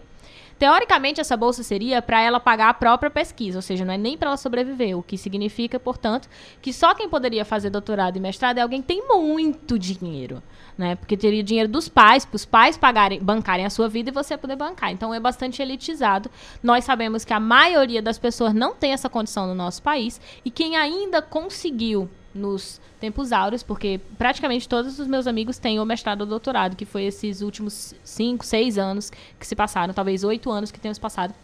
Teoricamente, 0.60 1.22
essa 1.22 1.38
bolsa 1.38 1.62
seria 1.62 2.02
para 2.02 2.20
ela 2.20 2.38
pagar 2.38 2.68
a 2.68 2.74
própria 2.74 3.10
pesquisa, 3.10 3.56
ou 3.56 3.62
seja, 3.62 3.82
não 3.82 3.94
é 3.94 3.96
nem 3.96 4.14
para 4.14 4.28
ela 4.28 4.36
sobreviver, 4.36 4.94
o 4.94 5.02
que 5.02 5.16
significa, 5.16 5.80
portanto, 5.80 6.28
que 6.60 6.70
só 6.70 6.94
quem 6.94 7.08
poderia 7.08 7.46
fazer 7.46 7.70
doutorado 7.70 8.18
e 8.18 8.20
mestrado 8.20 8.58
é 8.58 8.60
alguém 8.60 8.82
que 8.82 8.88
tem 8.88 9.08
muito 9.08 9.78
dinheiro, 9.78 10.42
né? 10.76 10.96
Porque 10.96 11.16
teria 11.16 11.42
dinheiro 11.42 11.66
dos 11.66 11.88
pais, 11.88 12.26
para 12.26 12.36
os 12.36 12.44
pais 12.44 12.76
pagarem, 12.76 13.18
bancarem 13.18 13.64
a 13.64 13.70
sua 13.70 13.88
vida 13.88 14.10
e 14.10 14.12
você 14.12 14.36
poder 14.36 14.54
bancar. 14.54 14.92
Então 14.92 15.14
é 15.14 15.18
bastante 15.18 15.62
elitizado. 15.62 16.30
Nós 16.62 16.84
sabemos 16.84 17.24
que 17.24 17.32
a 17.32 17.40
maioria 17.40 18.02
das 18.02 18.18
pessoas 18.18 18.52
não 18.52 18.74
tem 18.74 18.92
essa 18.92 19.08
condição 19.08 19.46
no 19.46 19.54
nosso 19.54 19.82
país 19.82 20.20
e 20.44 20.50
quem 20.50 20.76
ainda 20.76 21.22
conseguiu 21.22 22.06
nos 22.34 22.80
tempos 23.00 23.32
áureos, 23.32 23.62
porque 23.62 24.00
praticamente 24.16 24.68
todos 24.68 24.98
os 24.98 25.06
meus 25.06 25.26
amigos 25.26 25.58
têm 25.58 25.80
o 25.80 25.84
mestrado 25.84 26.20
ou 26.22 26.26
doutorado, 26.26 26.76
que 26.76 26.84
foi 26.84 27.04
esses 27.04 27.40
últimos 27.40 27.94
cinco, 28.04 28.44
seis 28.44 28.78
anos 28.78 29.10
que 29.38 29.46
se 29.46 29.56
passaram, 29.56 29.92
talvez 29.92 30.22
oito 30.22 30.50
anos 30.50 30.70
que 30.70 30.78
se 30.94 31.00
passado, 31.00 31.34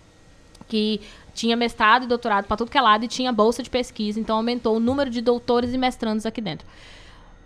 que 0.69 1.01
tinha 1.35 1.57
mestrado 1.57 2.05
e 2.05 2.07
doutorado 2.07 2.47
para 2.47 2.57
tudo 2.57 2.71
que 2.71 2.79
é 2.79 2.81
lado 2.81 3.05
e 3.05 3.09
tinha 3.09 3.33
bolsa 3.33 3.63
de 3.63 3.71
pesquisa, 3.71 4.19
então 4.19 4.37
aumentou 4.37 4.77
o 4.77 4.81
número 4.81 5.11
de 5.11 5.21
doutores 5.21 5.73
e 5.75 5.79
mestrandos 5.79 6.25
aqui 6.25 6.41
dentro. 6.41 6.67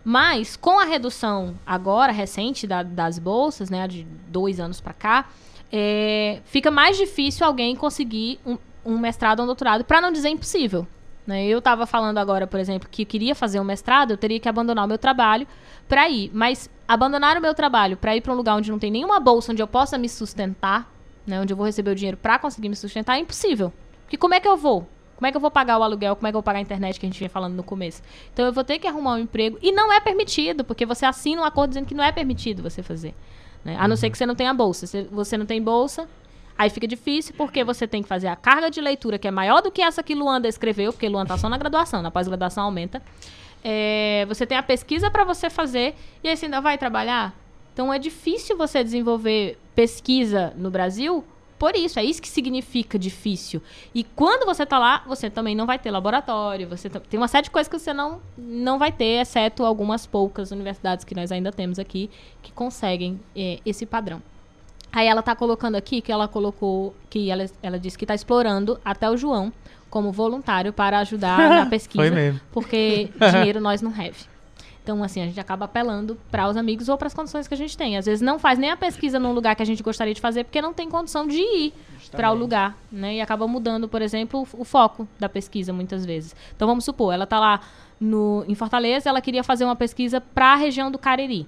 Mas, 0.05 0.57
com 0.57 0.79
a 0.79 0.85
redução 0.85 1.55
agora, 1.67 2.13
recente, 2.13 2.67
da- 2.67 2.83
das 2.83 3.19
bolsas, 3.19 3.69
né, 3.69 3.87
de 3.87 4.07
dois 4.29 4.59
anos 4.59 4.81
para 4.81 4.93
cá, 4.95 5.29
é, 5.73 6.41
fica 6.47 6.71
mais 6.71 6.97
difícil 6.97 7.47
alguém 7.47 7.77
conseguir 7.77 8.41
um, 8.47 8.57
um 8.85 8.99
mestrado 8.99 9.41
ou 9.41 9.45
um 9.45 9.47
doutorado, 9.47 9.85
para 9.85 10.01
não 10.01 10.11
dizer 10.11 10.31
impossível. 10.31 10.87
Né? 11.31 11.47
Eu 11.47 11.61
estava 11.61 11.87
falando 11.87 12.19
agora, 12.19 12.45
por 12.47 12.59
exemplo, 12.59 12.89
que 12.91 13.03
eu 13.03 13.07
queria 13.07 13.35
fazer 13.35 13.61
um 13.61 13.65
mestrado, 13.65 14.11
eu 14.11 14.17
teria 14.17 14.41
que 14.41 14.49
abandonar 14.49 14.85
o 14.85 14.89
meu 14.89 14.99
trabalho 14.99 15.47
para 15.89 16.09
ir. 16.11 16.29
Mas 16.35 16.69
abandonar 16.89 17.39
o 17.39 17.41
meu 17.41 17.55
trabalho 17.55 17.97
para 17.97 18.17
ir 18.17 18.21
para 18.21 18.33
um 18.33 18.37
lugar 18.37 18.57
onde 18.57 18.71
não 18.71 18.79
tem 18.79 18.91
nenhuma 18.91 19.21
bolsa, 19.21 19.53
onde 19.53 19.63
eu 19.63 19.67
possa 19.69 19.97
me 19.97 20.09
sustentar, 20.09 20.93
né, 21.25 21.41
onde 21.41 21.53
eu 21.53 21.57
vou 21.57 21.65
receber 21.65 21.93
o 21.93 21.95
dinheiro 21.95 22.17
para 22.17 22.37
conseguir 22.39 22.69
me 22.69 22.75
sustentar, 22.75 23.17
é 23.17 23.21
impossível. 23.21 23.73
Porque 24.03 24.17
como 24.17 24.35
é 24.35 24.41
que 24.41 24.49
eu 24.49 24.57
vou? 24.57 24.89
Como 25.15 25.27
é 25.27 25.31
que 25.31 25.37
eu 25.37 25.41
vou 25.41 25.51
pagar 25.51 25.79
o 25.79 25.83
aluguel? 25.85 26.17
Como 26.17 26.27
é 26.27 26.31
que 26.31 26.35
eu 26.35 26.39
vou 26.39 26.43
pagar 26.43 26.59
a 26.59 26.63
internet 26.63 26.99
que 26.99 27.07
a 27.07 27.09
gente 27.09 27.19
vinha 27.19 27.31
falando 27.31 27.55
no 27.55 27.63
começo? 27.63 28.03
Então 28.33 28.45
eu 28.47 28.53
vou 28.53 28.65
ter 28.65 28.79
que 28.79 28.89
arrumar 28.89 29.15
um 29.15 29.19
emprego. 29.19 29.57
E 29.63 29.71
não 29.71 29.93
é 29.93 30.01
permitido, 30.01 30.65
porque 30.65 30.85
você 30.85 31.07
assina 31.07 31.43
um 31.43 31.45
acordo 31.45 31.71
dizendo 31.71 31.87
que 31.87 31.95
não 31.95 32.03
é 32.03 32.11
permitido 32.11 32.63
você 32.63 32.83
fazer. 32.83 33.15
né? 33.65 33.77
A 33.79 33.87
não 33.87 33.97
ser 33.97 34.11
que 34.11 34.19
você 34.19 34.27
não 34.27 34.35
tenha 34.35 34.53
bolsa. 34.53 34.87
Se 34.87 35.03
você 35.05 35.37
não 35.37 35.47
tem 35.47 35.63
bolsa, 35.63 36.09
aí 36.61 36.69
fica 36.69 36.87
difícil, 36.87 37.35
porque 37.39 37.65
você 37.65 37.89
tem 37.89 38.03
que 38.03 38.09
fazer 38.09 38.29
a 38.29 38.37
carga 38.37 38.71
de 38.71 38.83
leitura, 38.83 39.19
que 39.19 39.27
é 39.27 39.31
maior 39.31 39.63
do 39.63 39.71
que 39.71 39.81
essa 39.81 40.03
que 40.03 40.15
Luanda 40.15 40.47
escreveu, 40.47 40.93
porque 40.93 41.09
Luanda 41.09 41.29
tá 41.29 41.39
só 41.39 41.49
na 41.49 41.57
graduação, 41.57 42.03
na 42.03 42.11
pós-graduação 42.11 42.65
aumenta. 42.65 43.03
É, 43.65 44.27
você 44.29 44.45
tem 44.45 44.59
a 44.59 44.63
pesquisa 44.63 45.11
para 45.11 45.25
você 45.25 45.49
fazer, 45.49 45.95
e 46.23 46.29
aí 46.29 46.37
você 46.37 46.45
ainda 46.45 46.61
vai 46.61 46.77
trabalhar. 46.77 47.35
Então 47.73 47.91
é 47.91 47.99
difícil 47.99 48.59
você 48.59 48.85
desenvolver 48.85 49.59
pesquisa 49.75 50.53
no 50.55 50.71
Brasil 50.71 51.25
por 51.59 51.75
isso, 51.75 51.99
é 51.99 52.05
isso 52.05 52.21
que 52.21 52.29
significa 52.29 52.99
difícil. 52.99 53.63
E 53.95 54.05
quando 54.05 54.45
você 54.45 54.67
tá 54.67 54.79
lá, 54.79 55.03
você 55.07 55.31
também 55.31 55.55
não 55.55 55.65
vai 55.65 55.79
ter 55.79 55.91
laboratório, 55.91 56.69
você 56.69 56.91
tem 56.91 57.19
uma 57.19 57.29
série 57.29 57.45
de 57.45 57.51
coisas 57.51 57.71
que 57.71 57.79
você 57.79 57.95
não, 57.95 58.21
não 58.37 58.79
vai 58.79 58.93
ter, 58.93 59.21
exceto 59.21 59.65
algumas 59.65 60.07
poucas 60.07 60.51
universidades 60.51 61.07
que 61.07 61.15
nós 61.15 61.33
ainda 61.33 61.53
temos 61.53 61.79
aqui 61.79 62.11
que 62.43 62.53
conseguem 62.53 63.19
é, 63.35 63.61
esse 63.65 63.87
padrão. 63.87 64.23
Aí 64.93 65.07
ela 65.07 65.23
tá 65.23 65.35
colocando 65.37 65.77
aqui 65.77 66.01
que 66.01 66.11
ela 66.11 66.27
colocou, 66.27 66.95
que 67.09 67.31
ela, 67.31 67.47
ela 67.63 67.79
disse 67.79 67.97
que 67.97 68.05
tá 68.05 68.15
explorando 68.15 68.79
até 68.85 69.09
o 69.09 69.17
João 69.17 69.53
como 69.89 70.13
voluntário 70.13 70.73
para 70.73 70.99
ajudar 71.01 71.39
na 71.51 71.67
pesquisa. 71.71 72.03
Foi 72.03 72.11
mesmo. 72.11 72.41
Porque 72.53 73.09
dinheiro 73.33 73.61
nós 73.61 73.81
não 73.83 73.91
have. 73.91 74.17
Então, 74.83 75.05
assim, 75.05 75.21
a 75.21 75.27
gente 75.27 75.39
acaba 75.39 75.67
apelando 75.67 76.19
para 76.31 76.49
os 76.49 76.57
amigos 76.57 76.89
ou 76.89 76.97
para 76.97 77.07
as 77.07 77.15
condições 77.15 77.47
que 77.47 77.55
a 77.55 77.57
gente 77.57 77.77
tem. 77.77 77.97
Às 77.97 78.07
vezes 78.07 78.21
não 78.21 78.39
faz 78.39 78.59
nem 78.59 78.71
a 78.71 78.77
pesquisa 78.77 79.19
num 79.19 79.33
lugar 79.33 79.55
que 79.55 79.63
a 79.63 79.67
gente 79.67 79.83
gostaria 79.83 80.15
de 80.15 80.21
fazer 80.21 80.45
porque 80.45 80.63
não 80.63 80.73
tem 80.73 80.89
condição 80.89 81.27
de 81.27 81.39
ir 81.39 81.75
para 82.11 82.33
o 82.33 82.35
lugar, 82.35 82.77
né? 82.91 83.17
E 83.17 83.21
acaba 83.21 83.47
mudando, 83.47 83.89
por 83.89 84.03
exemplo, 84.03 84.41
o, 84.53 84.63
o 84.63 84.65
foco 84.65 85.07
da 85.19 85.29
pesquisa 85.29 85.73
muitas 85.73 86.05
vezes. 86.05 86.35
Então, 86.57 86.67
vamos 86.67 86.85
supor, 86.85 87.13
ela 87.13 87.25
está 87.25 87.39
lá 87.39 87.61
no, 88.01 88.45
em 88.49 88.55
Fortaleza, 88.55 89.09
ela 89.09 89.21
queria 89.21 89.45
fazer 89.45 89.65
uma 89.65 89.77
pesquisa 89.77 90.21
para 90.21 90.55
a 90.55 90.57
região 90.57 90.91
do 90.91 90.99
Cariri. 90.99 91.47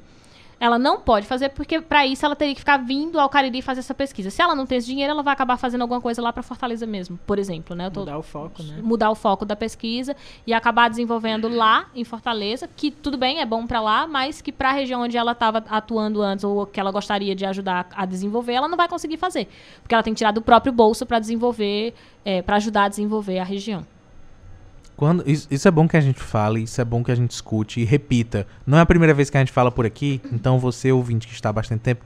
Ela 0.65 0.79
não 0.79 1.01
pode 1.01 1.27
fazer 1.27 1.49
porque 1.49 1.81
para 1.81 2.07
isso 2.07 2.25
ela 2.25 2.37
teria 2.37 2.55
que 2.55 2.61
ficar 2.61 2.77
vindo 2.77 3.19
ao 3.19 3.29
Cariri 3.29 3.61
fazer 3.61 3.81
essa 3.81 3.93
pesquisa. 3.93 4.31
Se 4.31 4.41
ela 4.41 4.55
não 4.55 4.65
tem 4.65 4.79
esse 4.79 4.87
dinheiro, 4.87 5.11
ela 5.11 5.21
vai 5.21 5.33
acabar 5.35 5.57
fazendo 5.57 5.81
alguma 5.83 6.01
coisa 6.01 6.23
lá 6.23 6.33
para 6.33 6.41
Fortaleza 6.41 6.87
mesmo, 6.87 7.19
por 7.27 7.37
exemplo, 7.37 7.75
né? 7.75 7.91
Tô- 7.91 7.99
Mudar 8.01 8.17
o 8.19 8.23
foco, 8.23 8.63
né? 8.63 8.79
mudar 8.81 9.11
o 9.11 9.17
foco 9.17 9.45
da 9.45 9.57
pesquisa 9.57 10.15
e 10.47 10.55
acabar 10.55 10.89
desenvolvendo 10.89 11.49
lá 11.49 11.87
em 11.97 12.05
Fortaleza, 12.05 12.69
que 12.77 12.93
tudo 12.93 13.19
bem, 13.19 13.41
é 13.41 13.45
bom 13.45 13.67
para 13.67 13.81
lá, 13.81 14.07
mas 14.07 14.41
que 14.41 14.53
para 14.53 14.69
a 14.69 14.73
região 14.73 15.01
onde 15.03 15.17
ela 15.17 15.33
estava 15.33 15.65
atuando 15.69 16.23
antes 16.23 16.45
ou 16.45 16.65
que 16.65 16.79
ela 16.79 16.93
gostaria 16.93 17.35
de 17.35 17.45
ajudar 17.45 17.89
a 17.97 18.07
desenvolver, 18.07 18.53
ela 18.53 18.69
não 18.69 18.77
vai 18.77 18.87
conseguir 18.87 19.17
fazer, 19.17 19.49
porque 19.83 19.93
ela 19.97 20.03
tem 20.05 20.15
que 20.15 20.19
tirar 20.19 20.31
do 20.31 20.41
próprio 20.43 20.73
bolso 20.73 21.05
para 21.05 21.19
desenvolver, 21.19 21.93
para 22.47 22.55
ajudar 22.55 22.85
a 22.85 22.89
desenvolver 22.89 23.41
a 23.41 23.45
região. 23.45 23.85
Quando, 24.97 25.29
isso, 25.29 25.49
isso 25.51 25.67
é 25.67 25.71
bom 25.71 25.89
que 25.89 25.97
a 25.97 26.01
gente 26.01 26.21
fale, 26.21 26.63
isso 26.63 26.81
é 26.81 26.85
bom 26.85 27.03
que 27.03 27.11
a 27.11 27.15
gente 27.15 27.31
escute 27.31 27.81
e 27.81 27.85
repita. 27.85 28.47
Não 28.67 28.79
é 28.79 28.81
a 28.81 28.87
primeira 28.87 29.13
vez 29.13 29.31
que 29.31 29.37
a 29.37 29.41
gente 29.41 29.53
fala 29.53 29.71
por 29.71 29.85
aqui, 29.85 30.21
então 30.33 30.59
você, 30.59 30.93
ouvinte 30.93 31.27
que 31.27 31.35
está 31.35 31.49
há 31.49 31.53
bastante 31.53 31.81
tempo, 31.81 32.05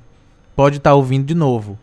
pode 0.54 0.78
estar 0.78 0.94
ouvindo 0.94 1.26
de 1.26 1.34
novo. 1.34 1.78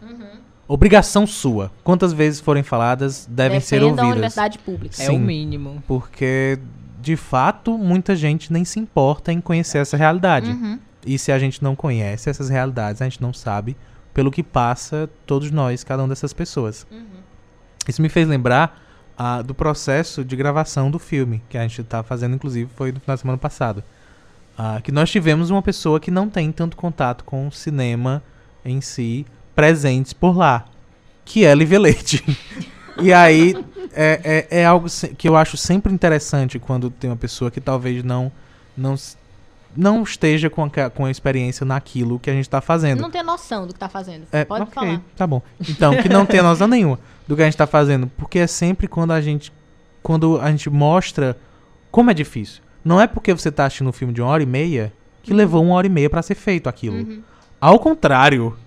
Obrigação 0.68 1.28
sua. 1.28 1.72
Quantas 1.84 2.14
vezes 2.14 2.40
forem 2.40 2.64
faladas, 2.64 3.28
devem 3.30 3.60
ser 3.60 3.80
Defenda 3.82 4.02
a 4.02 4.06
ouvidas. 4.06 4.12
universidade 4.12 4.60
pública. 4.60 4.96
É 5.02 5.06
Sim. 5.06 5.18
o 5.18 5.20
mínimo. 5.20 5.84
Porque, 5.88 6.58
de 7.02 7.16
fato, 7.16 7.78
muita 7.78 8.16
gente 8.16 8.52
nem 8.52 8.64
se 8.64 8.80
importa 8.80 9.32
em 9.32 9.42
conhecer 9.42 9.80
essa 9.80 9.98
realidade. 9.98 10.52
Uhum. 10.52 10.80
E 11.06 11.20
se 11.20 11.32
a 11.32 11.38
gente 11.38 11.62
não 11.62 11.76
conhece 11.76 12.30
essas 12.30 12.50
realidades, 12.50 13.02
a 13.02 13.06
gente 13.06 13.22
não 13.22 13.34
sabe 13.34 13.76
pelo 14.14 14.32
que 14.32 14.42
passa 14.42 15.10
todos 15.26 15.52
nós, 15.52 15.84
cada 15.84 16.02
uma 16.02 16.10
dessas 16.10 16.32
pessoas. 16.32 16.88
Isso 17.88 18.02
me 18.02 18.08
fez 18.10 18.28
lembrar 18.28 18.82
do 19.46 19.54
processo 19.54 20.24
de 20.24 20.36
gravação 20.36 20.90
do 20.90 21.00
filme, 21.00 21.42
que 21.50 21.58
a 21.58 21.62
gente 21.62 21.82
está 21.82 22.04
fazendo, 22.04 22.36
inclusive, 22.36 22.70
foi 22.76 22.92
no 22.92 23.00
final 23.00 23.16
da 23.16 23.22
semana 23.22 23.38
passada. 23.38 23.84
Ah, 24.58 24.80
que 24.84 24.92
nós 24.92 25.10
tivemos 25.10 25.50
uma 25.50 25.62
pessoa 25.62 26.00
que 26.00 26.12
não 26.12 26.30
tem 26.30 26.52
tanto 26.52 26.78
contato 26.78 27.24
com 27.24 27.48
o 27.48 27.52
cinema 27.52 28.22
em 28.64 28.82
si, 28.82 29.26
presentes 29.56 30.14
por 30.14 30.38
lá, 30.38 30.66
que 31.26 31.46
é 31.46 31.54
Lívia 31.56 31.80
Leite. 31.80 32.24
e 33.02 33.12
aí, 33.12 33.56
é, 33.94 34.48
é, 34.50 34.60
é 34.62 34.66
algo 34.66 34.88
que 35.18 35.28
eu 35.28 35.36
acho 35.36 35.58
sempre 35.58 35.92
interessante 35.92 36.60
quando 36.60 36.90
tem 36.90 37.10
uma 37.10 37.16
pessoa 37.16 37.50
que 37.50 37.60
talvez 37.60 38.04
não, 38.04 38.32
não, 38.78 38.96
não 39.76 40.04
esteja 40.04 40.50
com 40.50 40.64
a, 40.64 40.90
com 40.90 41.06
a 41.06 41.12
experiência 41.12 41.66
naquilo 41.66 42.20
que 42.20 42.30
a 42.30 42.34
gente 42.34 42.46
está 42.46 42.62
fazendo. 42.62 43.02
Não 43.02 43.12
tem 43.12 43.24
noção 43.24 43.66
do 43.66 43.74
que 43.74 43.80
tá 43.80 43.90
fazendo. 43.90 44.26
É, 44.32 44.46
Pode 44.46 44.64
ok, 44.64 44.74
falar. 44.74 45.02
Tá 45.16 45.26
bom. 45.26 45.42
Então, 45.68 45.96
que 45.98 46.10
não 46.10 46.26
tenha 46.26 46.44
noção 46.44 46.68
nenhuma 46.68 47.00
do 47.28 47.36
que 47.36 47.42
a 47.42 47.46
gente 47.46 47.58
tá 47.58 47.68
fazendo. 47.68 48.08
Porque 48.18 48.40
é 48.40 48.48
sempre 48.48 48.88
quando 48.88 49.12
a 49.12 49.22
gente. 49.22 49.52
Quando 50.02 50.40
a 50.42 50.52
gente 50.52 50.70
mostra 50.70 51.38
como 51.92 52.12
é 52.12 52.14
difícil. 52.14 52.62
Não 52.84 53.00
é 53.00 53.08
porque 53.08 53.34
você 53.34 53.52
tá 53.52 53.66
assistindo 53.66 53.88
um 53.90 53.94
filme 53.94 54.14
de 54.14 54.22
uma 54.22 54.30
hora 54.30 54.44
e 54.44 54.46
meia 54.46 54.92
que 55.22 55.34
levou 55.34 55.64
uma 55.64 55.76
hora 55.76 55.88
e 55.88 55.90
meia 55.90 56.10
pra 56.10 56.22
ser 56.22 56.36
feito 56.36 56.68
aquilo. 56.68 56.98
Uhum. 56.98 57.22
Ao 57.62 57.80
contrário. 57.80 58.58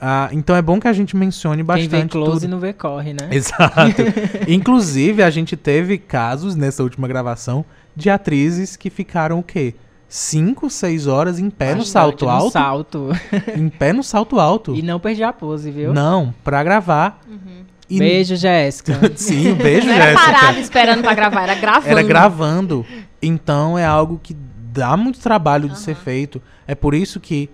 Ah, 0.00 0.28
então 0.32 0.54
é 0.54 0.60
bom 0.60 0.78
que 0.78 0.88
a 0.88 0.92
gente 0.92 1.16
mencione 1.16 1.58
Quem 1.58 1.64
bastante 1.64 2.02
vê 2.02 2.08
close 2.08 2.40
tudo. 2.40 2.50
não 2.50 2.58
vê 2.58 2.72
corre, 2.72 3.14
né? 3.14 3.28
Exato. 3.30 4.02
Inclusive, 4.46 5.22
a 5.22 5.30
gente 5.30 5.56
teve 5.56 5.96
casos 5.96 6.54
nessa 6.54 6.82
última 6.82 7.08
gravação 7.08 7.64
de 7.94 8.10
atrizes 8.10 8.76
que 8.76 8.90
ficaram 8.90 9.38
o 9.38 9.42
quê? 9.42 9.74
Cinco, 10.08 10.68
seis 10.68 11.06
horas 11.06 11.38
em 11.38 11.48
pé 11.48 11.70
no 11.70 11.78
Bastante 11.78 11.92
salto 11.92 12.24
no 12.26 12.30
alto? 12.30 12.52
salto. 12.52 13.08
Em 13.56 13.68
pé 13.68 13.92
no 13.92 14.02
salto 14.02 14.38
alto. 14.38 14.74
E 14.74 14.82
não 14.82 15.00
perdi 15.00 15.22
a 15.22 15.32
pose, 15.32 15.70
viu? 15.70 15.94
Não, 15.94 16.34
pra 16.44 16.62
gravar. 16.62 17.20
E- 17.88 17.98
Beijo, 17.98 18.34
Jéssica. 18.36 18.98
Sim, 19.16 19.52
um 19.52 19.54
beijo, 19.54 19.86
Não 19.86 19.94
era 19.94 20.04
Jéssica. 20.12 20.32
parado 20.32 20.58
esperando 20.58 21.02
pra 21.02 21.14
gravar, 21.14 21.42
era 21.44 21.54
gravando. 21.54 21.88
Era 21.90 22.02
gravando. 22.02 22.86
Então 23.22 23.78
é 23.78 23.84
algo 23.84 24.20
que 24.22 24.34
dá 24.72 24.96
muito 24.96 25.18
trabalho 25.20 25.68
de 25.68 25.78
ser 25.78 25.94
feito. 25.94 26.40
É 26.66 26.74
por 26.74 26.94
isso 26.94 27.20
que 27.20 27.48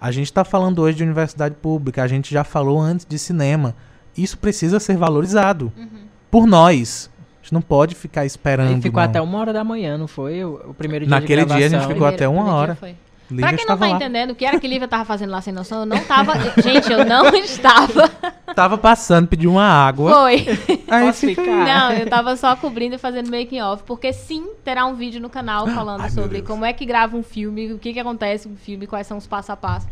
a 0.00 0.10
gente 0.12 0.32
tá 0.32 0.44
falando 0.44 0.80
hoje 0.80 0.96
de 0.98 1.02
universidade 1.02 1.54
pública, 1.56 2.02
a 2.02 2.06
gente 2.06 2.32
já 2.32 2.44
falou 2.44 2.78
antes 2.80 3.04
de 3.06 3.18
cinema. 3.18 3.74
Isso 4.16 4.36
precisa 4.38 4.78
ser 4.78 4.96
valorizado 4.96 5.72
Uhum. 5.76 5.86
por 6.30 6.46
nós. 6.46 7.10
A 7.40 7.42
gente 7.44 7.54
não 7.54 7.62
pode 7.62 7.94
ficar 7.94 8.26
esperando. 8.26 8.72
Ele 8.72 8.82
ficou 8.82 9.00
não. 9.02 9.08
até 9.08 9.20
uma 9.20 9.38
hora 9.38 9.52
da 9.52 9.64
manhã, 9.64 9.96
não 9.96 10.06
foi? 10.06 10.44
O, 10.44 10.70
o 10.70 10.74
primeiro 10.74 11.06
dia 11.06 11.10
Naquele 11.18 11.44
de 11.44 11.54
dia 11.56 11.66
a 11.66 11.68
gente 11.68 11.86
ficou 11.86 12.06
até 12.06 12.28
uma 12.28 12.36
primeiro 12.42 12.58
hora. 12.60 12.74
foi. 12.74 12.94
Lívia 13.30 13.48
Pra 13.48 13.56
quem 13.56 13.66
não 13.66 13.76
tá 13.78 13.86
lá. 13.86 13.92
entendendo 13.96 14.30
o 14.30 14.34
que 14.34 14.44
era 14.44 14.58
que 14.58 14.66
Lívia 14.66 14.88
tava 14.88 15.04
fazendo 15.04 15.30
lá 15.30 15.40
sem 15.40 15.52
noção, 15.52 15.80
eu 15.80 15.86
não 15.86 15.98
tava. 16.04 16.32
Gente, 16.62 16.90
eu 16.90 17.04
não 17.04 17.26
estava. 17.36 18.08
Tava 18.54 18.78
passando, 18.78 19.28
pediu 19.28 19.50
uma 19.50 19.64
água. 19.64 20.10
Foi. 20.12 20.46
Aí 20.88 21.06
Posso 21.06 21.26
fica-? 21.26 21.42
Não, 21.44 21.92
eu 21.92 22.08
tava 22.08 22.36
só 22.36 22.56
cobrindo 22.56 22.94
e 22.94 22.98
fazendo 22.98 23.30
making 23.30 23.60
off, 23.60 23.82
porque 23.84 24.12
sim, 24.12 24.48
terá 24.64 24.86
um 24.86 24.94
vídeo 24.94 25.20
no 25.20 25.28
canal 25.28 25.66
falando 25.68 26.02
Ai, 26.02 26.10
sobre 26.10 26.40
como 26.42 26.64
é 26.64 26.72
que 26.72 26.86
grava 26.86 27.16
um 27.16 27.22
filme, 27.22 27.72
o 27.72 27.78
que 27.78 27.92
que 27.92 28.00
acontece 28.00 28.48
com 28.48 28.54
o 28.54 28.56
filme, 28.58 28.86
quais 28.86 29.06
são 29.06 29.18
os 29.18 29.26
passo 29.26 29.52
a 29.52 29.56
passo. 29.56 29.86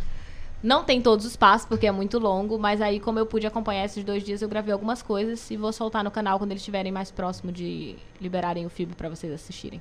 Não 0.63 0.83
tem 0.83 1.03
todos 1.03 1.27
os 1.27 1.37
passos, 1.37 1.67
porque 1.69 1.87
é 1.87 1.93
muito 1.93 2.19
longo, 2.19 2.59
mas 2.59 2.81
aí, 2.81 2.99
como 2.99 3.19
eu 3.19 3.27
pude 3.27 3.47
acompanhar 3.47 3.85
esses 3.85 4.03
dois 4.03 4.25
dias, 4.25 4.41
eu 4.41 4.49
gravei 4.49 4.73
algumas 4.73 5.03
coisas 5.03 5.49
e 5.51 5.57
vou 5.57 5.71
soltar 5.73 6.03
no 6.03 6.11
canal 6.11 6.39
quando 6.39 6.51
eles 6.53 6.63
estiverem 6.63 6.91
mais 6.91 7.11
próximo 7.11 7.53
de 7.53 7.95
liberarem 8.21 8.65
o 8.65 8.71
filme 8.71 8.95
pra 8.95 9.09
vocês 9.11 9.31
assistirem. 9.33 9.81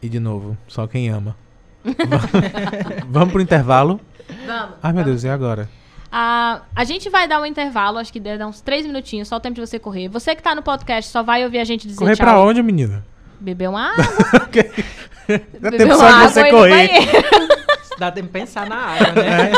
E 0.00 0.08
de 0.08 0.20
novo, 0.20 0.56
só 0.68 0.86
quem 0.86 1.08
ama. 1.10 1.36
Vamos 3.08 3.32
pro 3.32 3.40
intervalo. 3.42 4.00
Vamos. 4.46 4.74
Ai, 4.82 4.92
meu 4.92 5.04
Deus, 5.04 5.24
e 5.24 5.28
agora? 5.28 5.68
Ah, 6.10 6.62
a 6.76 6.84
gente 6.84 7.08
vai 7.08 7.26
dar 7.26 7.40
um 7.40 7.46
intervalo, 7.46 7.98
acho 7.98 8.12
que 8.12 8.20
deve 8.20 8.38
dar 8.38 8.46
uns 8.46 8.60
três 8.60 8.84
minutinhos, 8.84 9.28
só 9.28 9.36
o 9.36 9.40
tempo 9.40 9.54
de 9.54 9.60
você 9.60 9.78
correr. 9.78 10.08
Você 10.08 10.34
que 10.34 10.42
tá 10.42 10.54
no 10.54 10.62
podcast 10.62 11.10
só 11.10 11.22
vai 11.22 11.42
ouvir 11.44 11.58
a 11.58 11.64
gente 11.64 11.86
dizer 11.86 11.98
Correr 11.98 12.16
tchau. 12.16 12.26
pra 12.26 12.38
onde, 12.40 12.62
menina? 12.62 13.04
Beber 13.40 13.70
uma 13.70 13.90
água. 13.96 13.98
Dá 15.58 15.70
beber 15.70 15.78
tempo 15.78 15.94
uma 15.94 15.96
só 15.96 16.06
de 16.06 16.12
água 16.14 16.28
você 16.28 16.40
e 16.40 16.50
correr. 16.50 16.88
Dá 17.98 18.10
tempo 18.10 18.26
de 18.26 18.32
pensar 18.32 18.68
na 18.68 18.76
água, 18.76 19.12
né? 19.22 19.52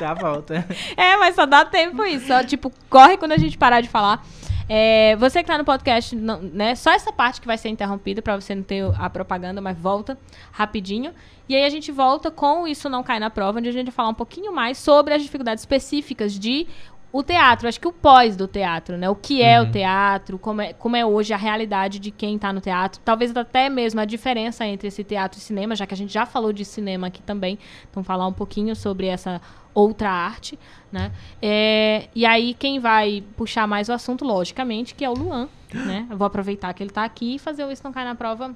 Já 0.00 0.14
volta. 0.14 0.64
É, 0.96 1.16
mas 1.16 1.34
só 1.34 1.44
dá 1.46 1.64
tempo 1.64 2.04
isso. 2.04 2.26
Só, 2.26 2.42
tipo, 2.44 2.72
corre 2.88 3.16
quando 3.16 3.32
a 3.32 3.38
gente 3.38 3.58
parar 3.58 3.80
de 3.80 3.88
falar. 3.88 4.24
É, 4.68 5.16
você 5.16 5.42
que 5.42 5.46
tá 5.46 5.56
no 5.56 5.64
podcast, 5.64 6.14
não- 6.14 6.40
né? 6.42 6.74
Só 6.74 6.90
essa 6.90 7.12
parte 7.12 7.40
que 7.40 7.46
vai 7.46 7.56
ser 7.56 7.70
interrompida 7.70 8.20
pra 8.20 8.38
você 8.38 8.54
não 8.54 8.62
ter 8.62 8.84
a 8.98 9.08
propaganda, 9.08 9.60
mas 9.60 9.76
volta 9.78 10.18
rapidinho. 10.52 11.12
E 11.48 11.56
aí 11.56 11.64
a 11.64 11.70
gente 11.70 11.90
volta 11.90 12.30
com 12.30 12.68
Isso 12.68 12.88
Não 12.90 13.02
Cai 13.02 13.18
na 13.18 13.30
Prova, 13.30 13.58
onde 13.58 13.68
a 13.68 13.72
gente 13.72 13.86
vai 13.86 13.94
falar 13.94 14.10
um 14.10 14.14
pouquinho 14.14 14.52
mais 14.52 14.76
sobre 14.76 15.14
as 15.14 15.22
dificuldades 15.22 15.62
específicas 15.62 16.38
de 16.38 16.66
o 17.10 17.22
teatro, 17.22 17.66
acho 17.66 17.80
que 17.80 17.88
o 17.88 17.92
pós 17.92 18.36
do 18.36 18.46
teatro, 18.46 18.98
né? 18.98 19.08
O 19.08 19.14
que 19.14 19.42
é 19.42 19.58
o 19.58 19.70
teatro, 19.70 20.38
como 20.38 20.60
é, 20.60 20.74
como 20.74 20.94
é 20.94 21.06
hoje 21.06 21.32
a 21.32 21.38
realidade 21.38 21.98
de 21.98 22.10
quem 22.10 22.38
tá 22.38 22.52
no 22.52 22.60
teatro, 22.60 23.00
talvez 23.02 23.34
até 23.34 23.70
mesmo 23.70 23.98
a 23.98 24.04
diferença 24.04 24.66
entre 24.66 24.88
esse 24.88 25.02
teatro 25.02 25.38
e 25.38 25.42
cinema, 25.42 25.74
já 25.74 25.86
que 25.86 25.94
a 25.94 25.96
gente 25.96 26.12
já 26.12 26.26
falou 26.26 26.52
de 26.52 26.66
cinema 26.66 27.06
aqui 27.06 27.22
também, 27.22 27.58
então 27.90 28.04
falar 28.04 28.26
um 28.26 28.32
pouquinho 28.32 28.76
sobre 28.76 29.06
essa 29.06 29.40
outra 29.78 30.10
arte, 30.10 30.58
né? 30.90 31.12
É, 31.40 32.08
e 32.14 32.26
aí 32.26 32.54
quem 32.54 32.80
vai 32.80 33.22
puxar 33.36 33.66
mais 33.66 33.88
o 33.88 33.92
assunto, 33.92 34.24
logicamente, 34.24 34.94
que 34.94 35.04
é 35.04 35.10
o 35.10 35.14
Luan, 35.14 35.48
né? 35.72 36.06
Eu 36.10 36.16
vou 36.16 36.26
aproveitar 36.26 36.72
que 36.74 36.82
ele 36.82 36.90
tá 36.90 37.04
aqui 37.04 37.36
e 37.36 37.38
fazer 37.38 37.64
o 37.64 37.70
Isso 37.70 37.84
Não 37.84 37.92
Cai 37.92 38.04
na 38.04 38.14
Prova 38.14 38.54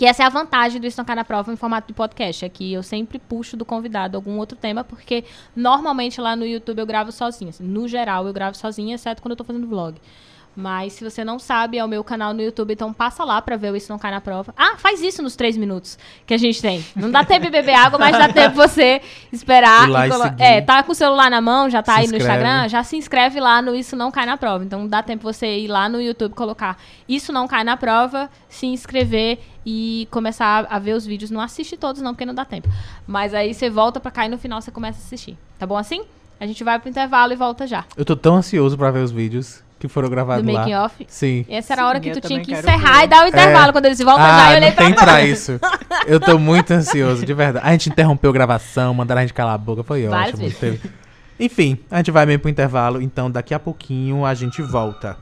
que 0.00 0.06
essa 0.06 0.22
é 0.22 0.26
a 0.26 0.30
vantagem 0.30 0.80
do 0.80 0.86
Isso 0.86 0.96
Não 0.96 1.04
Cai 1.04 1.14
na 1.14 1.24
Prova 1.24 1.52
em 1.52 1.56
formato 1.56 1.88
de 1.88 1.92
podcast. 1.92 2.42
É 2.42 2.48
que 2.48 2.72
eu 2.72 2.82
sempre 2.82 3.18
puxo 3.18 3.54
do 3.54 3.66
convidado 3.66 4.16
algum 4.16 4.38
outro 4.38 4.56
tema, 4.56 4.82
porque 4.82 5.24
normalmente 5.54 6.18
lá 6.18 6.34
no 6.34 6.46
YouTube 6.46 6.78
eu 6.78 6.86
gravo 6.86 7.12
sozinha. 7.12 7.50
assim, 7.50 7.64
no 7.64 7.86
geral, 7.86 8.26
eu 8.26 8.32
gravo 8.32 8.56
sozinha, 8.56 8.94
exceto 8.94 9.20
quando 9.20 9.32
eu 9.32 9.36
tô 9.36 9.44
fazendo 9.44 9.66
vlog. 9.66 10.00
Mas 10.60 10.92
se 10.92 11.02
você 11.02 11.24
não 11.24 11.38
sabe, 11.38 11.78
é 11.78 11.84
o 11.84 11.88
meu 11.88 12.04
canal 12.04 12.34
no 12.34 12.42
YouTube, 12.42 12.74
então 12.74 12.92
passa 12.92 13.24
lá 13.24 13.40
pra 13.40 13.56
ver 13.56 13.72
o 13.72 13.76
Isso 13.76 13.90
Não 13.90 13.98
Cai 13.98 14.10
na 14.10 14.20
Prova. 14.20 14.52
Ah, 14.56 14.76
faz 14.76 15.00
isso 15.00 15.22
nos 15.22 15.34
três 15.34 15.56
minutos 15.56 15.98
que 16.26 16.34
a 16.34 16.38
gente 16.38 16.60
tem. 16.60 16.84
Não 16.94 17.10
dá 17.10 17.24
tempo 17.24 17.46
de 17.46 17.50
beber 17.50 17.74
água, 17.74 17.98
mas 17.98 18.16
dá 18.16 18.28
tempo 18.28 18.54
você 18.54 19.00
esperar. 19.32 19.88
Lá 19.88 20.06
e 20.06 20.10
colo-. 20.10 20.34
É, 20.38 20.60
tá 20.60 20.82
com 20.82 20.92
o 20.92 20.94
celular 20.94 21.30
na 21.30 21.40
mão, 21.40 21.70
já 21.70 21.82
tá 21.82 21.94
Se 21.94 22.00
aí 22.00 22.06
no 22.08 22.16
inscreve. 22.16 22.38
Instagram, 22.38 22.68
já 22.68 22.84
se 22.84 22.96
inscreve 22.96 23.40
lá 23.40 23.62
no 23.62 23.74
Isso 23.74 23.96
Não 23.96 24.10
Cai 24.10 24.26
na 24.26 24.36
Prova. 24.36 24.62
Então 24.62 24.86
dá 24.86 25.02
tempo 25.02 25.22
você 25.22 25.60
ir 25.60 25.68
lá 25.68 25.88
no 25.88 26.00
YouTube 26.00 26.34
colocar 26.34 26.78
Isso 27.08 27.32
Não 27.32 27.48
Cai 27.48 27.64
na 27.64 27.76
Prova, 27.76 28.28
se 28.48 28.66
inscrever 28.66 29.38
e 29.64 30.06
começar 30.10 30.66
a 30.68 30.78
ver 30.78 30.92
os 30.92 31.06
vídeos. 31.06 31.30
Não 31.30 31.40
assiste 31.40 31.76
todos 31.76 32.02
não, 32.02 32.12
porque 32.12 32.26
não 32.26 32.34
dá 32.34 32.44
tempo. 32.44 32.68
Mas 33.06 33.32
aí 33.32 33.54
você 33.54 33.70
volta 33.70 33.98
pra 33.98 34.10
cá 34.10 34.26
e 34.26 34.28
no 34.28 34.36
final 34.36 34.60
você 34.60 34.70
começa 34.70 34.98
a 34.98 35.02
assistir. 35.02 35.38
Tá 35.58 35.66
bom 35.66 35.76
assim? 35.76 36.02
A 36.38 36.46
gente 36.46 36.62
vai 36.64 36.78
pro 36.78 36.88
intervalo 36.88 37.32
e 37.32 37.36
volta 37.36 37.66
já. 37.66 37.84
Eu 37.96 38.04
tô 38.04 38.16
tão 38.16 38.36
ansioso 38.36 38.76
pra 38.76 38.90
ver 38.90 39.00
os 39.00 39.10
vídeos 39.10 39.62
que 39.80 39.88
foram 39.88 40.08
gravados 40.10 40.44
Do 40.46 40.52
lá. 40.52 40.60
making 40.60 40.74
off. 40.76 41.06
Sim. 41.08 41.44
Essa 41.48 41.72
era 41.72 41.82
a 41.82 41.88
hora 41.88 41.98
Sim, 41.98 42.04
que 42.12 42.20
tu 42.20 42.28
tinha 42.28 42.40
que 42.40 42.52
encerrar 42.52 42.98
ver. 42.98 43.04
e 43.04 43.06
dar 43.08 43.24
o 43.24 43.28
intervalo. 43.28 43.70
É. 43.70 43.72
Quando 43.72 43.86
eles 43.86 43.98
voltam 43.98 44.24
já, 44.24 44.46
Ah, 44.46 44.52
eu 44.52 44.56
olhei 44.58 44.72
pra 44.72 44.84
tem 44.84 44.94
pra 44.94 45.22
isso. 45.24 45.58
Eu 46.06 46.20
tô 46.20 46.38
muito 46.38 46.70
ansioso, 46.72 47.24
de 47.26 47.32
verdade. 47.34 47.66
A 47.66 47.72
gente 47.72 47.88
interrompeu 47.88 48.30
a 48.30 48.32
gravação, 48.32 48.92
mandaram 48.94 49.20
a 49.20 49.22
gente 49.24 49.34
calar 49.34 49.54
a 49.54 49.58
boca, 49.58 49.82
foi 49.82 50.06
Várias 50.06 50.34
ótimo. 50.38 50.48
vezes. 50.50 50.80
Enfim, 51.40 51.78
a 51.90 51.96
gente 51.96 52.10
vai 52.10 52.26
meio 52.26 52.38
pro 52.38 52.50
intervalo, 52.50 53.00
então 53.00 53.30
daqui 53.30 53.54
a 53.54 53.58
pouquinho 53.58 54.26
a 54.26 54.34
gente 54.34 54.60
volta. 54.60 55.16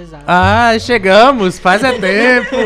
Exato. 0.00 0.24
Ah, 0.26 0.72
chegamos! 0.78 1.58
Faz 1.58 1.82
é 1.84 1.92
tempo! 1.98 2.56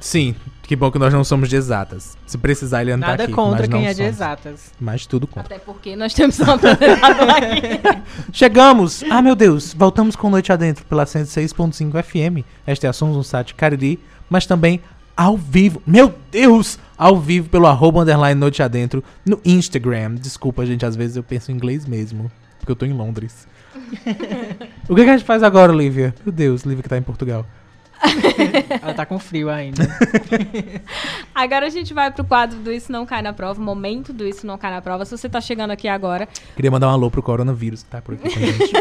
Sim, 0.00 0.34
que 0.62 0.76
bom 0.76 0.90
que 0.90 0.98
nós 0.98 1.12
não 1.12 1.24
somos 1.24 1.48
de 1.48 1.56
exatas. 1.56 2.16
Se 2.26 2.38
precisar, 2.38 2.82
ele 2.82 2.92
tá 2.92 2.96
Nada 2.96 3.24
aqui. 3.24 3.32
contra 3.32 3.60
mas 3.60 3.68
não 3.68 3.78
quem 3.78 3.86
é 3.88 3.90
de 3.90 3.96
somos. 3.96 4.12
exatas. 4.14 4.72
Mas 4.78 5.06
tudo 5.06 5.26
contra. 5.26 5.54
Até 5.54 5.58
porque 5.64 5.96
nós 5.96 6.14
temos 6.14 6.38
um 6.40 6.50
apresentador 6.50 7.30
aqui. 7.30 8.02
Chegamos! 8.32 9.02
Ah, 9.10 9.20
meu 9.22 9.34
Deus! 9.34 9.72
Voltamos 9.74 10.14
com 10.14 10.30
Noite 10.30 10.52
Adentro 10.52 10.84
pela 10.84 11.04
106.5 11.04 12.02
FM. 12.02 12.44
Esta 12.66 12.86
é 12.86 12.90
a 12.90 12.92
Sons 12.92 13.16
um 13.16 13.22
site 13.22 13.54
Cariri, 13.54 13.98
mas 14.30 14.46
também 14.46 14.80
ao 15.16 15.36
vivo. 15.36 15.82
Meu 15.86 16.14
Deus! 16.30 16.78
Ao 16.96 17.18
vivo 17.18 17.48
pelo 17.48 17.66
arroba 17.66 18.00
underline 18.02 18.38
Noite 18.38 18.62
Adentro 18.62 19.02
no 19.24 19.40
Instagram. 19.44 20.14
Desculpa, 20.16 20.66
gente, 20.66 20.84
às 20.84 20.94
vezes 20.96 21.16
eu 21.16 21.22
penso 21.22 21.50
em 21.50 21.54
inglês 21.54 21.84
mesmo. 21.86 22.30
porque 22.58 22.70
eu 22.72 22.76
tô 22.76 22.84
em 22.84 22.92
Londres. 22.92 23.46
o 24.88 24.94
que, 24.94 25.04
que 25.04 25.10
a 25.10 25.16
gente 25.16 25.24
faz 25.24 25.42
agora, 25.42 25.72
Lívia? 25.72 26.14
Meu 26.24 26.32
Deus, 26.32 26.62
Lívia 26.62 26.82
que 26.82 26.88
tá 26.88 26.96
em 26.96 27.02
Portugal. 27.02 27.46
Ela 28.82 28.94
tá 28.94 29.04
com 29.06 29.18
frio 29.18 29.50
ainda. 29.50 29.82
Agora 31.34 31.66
a 31.66 31.70
gente 31.70 31.92
vai 31.94 32.10
pro 32.10 32.24
quadro 32.24 32.58
do 32.58 32.72
Isso 32.72 32.90
Não 32.90 33.04
Cai 33.06 33.22
na 33.22 33.32
Prova, 33.32 33.60
momento 33.60 34.12
do 34.12 34.26
Isso 34.26 34.46
Não 34.46 34.58
Cai 34.58 34.70
na 34.70 34.80
Prova. 34.82 35.04
Se 35.04 35.16
você 35.16 35.28
tá 35.28 35.40
chegando 35.40 35.70
aqui 35.70 35.86
agora, 35.88 36.28
Queria 36.56 36.70
mandar 36.70 36.88
um 36.88 36.92
alô 36.92 37.10
pro 37.10 37.22
coronavírus 37.22 37.82
que 37.82 37.88
tá 37.90 38.00
por 38.00 38.14
aqui 38.14 38.28
com 38.30 38.38
a 38.38 38.42
gente. 38.46 38.72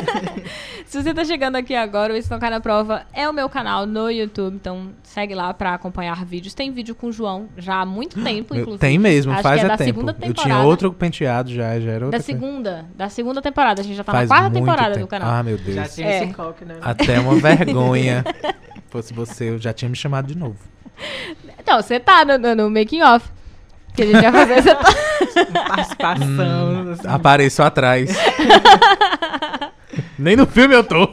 se 0.86 1.02
você 1.02 1.14
tá 1.14 1.24
chegando 1.26 1.56
aqui 1.56 1.76
agora, 1.76 2.14
o 2.14 2.18
Isso 2.18 2.32
Não 2.32 2.40
Cai 2.40 2.50
na 2.50 2.60
Prova 2.60 3.06
é 3.14 3.28
o 3.30 3.34
meu 3.34 3.50
canal 3.50 3.86
no 3.86 4.10
YouTube, 4.10 4.56
então 4.56 4.90
segue 5.04 5.36
lá 5.36 5.54
pra 5.54 5.74
acompanhar 5.74 6.24
vídeos. 6.26 6.54
Tem 6.54 6.72
vídeo 6.72 6.96
com 6.96 7.08
o 7.08 7.12
João 7.12 7.48
já 7.58 7.82
há 7.82 7.86
muito 7.86 8.22
tempo, 8.24 8.54
Eu- 8.56 8.62
inclusive. 8.62 8.80
Tem 8.82 8.98
mesmo, 8.98 9.32
Acho 9.34 9.44
faz 9.44 9.60
que 9.60 9.62
é 9.62 9.66
a 9.66 9.70
da 9.70 9.78
tempo. 9.78 9.88
segunda 10.00 10.12
Eu 10.12 10.16
temporada. 10.16 10.42
tinha 10.42 10.60
outro 10.60 10.92
penteado 10.94 11.52
já, 11.54 11.80
já 11.80 11.92
era 11.92 12.10
Da 12.10 12.20
segunda, 12.20 12.86
da 12.96 13.10
segunda 13.10 13.42
temporada. 13.42 13.82
A 13.82 13.84
gente 13.84 13.96
já 13.96 14.04
tá 14.04 14.12
Faz 14.12 14.30
na 14.30 14.36
quarta 14.36 14.52
temporada 14.54 14.94
tempo. 14.94 15.06
do 15.06 15.10
canal. 15.10 15.30
Ah, 15.30 15.44
meu 15.44 15.58
Deus. 15.58 15.76
Já 15.76 15.88
tinha 15.88 16.08
É. 16.08 16.24
esse 16.24 16.34
coque, 16.34 16.66
né? 16.66 16.76
Até 16.82 17.20
uma 17.20 17.36
vergonha. 17.36 18.24
Fosse 18.90 19.14
você, 19.14 19.50
eu 19.50 19.60
já 19.60 19.74
tinha 19.74 19.90
me 19.90 19.96
chamado 19.96 20.28
de 20.28 20.38
novo. 20.38 20.58
Então, 21.60 21.82
você 21.82 22.00
tá 22.00 22.24
no, 22.26 22.38
no, 22.38 22.56
no 22.56 22.70
making 22.70 23.02
off. 23.04 23.30
Que 23.96 24.04
a 24.04 24.06
gente 24.06 24.22
vai 24.22 24.32
fazer, 24.32 24.62
você 24.62 24.76
tá... 24.76 25.68
Participação. 25.68 26.92
assim. 26.92 27.08
Apareço 27.08 27.64
atrás. 27.64 28.16
Nem 30.18 30.36
no 30.36 30.46
filme 30.46 30.76
eu 30.76 30.84
tô. 30.84 31.10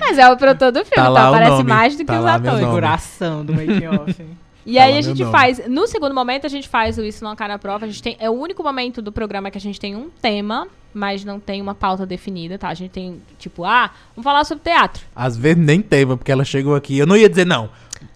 Mas 0.00 0.18
é 0.18 0.28
o 0.30 0.36
produtor 0.36 0.72
do 0.72 0.78
filme, 0.84 0.94
Tá 0.96 1.02
então 1.02 1.12
lá 1.12 1.24
o 1.30 1.34
aparece 1.34 1.50
nome, 1.52 1.64
mais 1.64 1.94
do 1.94 1.98
que 1.98 2.04
tá 2.06 2.20
os 2.20 2.26
atores. 2.26 2.52
nome. 2.52 2.64
Figuração 2.66 3.44
do 3.44 3.52
making 3.54 3.86
off. 3.88 4.22
hein? 4.22 4.38
E 4.70 4.78
aí 4.78 4.90
a 4.90 4.94
meu 4.94 5.02
gente 5.02 5.20
nome. 5.20 5.32
faz, 5.32 5.68
no 5.68 5.86
segundo 5.86 6.14
momento 6.14 6.46
a 6.46 6.48
gente 6.48 6.68
faz 6.68 6.96
o 6.98 7.02
Isso 7.04 7.24
Não 7.24 7.34
Cai 7.36 7.48
na 7.48 7.58
Prova, 7.58 7.84
a 7.86 7.88
gente 7.88 8.02
tem, 8.02 8.16
é 8.20 8.28
o 8.30 8.32
único 8.32 8.62
momento 8.62 9.00
do 9.02 9.10
programa 9.12 9.50
que 9.50 9.58
a 9.58 9.60
gente 9.60 9.78
tem 9.80 9.94
um 9.96 10.08
tema, 10.22 10.68
mas 10.94 11.24
não 11.24 11.38
tem 11.40 11.60
uma 11.60 11.74
pauta 11.74 12.04
definida, 12.06 12.58
tá? 12.58 12.68
A 12.68 12.74
gente 12.74 12.90
tem, 12.90 13.20
tipo, 13.38 13.64
ah, 13.64 13.90
vamos 14.14 14.24
falar 14.24 14.44
sobre 14.44 14.64
teatro. 14.64 15.02
Às 15.14 15.36
vezes 15.36 15.62
nem 15.62 15.80
tema, 15.80 16.16
porque 16.16 16.30
ela 16.32 16.44
chegou 16.44 16.74
aqui. 16.74 16.96
Eu 16.98 17.06
não 17.06 17.16
ia 17.16 17.28
dizer 17.28 17.46
não, 17.46 17.70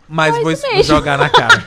mas 0.09 0.37
vou, 0.41 0.51
isso 0.53 0.67
jogar 0.83 1.17
na 1.19 1.29
cara. 1.29 1.65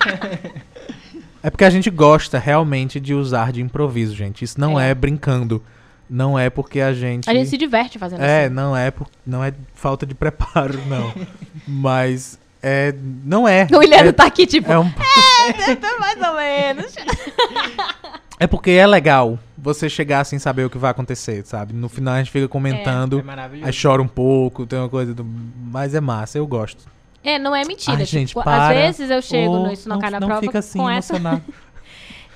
é 1.43 1.49
porque 1.49 1.63
a 1.65 1.69
gente 1.69 1.89
gosta 1.89 2.37
realmente 2.39 2.99
de 2.99 3.13
usar 3.13 3.51
de 3.51 3.61
improviso, 3.61 4.15
gente. 4.15 4.43
Isso 4.43 4.59
não 4.59 4.79
é, 4.79 4.91
É. 4.91 4.95
brincando. 4.95 5.61
Não 6.09 6.39
é 6.39 6.49
porque 6.49 6.79
a 6.79 6.93
gente. 6.93 7.29
A 7.29 7.33
gente 7.33 7.49
se 7.49 7.57
diverte 7.57 7.99
fazendo 7.99 8.21
É, 8.21 8.45
assim. 8.45 8.53
não 8.55 8.75
é, 8.77 8.89
por- 8.91 9.07
não 9.25 9.43
é 9.43 9.53
falta 9.73 10.05
de 10.05 10.15
preparo, 10.15 10.79
não. 10.87 11.13
mas 11.67 12.39
é. 12.67 12.95
Não 13.23 13.47
é. 13.47 13.67
O 13.71 13.77
William 13.77 13.97
é, 13.97 14.11
tá 14.11 14.25
aqui, 14.25 14.45
tipo, 14.45 14.71
é 14.71 14.77
um 14.77 14.85
é, 14.85 15.99
mais 15.99 16.21
ou 16.21 16.35
menos. 16.35 16.93
É 18.39 18.45
porque 18.45 18.69
é 18.69 18.85
legal 18.85 19.39
você 19.57 19.89
chegar 19.89 20.23
sem 20.23 20.37
saber 20.37 20.63
o 20.63 20.69
que 20.69 20.77
vai 20.77 20.91
acontecer, 20.91 21.43
sabe? 21.43 21.73
No 21.73 21.89
final 21.89 22.13
a 22.13 22.17
gente 22.19 22.29
fica 22.29 22.45
É 22.45 22.47
comentando, 22.47 23.23
aí 23.63 23.71
chora 23.73 23.99
um 23.99 24.07
pouco, 24.07 24.63
tem 24.67 24.77
uma 24.77 24.87
coisa 24.87 25.11
do. 25.11 25.25
Mas 25.25 25.95
é 25.95 25.99
massa, 25.99 26.37
eu 26.37 26.45
gosto. 26.45 26.85
É, 27.23 27.39
não 27.39 27.55
é 27.55 27.65
mentira. 27.65 27.97
Ai, 27.97 28.05
tipo, 28.05 28.11
gente, 28.11 28.37
às 28.37 28.43
para. 28.45 28.73
vezes 28.73 29.09
eu 29.09 29.21
chego 29.21 29.57
no 29.57 29.73
Isso 29.73 29.89
Não, 29.89 29.99
Cai 29.99 30.11
na 30.11 30.19
não 30.19 30.27
Prova 30.27 30.41
fica 30.41 30.59
assim, 30.59 30.77
com 30.77 30.89
essa... 30.89 31.15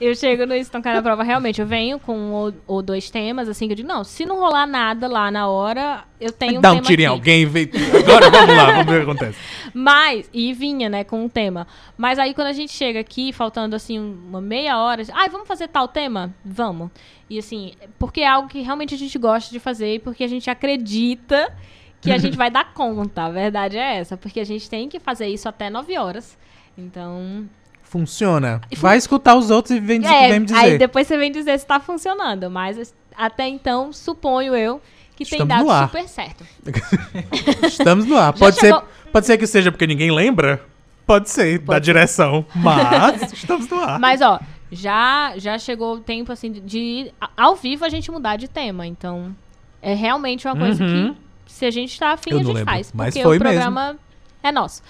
Eu 0.02 0.16
chego 0.16 0.48
no 0.48 0.82
Cai 0.82 0.96
na 0.96 1.02
Prova, 1.04 1.22
realmente, 1.22 1.62
eu 1.62 1.68
venho 1.68 2.00
com 2.00 2.18
um 2.18 2.32
ou, 2.32 2.54
ou 2.66 2.82
dois 2.82 3.12
temas, 3.12 3.48
assim, 3.48 3.68
que 3.68 3.74
eu 3.74 3.76
digo, 3.76 3.88
não, 3.88 4.04
se 4.04 4.26
não 4.26 4.40
rolar 4.40 4.66
nada 4.66 5.08
lá 5.08 5.30
na 5.30 5.48
hora, 5.48 6.06
eu 6.20 6.32
tenho 6.32 6.58
um 6.58 6.62
Dá 6.62 6.74
um 6.74 6.82
tiro 6.82 7.04
em 7.04 7.06
alguém, 7.06 7.46
vem. 7.46 7.70
Agora 8.00 8.32
vamos 8.32 8.58
lá, 8.58 8.72
vamos 8.72 8.86
ver 8.88 9.02
o 9.02 9.06
que 9.06 9.12
acontece. 9.12 9.38
Mas, 9.76 10.28
e 10.34 10.54
vinha, 10.54 10.90
né, 10.90 11.04
com 11.04 11.24
um 11.24 11.30
tema. 11.30 11.68
Mas 11.96 12.18
aí 12.18 12.34
quando 12.34 12.48
a 12.48 12.54
gente 12.54 12.74
chega 12.74 13.00
aqui, 13.00 13.32
faltando 13.32 13.76
assim 13.76 14.00
uma 14.00 14.42
meia 14.42 14.80
hora, 14.80 15.04
ai, 15.14 15.30
vamos 15.30 15.48
fazer 15.48 15.68
tal 15.68 15.88
tema? 15.88 16.34
Vamos. 16.44 16.90
E 17.30 17.38
assim, 17.38 17.74
porque 18.00 18.22
é 18.22 18.28
algo 18.28 18.50
que 18.50 18.60
realmente 18.60 18.96
a 18.96 18.98
gente 18.98 19.20
gosta 19.20 19.52
de 19.52 19.60
fazer 19.60 19.94
e 19.94 20.00
porque 20.00 20.24
a 20.24 20.28
gente 20.28 20.50
acredita 20.50 21.56
que 22.02 22.12
a 22.12 22.18
gente 22.18 22.36
vai 22.38 22.50
dar 22.50 22.74
conta. 22.74 23.26
A 23.26 23.30
verdade 23.30 23.78
é 23.78 23.98
essa, 23.98 24.18
porque 24.18 24.40
a 24.40 24.46
gente 24.46 24.68
tem 24.68 24.90
que 24.90 25.00
fazer 25.00 25.28
isso 25.28 25.48
até 25.48 25.70
9 25.70 25.96
horas. 25.96 26.40
Então, 26.76 27.48
Funciona. 27.92 28.62
Vai 28.78 28.98
escutar 28.98 29.36
os 29.36 29.50
outros 29.52 29.76
e 29.76 29.80
vem, 29.82 30.06
é, 30.08 30.30
vem 30.30 30.40
me 30.40 30.46
dizer. 30.46 30.58
aí 30.58 30.78
depois 30.78 31.06
você 31.06 31.18
vem 31.18 31.30
dizer 31.30 31.60
se 31.60 31.66
tá 31.66 31.78
funcionando, 31.78 32.50
mas 32.50 32.94
até 33.18 33.46
então, 33.50 33.92
suponho 33.92 34.56
eu 34.56 34.82
que 35.14 35.26
tem 35.26 35.40
Estamos 35.42 35.48
dado 35.50 35.66
no 35.66 35.70
ar. 35.72 35.88
super 35.90 36.08
certo. 36.08 36.46
Estamos 37.68 38.06
no 38.06 38.18
ar. 38.18 38.32
Pode 38.32 38.56
ser, 38.56 38.68
chegou- 38.68 38.84
pode 39.12 39.26
ser 39.26 39.38
que 39.38 39.46
seja 39.46 39.72
porque 39.74 39.86
ninguém 39.86 40.10
lembra. 40.10 40.64
Pode 41.06 41.30
ser, 41.30 41.60
da 41.60 41.66
Pode 41.66 41.86
ser. 41.86 41.94
direção. 41.94 42.46
Mas 42.56 43.34
estamos 43.34 43.68
no 43.68 43.80
ar. 43.82 44.00
Mas, 44.00 44.22
ó, 44.22 44.40
já, 44.72 45.34
já 45.36 45.58
chegou 45.58 45.96
o 45.96 46.00
tempo, 46.00 46.32
assim, 46.32 46.50
de- 46.50 47.12
ao 47.36 47.58
vivo, 47.58 47.84
a 47.84 47.90
gente 47.90 48.10
mudar 48.10 48.38
de 48.38 48.48
tema. 48.48 48.88
Então, 48.88 49.36
é 49.82 49.94
realmente 49.94 50.48
uma 50.48 50.56
coisa 50.56 50.82
Uhum. 50.82 51.14
que, 51.46 51.52
se 51.52 51.66
a 51.66 51.72
gente 51.72 52.00
tá 52.00 52.12
afim, 52.14 52.32
Eu 52.32 52.40
a 52.40 52.44
gente 52.44 52.64
faz. 52.64 52.92
mas 52.96 53.14
porque 53.14 53.24
foi 53.28 53.36
o 53.36 53.40
programa 53.40 53.98
é 54.42 54.52
nosso. 54.52 54.82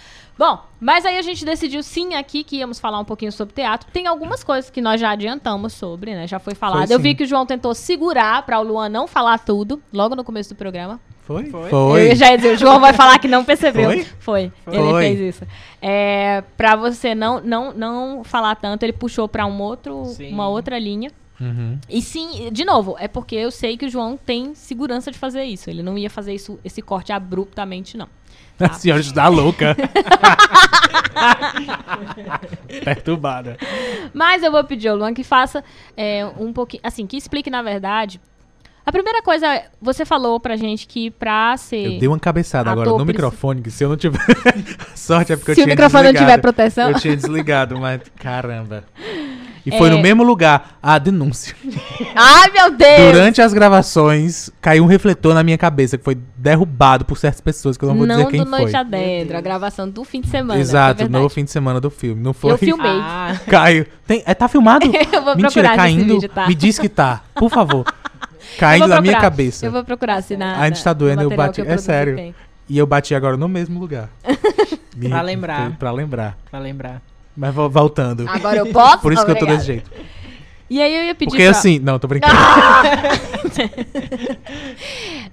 Bom, 0.42 0.58
mas 0.80 1.06
aí 1.06 1.20
a 1.20 1.22
gente 1.22 1.46
decidiu 1.46 1.84
sim 1.84 2.16
aqui 2.16 2.44
que 2.44 2.56
íamos 2.56 2.80
falar 2.80 3.00
um 3.00 3.06
pouquinho 3.06 3.32
sobre 3.32 3.54
teatro. 3.54 3.88
Tem 3.94 4.08
algumas 4.08 4.44
coisas 4.44 4.72
que 4.72 4.82
nós 4.82 5.00
já 5.00 5.12
adiantamos 5.12 5.72
sobre, 5.72 6.16
né? 6.16 6.26
Já 6.26 6.40
foi 6.40 6.56
falado. 6.56 6.88
Foi 6.88 6.96
Eu 6.96 7.00
vi 7.00 7.14
que 7.14 7.26
o 7.26 7.28
João 7.28 7.46
tentou 7.46 7.76
segurar 7.76 8.44
pra 8.44 8.60
o 8.60 8.64
Luan 8.64 8.90
não 8.90 9.08
falar 9.08 9.38
tudo, 9.38 9.80
logo 9.94 10.16
no 10.16 10.24
começo 10.24 10.50
do 10.50 10.56
programa. 10.56 11.00
Foi? 11.22 11.46
Foi? 11.46 12.12
Eu 12.12 12.16
já 12.16 12.32
ia 12.32 12.38
dizer, 12.38 12.56
o 12.56 12.58
João 12.58 12.80
vai 12.80 12.92
falar 12.92 13.20
que 13.20 13.28
não 13.28 13.46
percebeu. 13.46 13.84
Foi? 13.84 14.04
Foi. 14.04 14.52
Foi. 14.66 14.76
Ele 14.76 14.90
Foi. 14.90 15.04
fez 15.04 15.36
isso. 15.36 15.48
É, 15.80 16.44
pra 16.58 16.76
você 16.76 17.14
não, 17.14 17.40
não, 17.40 17.72
não 17.72 18.24
falar 18.24 18.56
tanto, 18.56 18.82
ele 18.82 18.94
puxou 18.94 19.28
pra 19.28 19.46
um 19.46 19.62
outro, 19.62 20.06
Sim. 20.06 20.34
uma 20.34 20.50
outra 20.50 20.80
linha. 20.80 21.12
Uhum. 21.40 21.80
E 21.88 22.02
sim, 22.02 22.50
de 22.52 22.66
novo, 22.66 22.96
é 23.00 23.08
porque 23.08 23.36
eu 23.36 23.52
sei 23.52 23.78
que 23.78 23.86
o 23.86 23.90
João 23.90 24.18
tem 24.18 24.56
segurança 24.56 25.12
de 25.12 25.20
fazer 25.20 25.44
isso. 25.44 25.70
Ele 25.70 25.84
não 25.84 25.98
ia 25.98 26.10
fazer 26.10 26.34
isso, 26.34 26.60
esse 26.64 26.82
corte 26.82 27.12
abruptamente, 27.12 27.96
não. 27.96 28.08
A 28.70 28.74
senhora 28.74 29.02
está 29.02 29.28
louca. 29.28 29.76
Perturbada. 32.84 33.58
Mas 34.14 34.44
eu 34.44 34.52
vou 34.52 34.64
pedir 34.64 34.88
ao 34.90 34.98
Luan 34.98 35.14
que 35.14 35.24
faça 35.24 35.64
é, 35.96 36.26
um 36.40 36.52
pouquinho. 36.54 36.82
Assim, 36.84 37.06
que 37.06 37.18
explique, 37.18 37.50
na 37.50 37.62
verdade. 37.62 38.20
A 38.84 38.92
primeira 38.92 39.22
coisa, 39.22 39.62
você 39.80 40.04
falou 40.06 40.40
pra 40.40 40.56
gente 40.56 40.88
que 40.88 41.12
pra 41.12 41.56
ser. 41.56 41.94
Eu 41.94 42.00
dei 42.00 42.08
uma 42.08 42.18
cabeçada 42.20 42.72
agora 42.72 42.90
no 42.90 42.96
precisa- 42.96 43.14
microfone, 43.14 43.62
que 43.62 43.70
se 43.70 43.84
eu 43.84 43.90
não 43.90 43.98
tiver. 43.98 44.20
Sorte 44.96 45.34
é 45.34 45.36
porque 45.38 45.52
eu 45.52 45.56
Se 45.56 45.62
o 45.62 45.64
tinha 45.66 45.76
microfone 45.76 46.04
não 46.06 46.12
desligado. 46.14 46.32
tiver 46.32 46.42
proteção. 46.42 46.90
Eu 46.90 47.00
tinha 47.00 47.16
desligado, 47.16 47.78
mas 47.80 48.02
caramba. 48.18 48.84
E 49.66 49.72
foi 49.78 49.90
É. 49.90 49.92
no 49.92 50.00
mesmo 50.02 50.24
lugar. 50.24 50.78
A 50.82 50.98
denúncia. 50.98 51.56
Ai, 52.16 52.50
meu 52.52 52.72
Deus! 52.72 53.14
Durante 53.14 53.42
as 53.42 53.54
gravações, 53.54 54.50
caiu 54.60 54.84
um 54.84 54.88
refletor 54.88 55.34
na 55.36 55.44
minha 55.44 55.58
cabeça, 55.58 55.98
que 55.98 56.04
foi 56.04 56.18
derrubado 56.36 57.06
por 57.06 57.18
certas 57.18 57.42
pessoas, 57.42 57.78
que 57.78 57.84
eu 57.86 57.90
não 57.90 57.98
vou 57.98 58.08
dizer 58.08 58.28
quem 58.28 58.44
do 58.44 58.50
Noite 58.50 58.72
foi. 58.72 58.80
Adentro, 58.80 59.38
a 59.38 59.42
gravação 59.42 59.88
do 59.90 60.04
fim 60.04 60.22
de 60.22 60.30
semana. 60.30 60.60
Exato, 60.60 61.04
é 61.04 61.08
no 61.08 61.30
fim 61.30 61.44
de 61.44 61.52
semana 61.52 61.80
do 61.80 61.90
filme. 61.90 62.22
Não 62.22 62.34
foi. 62.34 62.52
Eu 62.54 62.58
filmei. 62.58 62.92
Ah, 63.04 63.40
Caiu. 63.48 63.86
Tem, 64.08 64.24
é, 64.26 64.34
tá 64.34 64.48
filmado? 64.48 64.86
Eu 65.14 65.22
vou 65.24 65.36
Mentira, 65.36 65.52
procurar 65.52 65.52
se 65.52 65.68
esse 65.70 65.76
caindo. 65.78 66.14
vídeo 66.16 66.30
tá. 66.30 66.48
Me 66.48 66.56
diz 66.56 66.80
que 66.80 66.90
tá, 66.90 67.22
por 67.36 67.50
favor. 67.50 67.86
Eu 67.88 68.60
Caindo 68.60 68.88
na 68.88 69.00
minha 69.02 69.20
cabeça. 69.20 69.66
Eu 69.66 69.72
vou 69.72 69.84
procurar 69.84 70.22
se 70.24 70.36
na. 70.36 70.54
Ainda 70.54 70.62
na- 70.62 70.68
está 70.70 70.90
no 70.92 70.96
doendo, 71.00 71.22
eu 71.24 71.30
bati- 71.30 71.62
que 71.62 71.68
é 71.68 71.78
sério. 71.78 72.16
tem. 72.16 72.36
E 72.68 72.78
eu 72.78 72.86
bati 72.88 73.14
agora 73.14 73.38
no 73.38 73.48
mesmo 73.48 73.80
lugar. 73.80 74.10
Me- 74.96 75.10
Pra 75.10 75.22
lembrar. 75.22 75.72
Pra 75.78 75.92
lembrar. 75.92 76.38
pra 76.50 76.60
lembrar. 76.60 77.02
Mas 77.36 77.54
vo- 77.54 77.70
voltando. 77.70 78.28
Agora 78.28 78.58
eu 78.58 78.68
posso? 78.72 79.00
Por 79.00 79.14
isso 79.14 79.24
que 79.26 79.32
eu 79.32 79.36
tô 79.36 79.46
Obrigada. 79.46 79.58
desse 79.58 79.68
jeito. 79.68 79.92
E 80.70 80.82
aí 80.82 80.96
eu 80.96 81.04
ia 81.06 81.16
pedir 81.16 81.32
Porque 81.32 81.44
pra... 81.44 81.52
assim. 81.52 81.80
Não, 81.80 82.00
tô 82.00 82.08
brincando. 82.08 82.34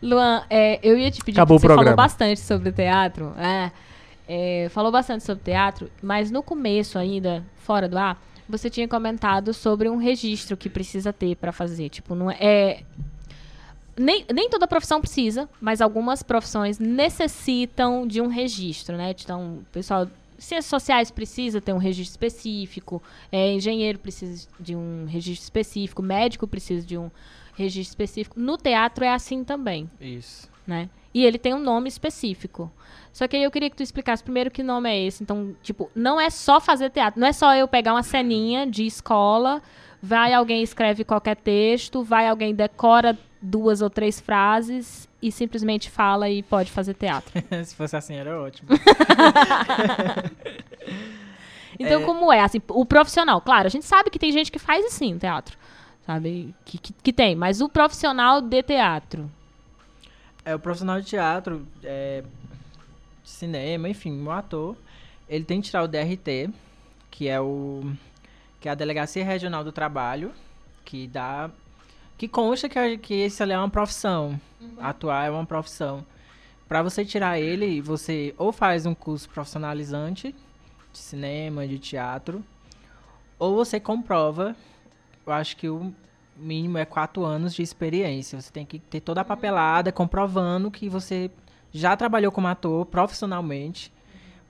Luan, 0.03 0.43
é, 0.51 0.79
eu 0.83 0.99
ia 0.99 1.11
te 1.11 1.23
pedir, 1.25 1.39
Acabou 1.39 1.57
o 1.57 1.61
você 1.61 1.67
falou 1.67 1.77
programa. 1.79 1.97
bastante 1.97 2.41
sobre 2.41 2.73
teatro. 2.73 3.33
É, 3.39 3.71
é, 4.29 4.69
falou 4.71 4.91
bastante 4.93 5.25
sobre 5.25 5.43
teatro, 5.45 5.91
mas 6.03 6.31
no 6.31 6.43
começo 6.43 6.99
ainda, 6.99 7.45
fora 7.57 7.89
do 7.89 7.99
ar, 7.99 8.21
você 8.49 8.71
tinha 8.71 8.87
comentado 8.89 9.53
sobre 9.53 9.89
um 9.89 9.97
registro 9.97 10.57
que 10.57 10.69
precisa 10.69 11.13
ter 11.13 11.37
pra 11.37 11.53
fazer. 11.53 11.89
Tipo, 11.89 12.15
não 12.15 12.31
é... 12.31 12.37
é- 12.41 12.81
nem, 14.01 14.25
nem 14.33 14.49
toda 14.49 14.69
profissão 14.69 15.01
precisa, 15.01 15.49
mas 15.61 15.81
algumas 15.81 16.23
profissões 16.23 16.79
necessitam 16.79 18.07
de 18.07 18.21
um 18.21 18.29
registro, 18.29 18.97
né? 18.97 19.13
Então, 19.19 19.55
o 19.57 19.65
pessoal... 19.73 20.07
Ciências 20.39 20.67
sociais 20.67 21.11
precisa 21.11 21.61
ter 21.61 21.73
um 21.73 21.79
registro 21.79 22.13
específico, 22.13 23.03
é, 23.31 23.53
engenheiro 23.53 23.99
precisa 23.99 24.49
de 24.59 24.77
um 24.77 25.05
registro 25.07 25.43
específico, 25.43 26.01
médico 26.01 26.47
precisa 26.47 26.87
de 26.87 26.97
um 26.97 27.11
registro 27.55 27.91
específico. 27.91 28.39
No 28.39 28.57
teatro 28.57 29.05
é 29.05 29.13
assim 29.13 29.43
também, 29.43 29.91
Isso. 30.01 30.49
né? 30.67 30.89
E 31.13 31.25
ele 31.25 31.39
tem 31.39 31.53
um 31.55 31.59
nome 31.59 31.89
específico. 31.89 32.71
Só 33.13 33.27
que 33.27 33.37
aí 33.37 33.43
eu 33.43 33.51
queria 33.51 33.69
que 33.69 33.77
tu 33.77 33.83
explicasse 33.83 34.23
primeiro 34.23 34.51
que 34.51 34.63
nome 34.63 34.89
é 34.89 35.07
esse. 35.07 35.25
Então, 35.25 35.57
tipo, 35.63 35.91
não 35.93 36.21
é 36.21 36.31
só 36.31 36.61
fazer 36.61 36.91
teatro. 36.91 37.21
Não 37.21 37.27
é 37.27 37.33
só 37.33 37.53
eu 37.57 37.67
pegar 37.67 37.93
uma 37.95 38.03
ceninha 38.05 38.65
de 38.65 38.87
escola, 38.87 39.61
vai 40.03 40.33
alguém 40.33 40.63
escreve 40.63 41.05
qualquer 41.05 41.37
texto, 41.37 42.03
vai 42.03 42.29
alguém 42.29 42.55
decora 42.55 43.17
duas 43.41 43.81
ou 43.83 43.91
três 43.91 44.21
frases 44.21 45.09
e 45.23 45.31
simplesmente 45.31 45.91
fala 45.91 46.29
e 46.29 46.43
pode 46.43 46.71
fazer 46.71 46.95
teatro. 46.95 47.33
Se 47.65 47.75
fosse 47.75 47.97
assim, 47.97 48.15
era 48.17 48.41
ótimo. 48.41 48.69
Então, 51.79 52.03
como 52.03 52.33
é? 52.33 52.41
Assim, 52.41 52.61
o 52.69 52.85
profissional, 52.85 53.41
claro, 53.41 53.67
a 53.67 53.71
gente 53.71 53.87
sabe 53.87 54.11
que 54.11 54.19
tem 54.19 54.33
gente 54.33 54.51
que 54.51 54.59
faz 54.59 54.85
assim, 54.85 55.17
teatro. 55.17 55.57
sabe? 56.05 56.53
Que, 56.65 56.77
que, 56.77 56.93
que 56.93 57.13
tem. 57.13 57.37
Mas 57.37 57.61
o 57.61 57.69
profissional 57.69 58.41
de 58.41 58.63
teatro. 58.63 59.31
É, 60.45 60.55
o 60.55 60.59
profissional 60.59 61.01
de 61.01 61.07
teatro, 61.07 61.67
é, 61.85 62.25
de 63.23 63.31
cinema, 63.31 63.89
enfim, 63.89 64.21
o 64.23 64.31
ator, 64.31 64.77
ele 65.29 65.45
tem 65.45 65.61
que 65.61 65.69
tirar 65.69 65.85
o 65.85 65.89
DRT, 65.89 66.51
que 67.11 67.29
é 67.29 67.41
o 67.41 67.93
que 68.61 68.69
é 68.69 68.73
a 68.73 68.75
Delegacia 68.75 69.25
Regional 69.25 69.63
do 69.65 69.73
Trabalho, 69.73 70.33
que 70.85 71.07
dá 71.07 71.51
que 72.17 72.27
consta 72.27 72.69
que, 72.69 72.79
a- 72.79 72.99
que 72.99 73.29
ali 73.41 73.53
é 73.53 73.59
uma 73.59 73.71
profissão. 73.71 74.41
Atuar 74.81 75.27
é 75.27 75.31
uma 75.31 75.47
profissão. 75.47 76.05
Para 76.69 76.83
você 76.83 77.05
tirar 77.05 77.39
ele, 77.39 77.81
você 77.81 78.35
ou 78.37 78.53
faz 78.53 78.85
um 78.87 78.95
curso 78.95 79.29
profissionalizante 79.29 80.35
de 80.93 80.99
cinema, 80.99 81.67
de 81.67 81.79
teatro, 81.79 82.45
ou 83.39 83.55
você 83.55 83.79
comprova. 83.79 84.57
Eu 85.25 85.33
acho 85.33 85.57
que 85.57 85.69
o 85.69 85.95
mínimo 86.37 86.77
é 86.79 86.85
quatro 86.85 87.25
anos 87.25 87.55
de 87.55 87.63
experiência. 87.63 88.41
Você 88.41 88.51
tem 88.53 88.67
que 88.67 88.79
ter 88.81 89.01
toda 89.01 89.21
a 89.21 89.25
papelada 89.25 89.93
comprovando 89.93 90.71
que 90.71 90.89
você 90.89 91.31
já 91.73 91.97
trabalhou 91.97 92.33
como 92.33 92.49
ator 92.49 92.85
profissionalmente 92.87 93.93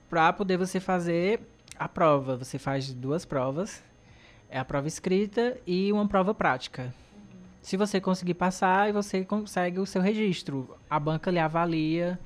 para 0.09 0.33
poder 0.33 0.57
você 0.57 0.79
fazer 0.79 1.39
a 1.77 1.87
prova. 1.87 2.35
Você 2.37 2.57
faz 2.57 2.91
duas 2.93 3.25
provas. 3.25 3.83
É 4.49 4.57
a 4.59 4.65
prova 4.65 4.87
escrita 4.87 5.57
e 5.65 5.91
uma 5.91 6.07
prova 6.07 6.33
prática. 6.33 6.93
Se 7.61 7.77
você 7.77 7.99
conseguir 8.01 8.33
passar, 8.33 8.91
você 8.91 9.23
consegue 9.23 9.79
o 9.79 9.85
seu 9.85 10.01
registro. 10.01 10.75
A 10.89 10.99
banca 10.99 11.29
lhe 11.29 11.37
avalia. 11.39 12.19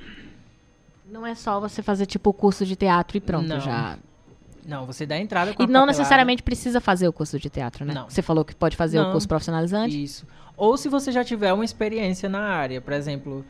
Não 1.05 1.25
é 1.25 1.35
só 1.35 1.59
você 1.59 1.81
fazer, 1.81 2.05
tipo, 2.05 2.29
o 2.29 2.33
curso 2.33 2.65
de 2.65 2.75
teatro 2.75 3.17
e 3.17 3.19
pronto, 3.19 3.47
Não. 3.47 3.59
já. 3.59 3.97
Não, 4.65 4.85
você 4.85 5.05
dá 5.05 5.17
entrada 5.19 5.53
com 5.53 5.61
E 5.61 5.65
não 5.67 5.81
papelada. 5.81 5.91
necessariamente 5.91 6.41
precisa 6.41 6.79
fazer 6.79 7.07
o 7.07 7.11
curso 7.13 7.37
de 7.37 7.49
teatro, 7.49 7.83
né? 7.83 7.93
Não. 7.93 8.09
Você 8.09 8.21
falou 8.21 8.45
que 8.45 8.55
pode 8.55 8.77
fazer 8.77 8.99
o 8.99 9.03
Não. 9.03 9.11
curso 9.11 9.27
profissionalizante. 9.27 10.01
Isso. 10.01 10.25
Ou 10.55 10.77
se 10.77 10.87
você 10.87 11.11
já 11.11 11.23
tiver 11.25 11.51
uma 11.51 11.65
experiência 11.65 12.29
na 12.29 12.39
área. 12.39 12.79
Por 12.79 12.93
exemplo, 12.93 13.43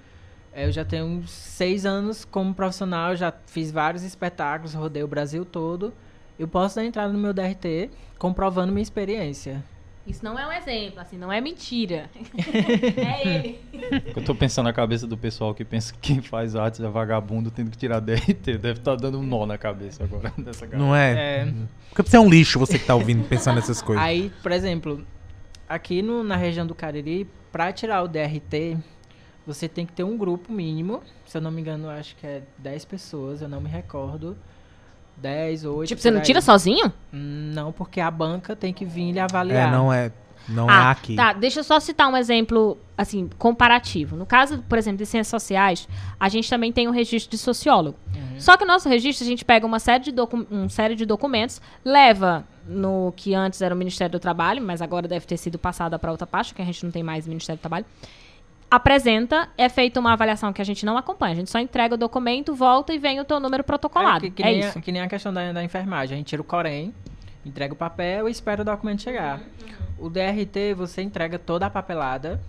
eh, 0.52 0.66
eu 0.66 0.72
já 0.72 0.84
tenho 0.84 1.24
seis 1.28 1.86
anos 1.86 2.26
como 2.26 2.52
profissional, 2.56 3.16
já 3.16 3.32
fiz 3.46 3.70
vários 3.70 4.02
espetáculos, 4.02 4.74
rodei 4.74 5.04
o 5.04 5.08
Brasil 5.08 5.46
todo. 5.46 5.94
Eu 6.38 6.48
posso 6.48 6.76
dar 6.76 6.86
entrada 6.86 7.12
no 7.14 7.20
meu 7.20 7.34
DRT 7.34 7.90
comprovando 8.18 8.72
minha 8.72 8.82
experiência. 8.84 9.64
Isso 10.06 10.24
não 10.26 10.38
é 10.38 10.46
um 10.46 10.52
exemplo, 10.52 11.00
assim, 11.00 11.18
não 11.18 11.32
é 11.32 11.40
mentira. 11.40 12.10
é 12.98 13.28
ele. 13.28 13.60
Eu 14.14 14.22
tô 14.24 14.36
pensando 14.36 14.66
na 14.66 14.74
cabeça 14.74 15.08
do 15.08 15.18
pessoal 15.18 15.54
que 15.56 15.64
pensa 15.64 15.94
que 15.94 16.00
quem 16.00 16.22
faz 16.22 16.58
artes 16.58 16.82
é 16.82 16.90
vagabundo 16.90 17.50
tendo 17.50 17.72
que 17.72 17.78
tirar 17.78 18.02
DRT. 18.02 18.58
Deve 18.58 18.80
estar 18.80 18.96
dando 18.98 19.20
um 19.20 19.24
nó 19.24 19.46
na 19.46 19.58
cabeça 19.58 20.04
agora 20.04 20.34
dessa 20.38 20.66
galera. 20.66 20.78
Não 20.86 20.94
é? 20.94 21.14
É. 21.14 21.54
Porque 21.90 22.10
você 22.10 22.18
é 22.18 22.20
um 22.20 22.30
lixo, 22.30 22.60
você 22.60 22.78
que 22.78 22.86
tá 22.86 22.96
ouvindo, 22.96 23.26
pensando 23.30 23.56
nessas 23.56 23.82
coisas. 23.82 24.04
Aí, 24.04 24.30
por 24.42 24.52
exemplo, 24.52 25.06
aqui 25.70 26.02
no- 26.02 26.22
na 26.24 26.36
região 26.36 26.68
do 26.68 26.76
Cariri, 26.76 27.26
para 27.50 27.72
tirar 27.72 28.02
o 28.04 28.08
DRT, 28.10 28.78
você 29.48 29.70
tem 29.70 29.86
que 29.86 29.94
ter 29.94 30.04
um 30.04 30.18
grupo 30.18 30.52
mínimo. 30.52 31.02
Se 31.26 31.38
eu 31.38 31.42
não 31.42 31.52
me 31.52 31.62
engano, 31.62 31.90
acho 31.90 32.16
que 32.18 32.28
é 32.28 32.42
10 32.58 32.84
pessoas, 32.84 33.42
eu 33.42 33.48
não 33.48 33.62
me 33.62 33.70
recordo. 33.70 34.36
10 35.18 35.66
ou 35.66 35.78
8. 35.78 35.90
Tipo, 35.90 36.02
você 36.02 36.12
não 36.12 36.22
tira 36.22 36.42
sozinho? 36.42 36.92
Não, 37.12 37.72
porque 37.72 38.02
a 38.02 38.12
banca 38.12 38.56
tem 38.56 38.74
que 38.74 38.86
vir 38.86 39.12
lhe 39.12 39.20
avaliar. 39.20 39.70
É, 39.70 39.72
não 39.72 39.92
é. 39.92 40.12
Não 40.48 40.70
é 40.70 40.74
ah, 40.74 40.92
aqui. 40.92 41.16
tá. 41.16 41.34
Deixa 41.34 41.62
eu 41.62 41.64
só 41.64 41.80
citar 41.80 42.10
um 42.10 42.18
exemplo, 42.18 42.78
assim, 42.98 43.30
comparativo. 43.38 44.16
No 44.16 44.26
caso, 44.26 44.62
por 44.68 44.78
exemplo, 44.78 44.98
de 44.98 45.06
ciências 45.06 45.30
sociais, 45.30 45.88
a 46.20 46.28
gente 46.28 46.50
também 46.50 46.72
tem 46.72 46.88
um 46.88 46.92
registro 46.92 47.32
de 47.32 47.38
sociólogo. 47.38 47.98
Uhum. 48.14 48.40
Só 48.40 48.58
que 48.58 48.64
o 48.64 48.68
nosso 48.68 48.90
registro, 48.90 49.26
a 49.26 49.30
gente 49.30 49.46
pega 49.46 49.66
uma 49.66 49.80
série 49.80 50.04
de, 50.04 50.12
docu 50.12 50.46
um 50.52 50.68
série 50.68 50.96
de 50.96 51.06
documentos, 51.06 51.62
leva 51.84 52.46
no 52.68 53.14
que 53.16 53.34
antes 53.34 53.62
era 53.62 53.74
o 53.74 53.78
Ministério 53.78 54.12
do 54.12 54.20
Trabalho, 54.20 54.62
mas 54.62 54.82
agora 54.82 55.08
deve 55.08 55.26
ter 55.26 55.38
sido 55.38 55.58
passada 55.58 55.98
para 55.98 56.12
outra 56.12 56.28
pasta, 56.28 56.54
que 56.54 56.62
a 56.62 56.66
gente 56.66 56.84
não 56.84 56.92
tem 56.92 57.04
mais 57.04 57.28
Ministério 57.28 57.58
do 57.58 57.62
Trabalho. 57.62 57.86
Apresenta, 58.76 59.50
é 59.56 59.70
feita 59.70 60.00
uma 60.00 60.14
avaliação 60.14 60.52
que 60.52 60.60
a 60.60 60.66
gente 60.66 60.84
não 60.84 60.98
acompanha. 60.98 61.34
A 61.34 61.36
gente 61.36 61.52
só 61.52 61.60
entrega 61.60 61.94
o 61.94 61.98
documento, 61.98 62.56
volta 62.56 62.92
e 62.92 62.98
vem 62.98 63.20
o 63.20 63.24
teu 63.24 63.40
número 63.40 63.64
protocolado. 63.64 64.26
É, 64.26 64.30
que, 64.30 64.36
que 64.38 64.42
É, 64.42 64.46
nem 64.48 64.60
isso. 64.62 64.80
A, 64.80 64.82
que 64.82 64.92
nem 64.92 65.02
a 65.04 65.08
questão 65.08 65.32
da, 65.32 65.52
da 65.52 65.64
enfermagem. 65.64 66.16
A 66.16 66.18
gente 66.18 66.28
tira 66.28 66.42
o 66.42 66.46
Corém, 66.46 66.92
entrega 67.46 67.72
o 67.72 67.78
papel 67.78 68.28
e 68.28 68.32
espera 68.32 68.64
o 68.64 68.66
documento 68.66 69.04
chegar. 69.04 69.40
O 70.00 70.10
DRT, 70.10 70.74
você 70.76 71.04
entrega 71.04 71.38
toda 71.38 71.68
a 71.68 71.70
papelada. 71.70 72.42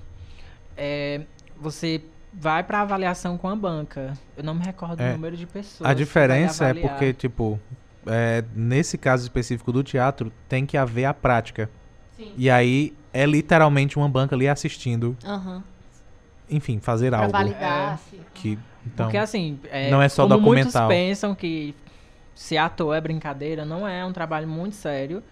é, 0.76 1.20
você 1.60 2.02
vai 2.32 2.64
para 2.64 2.80
avaliação 2.80 3.36
com 3.38 3.48
a 3.48 3.54
banca. 3.54 4.14
Eu 4.36 4.42
não 4.42 4.54
me 4.54 4.64
recordo 4.64 5.00
É. 5.00 5.10
o 5.10 5.12
número 5.12 5.36
de 5.36 5.46
pessoas. 5.46 5.88
A 5.88 5.94
diferença 5.94 6.66
é 6.68 6.74
porque, 6.74 7.12
tipo, 7.12 7.60
é, 8.06 8.42
nesse 8.56 8.96
caso 8.98 9.22
específico 9.24 9.70
do 9.70 9.84
teatro, 9.84 10.32
tem 10.48 10.64
que 10.66 10.76
haver 10.76 11.04
a 11.04 11.14
prática. 11.14 11.70
Sim. 12.16 12.32
E 12.36 12.48
aí 12.50 12.92
é 13.12 13.24
literalmente 13.26 13.96
uma 13.98 14.08
banca 14.08 14.34
ali 14.34 14.48
assistindo, 14.48 15.16
Aham. 15.24 15.62
Enfim, 16.50 16.78
fazer 16.78 17.10
Pra 17.10 17.20
algo. 17.20 17.32
validar. 17.32 17.90
É. 17.90 17.92
assim. 17.94 18.20
Que, 18.34 18.58
então, 18.86 19.06
Porque 19.06 19.16
assim, 19.16 19.58
é, 19.70 19.90
não 19.90 20.00
é 20.02 20.08
só 20.08 20.24
como 20.24 20.36
documental. 20.38 20.82
muitos 20.88 20.96
pensam 20.96 21.34
que 21.34 21.74
ser 22.34 22.56
ator 22.58 22.94
é 22.94 23.00
brincadeira, 23.00 23.64
não 23.64 23.86
é, 23.86 24.00
é 24.00 24.04
um 24.04 24.12
trabalho 24.12 24.46
muito 24.48 24.74
sério. 24.76 25.22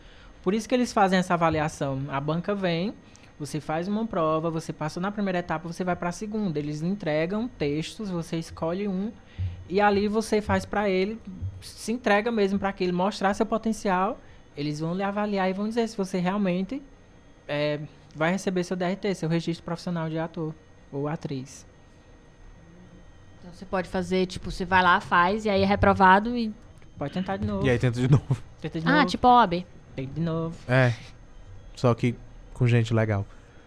Por 0.42 0.54
isso 0.54 0.68
que 0.68 0.74
eles 0.74 0.92
fazem 0.92 1.18
essa 1.18 1.34
avaliação. 1.34 2.00
A 2.08 2.20
banca 2.20 2.54
vem, 2.54 2.94
você 3.38 3.60
faz 3.60 3.86
uma 3.88 4.06
prova, 4.06 4.50
você 4.50 4.72
passou 4.72 5.00
na 5.00 5.10
primeira 5.12 5.38
etapa, 5.38 5.68
você 5.68 5.84
vai 5.84 5.94
para 5.96 6.08
a 6.08 6.12
segunda. 6.12 6.58
Eles 6.58 6.82
entregam 6.82 7.46
textos, 7.48 8.10
você 8.10 8.36
escolhe 8.36 8.88
um 8.88 9.12
e 9.68 9.80
ali 9.80 10.08
você 10.08 10.40
faz 10.40 10.64
para 10.64 10.88
ele, 10.88 11.20
se 11.60 11.92
entrega 11.92 12.30
mesmo 12.32 12.58
para 12.58 12.72
que 12.72 12.82
ele 12.82 12.92
mostrar 12.92 13.34
seu 13.34 13.46
potencial. 13.46 14.18
Eles 14.56 14.80
vão 14.80 14.94
lhe 14.94 15.02
avaliar 15.02 15.48
e 15.48 15.52
vão 15.52 15.68
dizer 15.68 15.86
se 15.88 15.96
você 15.96 16.18
realmente 16.18 16.82
é, 17.48 17.80
vai 18.14 18.32
receber 18.32 18.64
seu 18.64 18.76
DRT, 18.76 19.14
seu 19.14 19.28
registro 19.28 19.64
profissional 19.64 20.08
de 20.08 20.18
ator 20.18 20.54
ou 20.92 21.08
atriz. 21.08 21.66
Então 23.40 23.52
você 23.52 23.64
pode 23.64 23.88
fazer, 23.88 24.26
tipo, 24.26 24.50
você 24.50 24.64
vai 24.64 24.82
lá, 24.82 25.00
faz, 25.00 25.44
e 25.44 25.50
aí 25.50 25.62
é 25.62 25.66
reprovado 25.66 26.36
e. 26.36 26.52
Pode 26.98 27.12
tentar 27.14 27.36
de 27.38 27.46
novo. 27.46 27.66
E 27.66 27.70
aí 27.70 27.78
tenta 27.78 28.00
de 28.00 28.08
novo. 28.08 28.36
Tenta 28.60 28.80
de 28.80 28.86
Ah, 28.86 28.92
novo. 28.98 29.06
tipo 29.06 29.26
OAB. 29.26 29.64
Tenta 29.96 30.12
de 30.14 30.20
novo. 30.20 30.56
É. 30.68 30.92
Só 31.74 31.92
que 31.94 32.14
com 32.54 32.66
gente 32.68 32.94
legal. 32.94 33.26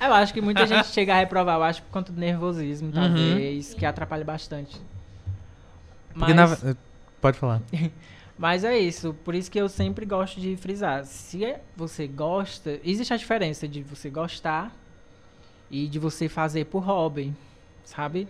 Eu 0.00 0.12
acho 0.12 0.34
que 0.34 0.40
muita 0.42 0.66
gente 0.66 0.86
chega 0.88 1.14
a 1.14 1.18
reprovar, 1.18 1.56
eu 1.56 1.62
acho 1.62 1.82
por 1.82 1.90
conta 1.90 2.12
do 2.12 2.20
nervosismo, 2.20 2.88
Uhum. 2.88 2.92
talvez, 2.92 3.72
que 3.72 3.86
atrapalha 3.86 4.24
bastante. 4.24 4.78
Porque 6.12 6.34
Mas, 6.34 6.62
na- 6.62 6.76
Pode 7.20 7.38
falar. 7.38 7.62
mas 8.38 8.64
é 8.64 8.78
isso, 8.78 9.14
por 9.24 9.34
isso 9.34 9.50
que 9.50 9.58
eu 9.58 9.68
sempre 9.68 10.04
gosto 10.04 10.38
de 10.38 10.56
frisar. 10.56 11.04
Se 11.06 11.42
é- 11.44 11.62
você 11.74 12.06
gosta, 12.06 12.78
existe 12.84 13.14
a 13.14 13.16
diferença 13.16 13.66
de 13.66 13.82
você 13.82 14.10
gostar 14.10 14.70
e 15.70 15.86
de 15.88 15.98
você 15.98 16.28
fazer 16.28 16.66
por 16.66 16.80
hobby, 16.84 17.32
sabe? 17.84 18.28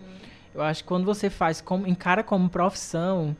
Eu 0.53 0.61
acho 0.61 0.83
que 0.83 0.87
quando 0.87 1.05
você 1.05 1.29
faz, 1.29 1.59
como, 1.61 1.85
encara 1.87 2.23
como 2.23 2.49
profissão, 2.49 3.35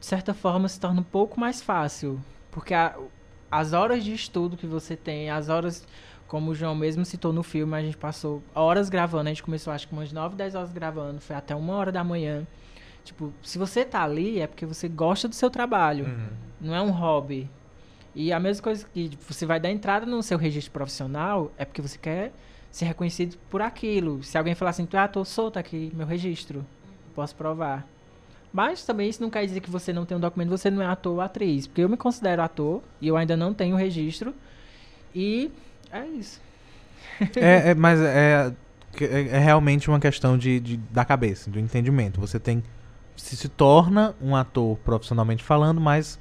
de 0.00 0.06
certa 0.06 0.34
forma 0.34 0.68
se 0.68 0.80
torna 0.80 1.00
um 1.00 1.04
pouco 1.04 1.38
mais 1.38 1.62
fácil. 1.62 2.20
Porque 2.50 2.74
a- 2.74 2.96
as 3.50 3.72
horas 3.72 4.02
de 4.04 4.12
estudo 4.12 4.56
que 4.56 4.66
você 4.66 4.96
tem, 4.96 5.30
as 5.30 5.48
horas, 5.48 5.86
como 6.26 6.50
o 6.50 6.54
João 6.54 6.74
mesmo 6.74 7.04
citou 7.04 7.32
no 7.32 7.42
filme, 7.42 7.74
a 7.76 7.82
gente 7.82 7.96
passou 7.96 8.42
horas 8.54 8.88
gravando, 8.88 9.28
a 9.28 9.32
gente 9.32 9.42
começou 9.42 9.72
acho 9.72 9.86
que 9.86 9.92
umas 9.94 10.12
9, 10.12 10.34
10 10.36 10.54
horas 10.54 10.72
gravando, 10.72 11.20
foi 11.20 11.36
até 11.36 11.54
uma 11.54 11.74
hora 11.74 11.92
da 11.92 12.02
manhã. 12.02 12.46
Tipo, 13.04 13.32
se 13.42 13.58
você 13.58 13.84
tá 13.84 14.02
ali 14.02 14.40
é 14.40 14.46
porque 14.46 14.64
você 14.66 14.88
gosta 14.88 15.28
do 15.28 15.34
seu 15.34 15.50
trabalho, 15.50 16.06
não 16.60 16.74
é 16.74 16.80
um 16.82 16.90
hobby. 16.90 17.48
E 18.14 18.32
a 18.32 18.38
mesma 18.40 18.62
coisa 18.62 18.86
que 18.92 19.08
tipo, 19.10 19.24
você 19.32 19.46
vai 19.46 19.58
dar 19.60 19.70
entrada 19.70 20.04
no 20.06 20.22
seu 20.22 20.36
registro 20.38 20.72
profissional 20.72 21.50
é 21.56 21.64
porque 21.64 21.80
você 21.82 21.98
quer 21.98 22.32
ser 22.72 22.86
reconhecido 22.86 23.38
por 23.50 23.62
aquilo. 23.62 24.22
Se 24.24 24.38
alguém 24.38 24.56
falar 24.56 24.72
assim, 24.72 24.86
tu 24.86 24.96
é 24.96 25.00
ator, 25.00 25.24
solta 25.26 25.60
aqui 25.60 25.92
meu 25.94 26.06
registro, 26.08 26.66
posso 27.14 27.36
provar. 27.36 27.86
Mas 28.52 28.84
também 28.84 29.08
isso 29.08 29.22
não 29.22 29.30
quer 29.30 29.46
dizer 29.46 29.60
que 29.60 29.70
você 29.70 29.92
não 29.92 30.06
tem 30.06 30.16
um 30.16 30.20
documento, 30.20 30.50
você 30.50 30.70
não 30.70 30.82
é 30.82 30.86
ator 30.86 31.14
ou 31.14 31.20
atriz. 31.22 31.66
Porque 31.68 31.82
eu 31.82 31.88
me 31.88 31.96
considero 31.96 32.42
ator 32.42 32.82
e 33.00 33.08
eu 33.08 33.16
ainda 33.16 33.36
não 33.36 33.54
tenho 33.54 33.76
registro. 33.76 34.34
E 35.14 35.50
é 35.92 36.06
isso. 36.06 36.40
É, 37.36 37.70
é- 37.70 37.74
mas 37.74 38.00
é, 38.00 38.52
é, 39.00 39.20
é 39.36 39.38
realmente 39.38 39.88
uma 39.88 40.00
questão 40.00 40.36
de, 40.38 40.60
de- 40.60 40.76
da 40.76 41.04
cabeça, 41.04 41.50
do 41.50 41.58
entendimento. 41.58 42.20
Você 42.20 42.38
tem. 42.40 42.62
Se, 43.16 43.36
se 43.36 43.48
torna 43.48 44.14
um 44.20 44.34
ator 44.34 44.76
profissionalmente 44.78 45.44
falando, 45.44 45.80
mas 45.80 46.18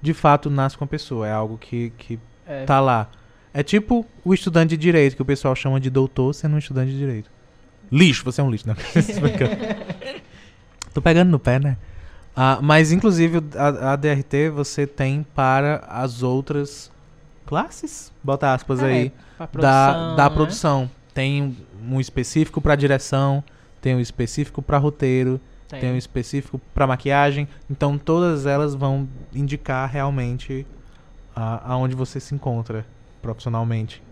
de 0.00 0.14
fato 0.14 0.48
nasce 0.50 0.76
com 0.78 0.84
a 0.84 0.86
pessoa. 0.88 1.26
É 1.26 1.32
algo 1.32 1.58
que, 1.58 1.90
que 1.98 2.18
É, 2.46 2.64
tá 2.64 2.80
lá. 2.80 3.08
É 3.52 3.62
tipo 3.62 4.06
o 4.24 4.32
estudante 4.34 4.70
de 4.70 4.76
direito, 4.76 5.16
que 5.16 5.22
o 5.22 5.24
pessoal 5.24 5.54
chama 5.56 5.80
de 5.80 5.90
doutor 5.90 6.32
sendo 6.34 6.54
um 6.54 6.58
estudante 6.58 6.90
de 6.92 6.98
direito. 6.98 7.30
Lixo, 7.90 8.24
você 8.24 8.40
é 8.40 8.44
um 8.44 8.50
lixo, 8.50 8.68
né? 8.68 8.76
Tô 10.92 11.00
pegando 11.02 11.30
no 11.30 11.38
pé, 11.38 11.58
né? 11.58 11.76
Ah, 12.36 12.58
mas, 12.62 12.92
inclusive, 12.92 13.42
a, 13.56 13.92
a 13.92 13.96
DRT 13.96 14.50
você 14.50 14.86
tem 14.86 15.26
para 15.34 15.84
as 15.88 16.22
outras 16.22 16.90
classes? 17.46 18.12
Bota 18.22 18.52
aspas 18.54 18.82
É, 18.82 18.86
aí. 18.86 19.12
pra 19.36 19.46
Da, 19.46 19.48
produção, 19.48 20.16
da 20.16 20.24
né? 20.28 20.34
produção. 20.34 20.90
Tem 21.14 21.42
um- 21.42 21.56
um 21.96 22.00
específico 22.00 22.60
para 22.60 22.76
direção, 22.76 23.42
tem 23.80 23.94
um 23.96 24.00
específico 24.00 24.62
para 24.62 24.78
roteiro, 24.78 25.40
Tem. 25.68 25.80
tem 25.80 25.92
um 25.92 25.96
específico 25.96 26.60
para 26.74 26.86
maquiagem. 26.86 27.48
Então, 27.68 27.98
todas 27.98 28.46
elas 28.46 28.74
vão 28.74 29.08
indicar 29.34 29.88
realmente 29.90 30.64
a- 31.34 31.72
aonde 31.72 31.94
você 31.96 32.20
se 32.20 32.34
encontra. 32.34 32.86
Profissionalmente. 33.22 34.02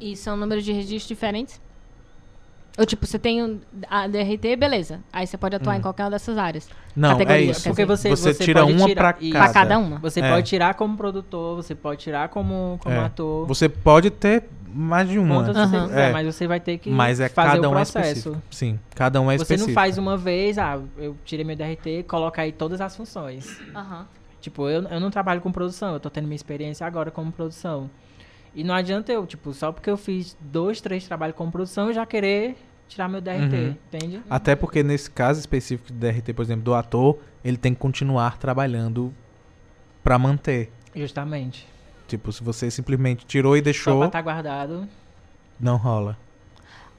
E 0.00 0.16
são 0.16 0.36
números 0.36 0.64
de 0.64 0.72
registro 0.72 1.08
diferentes? 1.14 1.60
Ou 2.78 2.86
tipo, 2.86 3.06
você 3.06 3.18
tem 3.18 3.42
um- 3.42 3.60
a 3.88 4.06
DRT, 4.08 4.56
beleza. 4.56 5.00
Aí 5.12 5.26
você 5.26 5.36
pode 5.36 5.54
atuar 5.54 5.74
Hum. 5.74 5.78
em 5.78 5.82
qualquer 5.82 6.04
uma 6.04 6.10
dessas 6.10 6.38
áreas. 6.38 6.68
Não, 6.96 7.10
Categoria, 7.10 7.42
é 7.42 7.44
isso. 7.50 7.62
Porque 7.64 7.84
você, 7.84 8.08
Você 8.08 8.32
você, 8.32 8.44
tira 8.44 8.60
pode 8.62 8.72
uma 8.72 8.86
isso. 8.86 8.96
cada. 8.96 9.52
Cada 9.52 9.78
uma. 9.78 9.98
Você 9.98 10.20
É. 10.20 10.30
pode 10.30 10.46
tirar 10.48 10.74
como 10.74 10.96
produtor, 10.96 11.54
você 11.56 11.74
pode 11.74 12.00
tirar 12.00 12.30
como, 12.30 12.78
como 12.82 12.94
É. 12.94 13.04
ator. 13.04 13.46
Você 13.46 13.68
pode 13.68 14.10
ter 14.10 14.44
mais 14.74 15.06
de 15.06 15.18
uma. 15.18 15.44
Quantas 15.44 15.68
você 15.70 15.80
quiser, 15.82 16.08
É. 16.08 16.12
mas 16.14 16.26
você 16.34 16.46
vai 16.46 16.60
ter 16.60 16.78
que 16.78 16.88
Mas 16.88 17.20
é 17.20 17.28
fazer 17.28 17.56
cada 17.56 17.68
um 17.68 17.72
é 17.72 17.74
processo. 17.74 18.08
específico. 18.08 18.42
Sim, 18.50 18.80
cada 18.94 19.20
um 19.20 19.30
é 19.30 19.36
você 19.36 19.42
específico. 19.42 19.68
não 19.68 19.74
faz 19.74 19.98
uma 19.98 20.16
vez, 20.16 20.56
ah, 20.56 20.80
eu 20.96 21.14
tirei 21.26 21.44
meu 21.44 21.54
DRT, 21.54 22.04
coloca 22.04 22.40
aí 22.40 22.52
todas 22.52 22.80
as 22.80 22.96
funções. 22.96 23.60
Aham. 23.76 24.06
Tipo, 24.40 24.66
eu, 24.70 24.82
eu 24.84 24.98
não 24.98 25.10
trabalho 25.10 25.42
com 25.42 25.52
produção, 25.52 25.92
eu 25.92 26.00
tô 26.00 26.08
tendo 26.08 26.24
minha 26.24 26.36
experiência 26.36 26.86
agora 26.86 27.10
como 27.10 27.30
produção. 27.30 27.90
E 28.54 28.62
não 28.62 28.74
adianta 28.74 29.10
eu, 29.12 29.26
tipo, 29.26 29.52
só 29.54 29.72
porque 29.72 29.88
eu 29.90 29.96
fiz 29.96 30.36
dois, 30.40 30.80
três 30.80 31.06
trabalhos 31.06 31.34
como 31.36 31.50
produção, 31.50 31.88
eu 31.88 31.94
já 31.94 32.04
querer 32.04 32.56
tirar 32.88 33.08
meu 33.08 33.20
DRT, 33.20 33.54
Uhum. 33.56 33.76
entende? 33.92 34.20
Até 34.28 34.54
porque 34.54 34.82
nesse 34.82 35.10
caso 35.10 35.40
específico 35.40 35.90
do 35.92 35.98
DRT, 35.98 36.34
por 36.34 36.42
exemplo, 36.42 36.62
do 36.62 36.74
ator, 36.74 37.18
ele 37.42 37.56
tem 37.56 37.72
que 37.72 37.80
continuar 37.80 38.36
trabalhando 38.38 39.12
pra 40.02 40.18
manter. 40.18 40.70
Justamente. 40.94 41.66
Tipo, 42.06 42.30
se 42.30 42.42
você 42.44 42.70
simplesmente 42.70 43.24
tirou 43.24 43.56
e 43.56 43.60
Só 43.60 43.64
deixou, 43.64 43.98
pra 44.00 44.06
estar 44.08 44.20
guardado. 44.22 44.86
não 45.58 45.76
rola. 45.78 46.18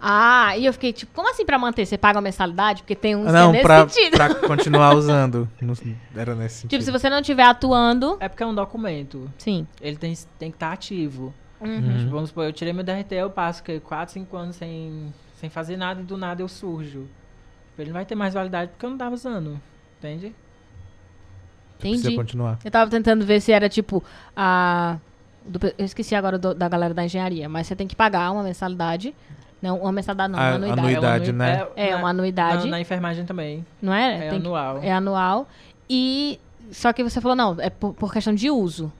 Ah, 0.05 0.57
e 0.57 0.65
eu 0.65 0.73
fiquei 0.73 0.91
tipo, 0.91 1.13
como 1.13 1.29
assim 1.29 1.45
pra 1.45 1.57
manter? 1.57 1.85
Você 1.85 1.97
paga 1.97 2.17
uma 2.17 2.23
mensalidade? 2.23 2.81
Porque 2.81 2.95
tem 2.95 3.15
uns 3.15 3.31
não, 3.31 3.51
que 3.53 3.59
é 3.59 3.61
nesse 3.61 3.63
pra, 3.63 3.87
sentido. 3.89 4.11
pra 4.17 4.35
continuar 4.47 4.95
usando. 4.95 5.47
Não- 5.61 5.73
era 6.15 6.35
nesse 6.35 6.55
sentido. 6.55 6.71
Tipo, 6.71 6.83
se 6.83 6.91
você 6.91 7.09
não 7.09 7.19
estiver 7.19 7.43
atuando, 7.45 8.17
É 8.19 8.27
porque 8.27 8.43
é 8.43 8.45
um 8.45 8.53
documento. 8.55 9.31
sim. 9.37 9.65
Ele 9.79 9.95
tem, 9.95 10.13
tem 10.37 10.49
que 10.51 10.55
estar 10.57 10.73
ativo. 10.73 11.33
Uhum. 11.63 11.97
Tipo, 11.97 12.09
vamos 12.11 12.29
supor, 12.29 12.45
eu 12.45 12.53
tirei 12.53 12.73
meu 12.73 12.83
DRT, 12.83 13.13
eu 13.15 13.29
passo 13.29 13.63
que 13.63 13.79
4, 13.79 14.13
5 14.13 14.35
anos 14.37 14.55
sem, 14.55 15.13
sem 15.35 15.49
fazer 15.49 15.77
nada 15.77 16.01
e 16.01 16.03
do 16.03 16.17
nada 16.17 16.41
eu 16.41 16.47
surjo. 16.47 17.07
Ele 17.77 17.89
não 17.89 17.93
vai 17.93 18.05
ter 18.05 18.15
mais 18.15 18.33
validade 18.33 18.71
porque 18.71 18.85
eu 18.85 18.89
não 18.89 18.97
tava 18.97 19.15
usando. 19.15 19.59
Entende? 19.99 20.33
Precisa 21.79 22.01
Entendi. 22.03 22.15
continuar. 22.15 22.59
Eu 22.63 22.71
tava 22.71 22.89
tentando 22.89 23.25
ver 23.25 23.41
se 23.41 23.51
era 23.51 23.67
tipo 23.67 24.03
a. 24.35 24.97
do 25.45 25.59
eu 25.77 25.85
esqueci 25.85 26.15
agora 26.15 26.37
do- 26.37 26.53
da 26.53 26.69
galera 26.69 26.93
da 26.93 27.03
engenharia, 27.03 27.49
mas 27.49 27.67
você 27.67 27.75
tem 27.75 27.87
que 27.87 27.95
pagar 27.95 28.31
uma 28.31 28.43
mensalidade. 28.43 29.13
Não, 29.61 29.79
uma 29.79 29.91
mensalidade 29.91 30.31
não, 30.31 30.39
A- 30.39 30.43
uma 30.49 30.55
anuidade. 30.55 30.79
anuidade, 30.81 31.29
É 31.29 31.33
uma 31.33 31.45
né? 31.45 31.67
É, 31.75 31.91
na- 31.91 31.97
uma 31.97 32.09
anuidade. 32.09 32.63
Na, 32.65 32.71
na 32.71 32.79
enfermagem 32.81 33.25
também. 33.25 33.65
Não 33.81 33.93
é? 33.93 34.15
É 34.15 34.19
Tem 34.29 34.39
que- 34.41 34.47
anual. 34.47 34.79
é 34.83 34.91
anual. 34.91 35.47
E. 35.89 36.39
Só 36.71 36.91
que 36.93 37.03
você 37.03 37.19
falou, 37.19 37.35
não, 37.35 37.57
é 37.59 37.69
por, 37.69 37.93
por 37.93 38.11
questão 38.13 38.33
de 38.33 38.49
uso. 38.49 38.91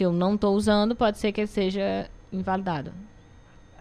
Se 0.00 0.04
eu 0.04 0.14
não 0.14 0.34
tô 0.34 0.52
usando, 0.52 0.96
pode 0.96 1.18
ser 1.18 1.30
que 1.30 1.42
ele 1.42 1.46
seja 1.46 2.08
invalidado. 2.32 2.90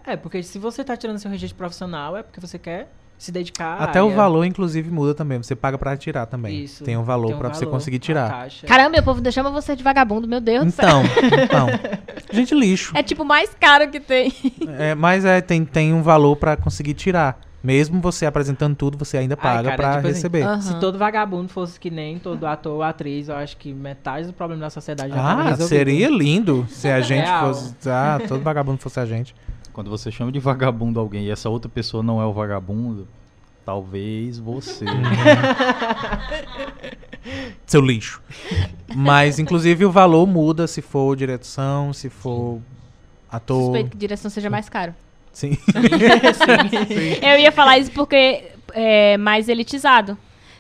É, 0.06 0.18
porque 0.18 0.44
se 0.44 0.60
você 0.60 0.84
tá 0.84 0.98
tirando 0.98 1.18
seu 1.18 1.32
registro 1.32 1.58
profissional, 1.58 2.18
é 2.18 2.22
porque 2.22 2.41
você 2.41 2.60
quer 2.60 2.91
se 3.18 3.32
dedicar 3.32 3.80
à 3.80 3.86
Até 3.86 4.02
o 4.02 4.08
área. 4.08 4.18
valor, 4.18 4.44
inclusive, 4.44 4.91
muda 4.91 5.16
também. 5.16 5.38
Você 5.38 5.56
paga 5.56 5.78
pra 5.78 5.96
tirar 5.96 6.26
também. 6.26 6.62
Isso. 6.62 6.84
Tem 6.84 6.98
um 6.98 7.04
valor 7.04 7.36
um 7.36 7.38
pra 7.38 7.54
você 7.54 7.66
conseguir 7.66 8.00
tirar. 8.00 8.50
Caramba, 8.68 8.90
meu 8.90 9.04
povo 9.04 9.22
chama 9.32 9.50
você 9.50 9.78
de 9.78 9.82
vagabundo, 9.82 10.28
meu 10.28 10.41
Deus 10.41 10.66
do 10.66 10.72
céu. 10.72 11.04
Então, 11.04 11.68
então. 11.68 11.68
Gente, 12.34 12.54
lixo. 12.54 12.91
É 12.98 13.02
tipo 13.02 13.24
o 13.24 13.26
mais 13.26 13.56
caro 13.58 13.90
que 13.90 14.02
tem. 14.02 14.34
É, 14.78 14.96
mas 14.96 15.24
é, 15.24 15.40
tem, 15.40 15.64
tem 15.64 15.94
um 15.94 16.04
valor 16.04 16.36
pra 16.36 16.58
conseguir 16.58 16.96
tirar. 16.96 17.40
Mesmo 17.61 17.99
você 17.99 18.26
apresentando 18.26 18.73
tudo, 18.76 18.98
você 18.98 19.18
ainda 19.18 19.36
Ai, 19.36 19.41
paga 19.41 19.76
pra 19.76 19.95
tipo 19.95 20.07
assim, 20.07 20.15
receber. 20.15 20.44
Aham. 20.44 20.61
Se 20.61 20.80
todo 20.80 20.98
vagabundo 20.98 21.49
fosse 21.49 21.77
que 21.80 21.90
nem 21.90 22.18
todo 22.18 22.45
ator 22.48 22.73
ou 22.76 22.84
atriz, 22.84 23.27
eu 23.27 23.36
acho 23.36 23.57
que 23.57 23.73
metade 23.73 24.27
do 24.27 24.34
problema 24.34 24.61
da 24.61 24.69
sociedade 24.69 25.14
já 25.14 25.41
Ah, 25.52 25.56
seria 25.57 26.10
lindo 26.10 26.65
se 26.69 26.88
a 26.88 27.02
gente 27.02 27.26
Real. 27.26 27.53
fosse. 27.53 27.76
Ah, 27.90 28.18
todo 28.27 28.41
vagabundo 28.41 28.77
fosse 28.80 28.99
a 28.99 29.06
gente. 29.06 29.36
Quando 29.73 29.90
você 29.90 30.10
chama 30.10 30.31
de 30.31 30.40
vagabundo 30.40 30.99
alguém 30.99 31.26
e 31.26 31.31
essa 31.31 31.49
outra 31.49 31.69
pessoa 31.69 32.02
não 32.02 32.22
é 32.22 32.26
o 32.26 32.31
vagabundo, 32.31 33.06
talvez 33.65 34.40
você. 34.40 34.86
Seu 37.65 37.81
lixo. 37.81 38.22
Mas, 38.95 39.38
inclusive, 39.38 39.86
o 39.86 39.91
valor 39.91 40.26
muda 40.26 40.65
se 40.68 40.81
for 40.81 41.15
direção, 41.15 41.94
se 41.94 42.10
for 42.10 42.60
ator. 43.31 43.64
Suspeito 43.64 43.90
que 43.91 43.98
direção 43.98 44.31
seja 44.31 44.49
mais 44.49 44.69
caro. 44.69 44.94
Sim. 46.88 47.18
Eu 47.22 47.40
ia 47.40 47.52
falar 47.52 47.78
isso 47.78 47.91
porque 47.91 48.52
é 48.74 49.18
mais 49.18 49.48
elitizado. 49.48 50.18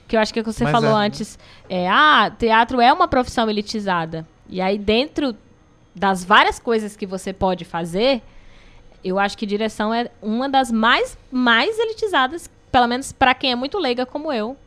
Que 0.07 0.15
eu 0.15 0.19
acho 0.19 0.33
que 0.33 0.39
é 0.39 0.41
o 0.41 0.45
que 0.45 0.51
você 0.51 0.63
Mas 0.63 0.71
falou 0.71 0.99
é. 0.99 1.05
antes. 1.05 1.37
É, 1.69 1.87
ah, 1.87 2.31
teatro 2.37 2.81
é 2.81 2.91
uma 2.91 3.07
profissão 3.07 3.49
elitizada. 3.49 4.25
E 4.49 4.59
aí, 4.59 4.77
dentro 4.77 5.35
das 5.93 6.23
várias 6.23 6.57
coisas 6.57 6.95
que 6.95 7.05
você 7.05 7.31
pode 7.31 7.65
fazer, 7.65 8.21
eu 9.03 9.19
acho 9.19 9.37
que 9.37 9.45
direção 9.45 9.93
é 9.93 10.09
uma 10.21 10.49
das 10.49 10.71
mais, 10.71 11.17
mais 11.31 11.77
elitizadas, 11.77 12.49
pelo 12.71 12.87
menos 12.87 13.11
pra 13.11 13.33
quem 13.33 13.51
é 13.51 13.55
muito 13.55 13.77
leiga 13.77 14.05
como 14.05 14.31
eu. 14.33 14.57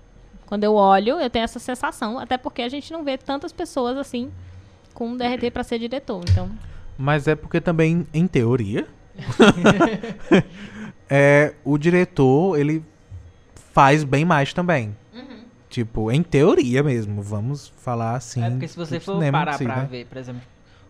Quando 0.47 0.64
eu 0.64 0.74
olho, 0.74 1.18
eu 1.18 1.30
tenho 1.30 1.44
essa 1.44 1.59
sensação, 1.59 2.18
até 2.18 2.36
porque 2.36 2.62
a 2.62 2.68
gente 2.68 2.93
não 2.93 3.02
vê 3.02 3.16
tantas 3.16 3.52
pessoas 3.52 3.97
assim 3.97 4.30
com 4.93 5.09
um 5.09 5.16
DRT 5.16 5.51
pra 5.51 5.64
ser 5.64 5.78
diretor. 5.78 6.22
Então, 6.30 6.51
Mas 6.98 7.26
é 7.26 7.34
porque 7.34 7.60
também, 7.60 8.06
em 8.12 8.26
teoria, 8.26 8.86
é, 11.09 11.55
o 11.64 11.76
diretor, 11.76 12.59
ele 12.59 12.82
faz 13.72 14.05
bem 14.05 14.24
mais 14.24 14.52
também. 14.52 14.97
Uhum. 15.14 15.44
Tipo, 15.68 16.10
em 16.10 16.22
teoria 16.22 16.82
mesmo, 16.82 17.22
vamos 17.22 17.72
falar 17.78 18.16
assim. 18.16 18.43
É 18.43 18.51
porque 18.51 18.68
se 18.68 18.76
você 18.76 19.01
for 19.01 19.22
parar 19.30 19.55
si, 19.55 19.64
pra 19.64 19.76
né? 19.76 19.89
ver, 19.90 20.06
por 20.06 20.18
exemplo, 20.18 20.43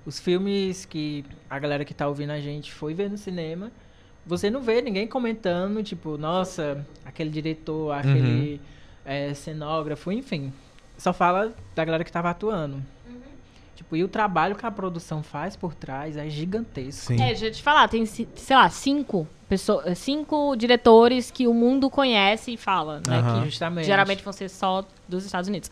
os 0.05 0.19
filmes 0.19 0.85
que 0.85 1.25
a 1.49 1.59
galera 1.59 1.85
que 1.85 1.95
tá 1.95 2.09
ouvindo 2.09 2.31
a 2.31 2.41
gente 2.41 2.73
foi 2.73 2.95
ver 2.95 3.11
no 3.11 3.17
cinema, 3.17 3.71
você 4.27 4.51
não 4.51 4.63
vê 4.63 4.81
ninguém 4.81 5.07
comentando, 5.07 5.83
tipo, 5.83 6.17
nossa, 6.17 6.87
aquele 7.05 7.31
diretor, 7.31 7.93
aquele 7.93 8.61
é, 9.05 9.35
cenógrafo, 9.35 10.11
enfim. 10.13 10.53
Só 10.97 11.13
fala 11.13 11.53
da 11.75 11.85
galera 11.85 12.05
que 12.05 12.13
tava 12.13 12.31
atuando. 12.31 12.83
Tipo, 13.77 13.97
e 13.97 14.05
o 14.05 14.09
trabalho 14.09 14.55
que 14.55 14.65
a 14.67 14.71
produção 14.71 15.23
faz 15.23 15.57
por 15.57 15.75
trás 15.75 16.17
é 16.17 16.29
gigantesco. 16.29 17.07
Sim. 17.07 17.21
É, 17.21 17.27
deixa 17.29 17.47
eu 17.47 17.53
te 17.53 17.63
falar, 17.63 17.89
tem, 17.89 18.05
sei 18.07 18.27
lá, 18.51 18.69
cinco 18.69 19.27
pessoas, 19.49 19.99
cinco 19.99 20.55
diretores 20.57 21.31
que 21.31 21.47
o 21.47 21.55
mundo 21.55 21.89
conhece 21.91 22.53
e 22.53 22.57
fala, 22.57 23.01
né? 23.07 23.19
Aham. 23.19 23.41
Que 23.41 23.51
Justamente. 23.51 23.87
geralmente 23.87 24.23
vão 24.23 24.33
ser 24.33 24.49
só 24.49 24.85
dos 25.09 25.25
Estados 25.25 25.49
Unidos. 25.49 25.71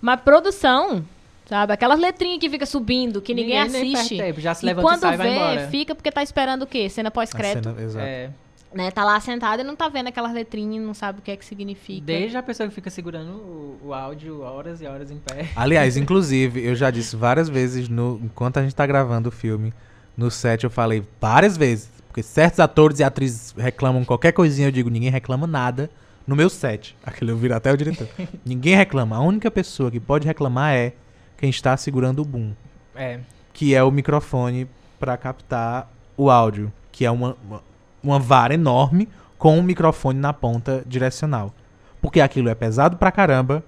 Mas 0.00 0.20
produção, 0.20 1.04
sabe? 1.46 1.72
Aquelas 1.72 1.98
letrinhas 1.98 2.38
que 2.38 2.48
fica 2.50 2.66
subindo, 2.66 3.20
que 3.22 3.34
ninguém, 3.34 3.60
nem 3.68 3.70
perde 3.70 3.94
assiste. 3.96 4.16
tempo, 4.16 4.40
já 4.40 4.54
se 4.54 4.64
e 4.64 4.66
levanta 4.66 4.86
e 4.86 4.90
quando 4.90 5.00
sai 5.00 5.14
e 5.14 5.16
vai 5.16 5.28
vê, 5.28 5.34
embora. 5.34 5.68
fica 5.68 5.94
porque 5.94 6.10
tá 6.12 6.22
esperando 6.22 6.62
o 6.62 6.66
quê? 6.66 6.88
Cena 6.88 7.08
A 7.08 7.12
pós-crédito. 7.12 7.70
cena- 7.70 7.82
exato. 7.82 8.04
É, 8.06 8.30
Né? 8.74 8.90
Tá 8.90 9.04
lá 9.04 9.18
sentado 9.20 9.60
e 9.60 9.64
não 9.64 9.76
tá 9.76 9.88
vendo 9.88 10.08
aquelas 10.08 10.32
letrinhas, 10.32 10.84
não 10.84 10.94
sabe 10.94 11.18
o 11.18 11.22
que 11.22 11.30
é 11.30 11.36
que 11.36 11.44
significa. 11.44 12.04
desde 12.04 12.36
a 12.36 12.42
pessoa 12.42 12.68
que 12.68 12.74
fica 12.74 12.88
segurando 12.90 13.32
o, 13.32 13.78
o 13.84 13.94
áudio 13.94 14.40
horas 14.40 14.80
e 14.80 14.86
horas 14.86 15.10
em 15.10 15.18
pé. 15.18 15.48
Aliás, 15.54 15.96
inclusive, 15.98 16.64
eu 16.64 16.74
já 16.74 16.90
disse 16.90 17.14
várias 17.16 17.48
vezes 17.48 17.88
no, 17.88 18.20
enquanto 18.24 18.56
a 18.58 18.62
gente 18.62 18.74
tá 18.74 18.86
gravando 18.86 19.28
o 19.28 19.32
filme, 19.32 19.72
no 20.16 20.30
set 20.30 20.64
eu 20.64 20.70
falei 20.70 21.02
várias 21.20 21.56
vezes, 21.56 21.90
porque 22.08 22.22
certos 22.22 22.60
atores 22.60 22.98
e 22.98 23.04
atrizes 23.04 23.54
reclamam 23.56 24.04
qualquer 24.04 24.32
coisinha, 24.32 24.68
eu 24.68 24.72
digo, 24.72 24.88
ninguém 24.90 25.10
reclama 25.10 25.46
nada 25.46 25.90
no 26.26 26.34
meu 26.36 26.48
set. 26.48 26.96
Aquele 27.04 27.30
eu 27.32 27.36
viro 27.36 27.54
até 27.54 27.72
o 27.72 27.76
diretor. 27.76 28.08
ninguém 28.44 28.74
reclama. 28.76 29.16
A 29.16 29.20
única 29.20 29.50
pessoa 29.50 29.90
que 29.90 29.98
pode 30.00 30.26
reclamar 30.26 30.74
é 30.74 30.92
quem 31.36 31.50
está 31.50 31.76
segurando 31.76 32.22
o 32.22 32.24
boom, 32.24 32.52
É. 32.94 33.20
que 33.52 33.74
é 33.74 33.82
o 33.82 33.90
microfone 33.90 34.68
para 35.00 35.16
captar 35.16 35.90
o 36.16 36.30
áudio, 36.30 36.72
que 36.92 37.04
é 37.04 37.10
uma, 37.10 37.36
uma, 37.44 37.62
uma 38.02 38.18
vara 38.18 38.54
enorme 38.54 39.08
com 39.38 39.58
um 39.58 39.62
microfone 39.62 40.18
na 40.18 40.32
ponta 40.32 40.82
direcional. 40.86 41.52
Porque 42.00 42.20
aquilo 42.20 42.48
é 42.48 42.54
pesado 42.54 42.96
pra 42.96 43.12
caramba 43.12 43.64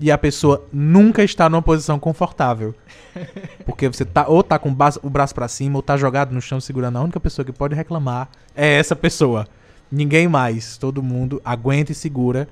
e 0.00 0.10
a 0.10 0.18
pessoa 0.18 0.64
nunca 0.72 1.24
está 1.24 1.48
numa 1.48 1.62
posição 1.62 1.98
confortável. 1.98 2.74
Porque 3.66 3.88
você 3.88 4.04
tá 4.04 4.26
ou 4.28 4.42
tá 4.42 4.58
com 4.58 4.70
o 4.70 5.10
braço, 5.10 5.34
para 5.34 5.48
cima 5.48 5.76
ou 5.76 5.82
tá 5.82 5.96
jogado 5.96 6.32
no 6.32 6.40
chão 6.40 6.60
segurando. 6.60 6.98
A 6.98 7.02
única 7.02 7.20
pessoa 7.20 7.44
que 7.44 7.52
pode 7.52 7.74
reclamar 7.74 8.28
é 8.54 8.78
essa 8.78 8.94
pessoa. 8.94 9.46
Ninguém 9.90 10.28
mais. 10.28 10.76
Todo 10.76 11.02
mundo 11.02 11.40
aguenta 11.44 11.92
e 11.92 11.94
segura 11.94 12.48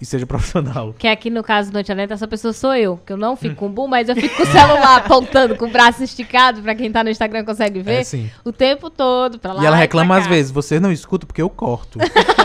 e 0.00 0.04
seja 0.04 0.24
profissional. 0.26 0.94
Que 0.98 1.08
aqui 1.08 1.30
no 1.30 1.42
caso 1.42 1.70
do 1.70 1.74
Noite 1.74 1.90
Adentro, 1.90 2.14
essa 2.14 2.28
pessoa 2.28 2.52
sou 2.52 2.74
eu. 2.74 2.98
Que 3.04 3.12
eu 3.12 3.16
não 3.16 3.36
fico 3.36 3.54
com 3.56 3.66
o 3.66 3.68
boom, 3.68 3.88
mas 3.88 4.08
eu 4.08 4.14
fico 4.14 4.36
com 4.36 4.42
o 4.42 4.46
celular 4.46 4.98
apontando, 5.04 5.56
com 5.56 5.66
o 5.66 5.70
braço 5.70 6.02
esticado, 6.02 6.62
pra 6.62 6.74
quem 6.74 6.90
tá 6.90 7.02
no 7.02 7.10
Instagram 7.10 7.44
consegue 7.44 7.80
ver. 7.80 7.94
É 7.94 8.00
assim. 8.00 8.30
O 8.44 8.52
tempo 8.52 8.90
todo, 8.90 9.38
pra 9.38 9.52
lá 9.52 9.62
E 9.62 9.66
ela 9.66 9.76
reclama 9.76 10.16
às 10.16 10.26
vezes, 10.26 10.50
você 10.50 10.78
não 10.80 10.92
escuta 10.92 11.26
porque 11.26 11.42
eu 11.42 11.50
corto. 11.50 11.98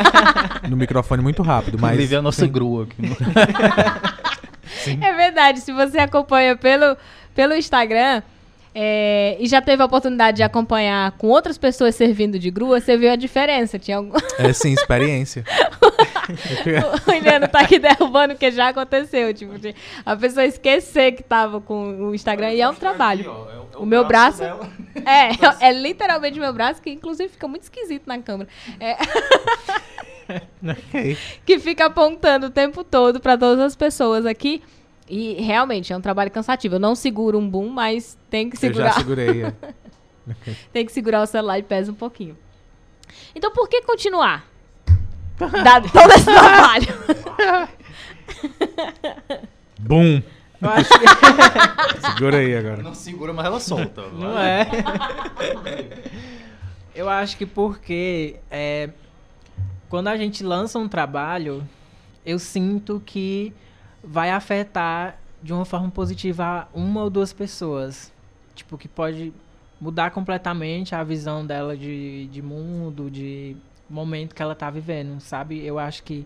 no 0.69 0.77
microfone 0.77 1.21
muito 1.21 1.41
rápido, 1.41 1.77
mas 1.79 1.93
Inclusive 1.93 2.15
a 2.15 2.21
nossa 2.21 2.45
sim. 2.45 2.51
grua 2.51 2.83
aqui. 2.83 3.01
É 5.01 5.13
verdade, 5.13 5.61
se 5.61 5.71
você 5.71 5.99
acompanha 5.99 6.57
pelo, 6.57 6.97
pelo 7.33 7.53
Instagram 7.55 8.21
é, 8.75 9.37
e 9.39 9.47
já 9.47 9.61
teve 9.61 9.81
a 9.83 9.85
oportunidade 9.85 10.37
de 10.37 10.43
acompanhar 10.43 11.11
com 11.11 11.27
outras 11.27 11.57
pessoas 11.57 11.95
servindo 11.95 12.39
de 12.39 12.49
grua, 12.49 12.79
você 12.79 12.97
viu 12.97 13.11
a 13.11 13.15
diferença. 13.15 13.77
Tinha 13.77 13.97
algum... 13.97 14.17
É 14.39 14.51
sim, 14.51 14.73
experiência. 14.73 15.43
o 17.07 17.11
Iliano 17.11 17.47
tá 17.47 17.59
aqui 17.59 17.79
derrubando 17.79 18.33
porque 18.33 18.51
já 18.51 18.69
aconteceu. 18.69 19.33
Tipo, 19.33 19.57
de 19.57 19.75
a 20.05 20.15
pessoa 20.15 20.45
esquecer 20.45 21.13
que 21.13 21.23
tava 21.23 21.61
com 21.61 22.09
o 22.09 22.15
Instagram 22.15 22.53
e 22.53 22.61
é 22.61 22.69
um 22.69 22.75
trabalho. 22.75 23.31
O, 23.77 23.85
meu 23.85 24.05
braço. 24.05 24.43
é, 24.43 25.67
é 25.67 25.71
literalmente 25.71 26.39
meu 26.39 26.53
braço, 26.53 26.81
que 26.81 26.91
inclusive 26.91 27.29
fica 27.29 27.47
muito 27.47 27.63
esquisito 27.63 28.07
na 28.07 28.19
câmera. 28.19 28.49
É, 28.79 28.95
que 31.45 31.59
fica 31.59 31.85
apontando 31.85 32.47
o 32.47 32.49
tempo 32.49 32.83
todo 32.83 33.19
pra 33.19 33.37
todas 33.37 33.59
as 33.59 33.75
pessoas 33.75 34.25
aqui. 34.25 34.61
E 35.09 35.33
realmente 35.41 35.91
é 35.91 35.97
um 35.97 36.01
trabalho 36.01 36.31
cansativo. 36.31 36.75
Eu 36.75 36.79
não 36.79 36.95
seguro 36.95 37.37
um 37.37 37.47
boom, 37.47 37.67
mas 37.67 38.17
tem 38.29 38.49
que 38.49 38.55
Eu 38.55 38.61
já 38.61 38.67
segurar. 38.67 38.93
segurei. 38.93 39.43
é. 39.43 39.53
Tem 40.71 40.85
que 40.85 40.91
segurar 40.93 41.21
o 41.21 41.25
celular 41.25 41.59
e 41.59 41.63
pesa 41.63 41.91
um 41.91 41.95
pouquinho. 41.95 42.37
Então 43.35 43.51
por 43.51 43.67
que 43.67 43.81
continuar? 43.81 44.47
Dado 45.63 45.89
todo 45.91 46.11
esse 46.11 46.25
trabalho. 46.25 46.87
Bum! 49.79 50.21
Eu 50.61 50.69
acho 50.69 50.89
que 50.89 52.07
Segura 52.11 52.37
aí 52.37 52.55
agora. 52.55 52.81
Não 52.81 52.93
segura, 52.93 53.33
mas 53.33 53.45
ela 53.45 53.59
solta. 53.59 54.07
não 54.09 54.39
é. 54.39 54.65
Eu 56.95 57.09
acho 57.09 57.35
que 57.35 57.45
porque 57.45 58.37
é, 58.49 58.89
quando 59.89 60.07
a 60.07 60.15
gente 60.15 60.43
lança 60.43 60.79
um 60.79 60.87
trabalho, 60.87 61.67
eu 62.25 62.39
sinto 62.39 63.01
que 63.05 63.53
vai 64.03 64.29
afetar 64.31 65.17
de 65.41 65.51
uma 65.51 65.65
forma 65.65 65.89
positiva 65.89 66.67
uma 66.73 67.03
ou 67.03 67.09
duas 67.09 67.33
pessoas. 67.33 68.13
Tipo, 68.55 68.77
que 68.77 68.87
pode 68.87 69.33
mudar 69.81 70.11
completamente 70.11 70.95
a 70.95 71.03
visão 71.03 71.45
dela 71.45 71.75
de, 71.75 72.27
de 72.27 72.41
mundo, 72.41 73.09
de 73.11 73.57
momento 73.89 74.33
que 74.33 74.41
ela 74.41 74.55
tá 74.55 74.69
vivendo, 74.69 75.19
sabe? 75.19 75.65
Eu 75.65 75.77
acho 75.79 76.03
que 76.03 76.25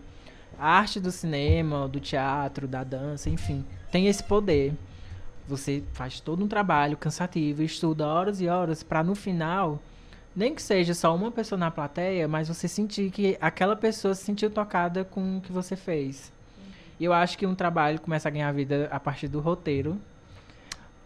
a 0.58 0.78
arte 0.78 0.98
do 0.98 1.10
cinema, 1.10 1.86
do 1.88 2.00
teatro, 2.00 2.66
da 2.66 2.82
dança, 2.82 3.30
enfim, 3.30 3.64
tem 3.90 4.06
esse 4.06 4.22
poder. 4.22 4.74
Você 5.46 5.82
faz 5.92 6.20
todo 6.20 6.44
um 6.44 6.48
trabalho 6.48 6.96
cansativo, 6.96 7.62
estuda 7.62 8.06
horas 8.06 8.40
e 8.40 8.48
horas 8.48 8.82
para 8.82 9.02
no 9.02 9.14
final, 9.14 9.80
nem 10.36 10.54
que 10.54 10.62
seja 10.62 10.94
só 10.94 11.14
uma 11.14 11.30
pessoa 11.30 11.58
na 11.58 11.70
plateia, 11.70 12.28
mas 12.28 12.48
você 12.48 12.68
sentir 12.68 13.10
que 13.10 13.36
aquela 13.40 13.74
pessoa 13.74 14.14
se 14.14 14.24
sentiu 14.24 14.50
tocada 14.50 15.04
com 15.04 15.38
o 15.38 15.40
que 15.40 15.50
você 15.50 15.74
fez. 15.74 16.30
E 17.00 17.04
eu 17.04 17.12
acho 17.12 17.38
que 17.38 17.46
um 17.46 17.54
trabalho 17.54 18.00
começa 18.00 18.28
a 18.28 18.30
ganhar 18.30 18.52
vida 18.52 18.88
a 18.90 18.98
partir 18.98 19.28
do 19.28 19.40
roteiro. 19.40 19.98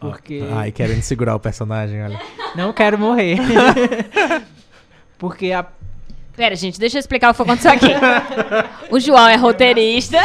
Porque 0.00 0.42
Ai, 0.50 0.72
querendo 0.72 1.02
segurar 1.02 1.36
o 1.36 1.40
personagem, 1.40 2.02
olha. 2.02 2.20
não 2.56 2.72
quero 2.72 2.98
morrer. 2.98 3.38
porque 5.18 5.52
a, 5.52 5.66
Pera, 6.36 6.56
gente, 6.56 6.78
deixa 6.78 6.96
eu 6.96 7.00
explicar 7.00 7.30
o 7.30 7.34
que 7.34 7.42
aconteceu 7.42 7.70
aqui. 7.72 7.86
O 8.90 8.98
João 9.00 9.26
é 9.28 9.36
roteirista 9.36 10.18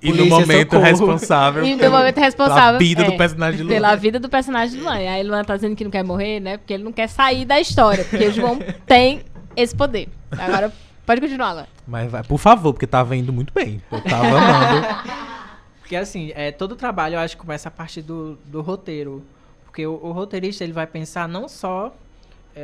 E 0.00 0.12
no 0.12 0.26
momento 0.26 0.72
socorro. 0.72 0.82
responsável 0.82 1.64
e 1.64 1.76
no 1.76 1.90
momento 1.90 2.18
responsável 2.18 2.78
pela 2.78 2.78
vida 2.78 3.02
é, 3.02 3.10
do 3.10 3.16
personagem 3.16 3.56
de 3.58 3.62
Luan. 3.62 3.72
pela 3.74 3.94
vida 3.94 4.18
do 4.18 4.28
personagem 4.28 4.78
do 4.78 4.84
Luan. 4.84 5.00
E 5.00 5.08
aí 5.08 5.22
Luan 5.22 5.44
tá 5.44 5.54
dizendo 5.54 5.76
que 5.76 5.84
não 5.84 5.90
quer 5.90 6.02
morrer, 6.02 6.40
né? 6.40 6.56
Porque 6.56 6.72
ele 6.74 6.82
não 6.82 6.92
quer 6.92 7.08
sair 7.08 7.44
da 7.44 7.60
história. 7.60 8.04
Porque 8.04 8.26
o 8.26 8.32
João 8.32 8.58
tem 8.84 9.22
esse 9.54 9.74
poder. 9.74 10.08
Agora, 10.36 10.72
pode 11.06 11.20
continuar, 11.20 11.52
Luan. 11.52 11.66
Mas 11.86 12.10
vai, 12.10 12.22
por 12.24 12.38
favor, 12.38 12.72
porque 12.72 12.86
tava 12.86 13.14
indo 13.14 13.32
muito 13.32 13.54
bem. 13.54 13.80
Eu 13.92 14.00
tava 14.02 14.26
amando. 14.26 14.86
Porque 15.80 15.96
assim, 15.96 16.32
é, 16.34 16.50
todo 16.50 16.74
trabalho 16.74 17.16
eu 17.16 17.18
acho 17.20 17.36
que 17.36 17.42
começa 17.42 17.68
a 17.68 17.70
partir 17.70 18.00
do, 18.00 18.38
do 18.46 18.62
roteiro. 18.62 19.22
Porque 19.66 19.86
o, 19.86 19.92
o 20.02 20.10
roteirista 20.12 20.64
ele 20.64 20.72
vai 20.72 20.86
pensar 20.86 21.28
não 21.28 21.46
só 21.48 21.94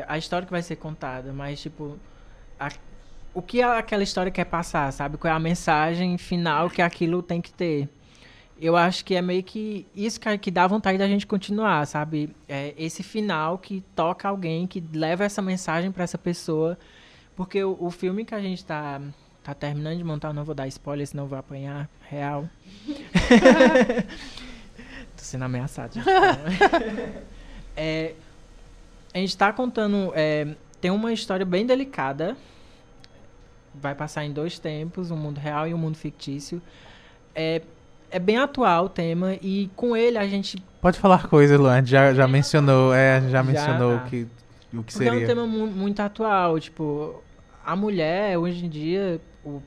a 0.06 0.18
história 0.18 0.46
que 0.46 0.52
vai 0.52 0.62
ser 0.62 0.76
contada, 0.76 1.32
mas 1.32 1.60
tipo 1.60 1.98
a- 2.58 2.70
o 3.34 3.42
que 3.42 3.62
aquela 3.62 4.02
história 4.02 4.32
quer 4.32 4.44
passar, 4.44 4.92
sabe? 4.92 5.16
Qual 5.16 5.32
é 5.32 5.36
a 5.36 5.38
mensagem 5.38 6.16
final 6.18 6.68
que 6.70 6.82
aquilo 6.82 7.22
tem 7.22 7.40
que 7.40 7.52
ter. 7.52 7.88
Eu 8.60 8.76
acho 8.76 9.04
que 9.04 9.14
é 9.14 9.22
meio 9.22 9.42
que 9.44 9.86
isso 9.94 10.18
que, 10.20 10.36
que 10.38 10.50
dá 10.50 10.66
vontade 10.66 10.98
da 10.98 11.06
gente 11.06 11.24
continuar, 11.26 11.86
sabe? 11.86 12.34
É 12.48 12.74
esse 12.76 13.04
final 13.04 13.56
que 13.58 13.82
toca 13.94 14.28
alguém, 14.28 14.66
que 14.66 14.82
leva 14.92 15.24
essa 15.24 15.40
mensagem 15.40 15.92
pra 15.92 16.02
essa 16.02 16.18
pessoa. 16.18 16.76
Porque 17.36 17.62
o, 17.62 17.76
o 17.78 17.88
filme 17.90 18.24
que 18.24 18.34
a 18.34 18.40
gente 18.40 18.64
tá, 18.64 19.00
tá 19.44 19.54
terminando 19.54 19.96
de 19.98 20.02
montar, 20.02 20.32
não 20.32 20.44
vou 20.44 20.56
dar 20.56 20.66
spoiler, 20.66 21.06
senão 21.06 21.28
vou 21.28 21.38
apanhar 21.38 21.88
real. 22.10 22.48
Tô 25.16 25.22
sendo 25.22 25.44
ameaçado. 25.44 25.94
gente. 25.94 26.06
É, 27.80 28.14
a 29.14 29.18
gente 29.18 29.36
tá 29.36 29.52
contando. 29.52 30.12
é, 30.14 30.48
tem 30.80 30.90
uma 30.90 31.12
história 31.12 31.44
bem 31.46 31.66
delicada. 31.66 32.36
Vai 33.74 33.94
passar 33.94 34.24
em 34.24 34.32
dois 34.32 34.58
tempos, 34.58 35.10
o 35.10 35.16
mundo 35.16 35.38
real 35.38 35.66
e 35.68 35.74
o 35.74 35.78
mundo 35.78 35.96
fictício. 35.96 36.60
É, 37.34 37.62
é 38.10 38.18
bem 38.18 38.36
atual 38.38 38.86
o 38.86 38.88
tema 38.88 39.34
e 39.40 39.70
com 39.76 39.96
ele 39.96 40.18
a 40.18 40.26
gente. 40.26 40.62
Pode 40.80 40.98
falar 40.98 41.28
coisa, 41.28 41.56
Luan. 41.56 41.84
Já, 41.84 42.12
já 42.14 42.26
mencionou, 42.26 42.92
é, 42.92 43.20
já 43.22 43.28
Já, 43.28 43.42
mencionou 43.42 43.98
tá. 43.98 44.04
que, 44.06 44.22
o 44.72 44.82
que 44.82 44.92
Porque 44.92 45.04
é 45.04 45.10
um 45.10 45.14
seria. 45.14 45.26
tema 45.26 45.46
mu- 45.46 45.66
muito 45.68 46.00
atual. 46.00 46.58
Tipo, 46.58 47.22
a 47.64 47.76
mulher 47.76 48.36
hoje 48.38 48.64
em 48.64 48.68
dia 48.68 49.20
o, 49.44 49.62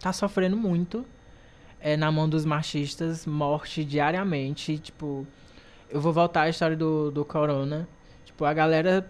tá 0.00 0.12
sofrendo 0.12 0.56
muito. 0.56 1.04
É, 1.80 1.96
na 1.96 2.10
mão 2.10 2.28
dos 2.28 2.44
machistas, 2.44 3.26
morte 3.26 3.84
diariamente. 3.84 4.78
Tipo, 4.78 5.26
eu 5.90 6.00
vou 6.00 6.12
voltar 6.12 6.42
à 6.42 6.48
história 6.48 6.76
do, 6.76 7.10
do 7.10 7.24
corona. 7.24 7.88
Tipo, 8.36 8.44
a 8.44 8.52
galera 8.52 9.08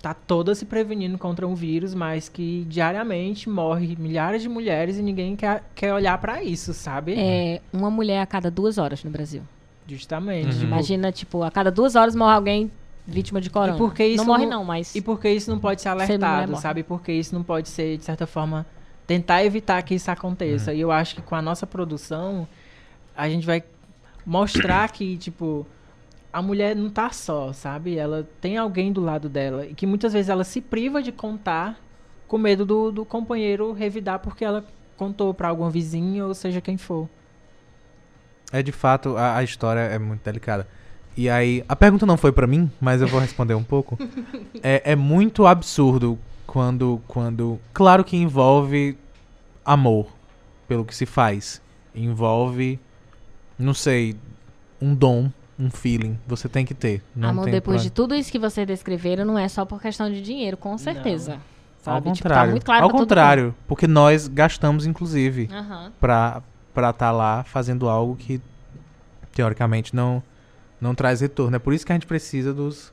tá 0.00 0.14
toda 0.14 0.54
se 0.54 0.64
prevenindo 0.64 1.18
contra 1.18 1.46
um 1.46 1.54
vírus, 1.54 1.92
mas 1.94 2.26
que 2.26 2.64
diariamente 2.70 3.50
morre 3.50 3.94
milhares 3.98 4.40
de 4.40 4.48
mulheres 4.48 4.96
e 4.96 5.02
ninguém 5.02 5.36
quer, 5.36 5.62
quer 5.74 5.92
olhar 5.92 6.16
pra 6.16 6.42
isso, 6.42 6.72
sabe? 6.72 7.14
É 7.18 7.60
uma 7.70 7.90
mulher 7.90 8.22
a 8.22 8.26
cada 8.26 8.50
duas 8.50 8.78
horas 8.78 9.04
no 9.04 9.10
Brasil. 9.10 9.42
Justamente. 9.86 10.46
Uhum. 10.46 10.52
tipo, 10.52 10.64
Imagina, 10.64 11.12
tipo, 11.12 11.42
a 11.42 11.50
cada 11.50 11.70
duas 11.70 11.96
horas 11.96 12.14
morre 12.16 12.34
alguém 12.34 12.72
vítima 13.06 13.42
de 13.42 13.50
corona. 13.50 13.74
E 13.74 13.78
por 13.78 13.92
que 13.92 14.06
isso 14.06 14.16
não 14.24 14.24
morre 14.24 14.44
não- 14.46 14.58
não, 14.60 14.64
mas... 14.64 14.94
E 14.96 15.02
por 15.02 15.20
que 15.20 15.28
isso 15.28 15.50
não 15.50 15.58
pode 15.58 15.82
ser 15.82 15.90
alertado, 15.90 16.52
morre. 16.52 16.62
sabe? 16.62 16.82
Porque 16.82 17.12
isso 17.12 17.34
não 17.34 17.42
pode 17.42 17.68
ser, 17.68 17.98
de 17.98 18.04
certa 18.06 18.26
forma, 18.26 18.64
tentar 19.06 19.44
evitar 19.44 19.82
que 19.82 19.94
isso 19.94 20.10
aconteça. 20.10 20.72
E 20.72 20.80
eu 20.80 20.90
acho 20.90 21.14
que 21.14 21.20
com 21.20 21.34
a 21.34 21.42
nossa 21.42 21.66
produção, 21.66 22.48
a 23.14 23.28
gente 23.28 23.44
vai 23.46 23.62
mostrar 24.24 24.90
que, 24.90 25.16
tipo, 25.18 25.66
a 26.36 26.42
mulher 26.42 26.76
não 26.76 26.90
tá 26.90 27.08
só, 27.08 27.50
sabe? 27.50 27.96
Ela 27.96 28.28
tem 28.42 28.58
alguém 28.58 28.92
do 28.92 29.00
lado 29.00 29.26
dela. 29.26 29.64
E 29.64 29.74
que 29.74 29.86
muitas 29.86 30.12
vezes 30.12 30.28
ela 30.28 30.44
se 30.44 30.60
priva 30.60 31.02
de 31.02 31.10
contar 31.10 31.80
com 32.28 32.36
medo 32.36 32.66
do, 32.66 32.92
do 32.92 33.06
companheiro 33.06 33.72
revidar 33.72 34.18
porque 34.18 34.44
ela 34.44 34.62
contou 34.98 35.32
pra 35.32 35.48
alguma 35.48 35.70
vizinha 35.70 36.26
ou 36.26 36.34
seja 36.34 36.60
quem 36.60 36.76
for. 36.76 37.08
É 38.52 38.62
de 38.62 38.70
fato, 38.70 39.16
a, 39.16 39.38
a 39.38 39.42
história 39.42 39.80
é 39.80 39.98
muito 39.98 40.22
delicada. 40.22 40.68
E 41.16 41.30
aí, 41.30 41.64
a 41.66 41.74
pergunta 41.74 42.04
não 42.04 42.18
foi 42.18 42.32
pra 42.32 42.46
mim, 42.46 42.70
mas 42.78 43.00
eu 43.00 43.08
vou 43.08 43.18
responder 43.18 43.54
um 43.54 43.64
pouco. 43.64 43.98
É, 44.62 44.92
é 44.92 44.96
muito 44.96 45.46
absurdo 45.46 46.18
quando, 46.46 47.00
quando. 47.08 47.58
Claro 47.72 48.04
que 48.04 48.16
envolve 48.16 48.98
amor 49.64 50.08
pelo 50.68 50.84
que 50.84 50.94
se 50.94 51.06
faz. 51.06 51.62
Envolve, 51.94 52.78
não 53.58 53.72
sei, 53.72 54.16
um 54.82 54.94
dom, 54.94 55.30
um 55.58 55.70
feeling. 55.70 56.18
Você 56.26 56.48
tem 56.48 56.64
que 56.64 56.74
ter. 56.74 57.02
Não 57.14 57.30
Amor, 57.30 57.44
tem 57.44 57.52
depois 57.54 57.76
pra- 57.78 57.82
de 57.84 57.90
tudo 57.90 58.14
isso 58.14 58.30
que 58.30 58.38
vocês 58.38 58.66
descreveram, 58.66 59.24
não 59.24 59.38
é 59.38 59.48
só 59.48 59.64
por 59.64 59.80
questão 59.80 60.10
de 60.10 60.20
dinheiro, 60.22 60.56
com 60.56 60.76
certeza. 60.78 61.34
Ao 61.34 61.94
Sabe? 61.94 62.12
Tipo, 62.12 62.22
tá 62.24 62.28
contrário. 62.34 62.50
muito 62.50 62.64
claro 62.66 62.84
Ao 62.84 62.90
contrário, 62.90 63.54
porque 63.68 63.86
nós 63.86 64.26
gastamos, 64.28 64.86
inclusive. 64.86 65.48
Aham. 65.52 65.92
pra 66.00 66.42
estar 66.74 66.92
tá 66.92 67.10
lá 67.12 67.44
fazendo 67.44 67.88
algo 67.88 68.16
que 68.16 68.40
teoricamente 69.32 69.94
não 69.94 70.22
não 70.80 70.94
traz 70.94 71.20
retorno. 71.22 71.56
É 71.56 71.58
por 71.58 71.72
isso 71.72 71.86
que 71.86 71.92
a 71.92 71.94
gente 71.94 72.06
precisa 72.06 72.52
dos, 72.52 72.92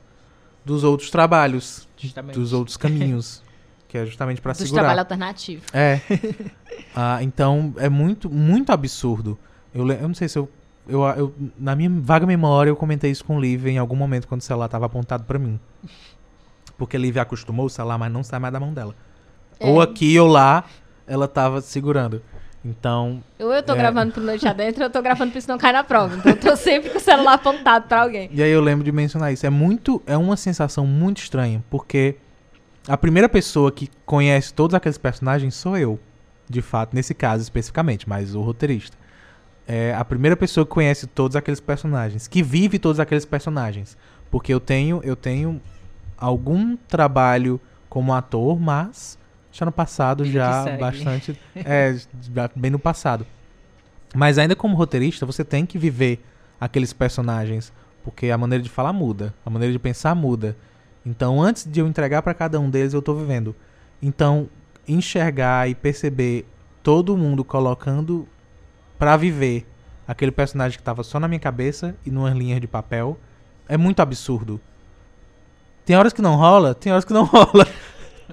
dos 0.64 0.84
outros 0.84 1.10
trabalhos, 1.10 1.86
Justamente. 1.98 2.34
dos 2.38 2.52
outros 2.54 2.78
caminhos, 2.78 3.42
que 3.88 3.98
é 3.98 4.06
justamente 4.06 4.40
pra 4.40 4.52
Dos 4.52 4.62
segurar. 4.62 4.80
trabalhos 4.82 5.00
alternativos. 5.00 5.64
É. 5.72 6.00
Ah, 6.96 7.22
então 7.22 7.72
é 7.76 7.88
muito 7.88 8.28
muito 8.28 8.70
absurdo. 8.72 9.38
Eu, 9.72 9.88
eu 9.88 10.08
não 10.08 10.14
sei 10.14 10.28
se 10.28 10.36
eu, 10.38 10.48
eu 10.88 11.02
eu 11.02 11.34
na 11.58 11.74
minha 11.74 11.90
vaga 11.90 12.26
memória 12.26 12.70
eu 12.70 12.76
comentei 12.76 13.10
isso 13.10 13.24
com 13.24 13.36
o 13.36 13.40
Liv 13.40 13.66
em 13.66 13.78
algum 13.78 13.96
momento 13.96 14.26
quando 14.28 14.40
o 14.40 14.44
celular 14.44 14.68
tava 14.68 14.86
apontado 14.86 15.24
pra 15.24 15.38
mim. 15.38 15.58
Porque 16.76 16.96
a 16.96 17.00
Liv 17.00 17.16
acostumou 17.18 17.66
o 17.66 17.70
celular, 17.70 17.98
mas 17.98 18.12
não 18.12 18.22
sai 18.24 18.38
mais 18.40 18.52
da 18.52 18.58
mão 18.60 18.72
dela. 18.72 18.94
É. 19.60 19.66
Ou 19.68 19.80
aqui 19.80 20.18
ou 20.18 20.26
lá, 20.28 20.64
ela 21.06 21.28
tava 21.28 21.60
segurando. 21.60 22.20
Então, 22.64 23.22
Ou 23.38 23.52
eu 23.52 23.62
tô 23.62 23.74
É. 23.74 23.76
gravando 23.76 24.12
pro 24.12 24.22
Noite 24.22 24.48
Adentro, 24.48 24.80
ou 24.80 24.86
eu 24.86 24.90
tô 24.90 25.02
gravando 25.02 25.30
pro 25.30 25.38
Isso 25.38 25.48
Não 25.48 25.58
Cai 25.58 25.70
na 25.70 25.84
Prova. 25.84 26.16
Então 26.16 26.32
eu 26.32 26.40
tô 26.40 26.56
sempre 26.56 26.88
com 26.88 26.96
o 26.96 27.00
celular 27.00 27.34
apontado 27.34 27.86
pra 27.86 28.00
alguém. 28.02 28.30
E 28.32 28.42
aí 28.42 28.50
eu 28.50 28.62
lembro 28.62 28.82
de 28.82 28.90
mencionar 28.90 29.32
isso. 29.32 29.44
É 29.46 29.50
muito, 29.50 30.02
é 30.06 30.16
uma 30.16 30.34
sensação 30.36 30.86
muito 30.86 31.18
estranha, 31.18 31.62
porque 31.68 32.16
a 32.88 32.96
primeira 32.96 33.28
pessoa 33.28 33.70
que 33.70 33.88
conhece 34.06 34.52
todos 34.54 34.74
aqueles 34.74 34.96
personagens 34.96 35.54
sou 35.54 35.76
eu, 35.76 36.00
de 36.48 36.62
fato, 36.62 36.94
nesse 36.94 37.12
caso 37.14 37.42
especificamente, 37.42 38.08
mas 38.08 38.34
o 38.34 38.40
roteirista. 38.40 38.96
É 39.66 39.94
a 39.94 40.04
primeira 40.04 40.36
pessoa 40.36 40.66
que 40.66 40.72
conhece 40.72 41.06
todos 41.06 41.36
aqueles 41.36 41.60
personagens, 41.60 42.28
que 42.28 42.42
vive 42.42 42.78
todos 42.78 43.00
aqueles 43.00 43.24
personagens, 43.24 43.96
porque 44.30 44.52
eu 44.52 44.60
tenho, 44.60 45.00
eu 45.02 45.16
tenho 45.16 45.60
algum 46.18 46.76
trabalho 46.76 47.60
como 47.88 48.12
ator, 48.12 48.60
mas 48.60 49.18
já 49.50 49.64
no 49.64 49.72
passado 49.72 50.24
já 50.24 50.76
bastante, 50.76 51.38
é, 51.56 51.96
já 52.34 52.50
bem 52.54 52.70
no 52.70 52.78
passado. 52.78 53.26
Mas 54.14 54.38
ainda 54.38 54.54
como 54.54 54.76
roteirista, 54.76 55.24
você 55.24 55.44
tem 55.44 55.64
que 55.64 55.78
viver 55.78 56.24
aqueles 56.60 56.92
personagens 56.92 57.72
Porque 58.04 58.30
a 58.30 58.38
maneira 58.38 58.62
de 58.62 58.70
falar 58.70 58.92
muda, 58.92 59.34
a 59.44 59.50
maneira 59.50 59.72
de 59.72 59.78
pensar 59.78 60.14
muda. 60.14 60.56
Então, 61.04 61.42
antes 61.42 61.66
de 61.70 61.80
eu 61.80 61.86
entregar 61.86 62.22
para 62.22 62.34
cada 62.34 62.60
um 62.60 62.68
deles, 62.68 62.92
eu 62.92 63.02
tô 63.02 63.14
vivendo. 63.14 63.56
Então, 64.02 64.48
enxergar 64.86 65.68
e 65.68 65.74
perceber 65.74 66.46
todo 66.82 67.16
mundo 67.16 67.42
colocando 67.42 68.28
para 68.98 69.16
viver 69.16 69.66
aquele 70.06 70.30
personagem 70.30 70.78
que 70.78 70.84
tava 70.84 71.02
só 71.02 71.18
na 71.18 71.28
minha 71.28 71.40
cabeça 71.40 71.96
e 72.04 72.10
numas 72.10 72.34
linhas 72.34 72.60
de 72.60 72.66
papel 72.66 73.18
é 73.68 73.76
muito 73.76 74.00
absurdo. 74.00 74.60
Tem 75.84 75.96
horas 75.96 76.12
que 76.12 76.22
não 76.22 76.36
rola, 76.36 76.74
tem 76.74 76.92
horas 76.92 77.04
que 77.04 77.12
não 77.12 77.24
rola. 77.26 77.66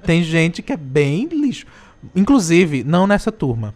tem 0.06 0.24
gente 0.24 0.62
que 0.62 0.74
é 0.74 0.78
bem 0.78 1.26
lixo. 1.28 1.66
Inclusive, 2.16 2.84
não 2.84 3.06
nessa 3.06 3.32
turma. 3.32 3.74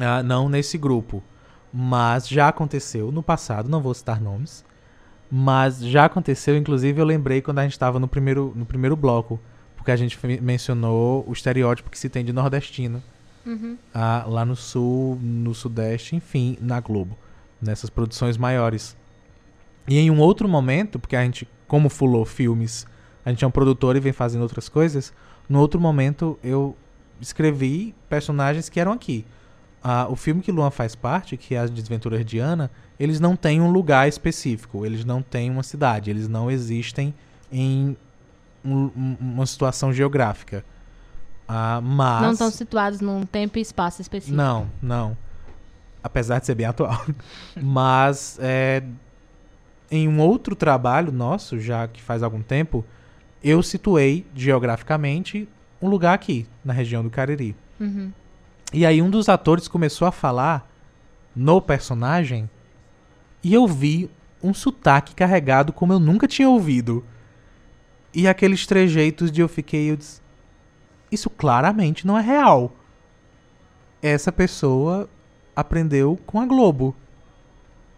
Ah, 0.00 0.22
não 0.22 0.48
nesse 0.48 0.76
grupo. 0.76 1.22
Mas 1.72 2.28
já 2.28 2.48
aconteceu 2.48 3.10
no 3.10 3.22
passado, 3.22 3.68
não 3.68 3.80
vou 3.80 3.94
citar 3.94 4.20
nomes. 4.20 4.64
Mas 5.30 5.80
já 5.80 6.04
aconteceu, 6.04 6.56
inclusive 6.56 7.00
eu 7.00 7.04
lembrei 7.04 7.42
quando 7.42 7.58
a 7.58 7.62
gente 7.62 7.72
estava 7.72 7.98
no 7.98 8.06
primeiro, 8.06 8.52
no 8.54 8.64
primeiro 8.64 8.96
bloco. 8.96 9.40
Porque 9.76 9.90
a 9.90 9.96
gente 9.96 10.18
mencionou 10.40 11.24
o 11.26 11.32
estereótipo 11.32 11.90
que 11.90 11.98
se 11.98 12.08
tem 12.08 12.24
de 12.24 12.32
nordestino. 12.32 13.02
Uhum. 13.46 13.76
ah, 13.94 14.24
lá 14.26 14.44
no 14.44 14.56
sul, 14.56 15.18
no 15.22 15.54
sudeste, 15.54 16.16
enfim, 16.16 16.58
na 16.60 16.80
Globo. 16.80 17.16
Nessas 17.62 17.88
produções 17.88 18.36
maiores. 18.36 18.96
E 19.88 19.98
em 19.98 20.10
um 20.10 20.18
outro 20.18 20.48
momento, 20.48 20.98
porque 20.98 21.14
a 21.16 21.22
gente, 21.24 21.48
como 21.68 21.88
fulou 21.88 22.24
filmes, 22.24 22.86
a 23.24 23.30
gente 23.30 23.44
é 23.44 23.46
um 23.46 23.50
produtor 23.50 23.96
e 23.96 24.00
vem 24.00 24.12
fazendo 24.12 24.42
outras 24.42 24.68
coisas. 24.68 25.12
No 25.48 25.60
outro 25.60 25.80
momento, 25.80 26.38
eu 26.42 26.76
escrevi 27.20 27.94
personagens 28.08 28.68
que 28.68 28.80
eram 28.80 28.92
aqui. 28.92 29.24
Ah, 29.82 30.08
o 30.10 30.16
filme 30.16 30.42
que 30.42 30.50
Luan 30.50 30.70
faz 30.70 30.96
parte, 30.96 31.36
que 31.36 31.54
é 31.54 31.58
As 31.58 31.70
Desventuras 31.70 32.24
de 32.24 32.38
Ana, 32.40 32.70
eles 32.98 33.20
não 33.20 33.36
têm 33.36 33.60
um 33.60 33.70
lugar 33.70 34.08
específico, 34.08 34.84
eles 34.84 35.04
não 35.04 35.22
têm 35.22 35.50
uma 35.50 35.62
cidade, 35.62 36.10
eles 36.10 36.26
não 36.26 36.50
existem 36.50 37.14
em 37.52 37.96
um- 38.64 39.16
uma 39.20 39.46
situação 39.46 39.92
geográfica. 39.92 40.64
Ah, 41.48 41.80
mas... 41.82 42.22
Não 42.22 42.32
estão 42.32 42.50
situados 42.50 43.00
num 43.00 43.24
tempo 43.24 43.58
e 43.58 43.60
espaço 43.60 44.02
específico. 44.02 44.36
Não, 44.36 44.68
não. 44.82 45.16
Apesar 46.02 46.40
de 46.40 46.46
ser 46.46 46.54
bem 46.54 46.66
atual. 46.66 47.04
Mas 47.60 48.38
é, 48.40 48.82
em 49.90 50.08
um 50.08 50.20
outro 50.20 50.54
trabalho 50.54 51.10
nosso, 51.10 51.58
já 51.58 51.88
que 51.88 52.00
faz 52.00 52.22
algum 52.22 52.42
tempo, 52.42 52.84
eu 53.42 53.62
situei 53.62 54.26
geograficamente 54.34 55.48
um 55.80 55.88
lugar 55.88 56.14
aqui, 56.14 56.46
na 56.64 56.72
região 56.72 57.02
do 57.02 57.10
Cariri. 57.10 57.56
Uhum. 57.78 58.12
E 58.72 58.84
aí 58.84 59.00
um 59.00 59.10
dos 59.10 59.28
atores 59.28 59.68
começou 59.68 60.06
a 60.06 60.12
falar 60.12 60.68
no 61.34 61.60
personagem 61.60 62.48
e 63.42 63.54
eu 63.54 63.66
vi 63.66 64.10
um 64.42 64.52
sotaque 64.52 65.14
carregado 65.14 65.72
como 65.72 65.92
eu 65.92 66.00
nunca 66.00 66.26
tinha 66.26 66.48
ouvido. 66.48 67.04
E 68.12 68.26
aqueles 68.26 68.66
trejeitos 68.66 69.30
de 69.30 69.40
eu 69.40 69.48
fiquei, 69.48 69.90
eu 69.90 69.96
disse, 69.96 70.20
isso 71.10 71.28
claramente 71.30 72.06
não 72.06 72.18
é 72.18 72.22
real. 72.22 72.72
Essa 74.02 74.30
pessoa 74.30 75.08
aprendeu 75.54 76.18
com 76.26 76.40
a 76.40 76.46
Globo. 76.46 76.94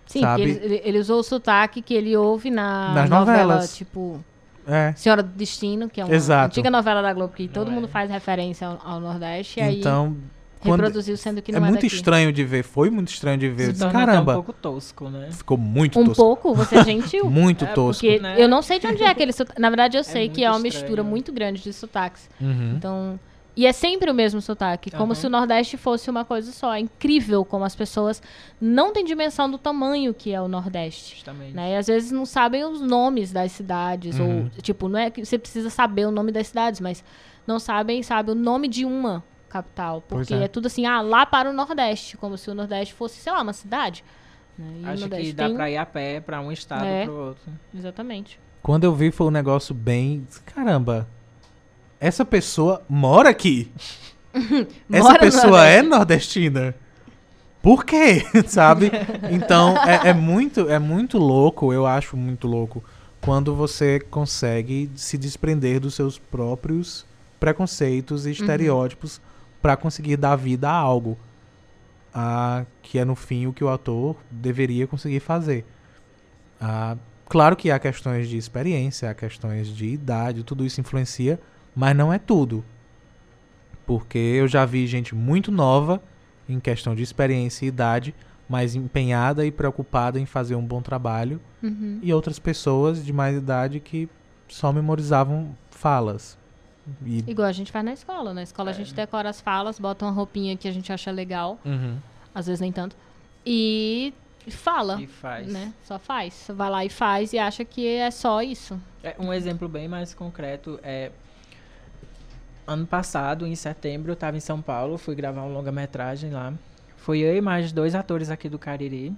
Sim, 0.07 0.21
Sabe? 0.21 0.53
porque 0.55 0.65
ele, 0.67 0.81
ele- 0.85 0.99
usou 0.99 1.21
o 1.21 1.23
sotaque 1.23 1.83
que 1.83 1.93
ele 1.93 2.17
ouve 2.17 2.51
na 2.51 2.95
Nas 2.95 3.11
novela, 3.11 3.43
novelas. 3.43 3.77
tipo 3.77 4.25
É. 4.67 4.93
Senhora 4.97 5.23
do 5.23 5.31
Destino, 5.31 5.89
que 5.89 6.01
é 6.01 6.05
uma 6.05 6.15
Exato. 6.15 6.47
antiga 6.53 6.71
novela 6.71 7.03
da 7.03 7.13
Globo, 7.13 7.35
que 7.35 7.47
todo 7.49 7.67
Não 7.69 7.75
mundo 7.75 7.85
é. 7.87 7.91
faz 7.91 8.11
referência 8.11 8.67
ao, 8.67 8.79
ao 8.85 9.01
Nordeste, 9.01 9.61
e 9.61 9.63
aí 9.63 9.81
Então, 9.81 10.17
quando- 10.61 10.81
reproduziu 10.81 11.17
sendo 11.17 11.41
que 11.43 11.51
é 11.51 11.55
não 11.59 11.67
é, 11.67 11.71
muito 11.71 11.83
daqui. 11.83 11.95
estranho 11.95 12.33
de 12.33 12.45
ver. 12.45 12.63
Foi 12.63 12.91
muito 12.91 13.09
estranho 13.09 13.39
de 13.39 13.49
ver. 13.49 13.63
Eu 13.63 13.67
Se 13.69 13.73
disse, 13.75 13.89
caramba, 13.91 14.33
um 14.33 14.35
pouco 14.37 14.53
tosco, 14.53 15.09
né? 15.09 15.29
ficou 15.33 15.57
muito 15.59 15.99
Um 15.99 16.05
tosco. 16.07 16.23
pouco, 16.23 16.55
você 16.55 16.77
é 16.79 16.85
gentil. 16.85 17.29
Muito 17.31 17.65
É, 17.65 17.69
tosco. 17.69 18.01
Porque 18.05 18.19
né? 18.21 18.35
eu 18.39 18.49
não 18.49 18.63
sei 18.63 18.79
de 18.79 18.87
onde 18.87 19.03
é 19.03 19.09
aquele 19.09 19.33
sotaque. 19.33 19.61
Na 19.61 19.71
verdade, 19.71 19.97
eu 19.97 20.05
sei 20.05 20.23
muito 20.27 20.35
que 20.37 20.45
é 20.45 20.49
uma 20.51 20.57
estranho. 20.57 20.75
mistura 20.83 21.03
muito 21.03 21.33
grande 21.33 21.63
de 21.63 21.73
sotaques. 21.73 22.29
Uhum. 22.41 22.75
Então. 22.77 23.21
E 23.57 23.67
é 23.67 23.73
sempre 23.73 24.09
o 24.09 24.15
mesmo 24.15 24.41
sotaque, 24.41 24.89
como 24.89 25.07
Aham. 25.07 25.15
se 25.17 25.27
o 25.27 25.31
Nordeste 25.31 25.77
fosse 25.77 26.09
uma 26.09 26.25
coisa 26.25 26.53
só. 26.53 26.73
É 26.75 26.79
incrível 26.79 27.45
como 27.45 27.65
as 27.65 27.75
pessoas 27.75 28.23
não 28.61 28.93
têm 28.93 29.05
dimensão 29.05 29.51
do 29.51 29.59
tamanho 29.59 30.15
que 30.15 30.33
é 30.33 30.41
o 30.41 30.47
Nordeste. 30.47 31.17
Justamente. 31.17 31.55
Né? 31.57 31.73
E 31.73 31.77
às 31.77 31.89
vezes 31.89 32.13
não 32.13 32.25
sabem 32.25 32.65
os 32.65 32.81
nomes 32.81 33.33
das 33.33 33.51
cidades. 33.51 34.17
Uhum. 34.21 34.45
Ou, 34.55 34.63
tipo, 34.63 34.89
não 34.89 34.97
é 35.01 35.11
que 35.11 35.25
você 35.25 35.37
precisa 35.37 35.71
saber 35.71 36.07
o 36.07 36.13
nome 36.13 36.31
das 36.31 36.47
cidades, 36.47 36.81
mas 36.81 37.03
não 37.49 37.59
sabem, 37.59 38.01
sabe, 38.01 38.31
o 38.31 38.35
nome 38.37 38.69
de 38.69 38.85
uma 38.85 39.25
capital. 39.49 40.03
Porque 40.07 40.35
é. 40.35 40.45
é. 40.45 40.49
tudo 40.49 40.67
assim, 40.67 40.87
ah, 40.87 41.01
lá 41.01 41.25
para 41.27 41.51
o 41.51 41.53
Nordeste, 41.53 42.17
como 42.17 42.37
se 42.37 42.51
o 42.51 42.55
Nordeste 42.55 42.95
fosse, 42.95 43.19
sei 43.21 43.33
lá, 43.33 43.43
uma 43.43 43.53
cidade. 43.53 44.05
Né? 44.59 44.67
E 44.81 44.85
o 44.85 44.89
Acho 44.91 45.09
que 45.09 45.33
dá 45.33 45.47
tem- 45.47 45.55
pra 45.55 45.71
ir 45.71 45.77
a 45.77 45.87
pé 45.87 46.21
pra 46.21 46.41
um 46.41 46.51
estado 46.53 46.85
É. 46.85 47.05
pro 47.05 47.15
outro. 47.15 47.53
Exatamente. 47.75 48.39
Quando 48.63 48.85
eu 48.85 48.95
vi 48.95 49.11
foi 49.11 49.27
um 49.29 49.31
negócio 49.31 49.75
bem. 49.75 50.27
Caramba, 50.47 51.09
essa 52.01 52.25
pessoa 52.25 52.83
mora 52.89 53.29
aqui. 53.31 53.71
Essa 54.93 55.03
Mora 55.03 55.15
no 55.15 55.19
pessoa 55.21 55.67
é 55.67 55.83
nordestina. 55.83 56.75
Por 57.63 57.85
quê? 57.85 58.25
Sabe? 58.47 58.91
Então 59.31 59.77
é, 59.79 60.11
é 60.11 60.15
muito 60.15 60.69
é 60.71 60.79
muito 60.79 61.19
louco, 61.19 61.73
eu 61.73 61.87
acho 61.87 62.17
muito 62.17 62.47
louco, 62.47 62.85
quando 63.21 63.55
você 63.55 63.99
consegue 63.99 64.91
se 64.95 65.17
desprender 65.19 65.81
dos 65.81 65.95
seus 65.95 66.19
próprios 66.19 67.05
preconceitos 67.41 68.27
e 68.27 68.31
estereótipos 68.33 69.21
pra 69.63 69.77
conseguir 69.77 70.17
dar 70.17 70.37
vida 70.37 70.69
a 70.69 70.73
algo. 70.75 71.17
Ah, 72.15 72.65
que 72.83 72.99
é 72.99 73.05
no 73.05 73.15
fim 73.15 73.47
o 73.47 73.53
que 73.53 73.63
o 73.63 73.69
ator 73.69 74.17
deveria 74.31 74.87
conseguir 74.87 75.21
fazer. 75.21 75.65
Ah, 76.61 76.97
claro 77.27 77.55
que 77.55 77.71
há 77.71 77.79
questões 77.79 78.29
de 78.29 78.37
experiência, 78.37 79.11
há 79.11 79.15
questões 79.15 79.69
de 79.69 79.87
idade, 79.87 80.43
tudo 80.43 80.65
isso 80.65 80.81
influencia, 80.81 81.39
mas 81.77 81.95
não 81.97 82.13
é 82.13 82.19
tudo. 82.19 82.65
Porque 83.87 84.19
eu 84.19 84.47
já 84.49 84.65
vi 84.65 84.87
gente 84.87 85.15
muito 85.15 85.51
nova 85.51 86.03
em 86.49 86.59
questão 86.61 86.95
de 86.95 87.03
experiência 87.03 87.65
e 87.65 87.69
idade, 87.69 88.15
mas 88.49 88.75
empenhada 88.75 89.45
e 89.45 89.51
preocupada 89.53 90.19
em 90.19 90.27
fazer 90.27 90.55
um 90.55 90.65
bom 90.65 90.81
trabalho, 90.81 91.41
Uhum. 91.63 91.99
e 92.03 92.13
outras 92.15 92.39
pessoas 92.39 93.05
de 93.05 93.13
mais 93.13 93.37
idade 93.37 93.81
que 93.81 94.09
só 94.49 94.73
memorizavam 94.73 95.55
falas. 95.71 96.39
E 97.05 97.25
Igual 97.27 97.49
a 97.49 97.53
gente 97.53 97.71
faz 97.73 97.85
na 97.85 97.93
escola. 97.93 98.33
Na 98.35 98.43
escola 98.43 98.71
a 98.71 98.73
gente 98.75 98.95
decora 98.95 99.29
as 99.29 99.41
falas, 99.41 99.79
bota 99.79 100.05
uma 100.05 100.13
roupinha 100.13 100.57
que 100.57 100.67
a 100.69 100.73
gente 100.73 100.93
acha 100.93 101.11
legal, 101.11 101.59
Uhum. 101.65 101.97
às 102.35 102.47
vezes 102.47 102.61
nem 102.61 102.73
tanto, 102.73 102.97
e 103.45 104.13
fala. 104.51 105.01
E 105.01 105.07
faz. 105.07 105.53
Né? 105.53 105.73
Só 105.85 105.99
faz. 105.99 106.47
Vai 106.55 106.71
lá 106.71 106.85
e 106.85 106.89
faz 106.89 107.33
e 107.33 107.39
acha 107.39 107.65
que 107.65 107.87
é 107.87 108.11
só 108.11 108.43
isso. 108.43 108.81
É, 109.03 109.15
um 109.19 109.33
exemplo 109.33 109.69
bem 109.69 109.87
mais 109.89 110.15
concreto 110.15 110.79
é. 110.83 111.11
Ano 112.67 112.87
passado, 112.87 113.47
em 113.47 113.55
setembro, 113.55 114.11
eu 114.11 114.15
estava 114.15 114.37
em 114.37 114.41
São 114.41 114.61
Paulo, 114.61 114.99
fui 114.99 115.15
gravar 115.15 115.43
um 115.43 115.53
longa-metragem 115.55 116.31
lá. 116.31 116.53
Fui 116.99 117.21
eu 117.21 117.35
e 117.35 117.41
mais 117.41 117.73
dois 117.73 117.95
atores 117.95 118.29
aqui 118.31 118.47
do 118.47 118.59
Cariri. 118.59 119.15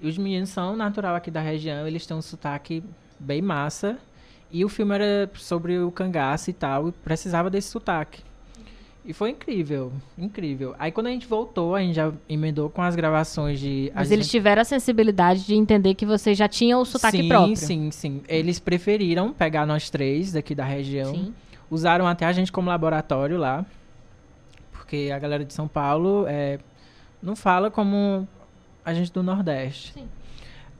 E 0.00 0.08
os 0.08 0.18
meninos 0.18 0.48
são 0.48 0.74
natural 0.76 1.14
aqui 1.14 1.30
da 1.30 1.40
região, 1.40 1.86
eles 1.86 2.04
têm 2.06 2.16
um 2.16 2.22
sotaque 2.22 2.82
bem 3.20 3.40
massa. 3.40 3.98
E 4.52 4.64
o 4.64 4.68
filme 4.68 4.94
era 4.94 5.30
sobre 5.34 5.78
o 5.78 5.90
cangaço 5.90 6.50
e 6.50 6.52
tal, 6.52 6.88
e 6.88 6.92
precisava 6.92 7.48
desse 7.48 7.68
sotaque. 7.68 8.22
E 9.04 9.12
foi 9.14 9.30
incrível, 9.30 9.92
incrível. 10.18 10.74
Aí 10.78 10.92
quando 10.92 11.06
a 11.06 11.10
gente 11.10 11.26
voltou, 11.26 11.74
a 11.74 11.80
gente 11.80 11.94
já 11.94 12.12
emendou 12.28 12.68
com 12.68 12.82
as 12.82 12.94
gravações 12.94 13.58
de. 13.58 13.90
Mas 13.94 14.10
a 14.10 14.14
eles 14.14 14.26
gente- 14.26 14.32
tiveram 14.32 14.60
a 14.60 14.64
sensibilidade 14.64 15.46
de 15.46 15.54
entender 15.54 15.94
que 15.94 16.04
você 16.04 16.34
já 16.34 16.46
tinha 16.48 16.76
o 16.76 16.84
sotaque 16.84 17.18
sim, 17.22 17.28
próprio. 17.28 17.56
Sim, 17.56 17.90
sim. 17.90 18.22
Eles 18.28 18.58
preferiram 18.60 19.32
pegar 19.32 19.64
nós 19.64 19.88
três 19.88 20.32
daqui 20.32 20.54
da 20.54 20.64
região. 20.64 21.14
Sim. 21.14 21.34
Usaram 21.70 22.06
até 22.06 22.26
a 22.26 22.32
gente 22.32 22.52
como 22.52 22.68
laboratório 22.68 23.38
lá. 23.38 23.64
Porque 24.72 25.10
a 25.14 25.18
galera 25.18 25.44
de 25.44 25.54
São 25.54 25.66
Paulo 25.68 26.26
é, 26.28 26.58
não 27.22 27.34
fala 27.36 27.70
como 27.70 28.28
a 28.84 28.92
gente 28.92 29.10
do 29.12 29.22
Nordeste. 29.22 29.92
Sim. 29.94 30.08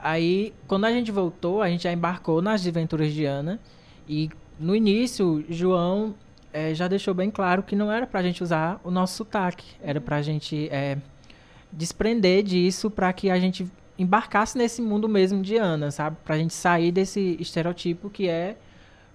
Aí, 0.03 0.53
quando 0.67 0.85
a 0.87 0.91
gente 0.91 1.11
voltou, 1.11 1.63
a 1.63 1.69
gente 1.69 1.85
já 1.85 1.93
embarcou 1.93 2.41
nas 2.43 2.67
Aventuras 2.67 3.13
de 3.13 3.25
Ana. 3.25 3.59
E 4.09 4.31
no 4.59 4.75
início, 4.75 5.45
João 5.49 6.15
eh, 6.53 6.75
já 6.75 6.89
deixou 6.89 7.15
bem 7.15 7.31
claro 7.31 7.63
que 7.63 7.77
não 7.77 7.91
era 7.93 8.07
pra 8.07 8.23
gente 8.23 8.43
usar 8.43 8.81
o 8.83 8.91
nosso 8.91 9.17
sotaque. 9.17 9.65
Era 9.83 10.01
pra 10.01 10.21
gente 10.23 10.69
eh, 10.71 10.97
desprender 11.73 12.43
disso 12.43 12.91
pra 12.91 13.13
que 13.13 13.31
a 13.31 13.39
gente 13.39 13.67
embarcasse 13.99 14.57
nesse 14.57 14.81
mundo 14.81 15.09
mesmo 15.09 15.43
de 15.43 15.57
Ana, 15.57 15.91
sabe? 15.91 16.17
Pra 16.25 16.37
gente 16.39 16.55
sair 16.55 16.91
desse 16.91 17.37
estereotipo 17.39 18.09
que 18.09 18.29
é 18.29 18.57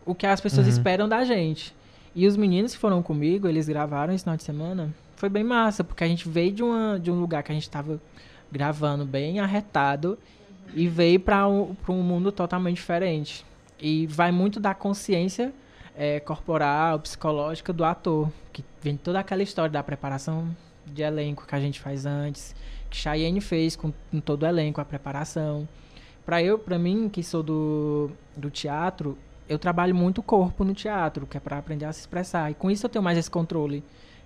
o 0.06 0.14
que 0.14 0.28
as 0.28 0.40
pessoas 0.40 0.68
Uhum. 0.68 0.74
esperam 0.74 1.10
da 1.10 1.24
gente. 1.24 1.76
E 2.14 2.28
os 2.28 2.38
meninos 2.38 2.74
que 2.74 2.78
foram 2.80 3.02
comigo, 3.02 3.48
eles 3.48 3.68
gravaram 3.68 4.14
esse 4.14 4.24
final 4.24 4.38
de 4.38 4.44
semana. 4.44 4.94
Foi 5.18 5.28
bem 5.28 5.44
massa, 5.44 5.84
porque 5.84 6.04
a 6.04 6.08
gente 6.08 6.30
veio 6.30 6.52
de, 6.52 6.64
uma, 6.64 7.00
de 7.00 7.10
um 7.12 7.20
lugar 7.20 7.42
que 7.44 7.52
a 7.52 7.56
gente 7.56 7.70
tava 7.70 8.00
gravando 8.52 9.04
bem 9.06 9.40
arretado 9.40 10.18
e 10.74 10.88
veio 10.88 11.20
para 11.20 11.48
um, 11.48 11.76
um 11.88 12.02
mundo 12.02 12.32
totalmente 12.32 12.78
diferente. 12.78 13.46
E 13.80 14.08
vai 14.08 14.32
muito 14.32 14.60
da 14.60 14.74
consciência 14.74 15.54
eh, 15.96 16.20
corporal, 16.20 17.00
psicológica 17.00 17.72
do 17.72 17.84
ator, 17.84 18.32
que 18.52 18.64
vem 18.82 18.98
toda 18.98 19.20
aquela 19.20 19.44
história 19.44 19.72
da 19.72 19.84
preparação 19.84 20.48
de 20.86 21.02
elenco 21.02 21.46
que 21.46 21.56
a 21.56 21.60
gente 21.60 21.80
faz 21.80 22.06
antes, 22.06 22.56
que 22.90 22.98
Cheyenne 22.98 23.42
fez 23.42 23.76
com, 23.76 23.92
com 24.12 24.20
todo 24.20 24.44
o 24.44 24.46
elenco, 24.46 24.80
a 24.80 24.86
preparação. 24.86 25.68
Pra 26.26 26.42
eu, 26.42 26.58
para 26.58 26.80
mim, 26.80 27.10
que 27.10 27.24
sou 27.24 27.44
do, 27.44 28.12
do 28.36 28.50
teatro, 28.50 29.18
eu 29.48 29.60
trabalho 29.60 29.94
muito 29.94 30.20
o 30.20 30.24
corpo 30.24 30.64
no 30.64 30.74
teatro, 30.74 31.28
que 31.28 31.38
é 31.38 31.40
pra 31.40 31.58
aprender 31.58 31.86
a 31.86 31.94
se 31.94 32.02
expressar. 32.02 32.50
E 32.52 32.56
com 32.56 32.70
isso 32.72 32.86
eu 32.86 32.90
tenho 32.90 33.04
mais 33.04 33.18
esse 33.18 33.30
controle. 33.30 33.84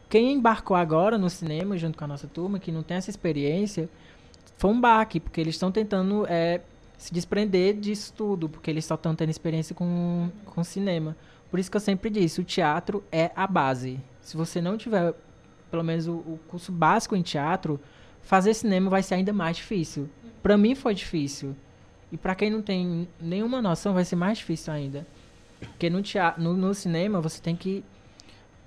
Quem 0.09 0.33
embarcou 0.33 0.75
agora 0.75 1.17
no 1.17 1.29
cinema, 1.29 1.77
junto 1.77 1.97
com 1.97 2.03
a 2.03 2.07
nossa 2.07 2.27
turma, 2.27 2.57
que 2.57 2.71
não 2.71 2.81
tem 2.81 2.97
essa 2.97 3.09
experiência, 3.09 3.89
foi 4.59 4.69
um 4.71 4.79
baque, 4.79 5.21
porque 5.21 5.39
eles 5.39 5.55
estão 5.55 5.71
tentando 5.71 6.25
é, 6.27 6.59
se 6.97 7.13
desprender 7.13 7.75
disso 7.75 8.13
tudo, 8.13 8.49
porque 8.49 8.69
eles 8.69 8.83
só 8.83 8.95
estão 8.95 9.15
tendo 9.15 9.29
experiência 9.29 9.73
com, 9.73 10.29
com 10.43 10.61
cinema. 10.65 11.15
Por 11.49 11.61
isso 11.61 11.71
que 11.71 11.77
eu 11.77 11.81
sempre 11.81 12.09
disse, 12.09 12.41
o 12.41 12.43
teatro 12.43 13.01
é 13.09 13.31
a 13.37 13.47
base. 13.47 14.01
Se 14.21 14.35
você 14.35 14.59
não 14.59 14.77
tiver, 14.77 15.13
pelo 15.71 15.81
menos, 15.81 16.07
o, 16.07 16.15
o 16.15 16.39
curso 16.49 16.73
básico 16.73 17.15
em 17.15 17.21
teatro, 17.21 17.79
fazer 18.21 18.53
cinema 18.53 18.89
vai 18.89 19.01
ser 19.01 19.15
ainda 19.15 19.31
mais 19.31 19.55
difícil. 19.55 20.09
Pra 20.43 20.57
mim 20.57 20.75
foi 20.75 20.93
difícil. 20.93 21.55
E 22.11 22.17
pra 22.17 22.35
quem 22.35 22.49
não 22.49 22.61
tem 22.61 23.07
nenhuma 23.17 23.61
noção, 23.61 23.93
vai 23.93 24.03
ser 24.03 24.17
mais 24.17 24.39
difícil 24.39 24.73
ainda. 24.73 25.07
Porque 25.57 25.89
no, 25.89 26.01
teatro, 26.01 26.43
no, 26.43 26.53
no 26.53 26.73
cinema 26.73 27.21
você 27.21 27.41
tem 27.41 27.55
que 27.55 27.81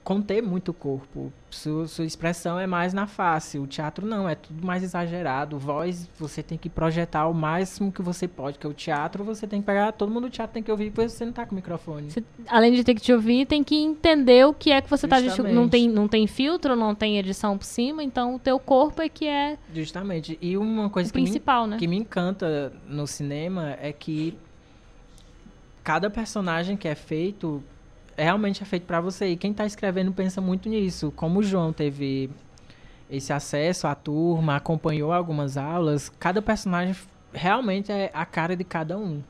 conter 0.05 0.43
muito 0.43 0.71
o 0.71 0.75
corpo. 0.75 1.33
Sua, 1.51 1.87
sua 1.87 2.05
expressão 2.05 2.59
é 2.59 2.67
mais 2.67 2.93
na 2.93 3.07
face. 3.07 3.59
O 3.59 3.67
teatro 3.67 4.07
não, 4.07 4.29
é 4.29 4.35
tudo 4.35 4.65
mais 4.65 4.83
exagerado. 4.83 5.59
Voz, 5.59 6.09
você 6.19 6.43
tem 6.43 6.59
que 6.59 6.69
projetar 6.69 7.29
o 7.29 7.35
máximo 7.35 7.93
que 7.93 8.03
você 8.03 8.27
pode. 8.27 8.59
Porque 8.59 8.67
o 8.67 8.75
teatro, 8.75 9.23
você 9.23 9.47
tem 9.47 9.61
que 9.61 9.67
pegar. 9.67 9.93
Todo 9.93 10.11
mundo 10.11 10.25
do 10.25 10.31
teatro 10.31 10.55
tem 10.55 10.63
que 10.63 10.71
ouvir, 10.71 10.91
porque 10.91 11.09
você 11.09 11.25
não 11.25 11.33
tá 11.33 11.47
com 11.47 11.53
o 11.53 11.57
microfone. 11.57 12.11
Você, 12.11 12.25
além 12.49 12.73
de 12.73 12.83
ter 12.83 12.95
que 12.95 13.01
te 13.01 13.13
ouvir, 13.13 13.47
tem 13.47 13.63
que 13.63 13.77
entender 13.77 14.47
o 14.47 14.53
que 14.53 14.73
é 14.73 14.81
que 14.81 14.91
você 14.91 15.07
tá 15.07 15.17
Justamente. 15.17 15.37
gesticulando. 15.37 15.61
Não 15.61 15.69
tem, 15.69 15.89
não 15.89 16.09
tem 16.09 16.27
filtro, 16.27 16.75
não 16.75 16.95
tem 16.95 17.19
edição 17.19 17.57
por 17.57 17.65
cima, 17.65 18.03
então 18.03 18.35
o 18.35 18.39
teu 18.39 18.59
corpo 18.59 19.03
é 19.03 19.09
que 19.09 19.27
é 19.27 19.59
Justamente. 19.73 20.39
E 20.41 20.57
uma 20.57 20.91
coisa 20.91 21.13
que 21.13 21.19
me, 21.19 21.25
principal, 21.25 21.67
né? 21.67 21.77
que 21.77 21.87
me 21.87 21.97
encanta 21.97 22.73
no 22.89 23.07
cinema 23.07 23.77
é 23.81 23.93
que 23.93 24.37
cada 25.85 26.09
personagem 26.09 26.77
que 26.77 26.89
é 26.89 26.95
feito 26.95 27.63
realmente 28.23 28.63
é 28.63 28.67
feito 28.67 28.85
pra 28.85 29.01
você. 29.01 29.29
E 29.29 29.37
quem 29.37 29.53
tá 29.53 29.67
escrevendo 29.67 30.13
pensa 30.13 30.41
muito 30.41 30.69
nisso. 30.69 31.13
Como 31.15 31.41
o 31.41 31.43
João 31.43 31.73
teve 31.73 32.31
esse 33.11 33.33
acesso 33.33 33.87
à 33.87 33.95
turma, 33.95 34.57
acompanhou 34.57 35.13
algumas 35.13 35.57
aulas, 35.57 36.09
cada 36.19 36.41
personagem 36.41 36.95
realmente 37.33 37.93
é 37.93 38.11
a 38.15 38.25
cara 38.25 38.57
de 38.57 38.65
cada 38.65 38.97
um. 38.97 39.23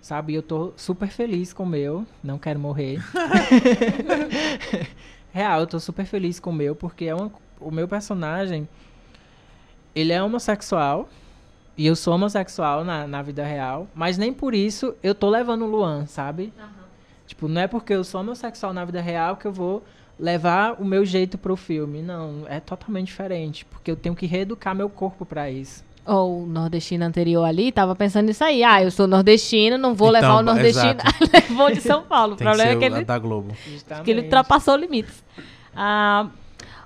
Sabe? 0.00 0.34
E 0.34 0.36
eu 0.36 0.42
tô 0.42 0.72
super 0.76 1.08
feliz 1.08 1.52
com 1.52 1.62
o 1.62 1.66
meu. 1.66 2.06
Não 2.22 2.38
quero 2.38 2.60
morrer. 2.60 3.02
Real, 5.32 5.60
eu 5.60 5.66
tô 5.66 5.80
super 5.80 6.04
feliz 6.04 6.38
com 6.38 6.50
o 6.50 6.52
meu, 6.52 6.76
porque 6.76 7.06
é 7.06 7.14
uma, 7.14 7.32
o 7.58 7.70
meu 7.70 7.88
personagem. 7.88 8.68
Ele 9.94 10.12
é 10.12 10.22
homossexual. 10.22 11.08
E 11.76 11.86
eu 11.86 11.96
sou 11.96 12.14
homossexual 12.14 12.84
na, 12.84 13.06
na 13.06 13.20
vida 13.20 13.44
real. 13.44 13.88
Mas 13.94 14.16
nem 14.16 14.32
por 14.32 14.54
isso 14.54 14.94
eu 15.02 15.12
tô 15.14 15.28
levando 15.28 15.64
o 15.64 15.68
Luan, 15.68 16.06
sabe? 16.06 16.52
Tipo, 17.26 17.48
não 17.48 17.60
é 17.62 17.66
porque 17.66 17.92
eu 17.92 18.04
sou 18.04 18.20
homossexual 18.20 18.72
na 18.72 18.84
vida 18.84 19.00
real 19.00 19.36
que 19.36 19.46
eu 19.46 19.52
vou 19.52 19.82
levar 20.20 20.80
o 20.80 20.84
meu 20.84 21.04
jeito 21.04 21.36
pro 21.38 21.56
filme. 21.56 22.02
Não, 22.02 22.42
é 22.48 22.60
totalmente 22.60 23.06
diferente. 23.06 23.64
Porque 23.64 23.90
eu 23.90 23.96
tenho 23.96 24.14
que 24.14 24.26
reeducar 24.26 24.74
meu 24.74 24.88
corpo 24.90 25.24
pra 25.24 25.50
isso. 25.50 25.82
Ou 26.06 26.42
o 26.42 26.46
nordestino 26.46 27.02
anterior 27.04 27.42
ali 27.44 27.72
tava 27.72 27.94
pensando 27.96 28.26
nisso 28.26 28.44
aí. 28.44 28.62
Ah, 28.62 28.82
eu 28.82 28.90
sou 28.90 29.06
nordestino, 29.06 29.78
não 29.78 29.94
vou 29.94 30.08
Então, 30.10 30.20
levar 30.20 30.38
o 30.38 30.42
nordestino. 30.42 30.90
exato. 31.00 31.30
Levou 31.32 31.70
de 31.72 31.80
São 31.80 32.02
Paulo. 32.06 32.34
O 32.34 32.36
problema 32.36 32.70
ser 32.70 32.76
é 32.76 32.78
que 32.78 32.84
ele, 32.84 33.04
da 33.04 33.18
Globo. 33.18 33.54
que 34.04 34.10
ele 34.10 34.20
ultrapassou 34.22 34.76
limites. 34.76 35.24
Ah, 35.74 36.28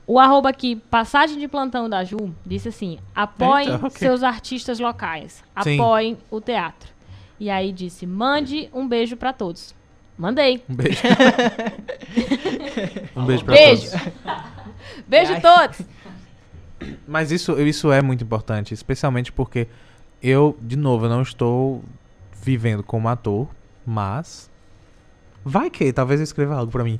o 0.07 0.19
arroba 0.21 0.49
aqui, 0.49 0.77
passagem 0.77 1.37
de 1.39 1.49
plantão 1.49 1.89
da 1.89 2.05
Ju, 2.05 2.33
disse 2.47 2.69
assim: 2.69 2.99
apoiem 3.15 3.73
Eita, 3.73 3.87
ok. 3.87 3.91
seus 3.99 4.23
artistas 4.23 4.79
locais, 4.79 5.43
Sim. 5.65 5.79
apoiem 5.81 6.17
o 6.31 6.41
teatro. 6.41 6.89
E 7.41 7.51
aí 7.51 7.73
disse: 7.73 8.07
mande 8.07 8.71
um 8.73 8.87
beijo 8.87 9.17
pra 9.17 9.33
todos. 9.33 9.75
Mandei. 10.19 10.63
Um 10.69 10.75
beijo. 10.75 11.01
um 13.17 13.25
beijo 13.25 13.45
pra 13.45 13.55
Beijo. 13.55 13.91
todos. 13.91 14.13
Beijo 15.07 15.33
Ai. 15.35 15.41
todos. 15.41 15.81
Mas 17.07 17.31
isso, 17.31 17.61
isso 17.61 17.93
é 17.93 18.03
muito 18.03 18.25
importante, 18.25 18.75
especialmente 18.75 19.33
porque 19.33 19.69
eu, 20.23 20.57
de 20.61 20.77
novo, 20.77 21.07
eu 21.07 21.11
não 21.11 21.23
estou 21.23 21.83
vivendo 22.43 22.83
como 22.83 23.09
ator, 23.09 23.49
mas 23.87 24.51
vai 25.45 25.71
que 25.71 25.93
talvez 25.93 26.21
eu 26.21 26.25
escreva 26.25 26.57
algo 26.57 26.71
pra 26.71 26.85
mim. 26.85 26.99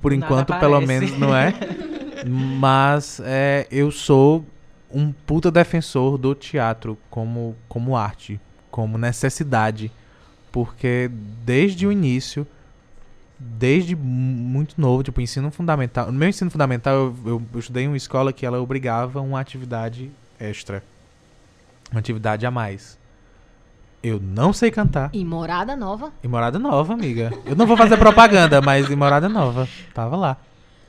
Por 0.00 0.12
Nada 0.12 0.26
enquanto, 0.26 0.58
pelo 0.58 0.80
menos, 0.80 1.16
não 1.18 1.34
é? 1.34 1.54
mas 2.26 3.20
é, 3.24 3.66
eu 3.70 3.90
sou 3.90 4.44
um 4.90 5.12
puta 5.12 5.50
defensor 5.50 6.18
do 6.18 6.34
teatro 6.34 6.98
como, 7.10 7.56
como 7.68 7.96
arte, 7.96 8.40
como 8.70 8.98
necessidade, 8.98 9.90
porque 10.54 11.10
desde 11.44 11.84
o 11.84 11.90
início 11.90 12.46
desde 13.36 13.96
mu- 13.96 14.04
muito 14.04 14.80
novo, 14.80 15.02
tipo, 15.02 15.20
ensino 15.20 15.50
fundamental. 15.50 16.06
No 16.06 16.12
meu 16.12 16.28
ensino 16.28 16.48
fundamental, 16.48 16.94
eu, 16.94 17.16
eu, 17.26 17.42
eu 17.52 17.58
estudei 17.58 17.82
em 17.84 17.88
uma 17.88 17.96
escola 17.96 18.32
que 18.32 18.46
ela 18.46 18.60
obrigava 18.62 19.20
uma 19.20 19.40
atividade 19.40 20.12
extra. 20.38 20.80
Uma 21.90 21.98
atividade 21.98 22.46
a 22.46 22.52
mais. 22.52 22.96
Eu 24.00 24.20
não 24.20 24.52
sei 24.52 24.70
cantar. 24.70 25.10
E 25.12 25.24
morada 25.24 25.74
nova. 25.74 26.12
E 26.22 26.28
morada 26.28 26.56
nova, 26.56 26.92
amiga. 26.92 27.32
Eu 27.44 27.56
não 27.56 27.66
vou 27.66 27.76
fazer 27.76 27.96
propaganda, 27.96 28.62
mas 28.62 28.88
em 28.88 28.94
morada 28.94 29.28
nova. 29.28 29.68
Tava 29.92 30.14
lá. 30.14 30.36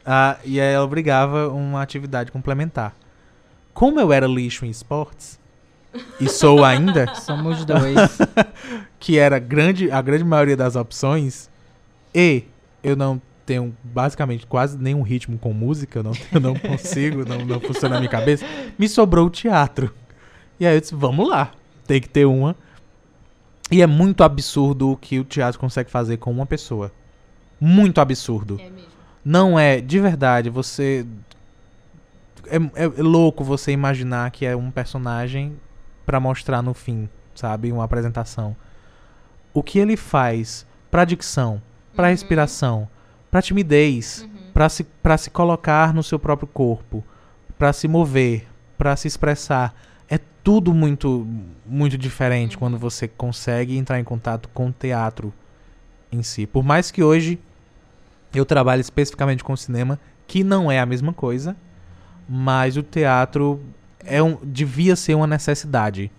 Ah, 0.05 0.37
e 0.45 0.61
aí 0.61 0.73
ela 0.75 0.85
obrigava 0.85 1.49
uma 1.49 1.81
atividade 1.81 2.31
complementar. 2.31 2.93
Como 3.73 3.99
eu 3.99 4.13
era 4.13 4.27
lixo 4.27 4.63
em 4.63 4.69
esportes, 4.69 5.39
e 6.19 6.27
sou 6.29 6.63
ainda, 6.63 7.13
Somos 7.15 7.63
dois. 7.65 8.17
que 8.99 9.17
era 9.17 9.39
grande, 9.39 9.91
a 9.91 10.01
grande 10.01 10.23
maioria 10.23 10.57
das 10.57 10.75
opções, 10.75 11.49
e 12.13 12.43
eu 12.83 12.95
não 12.95 13.21
tenho 13.45 13.75
basicamente 13.83 14.47
quase 14.47 14.77
nenhum 14.77 15.01
ritmo 15.03 15.37
com 15.37 15.53
música, 15.53 15.99
eu 15.99 16.03
não, 16.03 16.11
eu 16.33 16.39
não 16.39 16.55
consigo, 16.55 17.23
não, 17.25 17.37
não 17.45 17.59
funciona 17.59 17.95
na 17.95 17.99
minha 17.99 18.09
cabeça, 18.09 18.45
me 18.77 18.89
sobrou 18.89 19.27
o 19.27 19.29
teatro. 19.29 19.93
E 20.59 20.65
aí 20.65 20.75
eu 20.75 20.81
disse, 20.81 20.95
vamos 20.95 21.27
lá, 21.27 21.51
tem 21.85 22.01
que 22.01 22.09
ter 22.09 22.25
uma. 22.25 22.55
E 23.71 23.81
é 23.81 23.87
muito 23.87 24.23
absurdo 24.23 24.91
o 24.91 24.97
que 24.97 25.19
o 25.19 25.23
teatro 25.23 25.59
consegue 25.59 25.89
fazer 25.91 26.17
com 26.17 26.31
uma 26.31 26.45
pessoa. 26.45 26.91
Muito 27.59 27.99
absurdo. 27.99 28.59
É 28.59 28.69
mesmo. 28.69 28.89
Não 29.23 29.57
é, 29.59 29.81
de 29.81 29.99
verdade, 29.99 30.49
você. 30.49 31.05
É, 32.47 32.57
é- 32.57 32.99
é 32.99 33.01
louco 33.01 33.43
você 33.43 33.71
imaginar 33.71 34.29
que 34.31 34.45
é 34.45 34.55
um 34.55 34.69
personagem 34.69 35.57
pra 36.05 36.19
mostrar 36.19 36.61
no 36.61 36.73
fim, 36.73 37.09
sabe? 37.33 37.71
Uma 37.71 37.83
apresentação. 37.83 38.55
O 39.53 39.63
que 39.63 39.79
ele 39.79 39.97
faz 39.97 40.65
pra 40.91 41.05
dicção, 41.05 41.61
pra 41.95 42.07
respiração, 42.07 42.87
pra 43.31 43.41
timidez, 43.41 44.27
pra 44.53 44.69
se, 44.69 44.83
pra 44.83 45.17
se 45.17 45.29
colocar 45.29 45.93
no 45.93 46.03
seu 46.03 46.19
próprio 46.19 46.47
corpo, 46.47 47.03
pra 47.57 47.73
se 47.73 47.87
mover, 47.87 48.47
pra 48.77 48.95
se 48.95 49.07
expressar. 49.07 49.73
É 50.09 50.19
tudo 50.43 50.73
muito, 50.73 51.27
muito 51.65 51.97
diferente 51.97 52.57
quando 52.57 52.77
você 52.77 53.07
consegue 53.07 53.77
entrar 53.77 53.99
em 53.99 54.03
contato 54.03 54.49
com 54.53 54.67
o 54.67 54.71
teatro 54.71 55.33
em 56.11 56.21
si. 56.21 56.45
Por 56.45 56.63
mais 56.63 56.91
que 56.91 57.03
hoje 57.03 57.39
eu 58.33 58.45
trabalho 58.45 58.81
especificamente 58.81 59.43
com 59.43 59.55
cinema, 59.55 59.99
que 60.27 60.43
não 60.43 60.71
é 60.71 60.79
a 60.79 60.85
mesma 60.85 61.13
coisa, 61.13 61.55
mas 62.27 62.77
o 62.77 62.83
teatro 62.83 63.61
é 64.05 64.21
um, 64.21 64.37
devia 64.43 64.95
ser 64.95 65.15
uma 65.15 65.27
necessidade. 65.27 66.11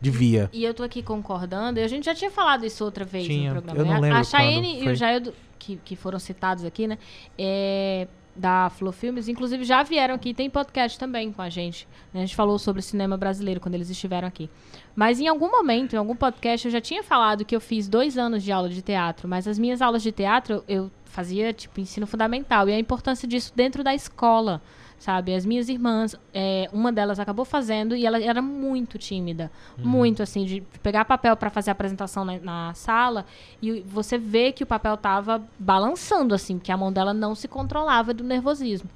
Devia. 0.00 0.50
E 0.52 0.62
eu 0.62 0.74
tô 0.74 0.82
aqui 0.82 1.02
concordando, 1.02 1.80
e 1.80 1.82
a 1.82 1.88
gente 1.88 2.04
já 2.04 2.14
tinha 2.14 2.30
falado 2.30 2.66
isso 2.66 2.84
outra 2.84 3.04
vez 3.04 3.26
Tinha, 3.26 3.54
no 3.54 3.62
programa. 3.62 3.80
eu 3.80 3.86
não 3.86 3.94
né? 3.94 4.00
lembro 4.00 4.18
A 4.18 4.24
Chayenne 4.24 4.84
e 4.84 4.88
o 4.88 4.94
Jaildo, 4.94 5.32
que, 5.58 5.76
que 5.84 5.96
foram 5.96 6.18
citados 6.18 6.64
aqui, 6.64 6.86
né? 6.86 6.98
é, 7.38 8.06
da 8.36 8.68
Flow 8.70 8.92
Filmes, 8.92 9.28
inclusive 9.28 9.64
já 9.64 9.82
vieram 9.82 10.14
aqui, 10.14 10.34
tem 10.34 10.50
podcast 10.50 10.98
também 10.98 11.32
com 11.32 11.40
a 11.40 11.48
gente. 11.48 11.88
né? 12.12 12.20
A 12.20 12.26
gente 12.26 12.36
falou 12.36 12.58
sobre 12.58 12.82
cinema 12.82 13.16
brasileiro 13.16 13.60
quando 13.60 13.74
eles 13.74 13.88
estiveram 13.88 14.28
aqui. 14.28 14.50
Mas 14.94 15.18
em 15.18 15.26
algum 15.26 15.50
momento, 15.50 15.94
em 15.94 15.96
algum 15.98 16.14
podcast, 16.14 16.66
eu 16.66 16.72
já 16.72 16.80
tinha 16.80 17.02
falado 17.02 17.44
que 17.44 17.56
eu 17.56 17.60
fiz 17.60 17.88
dois 17.88 18.18
anos 18.18 18.42
de 18.42 18.52
aula 18.52 18.68
de 18.68 18.82
teatro, 18.82 19.26
mas 19.26 19.48
as 19.48 19.58
minhas 19.58 19.80
aulas 19.80 20.02
de 20.02 20.12
teatro 20.12 20.62
eu 20.68 20.90
fazia, 21.06 21.52
tipo, 21.52 21.80
ensino 21.80 22.06
fundamental. 22.06 22.68
E 22.68 22.74
a 22.74 22.78
importância 22.78 23.26
disso 23.26 23.52
dentro 23.56 23.82
da 23.82 23.94
escola, 23.94 24.60
sabe? 24.98 25.34
As 25.34 25.44
minhas 25.44 25.68
irmãs, 25.68 26.16
é, 26.32 26.68
uma 26.72 26.92
delas 26.92 27.20
acabou 27.20 27.44
fazendo 27.44 27.94
e 27.94 28.06
ela 28.06 28.20
era 28.22 28.42
muito 28.42 28.98
tímida. 28.98 29.50
Muito, 29.78 30.22
assim, 30.22 30.44
de 30.44 30.62
pegar 30.82 31.04
papel 31.04 31.36
para 31.36 31.50
fazer 31.50 31.70
a 31.70 31.72
apresentação 31.72 32.24
na, 32.24 32.38
na 32.38 32.74
sala 32.74 33.26
e 33.62 33.80
você 33.80 34.18
vê 34.18 34.52
que 34.52 34.62
o 34.64 34.66
papel 34.66 34.96
tava 34.96 35.42
balançando, 35.58 36.34
assim, 36.34 36.58
que 36.58 36.72
a 36.72 36.76
mão 36.76 36.92
dela 36.92 37.14
não 37.14 37.34
se 37.34 37.46
controlava 37.46 38.12
do 38.12 38.24
nervosismo. 38.24 38.88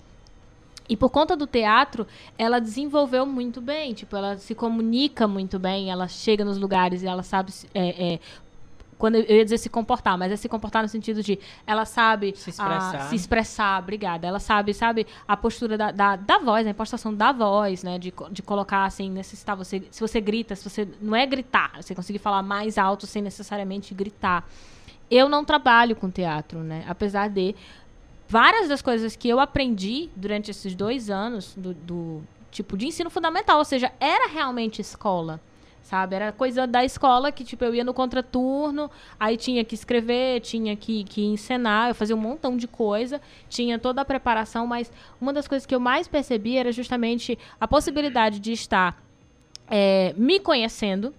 E 0.91 0.97
por 0.97 1.09
conta 1.09 1.37
do 1.37 1.47
teatro, 1.47 2.05
ela 2.37 2.59
desenvolveu 2.59 3.25
muito 3.25 3.61
bem. 3.61 3.95
Tipo, 3.95 4.17
ela 4.17 4.37
se 4.37 4.57
comunica 4.57 5.29
muito 5.29 5.57
bem, 5.57 5.89
ela 5.89 6.09
chega 6.09 6.45
nos 6.45 6.59
lugares 6.59 7.05
e 7.05 7.07
ela 7.07 7.23
sabe 7.23 7.53
é, 7.73 8.15
é, 8.15 8.21
quando 9.01 9.17
eu 9.17 9.37
ia 9.39 9.43
dizer 9.43 9.59
se 9.59 9.69
comportar, 9.69 10.17
mas 10.17 10.31
é 10.31 10.37
se 10.37 10.49
comportar 10.49 10.83
no 10.83 10.89
sentido 10.89 11.23
de 11.23 11.39
ela 11.67 11.85
sabe 11.85 12.35
Se 12.37 12.51
a- 12.51 12.53
expressar. 12.53 13.09
se 13.09 13.17
expressar, 13.17 13.83
obrigada. 13.83 14.27
Ela 14.29 14.39
sabe, 14.39 14.73
sabe, 14.75 15.07
a 15.27 15.37
postura 15.37 15.77
da, 15.77 15.91
da, 15.91 16.15
da 16.17 16.39
voz, 16.39 16.67
a 16.67 16.71
impostação 16.71 17.13
da 17.13 17.33
voz, 17.33 17.83
né? 17.83 17.99
De, 17.99 18.13
de 18.31 18.43
colocar 18.43 18.85
assim, 18.85 19.11
necessitar 19.11 19.57
você. 19.57 19.83
Se 19.91 20.01
você 20.01 20.21
grita, 20.21 20.55
se 20.55 20.69
você. 20.69 20.87
Não 21.01 21.17
é 21.17 21.27
gritar, 21.27 21.73
você 21.83 21.95
conseguir 21.95 22.19
falar 22.21 22.43
mais 22.43 22.79
alto 22.79 23.07
sem 23.07 23.23
necessariamente 23.23 23.93
gritar. 23.95 24.47
Eu 25.11 25.29
não 25.29 25.45
trabalho 25.45 25.97
com 25.97 26.09
teatro, 26.09 26.61
né? 26.61 26.85
Apesar 26.87 27.29
de 27.29 27.57
várias 28.29 28.69
das 28.69 28.81
coisas 28.83 29.17
que 29.17 29.29
eu 29.29 29.41
aprendi 29.41 30.09
durante 30.15 30.51
esses 30.51 30.75
dois 30.75 31.11
anos 31.11 31.53
do, 31.57 31.75
do 31.75 32.23
tipo 32.51 32.77
de 32.77 32.87
ensino 32.87 33.11
fundamental, 33.11 33.59
ou 33.59 33.65
seja, 33.65 33.91
era 33.99 34.29
realmente 34.29 34.81
escola. 34.81 35.41
Sabe? 35.83 36.15
Era 36.15 36.31
coisa 36.31 36.67
da 36.67 36.85
escola 36.85 37.33
que, 37.33 37.43
tipo, 37.43 37.65
eu 37.65 37.75
ia 37.75 37.83
no 37.83 37.93
contraturno, 37.93 38.89
aí 39.19 39.37
tinha 39.37 39.65
que 39.65 39.75
escrever, 39.75 40.41
tinha 40.41 40.77
que, 40.77 41.03
que 41.05 41.25
encenar, 41.25 41.89
eu 41.89 41.95
fazia 41.97 42.15
um 42.15 42.19
montão 42.21 42.57
de 42.57 42.69
coisa, 42.69 43.21
tinha 43.49 43.77
toda 43.79 44.01
a 44.01 44.05
preparação, 44.05 44.67
mas 44.69 44.93
uma 45.21 45.33
das 45.33 45.49
coisas 45.49 45.67
que 45.67 45.75
eu 45.75 45.81
mais 45.81 46.07
percebi 46.07 46.57
era 46.57 46.71
justamente 46.71 47.37
a 47.61 47.67
possibilidade 47.67 48.39
de 48.39 48.53
estar 48.53 49.03
é, 49.69 50.15
me 50.17 50.39
conhecendo, 50.39 51.13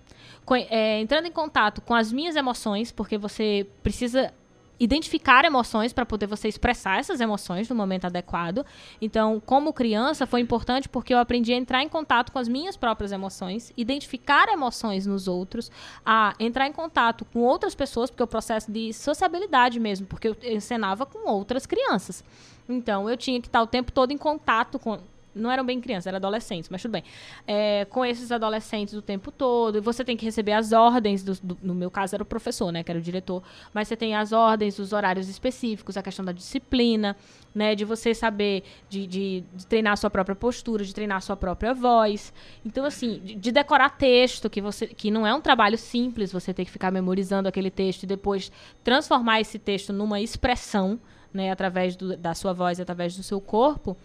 co- 0.46 0.56
é, 0.56 1.02
entrando 1.02 1.26
em 1.26 1.32
contato 1.32 1.82
com 1.82 1.94
as 1.94 2.12
minhas 2.14 2.36
emoções, 2.38 2.92
porque 2.94 3.18
você 3.18 3.68
precisa 3.84 4.34
identificar 4.82 5.45
emoções 5.45 5.94
para 5.94 6.08
poder 6.08 6.26
você 6.26 6.48
expressar 6.48 6.98
essas 6.98 7.22
emoções 7.22 7.70
no 7.70 7.76
momento 7.76 8.06
adequado. 8.06 8.66
Então, 8.99 9.40
como 9.45 9.72
criança, 9.72 10.26
foi 10.26 10.41
importante 10.41 10.90
porque 10.90 11.14
eu 11.14 11.20
aprendi 11.20 11.53
a 11.53 11.56
entrar 11.56 11.84
em 11.84 11.88
contato 11.88 12.32
com 12.32 12.40
as 12.40 12.48
minhas 12.48 12.76
próprias 12.76 13.12
emoções, 13.12 13.72
identificar 13.78 14.49
emoções 14.49 15.06
nos 15.06 15.28
outros, 15.28 15.72
a 16.03 16.34
entrar 16.40 16.66
em 16.66 16.74
contato 16.74 17.24
com 17.26 17.41
outras 17.41 17.76
pessoas, 17.76 18.10
porque 18.10 18.24
é 18.24 18.26
o 18.26 18.28
processo 18.28 18.72
de 18.72 18.91
sociabilidade 18.91 19.80
mesmo, 19.80 20.08
porque 20.08 20.30
eu 20.30 20.36
encenava 20.44 21.06
com 21.06 21.30
outras 21.30 21.68
crianças. 21.68 22.24
Então, 22.68 23.08
eu 23.08 23.16
tinha 23.16 23.40
que 23.40 23.48
estar 23.48 23.62
o 23.62 23.68
tempo 23.68 23.91
todo 23.91 24.12
em 24.12 24.18
contato 24.18 24.80
com. 24.80 24.98
Não 25.34 25.49
eram 25.49 25.66
bem 25.66 25.80
crianças, 25.80 26.08
eram 26.08 26.18
adolescentes, 26.18 26.70
mas 26.70 26.82
tudo 26.82 26.91
bem. 26.91 27.03
É, 27.48 27.86
com 27.86 28.03
esses 28.03 28.32
adolescentes 28.32 28.94
o 28.94 29.02
tempo 29.02 29.32
todo. 29.32 29.78
E 29.78 29.82
você 29.82 30.03
tem 30.03 30.18
que 30.18 30.26
receber 30.26 30.52
as 30.52 30.72
ordens, 30.74 31.24
do, 31.24 31.34
do- 31.41 31.58
no 31.64 31.74
meu 31.74 31.90
caso 31.90 32.16
era 32.16 32.24
o 32.24 32.26
professor, 32.26 32.72
né, 32.72 32.84
que 32.84 32.91
era 32.91 32.99
o 32.99 33.02
diretor. 33.02 33.41
Mas 33.74 33.88
você 33.88 33.95
tem 33.95 34.16
as 34.16 34.32
ordens, 34.34 34.78
os 34.78 34.91
horários 34.91 35.30
específicos, 35.30 35.95
a 35.95 36.03
questão 36.03 36.26
da 36.26 36.32
disciplina, 36.34 37.16
né, 37.56 37.76
de 37.76 37.86
você 37.86 38.14
saber 38.14 38.64
de, 38.90 39.08
de- 39.08 39.44
de 39.53 39.66
treinar 39.68 39.94
a 39.94 39.95
sua 39.95 40.10
própria 40.10 40.36
postura, 40.36 40.84
de 40.84 40.94
treinar 40.94 41.18
a 41.18 41.22
sua 41.22 41.36
própria 41.38 41.74
voz. 41.74 42.34
Então, 42.66 42.84
assim, 42.86 43.20
de, 43.24 43.36
de 43.36 43.52
decorar 43.52 43.90
texto, 43.91 44.49
que, 44.49 44.60
você, 44.62 44.88
que 44.88 45.10
não 45.10 45.26
é 45.26 45.34
um 45.34 45.41
trabalho 45.41 45.78
simples, 45.78 46.32
você 46.32 46.53
ter 46.53 46.66
que 46.66 46.72
ficar 46.72 46.91
memorizando 46.91 47.48
aquele 47.48 47.72
texto 47.72 48.03
e 48.03 48.06
depois 48.08 48.52
transformar 48.84 49.40
esse 49.40 49.58
texto 49.58 49.94
numa 49.94 50.20
expressão, 50.20 50.99
né, 51.34 51.52
através 51.52 51.95
do- 51.95 52.18
da 52.18 52.34
sua 52.34 52.52
voz, 52.52 52.80
através 52.82 53.16
do 53.16 53.24
seu 53.24 53.40
corpo 53.40 53.95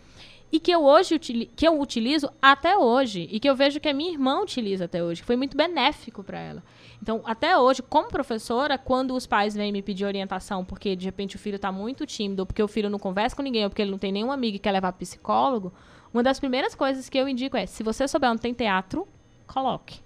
e 0.50 0.60
que 0.60 0.70
eu 0.70 0.84
hoje 0.84 1.18
que 1.18 1.66
eu 1.66 1.80
utilizo 1.80 2.30
até 2.40 2.76
hoje 2.76 3.28
e 3.30 3.40
que 3.40 3.48
eu 3.48 3.56
vejo 3.56 3.80
que 3.80 3.88
a 3.88 3.92
minha 3.92 4.12
irmã 4.12 4.40
utiliza 4.40 4.84
até 4.84 5.02
hoje, 5.02 5.20
que 5.20 5.26
foi 5.26 5.36
muito 5.36 5.56
benéfico 5.56 6.22
para 6.22 6.38
ela. 6.38 6.62
Então, 7.02 7.20
até 7.24 7.58
hoje, 7.58 7.82
como 7.82 8.08
professora, 8.08 8.78
quando 8.78 9.14
os 9.14 9.26
pais 9.26 9.54
vêm 9.54 9.72
me 9.72 9.82
pedir 9.82 10.04
orientação, 10.04 10.64
porque 10.64 10.96
de 10.96 11.04
repente 11.04 11.36
o 11.36 11.38
filho 11.38 11.56
está 11.56 11.70
muito 11.70 12.06
tímido, 12.06 12.42
ou 12.42 12.46
porque 12.46 12.62
o 12.62 12.68
filho 12.68 12.88
não 12.88 12.98
conversa 12.98 13.36
com 13.36 13.42
ninguém, 13.42 13.64
ou 13.64 13.70
porque 13.70 13.82
ele 13.82 13.90
não 13.90 13.98
tem 13.98 14.12
nenhum 14.12 14.32
amigo 14.32 14.56
e 14.56 14.58
quer 14.58 14.72
levar 14.72 14.92
psicólogo, 14.92 15.72
uma 16.12 16.22
das 16.22 16.40
primeiras 16.40 16.74
coisas 16.74 17.08
que 17.08 17.18
eu 17.18 17.28
indico 17.28 17.56
é: 17.56 17.66
se 17.66 17.82
você 17.82 18.08
souber 18.08 18.30
onde 18.30 18.40
tem 18.40 18.54
teatro, 18.54 19.06
coloque. 19.46 20.05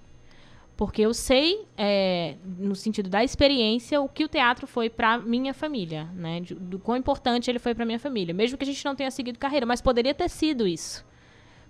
Porque 0.80 1.02
eu 1.02 1.12
sei, 1.12 1.66
é, 1.76 2.36
no 2.58 2.74
sentido 2.74 3.10
da 3.10 3.22
experiência, 3.22 4.00
o 4.00 4.08
que 4.08 4.24
o 4.24 4.28
teatro 4.28 4.66
foi 4.66 4.88
para 4.88 5.18
minha 5.18 5.52
família, 5.52 6.04
né? 6.14 6.40
Do 6.40 6.78
quão 6.78 6.96
importante 6.96 7.50
ele 7.50 7.58
foi 7.58 7.74
para 7.74 7.84
minha 7.84 7.98
família. 7.98 8.32
Mesmo 8.32 8.56
que 8.56 8.64
a 8.64 8.66
gente 8.66 8.82
não 8.82 8.96
tenha 8.96 9.10
seguido 9.10 9.38
carreira, 9.38 9.66
mas 9.66 9.82
poderia 9.82 10.14
ter 10.14 10.30
sido 10.30 10.66
isso. 10.66 11.04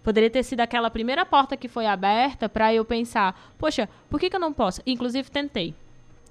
Poderia 0.01 0.31
ter 0.31 0.45
sido 0.45 0.61
aquela 0.61 0.89
primeira 0.93 1.27
porta 1.27 1.57
que 1.57 1.67
foi 1.67 1.87
aberta 1.87 2.49
para 2.49 2.73
eu 2.73 2.85
pensar, 2.85 3.53
poxa, 3.59 3.89
por 4.09 4.21
que, 4.21 4.31
que 4.31 4.37
eu 4.37 4.41
não 4.41 4.53
posso? 4.53 4.81
Inclusive, 4.87 5.29
tentei. 5.29 5.75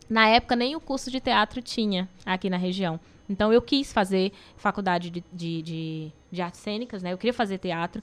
Na 0.10 0.30
época, 0.30 0.56
nem 0.56 0.74
o 0.74 0.80
curso 0.80 1.12
de 1.12 1.20
teatro 1.20 1.62
tinha 1.62 2.08
aqui 2.26 2.50
na 2.50 2.56
região. 2.56 2.98
Então, 3.30 3.52
eu 3.52 3.62
quis 3.62 3.92
fazer 3.92 4.32
faculdade 4.56 5.10
de, 5.10 5.22
de, 5.34 5.62
de, 5.62 6.12
de 6.32 6.42
artes 6.42 6.62
cênicas, 6.62 7.04
né? 7.04 7.12
Eu 7.12 7.18
queria 7.18 7.34
fazer 7.34 7.58
teatro. 7.58 8.02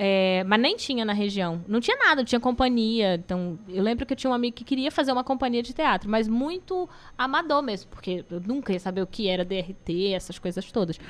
É, 0.00 0.44
mas 0.44 0.60
nem 0.60 0.76
tinha 0.76 1.04
na 1.04 1.12
região. 1.12 1.64
Não 1.66 1.80
tinha 1.80 1.96
nada, 1.96 2.20
não 2.20 2.24
tinha 2.24 2.38
companhia. 2.38 3.16
Então, 3.16 3.58
eu 3.68 3.82
lembro 3.82 4.06
que 4.06 4.12
eu 4.12 4.16
tinha 4.16 4.30
um 4.30 4.34
amigo 4.34 4.54
que 4.54 4.62
queria 4.62 4.92
fazer 4.92 5.10
uma 5.10 5.24
companhia 5.24 5.60
de 5.60 5.74
teatro, 5.74 6.08
mas 6.08 6.28
muito 6.28 6.88
amador 7.18 7.60
mesmo, 7.62 7.90
porque 7.90 8.24
eu 8.30 8.40
nunca 8.40 8.72
ia 8.72 8.78
saber 8.78 9.02
o 9.02 9.06
que 9.08 9.26
era 9.28 9.44
DRT, 9.44 10.12
essas 10.14 10.38
coisas 10.38 10.70
todas. 10.70 11.00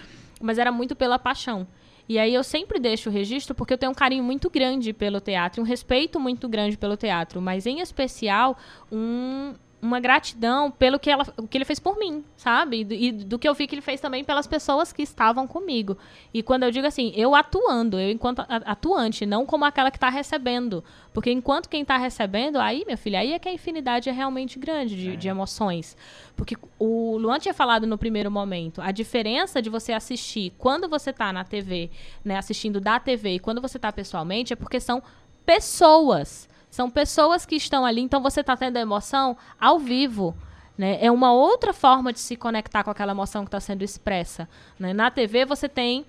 Mas 0.40 0.56
era 0.56 0.72
muito 0.72 0.96
pela 0.96 1.18
paixão. 1.18 1.66
E 2.08 2.18
aí 2.18 2.32
eu 2.32 2.42
sempre 2.42 2.78
deixo 2.78 3.10
o 3.10 3.12
registro 3.12 3.54
porque 3.54 3.74
eu 3.74 3.76
tenho 3.76 3.92
um 3.92 3.94
carinho 3.94 4.24
muito 4.24 4.48
grande 4.48 4.94
pelo 4.94 5.20
teatro, 5.20 5.60
um 5.60 5.66
respeito 5.66 6.18
muito 6.18 6.48
grande 6.48 6.78
pelo 6.78 6.96
teatro, 6.96 7.42
mas 7.42 7.66
em 7.66 7.80
especial 7.80 8.56
um, 8.90 9.52
uma 9.80 10.00
gratidão 10.00 10.70
pelo 10.70 10.98
que, 10.98 11.08
ela, 11.08 11.24
o 11.36 11.46
que 11.46 11.56
ele 11.56 11.64
fez 11.64 11.78
por 11.78 11.96
mim, 11.96 12.24
sabe? 12.36 12.80
E 12.80 12.84
do, 12.84 12.94
e 12.94 13.12
do 13.12 13.38
que 13.38 13.48
eu 13.48 13.54
vi 13.54 13.66
que 13.66 13.74
ele 13.74 13.82
fez 13.82 14.00
também 14.00 14.24
pelas 14.24 14.46
pessoas 14.46 14.92
que 14.92 15.02
estavam 15.02 15.46
comigo. 15.46 15.96
E 16.34 16.42
quando 16.42 16.64
eu 16.64 16.70
digo 16.70 16.86
assim, 16.86 17.12
eu 17.14 17.34
atuando, 17.34 17.98
eu 17.98 18.10
enquanto 18.10 18.44
atuante, 18.48 19.24
não 19.24 19.46
como 19.46 19.64
aquela 19.64 19.90
que 19.90 19.96
está 19.96 20.08
recebendo. 20.08 20.82
Porque 21.12 21.30
enquanto 21.30 21.68
quem 21.68 21.82
está 21.82 21.96
recebendo, 21.96 22.58
aí, 22.58 22.84
meu 22.86 22.98
filho, 22.98 23.18
aí 23.18 23.32
é 23.32 23.38
que 23.38 23.48
a 23.48 23.52
infinidade 23.52 24.08
é 24.08 24.12
realmente 24.12 24.58
grande 24.58 24.96
de, 24.96 25.16
de 25.16 25.28
emoções. 25.28 25.96
Porque 26.36 26.56
o 26.78 27.16
Luan 27.16 27.38
tinha 27.38 27.54
falado 27.54 27.86
no 27.86 27.96
primeiro 27.96 28.30
momento, 28.30 28.80
a 28.80 28.90
diferença 28.90 29.62
de 29.62 29.70
você 29.70 29.92
assistir 29.92 30.52
quando 30.58 30.88
você 30.88 31.10
está 31.10 31.32
na 31.32 31.44
TV, 31.44 31.90
né, 32.24 32.36
assistindo 32.36 32.80
da 32.80 32.98
TV 32.98 33.34
e 33.34 33.38
quando 33.38 33.60
você 33.60 33.78
está 33.78 33.92
pessoalmente, 33.92 34.52
é 34.52 34.56
porque 34.56 34.80
são 34.80 35.02
pessoas. 35.46 36.48
São 36.70 36.90
pessoas 36.90 37.46
que 37.46 37.56
estão 37.56 37.84
ali, 37.84 38.00
então 38.00 38.22
você 38.22 38.40
está 38.40 38.56
tendo 38.56 38.76
a 38.76 38.80
emoção 38.80 39.36
ao 39.60 39.78
vivo. 39.78 40.36
Né? 40.76 40.98
É 41.00 41.10
uma 41.10 41.32
outra 41.32 41.72
forma 41.72 42.12
de 42.12 42.20
se 42.20 42.36
conectar 42.36 42.84
com 42.84 42.90
aquela 42.90 43.12
emoção 43.12 43.42
que 43.44 43.48
está 43.48 43.60
sendo 43.60 43.82
expressa. 43.82 44.48
né? 44.78 44.92
Na 44.92 45.10
TV 45.10 45.44
você 45.44 45.68
tem 45.68 46.06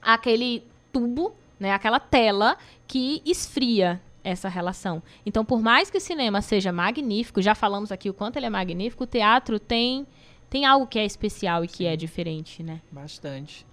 aquele 0.00 0.64
tubo, 0.92 1.34
né, 1.58 1.72
aquela 1.72 2.00
tela 2.00 2.56
que 2.86 3.22
esfria 3.24 4.00
essa 4.24 4.48
relação. 4.48 5.02
Então, 5.26 5.44
por 5.44 5.60
mais 5.60 5.90
que 5.90 5.98
o 5.98 6.00
cinema 6.00 6.40
seja 6.40 6.72
magnífico, 6.72 7.42
já 7.42 7.54
falamos 7.54 7.90
aqui 7.90 8.08
o 8.08 8.14
quanto 8.14 8.36
ele 8.36 8.46
é 8.46 8.50
magnífico, 8.50 9.04
o 9.04 9.06
teatro 9.06 9.58
tem 9.58 10.06
tem 10.48 10.66
algo 10.66 10.86
que 10.86 10.98
é 10.98 11.04
especial 11.06 11.64
e 11.64 11.68
que 11.68 11.86
é 11.86 11.96
diferente, 11.96 12.62
né? 12.62 12.82
Bastante. 12.90 13.64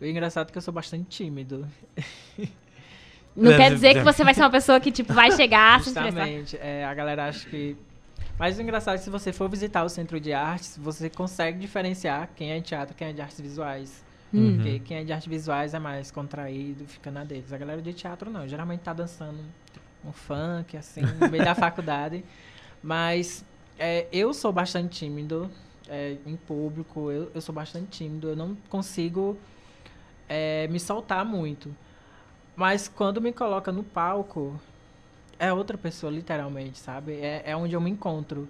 O 0.00 0.04
engraçado 0.06 0.48
é 0.48 0.52
que 0.52 0.56
eu 0.56 0.62
sou 0.62 0.72
bastante 0.72 1.04
tímido. 1.10 1.68
Não 3.36 3.56
quer 3.56 3.72
dizer 3.72 3.94
que 3.94 4.02
você 4.02 4.24
vai 4.24 4.34
ser 4.34 4.42
uma 4.42 4.50
pessoa 4.50 4.80
que 4.80 4.90
tipo 4.90 5.12
vai 5.12 5.30
chegar. 5.32 5.82
Justamente. 5.82 6.56
É, 6.60 6.84
a 6.84 6.94
galera 6.94 7.26
acha 7.26 7.48
que. 7.48 7.76
Mas 8.38 8.58
o 8.58 8.62
engraçado 8.62 8.94
é 8.94 8.98
que 8.98 9.04
se 9.04 9.10
você 9.10 9.32
for 9.32 9.48
visitar 9.48 9.84
o 9.84 9.88
centro 9.88 10.18
de 10.18 10.32
artes, 10.32 10.78
você 10.80 11.10
consegue 11.10 11.58
diferenciar 11.58 12.30
quem 12.34 12.52
é 12.52 12.56
de 12.56 12.62
teatro 12.62 12.94
e 12.94 12.96
quem 12.96 13.08
é 13.08 13.12
de 13.12 13.20
artes 13.20 13.40
visuais. 13.40 14.04
Hum. 14.32 14.54
Porque 14.54 14.78
quem 14.80 14.96
é 14.98 15.04
de 15.04 15.12
artes 15.12 15.28
visuais 15.28 15.74
é 15.74 15.78
mais 15.78 16.10
contraído, 16.10 16.86
fica 16.86 17.10
na 17.10 17.24
deles. 17.24 17.52
A 17.52 17.58
galera 17.58 17.82
de 17.82 17.92
teatro 17.92 18.30
não. 18.30 18.48
Geralmente 18.48 18.80
tá 18.80 18.92
dançando 18.92 19.38
um 20.04 20.12
funk, 20.12 20.76
assim, 20.76 21.02
no 21.20 21.28
meio 21.28 21.44
da 21.44 21.54
faculdade. 21.56 22.24
Mas 22.82 23.44
é, 23.78 24.06
eu 24.10 24.32
sou 24.32 24.52
bastante 24.52 24.98
tímido 24.98 25.50
é, 25.88 26.16
em 26.24 26.36
público, 26.36 27.10
eu, 27.10 27.30
eu 27.34 27.40
sou 27.40 27.54
bastante 27.54 27.86
tímido, 27.88 28.28
eu 28.28 28.36
não 28.36 28.56
consigo 28.68 29.36
é, 30.28 30.68
me 30.68 30.78
soltar 30.78 31.24
muito. 31.24 31.74
Mas 32.56 32.88
quando 32.88 33.20
me 33.20 33.32
coloca 33.32 33.72
no 33.72 33.82
palco, 33.82 34.60
é 35.38 35.52
outra 35.52 35.78
pessoa, 35.78 36.12
literalmente, 36.12 36.78
sabe? 36.78 37.14
É, 37.14 37.42
é 37.46 37.56
onde 37.56 37.74
eu 37.74 37.80
me 37.80 37.90
encontro. 37.90 38.48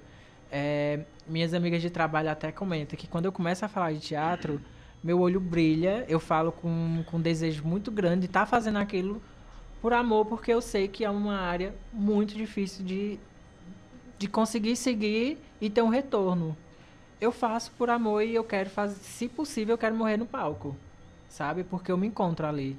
É, 0.51 1.01
minhas 1.27 1.55
amigas 1.55 1.81
de 1.81 1.91
trabalho 1.91 2.29
até 2.29 2.51
comentam 2.51 2.99
que 2.99 3.07
quando 3.07 3.27
eu 3.27 3.33
começo 3.33 3.65
a 3.65 3.69
falar 3.69 3.93
de 3.93 4.01
teatro, 4.01 4.61
meu 5.03 5.21
olho 5.21 5.39
brilha, 5.39 6.05
eu 6.09 6.19
falo 6.19 6.51
com, 6.51 7.05
com 7.07 7.17
um 7.19 7.21
desejo 7.21 7.65
muito 7.65 7.91
grande 7.91 8.23
de 8.23 8.27
estar 8.27 8.47
fazendo 8.47 8.79
aquilo 8.79 9.23
por 9.81 9.93
amor, 9.93 10.27
porque 10.27 10.53
eu 10.53 10.61
sei 10.61 10.89
que 10.89 11.05
é 11.05 11.11
uma 11.11 11.39
área 11.39 11.75
muito 11.93 12.35
difícil 12.35 12.85
de, 12.85 13.19
de 14.19 14.29
conseguir 14.29 14.77
seguir 14.77 15.39
e 15.61 15.71
ter 15.71 15.83
um 15.83 15.89
retorno. 15.89 16.57
Eu 17.21 17.31
faço 17.33 17.71
por 17.79 17.89
amor 17.89 18.23
e 18.23 18.35
eu 18.35 18.45
quero 18.45 18.69
fazer, 18.69 18.97
se 18.97 19.29
possível, 19.29 19.75
eu 19.75 19.79
quero 19.79 19.95
morrer 19.95 20.17
no 20.17 20.27
palco, 20.27 20.77
sabe? 21.29 21.63
Porque 21.63 21.93
eu 21.93 21.97
me 21.97 22.07
encontro 22.07 22.47
ali. 22.47 22.77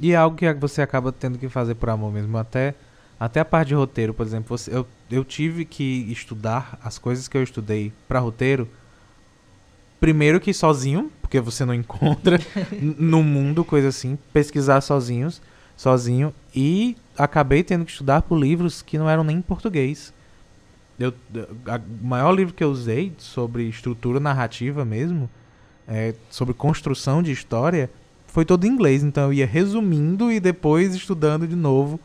E 0.00 0.12
é 0.12 0.16
algo 0.16 0.36
que 0.36 0.52
você 0.54 0.82
acaba 0.82 1.12
tendo 1.12 1.38
que 1.38 1.48
fazer 1.48 1.74
por 1.76 1.88
amor 1.88 2.12
mesmo. 2.12 2.36
Até, 2.36 2.74
até 3.18 3.40
a 3.40 3.44
parte 3.44 3.68
de 3.68 3.74
roteiro, 3.74 4.12
por 4.12 4.26
exemplo. 4.26 4.56
Você, 4.56 4.74
eu, 4.74 4.86
eu 5.10 5.24
tive 5.24 5.64
que 5.64 6.06
estudar 6.10 6.78
as 6.82 6.98
coisas 6.98 7.28
que 7.28 7.36
eu 7.36 7.42
estudei 7.42 7.92
pra 8.08 8.18
roteiro. 8.18 8.68
Primeiro 10.00 10.40
que 10.40 10.52
sozinho, 10.52 11.10
porque 11.22 11.40
você 11.40 11.64
não 11.64 11.72
encontra 11.72 12.38
no 12.80 13.22
mundo 13.22 13.64
coisa 13.64 13.88
assim. 13.88 14.18
Pesquisar 14.32 14.80
sozinhos, 14.80 15.40
sozinho. 15.76 16.34
E 16.54 16.96
acabei 17.16 17.62
tendo 17.62 17.84
que 17.84 17.92
estudar 17.92 18.22
por 18.22 18.36
livros 18.36 18.82
que 18.82 18.98
não 18.98 19.08
eram 19.08 19.24
nem 19.24 19.38
em 19.38 19.42
português. 19.42 20.12
eu, 20.98 21.12
a- 21.66 21.80
o 22.02 22.06
maior 22.06 22.32
livro 22.32 22.52
que 22.52 22.62
eu 22.62 22.70
usei 22.70 23.12
sobre 23.18 23.64
estrutura 23.68 24.20
narrativa 24.20 24.84
mesmo, 24.84 25.30
é, 25.88 26.14
sobre 26.30 26.52
construção 26.54 27.22
de 27.22 27.32
história, 27.32 27.90
foi 28.34 28.44
todo 28.44 28.66
em 28.66 28.68
inglês. 28.68 29.04
Então 29.04 29.26
eu 29.26 29.32
ia 29.32 29.46
resumindo 29.46 30.30
e 30.30 30.40
depois 30.40 30.92
estudando 30.92 31.46
de 31.46 31.54
novo, 31.54 32.00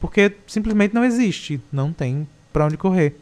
porque 0.00 0.32
simplesmente 0.44 0.92
não 0.92 1.04
existe, 1.04 1.60
não 1.72 1.92
tem 1.92 2.26
pra 2.52 2.66
onde 2.66 2.76
correr. 2.76 3.16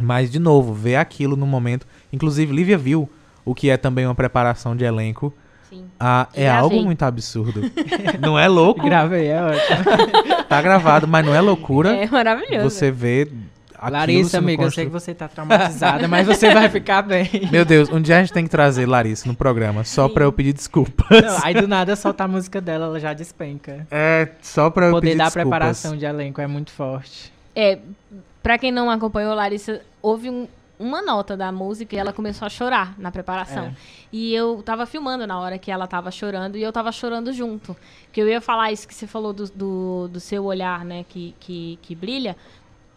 Mas, 0.00 0.30
de 0.30 0.40
novo, 0.40 0.74
ver 0.74 0.96
aquilo 0.96 1.36
no 1.36 1.46
momento. 1.46 1.86
Inclusive, 2.12 2.52
Lívia 2.52 2.76
viu 2.76 3.08
o 3.44 3.54
que 3.54 3.70
é 3.70 3.76
também 3.76 4.06
uma 4.06 4.14
preparação 4.14 4.74
de 4.76 4.84
elenco. 4.84 5.32
Sim. 5.68 5.84
Ah, 5.98 6.28
é 6.34 6.44
Gravei. 6.44 6.60
algo 6.62 6.82
muito 6.84 7.02
absurdo. 7.04 7.62
não 8.20 8.38
é 8.38 8.48
louco, 8.48 8.82
Gravei, 8.82 9.28
é 9.28 9.40
ótimo. 9.42 10.44
tá 10.48 10.60
gravado, 10.62 11.06
mas 11.06 11.24
não 11.24 11.34
é 11.34 11.40
loucura. 11.40 11.94
É 11.96 12.06
maravilhoso. 12.06 12.70
Você 12.70 12.90
vê. 12.90 13.28
Aquilo 13.78 13.92
Larissa, 13.98 14.38
amiga, 14.38 14.62
eu 14.62 14.66
constru- 14.66 14.74
sei 14.74 14.84
que 14.86 14.90
você 14.92 15.14
tá 15.14 15.28
traumatizada, 15.28 16.06
mas 16.08 16.26
você 16.26 16.52
vai 16.52 16.68
ficar 16.68 17.02
bem. 17.02 17.28
Meu 17.50 17.64
Deus, 17.64 17.88
um 17.90 18.00
dia 18.00 18.16
a 18.16 18.20
gente 18.20 18.32
tem 18.32 18.44
que 18.44 18.50
trazer 18.50 18.86
Larissa 18.86 19.28
no 19.28 19.34
programa, 19.34 19.84
só 19.84 20.08
Sim. 20.08 20.14
pra 20.14 20.24
eu 20.24 20.32
pedir 20.32 20.52
desculpas. 20.52 21.06
Não, 21.22 21.38
aí 21.44 21.54
do 21.54 21.66
nada 21.68 21.94
soltar 21.96 22.26
a 22.26 22.28
música 22.30 22.60
dela, 22.60 22.86
ela 22.86 23.00
já 23.00 23.12
despenca. 23.12 23.86
É, 23.90 24.28
só 24.42 24.68
pra 24.70 24.86
eu 24.86 24.92
poder 24.92 25.06
pedir 25.08 25.18
da 25.18 25.24
desculpas. 25.24 25.48
preparação 25.48 25.96
de 25.96 26.04
elenco 26.04 26.40
é 26.40 26.46
muito 26.46 26.70
forte. 26.72 27.32
É, 27.54 27.78
pra 28.42 28.58
quem 28.58 28.70
não 28.72 28.90
acompanhou, 28.90 29.34
Larissa, 29.34 29.80
houve 30.02 30.28
um- 30.30 30.46
uma 30.78 31.02
nota 31.02 31.36
da 31.36 31.50
música 31.50 31.96
e 31.96 31.98
ela 31.98 32.12
começou 32.12 32.46
a 32.46 32.48
chorar 32.48 32.94
na 32.98 33.10
preparação. 33.10 33.64
É. 33.64 33.72
E 34.12 34.32
eu 34.32 34.62
tava 34.64 34.86
filmando 34.86 35.26
na 35.26 35.36
hora 35.40 35.58
que 35.58 35.72
ela 35.72 35.88
tava 35.88 36.08
chorando 36.12 36.56
e 36.56 36.62
eu 36.62 36.72
tava 36.72 36.92
chorando 36.92 37.32
junto. 37.32 37.76
Que 38.12 38.20
eu 38.22 38.28
ia 38.28 38.40
falar 38.40 38.70
isso 38.70 38.86
que 38.86 38.94
você 38.94 39.04
falou 39.06 39.32
do, 39.32 39.46
do, 39.50 40.08
do 40.08 40.20
seu 40.20 40.44
olhar, 40.44 40.84
né, 40.84 41.04
que, 41.08 41.34
que, 41.40 41.78
que 41.82 41.94
brilha. 41.96 42.36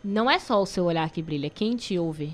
Não 0.04 0.30
é 0.30 0.40
só 0.40 0.62
o 0.62 0.66
seu 0.66 0.86
olhar 0.86 1.10
que 1.10 1.22
brilha, 1.22 1.50
quem 1.50 1.76
te 1.76 1.98
ouve 2.00 2.34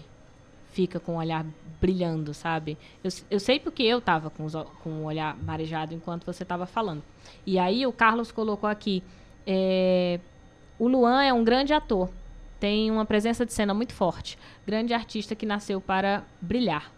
fica 0.72 1.00
com 1.00 1.14
o 1.14 1.18
olhar 1.18 1.46
brilhando, 1.82 2.34
sabe? 2.34 2.78
Eu, 3.04 3.12
eu 3.32 3.40
sei 3.40 3.60
porque 3.60 3.84
eu 3.84 4.00
tava 4.00 4.30
com, 4.30 4.46
os 4.46 4.54
o- 4.56 4.66
com 4.84 4.90
o 4.90 5.04
olhar 5.06 5.36
marejado 5.38 5.94
enquanto 5.94 6.26
você 6.26 6.46
tava 6.46 6.66
falando. 6.66 7.04
E 7.46 7.58
aí 7.60 7.86
o 7.86 7.92
Carlos 7.92 8.32
colocou 8.32 8.70
aqui, 8.70 9.04
é, 9.46 10.20
o 10.80 10.88
Luan 10.88 11.24
é 11.24 11.34
um 11.34 11.44
grande 11.44 11.74
ator, 11.74 12.10
tem 12.60 12.90
uma 12.92 13.06
presença 13.06 13.46
de 13.46 13.54
cena 13.54 13.74
muito 13.74 13.94
forte, 13.94 14.38
grande 14.66 14.94
artista 14.94 15.36
que 15.36 15.46
nasceu 15.46 15.82
para 15.82 16.24
brilhar. 16.40 16.92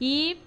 E 0.00 0.38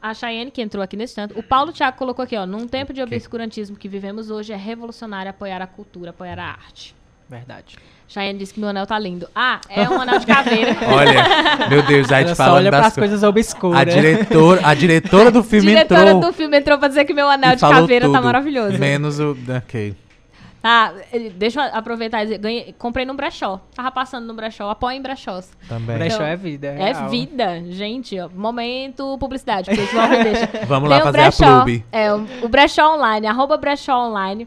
a 0.00 0.12
Cheyenne, 0.14 0.50
que 0.50 0.60
entrou 0.62 0.82
aqui 0.82 0.96
nesse 0.96 1.14
tanto, 1.14 1.38
o 1.38 1.42
Paulo 1.42 1.72
Thiago 1.72 1.96
colocou 1.98 2.22
aqui, 2.24 2.36
ó, 2.36 2.44
num 2.46 2.66
tempo 2.66 2.92
de 2.92 3.00
obscurantismo 3.02 3.76
que 3.76 3.88
vivemos 3.88 4.30
hoje, 4.30 4.52
é 4.52 4.56
revolucionário 4.56 5.30
apoiar 5.30 5.60
a 5.62 5.66
cultura, 5.66 6.10
apoiar 6.10 6.38
a 6.38 6.46
arte. 6.46 6.94
Verdade. 7.32 7.76
Cheyenne 8.06 8.38
disse 8.38 8.52
que 8.52 8.60
meu 8.60 8.68
anel 8.68 8.86
tá 8.86 8.98
lindo. 8.98 9.26
Ah, 9.34 9.58
é 9.70 9.88
um 9.88 9.98
anel 10.02 10.18
de 10.18 10.26
caveira. 10.26 10.76
Olha, 10.86 11.66
meu 11.70 11.82
Deus, 11.82 12.12
aí 12.12 12.26
te 12.26 12.34
falando 12.34 12.56
olha 12.56 12.70
das 12.70 12.80
pras 12.80 12.94
coisas. 12.94 13.20
coisas 13.22 13.22
obscuras. 13.28 13.80
A 13.80 13.84
diretora, 13.84 14.60
a 14.64 14.74
diretora 14.74 15.30
do 15.30 15.42
filme 15.42 15.68
Diretora 15.70 16.10
entrou. 16.10 16.20
do 16.20 16.32
filme 16.34 16.58
entrou 16.58 16.78
pra 16.78 16.88
dizer 16.88 17.06
que 17.06 17.14
meu 17.14 17.26
anel 17.30 17.54
de 17.56 17.62
caveira 17.62 18.06
tá 18.06 18.12
tudo, 18.18 18.24
maravilhoso. 18.24 18.78
Menos 18.78 19.18
o. 19.18 19.34
Ok. 19.56 19.94
Tá, 20.60 20.92
deixa 21.36 21.60
eu 21.66 21.76
aproveitar 21.76 22.20
e 22.22 22.26
dizer, 22.26 22.38
ganhei, 22.38 22.74
comprei 22.78 23.04
num 23.04 23.16
brechó. 23.16 23.60
Tava 23.74 23.90
passando 23.90 24.26
no 24.26 24.34
brechó, 24.34 24.70
apoiem 24.70 25.02
brechós. 25.02 25.50
Também. 25.68 25.96
Brechó 25.98 26.16
Então, 26.16 26.26
é 26.26 26.36
vida. 26.36 26.66
É, 26.68 26.90
É 26.90 27.08
vida, 27.08 27.62
gente. 27.70 28.20
ó, 28.20 28.28
momento 28.28 29.16
publicidade, 29.18 29.70
porque. 29.70 29.82
Vamos 30.68 30.88
Tem 30.88 30.98
lá 30.98 31.02
um 31.02 31.06
fazer 31.06 31.18
brechó, 31.18 31.44
a 31.44 31.56
clube. 31.64 31.84
É, 31.90 32.12
o, 32.12 32.26
o 32.42 32.48
brechó 32.48 32.94
online, 32.94 33.26
arroba 33.26 33.56
brechó 33.56 34.06
online. 34.06 34.46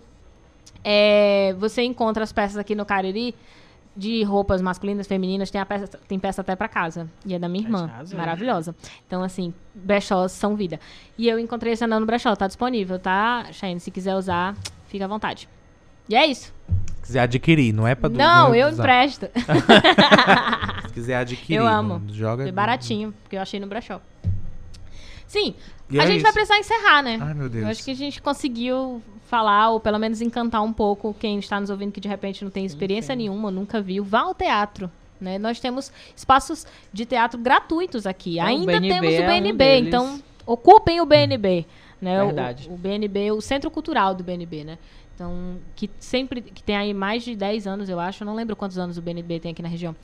É, 0.87 1.55
você 1.57 1.81
encontra 1.81 2.23
as 2.23 2.31
peças 2.31 2.57
aqui 2.57 2.75
no 2.75 2.85
Cariri 2.85 3.33
de 3.97 4.21
roupas 4.23 4.61
masculinas, 4.61 5.07
femininas, 5.07 5.49
tem, 5.49 5.59
a 5.59 5.65
peça, 5.65 5.87
tem 6.07 6.19
peça 6.19 6.41
até 6.41 6.55
pra 6.55 6.67
casa. 6.67 7.09
E 7.25 7.33
é 7.33 7.39
da 7.39 7.49
minha 7.49 7.63
É 7.63 7.67
irmã. 7.67 7.85
arrasou. 7.91 8.19
Maravilhosa. 8.19 8.75
Então, 9.07 9.23
assim, 9.23 9.53
brechós 9.73 10.31
são 10.33 10.55
vida. 10.55 10.79
E 11.17 11.27
eu 11.27 11.39
encontrei 11.39 11.73
esse 11.73 11.83
anel 11.83 11.99
no 12.01 12.05
brechó, 12.05 12.35
tá 12.35 12.45
disponível, 12.45 12.99
tá, 12.99 13.47
Shane? 13.51 13.79
Se 13.79 13.89
quiser 13.89 14.15
usar, 14.15 14.55
fica 14.89 15.05
à 15.05 15.07
vontade. 15.07 15.49
E 16.07 16.15
é 16.15 16.25
isso. 16.27 16.53
Se 16.97 17.01
quiser 17.07 17.21
adquirir, 17.21 17.73
não 17.73 17.87
é 17.87 17.95
pra 17.95 18.09
Não, 18.09 18.53
eu 18.53 18.67
usar. 18.67 18.83
empresto. 18.83 19.27
Se 20.87 20.93
quiser 20.93 21.15
adquirir, 21.17 21.57
Eu 21.59 21.67
amo. 21.67 21.99
não 22.05 22.13
joga. 22.13 22.43
Foi 22.43 22.51
baratinho, 22.51 23.13
porque 23.23 23.35
eu 23.37 23.41
achei 23.41 23.59
no 23.59 23.67
brechó. 23.67 23.99
Sim, 25.27 25.55
E 25.89 25.99
a 25.99 26.03
é 26.03 26.07
gente 26.07 26.21
vai 26.21 26.29
isso. 26.31 26.33
precisar 26.33 26.57
encerrar, 26.59 27.01
né? 27.01 27.17
Ai, 27.21 27.33
meu 27.33 27.49
Deus. 27.49 27.63
Eu 27.63 27.69
acho 27.71 27.83
que 27.83 27.91
a 27.91 27.95
gente 27.95 28.21
conseguiu 28.21 29.01
falar, 29.35 29.69
ou 29.71 29.79
pelo 29.79 29.99
menos 29.99 30.21
encantar 30.21 30.63
um 30.63 30.71
pouco 30.71 31.13
quem 31.19 31.39
está 31.39 31.59
nos 31.59 31.69
ouvindo 31.69 31.91
que 31.91 31.99
de 31.99 32.07
repente 32.07 32.43
não 32.43 32.51
tem 32.51 32.65
experiência 32.65 33.13
sim. 33.13 33.17
nenhuma, 33.23 33.51
nunca 33.51 33.81
viu. 33.81 34.03
Vá 34.03 34.21
ao 34.21 34.33
teatro. 34.33 34.89
Né? 35.19 35.37
Nós 35.37 35.59
temos 35.59 35.91
espaços 36.15 36.65
de 36.91 37.05
teatro 37.05 37.39
gratuitos 37.39 38.05
aqui. 38.05 38.39
É, 38.39 38.43
o 38.43 38.47
Ainda 38.47 38.65
BNB 38.79 38.87
temos 38.87 39.13
o 39.13 39.17
é 39.17 39.23
um 39.23 39.27
BNB, 39.27 39.79
então 39.79 40.21
ocupem 40.45 41.01
o 41.01 41.05
BNB. 41.05 41.65
Né? 42.01 42.21
O- 42.21 42.27
Verdade. 42.27 42.69
O, 42.69 42.77
BNB, 42.77 43.31
o 43.31 43.41
Centro 43.41 43.69
Cultural 43.71 44.13
do 44.13 44.23
BNB, 44.23 44.63
né? 44.63 44.77
Então, 45.13 45.57
que 45.77 45.89
sempre, 45.97 46.41
que 46.41 46.61
tem 46.61 46.75
aí 46.75 46.93
mais 46.93 47.23
de 47.23 47.37
10 47.37 47.65
anos, 47.67 47.87
eu 47.87 47.97
acho. 48.01 48.23
Eu 48.23 48.25
não 48.25 48.35
lembro 48.35 48.53
quantos 48.53 48.77
anos 48.77 48.97
o 48.97 49.01
BNB 49.01 49.39
tem 49.39 49.51
aqui 49.51 49.61
na 49.61 49.69
região. 49.69 49.95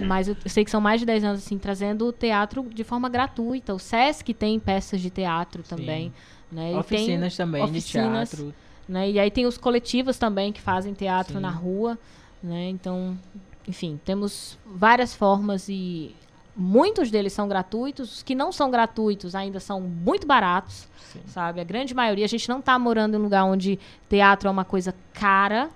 Mas 0.00 0.26
eu 0.26 0.36
sei 0.44 0.64
que 0.64 0.70
são 0.72 0.80
mais 0.80 0.98
de 0.98 1.06
10 1.06 1.22
anos, 1.22 1.38
assim, 1.44 1.56
trazendo 1.56 2.06
o 2.06 2.12
teatro 2.12 2.64
de 2.68 2.82
forma 2.82 3.08
gratuita. 3.08 3.72
O 3.72 3.78
SESC 3.78 4.34
tem 4.34 4.58
peças 4.58 5.00
de 5.00 5.08
teatro 5.08 5.62
também. 5.62 6.12
Né? 6.50 6.72
E 6.72 6.74
Oficinas 6.74 7.36
também 7.36 7.62
oficinas, 7.62 8.30
de 8.30 8.36
teatro. 8.36 8.54
Né? 8.88 9.10
E 9.10 9.18
aí 9.18 9.30
tem 9.30 9.46
os 9.46 9.58
coletivos 9.58 10.16
também 10.18 10.52
que 10.52 10.60
fazem 10.60 10.94
teatro 10.94 11.34
Sim. 11.34 11.40
na 11.40 11.50
rua, 11.50 11.98
né? 12.42 12.68
Então, 12.68 13.18
enfim, 13.66 14.00
temos 14.04 14.58
várias 14.64 15.14
formas 15.14 15.68
e 15.68 16.14
muitos 16.56 17.10
deles 17.10 17.32
são 17.32 17.48
gratuitos. 17.48 18.16
Os 18.16 18.22
que 18.22 18.34
não 18.34 18.52
são 18.52 18.70
gratuitos 18.70 19.34
ainda 19.34 19.60
são 19.60 19.80
muito 19.80 20.26
baratos, 20.26 20.88
Sim. 21.12 21.20
sabe? 21.26 21.60
A 21.60 21.64
grande 21.64 21.94
maioria. 21.94 22.24
A 22.24 22.28
gente 22.28 22.48
não 22.48 22.60
tá 22.62 22.78
morando 22.78 23.14
em 23.16 23.18
um 23.18 23.22
lugar 23.22 23.44
onde 23.44 23.78
teatro 24.08 24.48
é 24.48 24.50
uma 24.50 24.64
coisa 24.64 24.94
cara. 25.12 25.68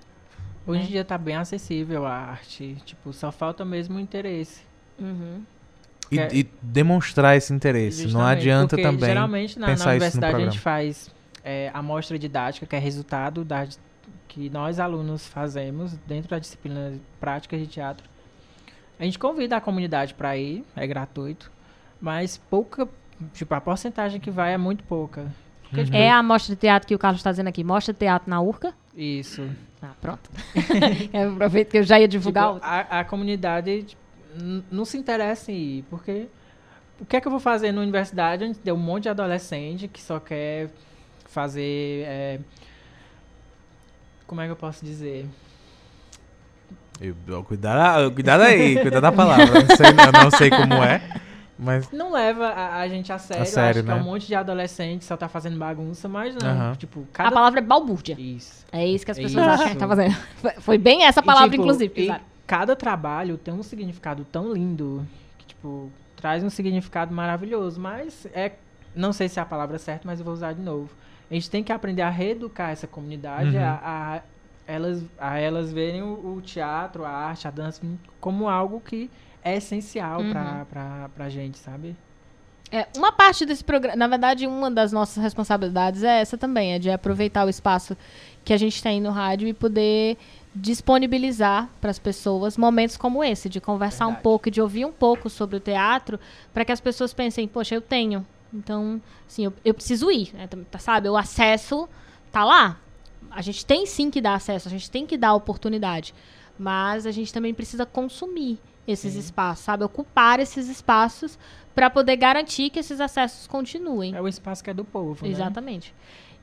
Hoje 0.65 0.79
né? 0.81 0.85
em 0.85 0.89
dia 0.89 1.03
tá 1.05 1.17
bem 1.17 1.35
acessível 1.35 2.05
a 2.05 2.13
arte. 2.13 2.77
Tipo, 2.85 3.11
só 3.11 3.31
falta 3.31 3.65
mesmo 3.65 3.97
o 3.97 3.99
interesse. 3.99 4.61
Uhum. 4.99 5.41
E, 6.11 6.19
É- 6.19 6.29
e 6.33 6.49
demonstrar 6.61 7.35
esse 7.37 7.53
interesse. 7.53 8.07
não 8.07 8.21
adianta 8.21 8.75
também. 8.75 9.09
Geralmente 9.09 9.57
na, 9.57 9.67
na 9.67 9.73
pensar 9.73 9.83
isso 9.83 9.85
no 9.85 9.91
universidade 9.95 10.25
a 10.25 10.29
programa. 10.29 10.51
gente 10.51 10.61
faz 10.61 11.11
é, 11.43 11.71
amostra 11.73 12.17
didática, 12.17 12.65
que 12.65 12.75
é 12.75 12.79
resultado 12.79 13.43
da, 13.43 13.67
que 14.27 14.49
nós 14.49 14.79
alunos 14.79 15.27
fazemos 15.27 15.97
dentro 16.07 16.29
da 16.29 16.39
disciplina 16.39 16.91
de 16.91 17.01
práticas 17.19 17.59
de 17.59 17.67
teatro. 17.67 18.09
A 18.99 19.03
gente 19.03 19.17
convida 19.17 19.57
a 19.57 19.61
comunidade 19.61 20.13
para 20.13 20.37
ir, 20.37 20.63
é 20.75 20.85
gratuito, 20.85 21.51
mas 21.99 22.37
pouca, 22.37 22.87
tipo, 23.33 23.53
a 23.53 23.59
porcentagem 23.59 24.19
que 24.19 24.29
vai 24.29 24.53
é 24.53 24.57
muito 24.57 24.83
pouca. 24.83 25.25
Porque, 25.63 25.85
tipo, 25.85 25.97
É 25.97 26.09
a 26.09 26.21
mostra 26.21 26.53
de 26.53 26.59
teatro 26.59 26.87
que 26.87 26.93
o 26.93 26.99
Carlos 26.99 27.19
está 27.19 27.31
dizendo 27.31 27.47
aqui. 27.47 27.63
Mostra 27.63 27.93
de 27.93 27.99
teatro 27.99 28.29
na 28.29 28.41
Urca. 28.41 28.73
Isso. 28.95 29.49
Ah, 29.81 29.93
pronto. 29.99 30.29
eu 31.13 31.31
aproveito 31.33 31.71
que 31.71 31.77
eu 31.77 31.83
já 31.83 31.99
ia 31.99 32.07
divulgar. 32.07 32.53
Tipo, 32.53 32.65
a, 32.65 32.99
a 32.99 33.03
comunidade 33.05 33.83
tipo, 33.83 34.01
não 34.69 34.85
se 34.85 34.97
interessa 34.97 35.51
em 35.51 35.55
ir, 35.55 35.85
porque 35.89 36.27
o 36.99 37.05
que 37.05 37.15
é 37.15 37.21
que 37.21 37.27
eu 37.27 37.31
vou 37.31 37.39
fazer 37.39 37.71
na 37.71 37.81
universidade 37.81 38.43
onde 38.43 38.59
tem 38.59 38.71
um 38.71 38.77
monte 38.77 39.03
de 39.03 39.09
adolescente 39.09 39.87
que 39.87 40.01
só 40.01 40.19
quer 40.19 40.69
fazer. 41.31 42.03
é, 42.05 42.39
como 44.27 44.41
é 44.41 44.45
que 44.45 44.51
eu 44.51 44.55
posso 44.55 44.83
dizer? 44.85 45.25
Eu- 46.99 47.15
eu- 47.27 47.43
cuidado, 47.43 48.11
cuidado 48.13 48.41
aí, 48.41 48.79
cuidado 48.79 49.01
da 49.01 49.11
palavra. 49.11 49.45
Não 49.45 49.75
sei, 49.75 49.87
eu 49.87 50.11
não 50.23 50.31
sei 50.31 50.49
como 50.51 50.73
é, 50.75 51.01
mas. 51.57 51.89
Não 51.91 52.11
leva 52.11 52.47
a, 52.49 52.79
a 52.81 52.87
gente 52.87 53.11
a 53.11 53.17
sério, 53.17 53.45
sério, 53.47 53.69
acho 53.79 53.83
que 53.83 53.91
é 53.91 53.95
né? 53.95 54.01
um 54.01 54.03
monte 54.03 54.27
de 54.27 54.35
adolescente 54.35 54.99
que 54.99 55.05
só 55.05 55.17
tá 55.17 55.27
fazendo 55.27 55.57
bagunça, 55.57 56.07
mas 56.07 56.35
não. 56.35 56.47
Aham. 56.49 56.75
Tipo, 56.75 57.01
A 57.11 57.17
cada. 57.17 57.31
palavra 57.31 57.59
é 57.59 57.63
balbúrdia. 57.63 58.15
Isso. 58.19 58.65
É 58.71 58.85
isso 58.85 59.03
que 59.03 59.11
as 59.11 59.17
pessoas 59.17 59.43
Isso. 59.43 59.53
acham 59.63 59.69
que 59.69 59.77
tá 59.77 59.87
fazendo. 59.87 60.15
Foi- 60.59 60.77
bem 60.77 61.05
essa 61.05 61.21
E, 61.21 61.23
palavra, 61.23 61.49
tipo, 61.49 61.63
inclusive. 61.63 61.93
e 62.07 62.15
cada 62.45 62.75
trabalho 62.75 63.37
tem 63.37 63.53
um 63.53 63.63
significado 63.63 64.23
tão 64.31 64.53
lindo 64.53 65.05
que, 65.39 65.47
tipo, 65.47 65.89
traz 66.15 66.43
um 66.43 66.49
significado 66.51 67.13
maravilhoso. 67.13 67.79
Mas 67.81 68.27
é. 68.33 68.51
Não 68.93 69.11
sei 69.13 69.27
se 69.29 69.39
é 69.39 69.41
a 69.41 69.45
palavra 69.45 69.79
certa, 69.79 70.01
mas 70.05 70.19
eu 70.19 70.25
vou 70.25 70.33
usar 70.33 70.51
de 70.53 70.61
novo. 70.61 70.89
A 71.31 71.33
gente 71.33 71.49
tem 71.49 71.63
que 71.63 71.71
aprender 71.71 72.01
a 72.01 72.09
reeducar 72.09 72.71
essa 72.71 72.85
comunidade, 72.85 73.55
Uhum. 73.55 73.63
a, 73.63 73.79
a 74.17 74.21
elas, 74.67 75.03
a 75.17 75.39
elas 75.39 75.71
verem 75.71 76.03
o, 76.03 76.35
o 76.35 76.41
teatro, 76.41 77.05
a 77.05 77.09
arte, 77.09 77.47
a 77.47 77.51
dança 77.51 77.81
como 78.19 78.49
algo 78.49 78.81
que 78.81 79.09
é 79.43 79.55
essencial 79.55 80.19
Uhum. 80.21 80.29
pra, 80.29 80.65
pra, 80.69 81.09
pra 81.15 81.29
gente, 81.29 81.57
sabe? 81.57 81.95
É, 82.71 82.87
uma 82.95 83.11
parte 83.11 83.45
desse 83.45 83.63
programa, 83.65 83.97
na 83.97 84.07
verdade, 84.07 84.45
uma 84.47 84.69
das 84.71 84.91
nossas 84.93 85.21
responsabilidades 85.21 86.03
é 86.03 86.21
essa 86.21 86.37
também, 86.37 86.73
é 86.73 86.79
de 86.79 86.89
aproveitar 86.89 87.45
o 87.45 87.49
espaço 87.49 87.97
que 88.45 88.53
a 88.53 88.57
gente 88.57 88.81
tem 88.81 89.01
no 89.01 89.09
rádio 89.09 89.45
e 89.47 89.53
poder 89.53 90.17
disponibilizar 90.55 91.69
para 91.81 91.91
as 91.91 91.99
pessoas 91.99 92.57
momentos 92.57 92.95
como 92.97 93.23
esse, 93.23 93.49
de 93.49 93.59
conversar 93.61 94.05
um 94.05 94.09
Verdade. 94.09 94.23
pouco 94.23 94.47
e 94.47 94.51
de 94.51 94.61
ouvir 94.61 94.85
um 94.85 94.91
pouco 94.91 95.29
sobre 95.29 95.57
o 95.57 95.59
teatro, 95.59 96.19
para 96.53 96.63
que 96.65 96.71
as 96.71 96.79
pessoas 96.79 97.13
pensem, 97.13 97.47
poxa, 97.47 97.75
eu 97.75 97.81
tenho. 97.81 98.25
Então, 98.53 99.01
assim, 99.27 99.45
eu, 99.45 99.53
eu 99.63 99.73
preciso 99.73 100.11
ir, 100.11 100.33
né, 100.33 100.47
tá- 100.69 100.79
sabe? 100.79 101.07
O 101.09 101.15
acesso 101.17 101.87
tá 102.31 102.43
lá. 102.43 102.77
A 103.29 103.41
gente 103.41 103.65
tem 103.65 103.85
sim 103.85 104.09
que 104.11 104.19
dar 104.19 104.33
acesso, 104.35 104.67
a 104.67 104.71
gente 104.71 104.89
tem 104.91 105.05
que 105.05 105.17
dar 105.17 105.33
oportunidade. 105.33 106.13
Mas 106.59 107.05
a 107.05 107.11
gente 107.11 107.31
também 107.33 107.53
precisa 107.53 107.85
consumir. 107.85 108.59
esses 108.87 109.15
espaços, 109.15 109.63
sabe? 109.63 109.83
Ocupar 109.85 110.39
esses 110.39 110.67
espaços 110.67 111.37
para 111.73 111.89
poder 111.89 112.17
garantir 112.17 112.69
que 112.71 112.79
esses 112.79 112.99
acessos 112.99 113.47
continuem. 113.47 114.13
É 114.13 114.19
o 114.21 114.27
espaço 114.27 114.61
que 114.63 114.69
é 114.69 114.73
do 114.73 114.83
povo, 114.83 115.23
né? 115.25 115.31
Exatamente. 115.31 115.93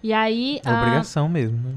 E 0.03 0.13
aí, 0.13 0.61
É 0.65 0.71
ah, 0.71 0.79
obrigação 0.81 1.29
mesmo, 1.29 1.59
né? 1.59 1.75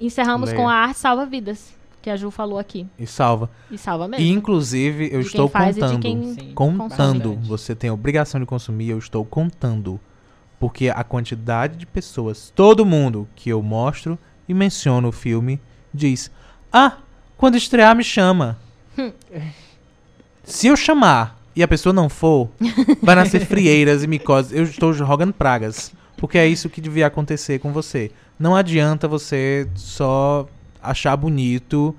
encerramos 0.00 0.50
Leia. 0.50 0.58
com 0.62 0.68
a 0.68 0.72
arte 0.74 0.98
salva 1.00 1.26
vidas, 1.26 1.74
que 2.00 2.10
a 2.10 2.16
Ju 2.16 2.30
falou 2.30 2.58
aqui. 2.58 2.86
E 2.98 3.06
salva. 3.06 3.50
E 3.70 3.76
salva 3.76 4.08
mesmo. 4.08 4.24
E, 4.24 4.30
inclusive, 4.30 5.08
eu 5.12 5.20
De 5.20 5.26
estou 5.26 5.48
contando. 5.48 6.02
Sim. 6.34 6.52
Contando. 6.54 7.28
Bastante. 7.30 7.48
Você 7.48 7.74
tem 7.74 7.90
a 7.90 7.94
obrigação 7.94 8.40
de 8.40 8.46
consumir, 8.46 8.90
eu 8.90 8.98
estou 8.98 9.24
contando. 9.24 10.00
Porque 10.58 10.88
a 10.88 11.02
quantidade 11.02 11.76
de 11.76 11.86
pessoas, 11.86 12.52
todo 12.54 12.84
mundo 12.84 13.28
que 13.34 13.48
eu 13.50 13.62
mostro 13.62 14.18
e 14.48 14.54
menciono 14.54 15.08
o 15.08 15.12
filme, 15.12 15.60
diz: 15.92 16.30
Ah, 16.72 16.98
quando 17.36 17.56
estrear, 17.56 17.94
me 17.96 18.04
chama. 18.04 18.58
Se 20.42 20.66
eu 20.66 20.76
chamar 20.76 21.38
e 21.54 21.62
a 21.62 21.68
pessoa 21.68 21.92
não 21.92 22.08
for, 22.08 22.48
vai 23.02 23.14
nascer 23.14 23.44
frieiras 23.46 24.02
e 24.02 24.06
micoses. 24.06 24.52
Eu 24.52 24.64
estou 24.64 24.92
rogando 24.92 25.32
pragas. 25.32 25.92
Porque 26.16 26.36
é 26.36 26.46
isso 26.46 26.68
que 26.68 26.82
devia 26.82 27.06
acontecer 27.06 27.58
com 27.58 27.72
você. 27.72 28.10
Não 28.38 28.54
adianta 28.54 29.08
você 29.08 29.66
só 29.74 30.46
achar 30.82 31.16
bonito 31.16 31.94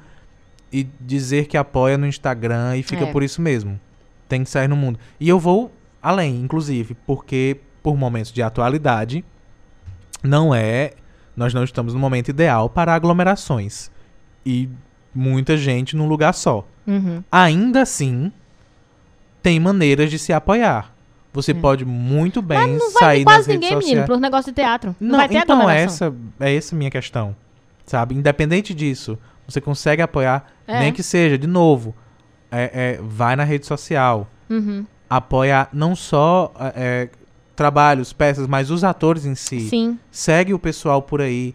e 0.71 0.87
dizer 0.99 1.47
que 1.47 1.57
apoia 1.57 1.97
no 1.97 2.07
Instagram 2.07 2.77
e 2.77 2.83
fica 2.83 3.03
É. 3.05 3.11
por 3.11 3.23
isso 3.23 3.41
mesmo. 3.41 3.79
Tem 4.29 4.43
que 4.43 4.49
sair 4.49 4.67
no 4.67 4.75
mundo. 4.75 4.97
E 5.19 5.27
eu 5.27 5.37
vou 5.39 5.71
além, 6.01 6.39
inclusive, 6.41 6.95
porque 7.05 7.57
por 7.83 7.97
momentos 7.97 8.31
de 8.31 8.41
atualidade, 8.41 9.23
não 10.23 10.53
é. 10.53 10.91
Nós 11.35 11.53
não 11.53 11.63
estamos 11.63 11.93
no 11.93 11.99
momento 11.99 12.29
ideal 12.29 12.69
para 12.69 12.93
aglomerações. 12.93 13.89
E 14.45 14.69
muita 15.13 15.57
gente 15.57 15.95
num 15.95 16.07
lugar 16.07 16.33
só. 16.33 16.65
Uhum. 16.87 17.23
Ainda 17.31 17.81
assim, 17.81 18.31
tem 19.41 19.59
maneiras 19.59 20.09
de 20.09 20.17
se 20.19 20.31
apoiar. 20.33 20.93
Você 21.33 21.53
pode 21.53 21.85
muito 21.85 22.41
bem 22.41 22.59
Hum. 22.75 22.77
Não 22.77 22.91
vai 22.91 22.99
sair 23.01 23.23
nas 23.25 23.33
quase 23.35 23.47
redes 23.51 23.53
ninguém, 23.61 23.69
sociais. 23.69 23.85
menino, 23.89 24.05
pro 24.05 24.17
negócio 24.19 24.51
de 24.51 24.55
teatro. 24.55 24.95
Não, 24.99 25.11
Não, 25.11 25.17
vai 25.17 25.29
ter 25.29 25.37
então 25.37 25.55
aglomeração. 25.57 26.07
essa 26.39 26.45
é 26.45 26.55
essa 26.55 26.75
a 26.75 26.77
minha 26.77 26.91
questão, 26.91 27.35
sabe? 27.91 28.15
Independente 28.15 28.73
disso, 28.73 29.17
você 29.47 29.59
consegue 29.59 30.01
apoiar, 30.01 30.45
É. 30.65 30.79
nem 30.79 30.93
que 30.93 31.03
seja 31.03 31.37
de 31.37 31.45
novo, 31.47 31.93
é, 32.49 32.71
é, 32.97 32.99
vai 33.03 33.35
na 33.35 33.43
rede 33.43 33.65
social, 33.65 34.29
Uhum. 34.49 34.85
apoia 35.09 35.67
não 35.73 35.93
só 35.95 36.53
é, 36.57 36.71
é, 36.75 37.09
trabalhos, 37.55 38.13
peças, 38.13 38.47
mas 38.47 38.71
os 38.71 38.83
atores 38.83 39.25
em 39.25 39.35
si. 39.35 39.59
Sim. 39.69 39.99
Segue 40.09 40.53
o 40.53 40.59
pessoal 40.59 41.01
por 41.01 41.21
aí, 41.21 41.53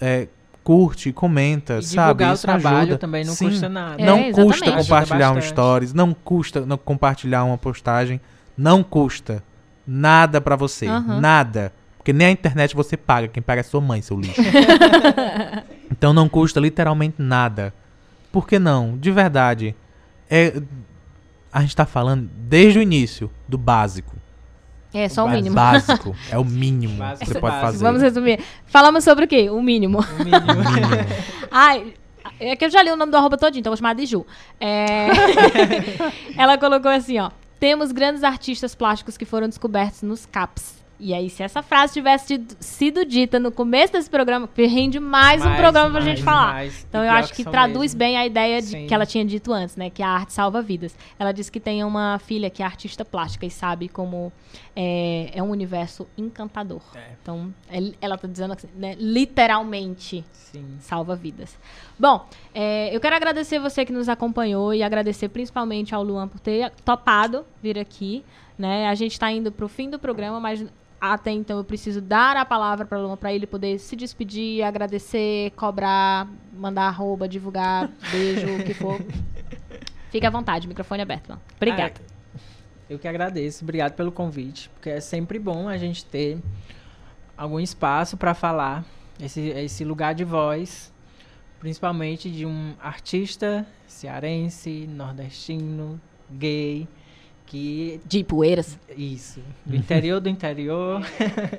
é, 0.00 0.28
curte, 0.62 1.10
comenta, 1.12 1.78
E 1.78 1.82
sabe? 1.82 2.02
divulgar 2.08 2.30
o 2.30 2.34
Isso 2.34 2.42
trabalho 2.42 2.76
ajuda. 2.78 2.98
também 2.98 3.24
não 3.24 3.32
Sim. 3.34 3.48
custa 3.48 3.68
nada. 3.70 4.02
É, 4.02 4.04
Não 4.04 4.18
exatamente. 4.18 4.52
custa 4.60 4.72
compartilhar 4.72 5.32
um 5.32 5.40
stories, 5.40 5.94
não 5.94 6.12
custa 6.12 6.60
não 6.66 6.76
compartilhar 6.76 7.44
uma 7.44 7.56
postagem, 7.56 8.20
não 8.56 8.82
custa 8.82 9.42
nada 9.86 10.38
pra 10.38 10.54
você, 10.56 10.86
Aham. 10.86 11.18
nada. 11.20 11.72
Porque 11.96 12.12
nem 12.12 12.28
a 12.28 12.30
internet 12.30 12.76
você 12.76 12.96
paga, 12.96 13.28
quem 13.28 13.42
paga 13.42 13.60
é 13.60 13.62
sua 13.64 13.80
mãe, 13.80 14.00
seu 14.02 14.18
lixo. 14.20 14.40
então 15.90 16.12
não 16.12 16.28
custa 16.28 16.60
literalmente 16.60 17.16
nada. 17.18 17.72
Por 18.30 18.46
que 18.46 18.58
não? 18.58 18.96
De 18.96 19.10
verdade. 19.10 19.74
É 20.30 20.60
a 21.52 21.62
gente 21.62 21.74
tá 21.74 21.86
falando 21.86 22.28
desde 22.34 22.78
o 22.78 22.82
início 22.82 23.30
do 23.48 23.56
básico. 23.58 24.16
É 24.92 25.08
só 25.08 25.26
o 25.26 25.28
É 25.28 25.32
mínimo. 25.32 25.54
Básico, 25.54 26.16
é 26.30 26.38
o 26.38 26.44
mínimo 26.44 26.96
Básico, 26.98 27.26
que 27.26 27.32
você 27.32 27.40
pode 27.40 27.52
básico. 27.54 27.72
fazer. 27.72 27.84
Vamos 27.84 28.02
resumir. 28.02 28.40
Falamos 28.66 29.04
sobre 29.04 29.24
o 29.24 29.28
quê? 29.28 29.50
O 29.50 29.60
mínimo. 29.62 29.98
O 30.00 30.24
mínimo. 30.24 30.46
Mínimo. 30.70 31.48
Ai, 31.50 31.94
é 32.40 32.56
que 32.56 32.64
eu 32.64 32.70
já 32.70 32.82
li 32.82 32.90
o 32.90 32.96
nome 32.96 33.10
do 33.12 33.16
arroba 33.16 33.36
todinho, 33.36 33.60
então 33.60 33.70
vou 33.70 33.76
chamar 33.76 33.94
de 33.94 34.06
Ju. 34.06 34.24
É... 34.60 35.08
Ela 36.36 36.56
colocou 36.56 36.90
assim, 36.90 37.18
ó. 37.18 37.30
Temos 37.60 37.92
grandes 37.92 38.22
artistas 38.22 38.74
plásticos 38.74 39.16
que 39.16 39.24
foram 39.24 39.48
descobertos 39.48 40.02
nos 40.02 40.24
CAPs. 40.26 40.77
E 41.00 41.14
aí, 41.14 41.30
se 41.30 41.44
essa 41.44 41.62
frase 41.62 41.92
tivesse 41.92 42.44
sido 42.58 43.04
dita 43.04 43.38
no 43.38 43.52
começo 43.52 43.92
desse 43.92 44.10
programa, 44.10 44.48
rende 44.56 44.98
mais, 44.98 45.42
um 45.42 45.44
Mais, 45.44 45.60
programa 45.60 45.90
pra 45.90 46.00
mais, 46.00 46.04
gente 46.04 46.22
falar. 46.24 46.52
mais. 46.54 46.84
Então 46.88 47.04
eu 47.04 47.10
acho 47.12 47.32
que 47.32 47.44
são 47.44 47.52
traduz 47.52 47.94
mesmo. 47.94 47.98
bem 48.00 48.16
a 48.16 48.26
ideia 48.26 48.60
de, 48.60 48.84
que 48.86 48.92
ela 48.92 49.06
tinha 49.06 49.24
dito 49.24 49.52
antes, 49.52 49.76
né? 49.76 49.90
Que 49.90 50.02
a 50.02 50.08
arte 50.08 50.32
salva 50.32 50.60
vidas. 50.60 50.96
Ela 51.16 51.30
disse 51.30 51.52
que 51.52 51.60
tem 51.60 51.84
uma 51.84 52.18
filha 52.18 52.50
que 52.50 52.64
é 52.64 52.66
artista 52.66 53.04
plástica 53.04 53.46
e 53.46 53.50
sabe 53.50 53.88
como 53.88 54.32
é, 54.74 55.30
é 55.32 55.40
um 55.42 55.50
universo 55.50 56.06
encantador. 56.16 56.82
É. 56.96 57.12
Então, 57.22 57.54
é- 57.70 57.92
ela 58.00 58.18
tá 58.18 58.26
dizendo 58.26 58.54
assim, 58.54 58.68
né, 58.74 58.96
literalmente 58.98 60.24
Sim. 60.32 60.64
salva 60.80 61.14
vidas. 61.14 61.56
Bom, 61.98 62.26
é, 62.54 62.94
eu 62.94 63.00
quero 63.00 63.14
agradecer 63.14 63.60
você 63.60 63.84
que 63.84 63.92
nos 63.92 64.08
acompanhou 64.08 64.74
e 64.74 64.82
agradecer 64.82 65.28
principalmente 65.28 65.94
ao 65.94 66.02
Luan 66.02 66.26
por 66.26 66.40
ter 66.40 66.70
topado 66.84 67.44
vir 67.62 67.78
aqui. 67.78 68.24
Né? 68.58 68.88
A 68.88 68.94
gente 68.96 69.12
está 69.12 69.30
indo 69.30 69.52
para 69.52 69.64
o 69.64 69.68
fim 69.68 69.88
do 69.88 69.98
programa, 70.00 70.40
mas 70.40 70.64
até 71.00 71.30
então 71.30 71.58
eu 71.58 71.64
preciso 71.64 72.00
dar 72.00 72.36
a 72.36 72.44
palavra 72.44 72.84
para 72.84 73.16
para 73.16 73.32
ele 73.32 73.46
poder 73.46 73.78
se 73.78 73.94
despedir, 73.94 74.62
agradecer, 74.62 75.52
cobrar, 75.52 76.28
mandar 76.52 76.88
arroba, 76.88 77.28
divulgar, 77.28 77.88
beijo, 78.10 78.46
o 78.56 78.64
que 78.64 78.74
for. 78.74 79.00
Fique 80.10 80.26
à 80.26 80.30
vontade, 80.30 80.66
microfone 80.66 81.02
aberto, 81.02 81.28
Luan. 81.28 81.40
Obrigada. 81.56 81.94
Ah, 81.98 82.40
eu 82.88 82.98
que 82.98 83.06
agradeço, 83.06 83.64
obrigado 83.64 83.92
pelo 83.94 84.10
convite, 84.10 84.70
porque 84.70 84.90
é 84.90 85.00
sempre 85.00 85.38
bom 85.38 85.68
a 85.68 85.76
gente 85.76 86.04
ter 86.04 86.38
algum 87.36 87.60
espaço 87.60 88.16
para 88.16 88.34
falar, 88.34 88.84
esse, 89.20 89.40
esse 89.50 89.84
lugar 89.84 90.14
de 90.14 90.24
voz, 90.24 90.92
principalmente 91.60 92.30
de 92.30 92.46
um 92.46 92.74
artista 92.80 93.66
cearense, 93.86 94.86
nordestino, 94.88 96.00
gay, 96.30 96.88
que 97.48 97.98
De 98.04 98.22
Poeiras. 98.22 98.78
isso, 98.96 99.40
do 99.64 99.74
interior 99.74 100.20
do 100.20 100.28
interior, 100.28 101.02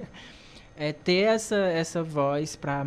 é 0.77 0.93
ter 0.93 1.23
essa, 1.23 1.57
essa 1.57 2.03
voz 2.03 2.55
para 2.55 2.85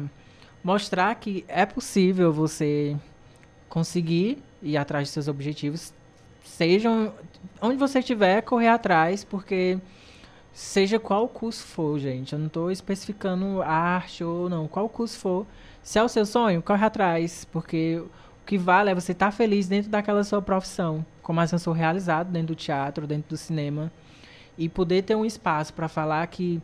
mostrar 0.62 1.12
que 1.16 1.44
é 1.48 1.66
possível 1.66 2.32
você 2.32 2.96
conseguir 3.68 4.38
ir 4.62 4.76
atrás 4.76 5.08
de 5.08 5.14
seus 5.14 5.26
objetivos, 5.26 5.92
sejam 6.44 7.12
onde 7.60 7.76
você 7.76 7.98
estiver, 7.98 8.40
correr 8.42 8.68
atrás, 8.68 9.24
porque 9.24 9.78
seja 10.52 11.00
qual 11.00 11.26
curso 11.28 11.64
for, 11.64 11.98
gente, 11.98 12.32
eu 12.34 12.38
não 12.38 12.46
estou 12.46 12.70
especificando 12.70 13.62
arte 13.62 14.22
ou 14.22 14.48
não, 14.48 14.68
qual 14.68 14.88
curso 14.88 15.18
for, 15.18 15.46
se 15.82 15.98
é 15.98 16.02
o 16.04 16.08
seu 16.08 16.24
sonho, 16.24 16.62
corre 16.62 16.84
atrás, 16.84 17.44
porque 17.50 18.00
o 18.42 18.46
que 18.46 18.56
vale 18.56 18.90
é 18.90 18.94
você 18.94 19.10
estar 19.10 19.32
feliz 19.32 19.66
dentro 19.66 19.90
daquela 19.90 20.22
sua 20.22 20.40
profissão, 20.40 21.04
como 21.22 21.40
assim 21.40 21.54
eu 21.54 21.58
sou 21.60 21.72
realizado 21.72 22.30
dentro 22.30 22.48
do 22.48 22.54
teatro, 22.54 23.06
dentro 23.06 23.30
do 23.30 23.36
cinema, 23.36 23.90
e 24.58 24.68
poder 24.68 25.02
ter 25.02 25.14
um 25.14 25.24
espaço 25.24 25.72
para 25.72 25.88
falar 25.88 26.26
que 26.26 26.60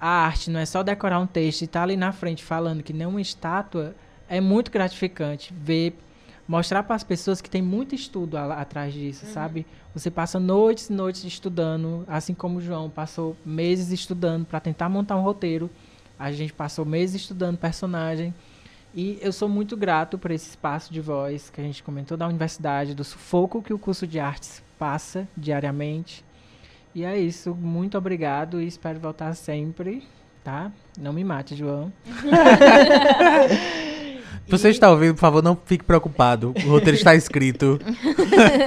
a 0.00 0.08
arte 0.08 0.50
não 0.50 0.60
é 0.60 0.66
só 0.66 0.82
decorar 0.82 1.18
um 1.18 1.26
texto 1.26 1.62
e 1.62 1.64
estar 1.64 1.82
ali 1.82 1.96
na 1.96 2.12
frente 2.12 2.42
falando 2.42 2.82
que 2.82 2.92
nem 2.92 3.06
uma 3.06 3.20
estátua, 3.20 3.94
é 4.28 4.40
muito 4.40 4.70
gratificante 4.70 5.52
ver, 5.56 5.96
mostrar 6.46 6.82
para 6.82 6.96
as 6.96 7.04
pessoas 7.04 7.40
que 7.40 7.48
tem 7.48 7.62
muito 7.62 7.94
estudo 7.94 8.36
a- 8.36 8.54
atrás 8.60 8.92
disso, 8.92 9.26
sabe? 9.26 9.66
Você 9.94 10.10
passa 10.10 10.40
noites 10.40 10.88
e 10.88 10.92
noites 10.92 11.22
estudando, 11.24 12.04
assim 12.08 12.34
como 12.34 12.58
o 12.58 12.60
João 12.60 12.90
passou 12.90 13.36
meses 13.44 13.90
estudando 13.90 14.44
para 14.44 14.58
tentar 14.60 14.88
montar 14.88 15.16
um 15.16 15.22
roteiro. 15.22 15.70
A 16.18 16.32
gente 16.32 16.52
passou 16.52 16.84
meses 16.84 17.22
estudando 17.22 17.56
personagem. 17.58 18.34
E 18.94 19.18
eu 19.22 19.32
sou 19.32 19.48
muito 19.48 19.76
grato 19.76 20.18
por 20.18 20.30
esse 20.30 20.50
espaço 20.50 20.92
de 20.92 21.00
voz 21.00 21.48
que 21.48 21.60
a 21.60 21.64
gente 21.64 21.82
comentou 21.82 22.16
da 22.16 22.28
universidade, 22.28 22.94
do 22.94 23.02
sufoco 23.02 23.62
que 23.62 23.72
o 23.72 23.78
curso 23.78 24.06
de 24.06 24.20
artes 24.20 24.62
passa 24.78 25.26
diariamente. 25.34 26.22
E 26.94 27.04
é 27.04 27.18
isso, 27.18 27.54
muito 27.54 27.96
obrigado 27.96 28.60
e 28.60 28.66
espero 28.66 29.00
voltar 29.00 29.34
sempre, 29.34 30.06
tá? 30.44 30.70
Não 31.00 31.10
me 31.10 31.24
mate, 31.24 31.56
João. 31.56 31.90
Você 34.46 34.68
está 34.68 34.90
ouvindo, 34.90 35.14
por 35.14 35.20
favor, 35.20 35.42
não 35.42 35.58
fique 35.64 35.84
preocupado. 35.84 36.52
O 36.66 36.68
roteiro 36.68 36.98
está 36.98 37.14
escrito. 37.14 37.80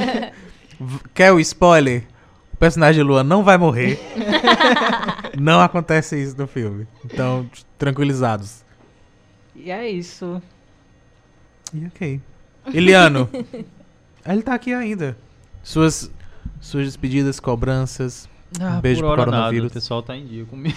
Quer 1.14 1.32
o 1.32 1.40
spoiler? 1.40 2.04
O 2.52 2.58
personagem 2.58 3.04
de 3.04 3.08
Luan 3.08 3.24
não 3.24 3.44
vai 3.44 3.60
morrer. 3.60 4.00
não 5.38 5.62
acontece 5.62 6.20
isso 6.20 6.36
no 6.36 6.48
filme. 6.48 6.88
Então, 7.06 7.48
tranquilizados. 7.78 8.65
E 9.56 9.72
é 9.72 9.90
isso. 9.90 10.42
E 11.74 11.86
ok. 11.86 12.22
Eliano. 12.74 13.30
Ele 14.26 14.42
tá 14.42 14.54
aqui 14.56 14.74
ainda. 14.74 15.18
Suas, 15.64 16.12
suas 16.60 16.86
despedidas, 16.86 17.40
cobranças. 17.40 18.28
Ah, 18.60 18.80
beijo 18.82 19.02
por 19.02 19.08
pro 19.08 19.12
hora 19.12 19.26
nada, 19.26 19.32
coronavírus. 19.32 19.72
o 19.72 19.74
pessoal 19.74 20.02
tá 20.02 20.16
em 20.16 20.26
dia 20.26 20.46
comigo. 20.46 20.76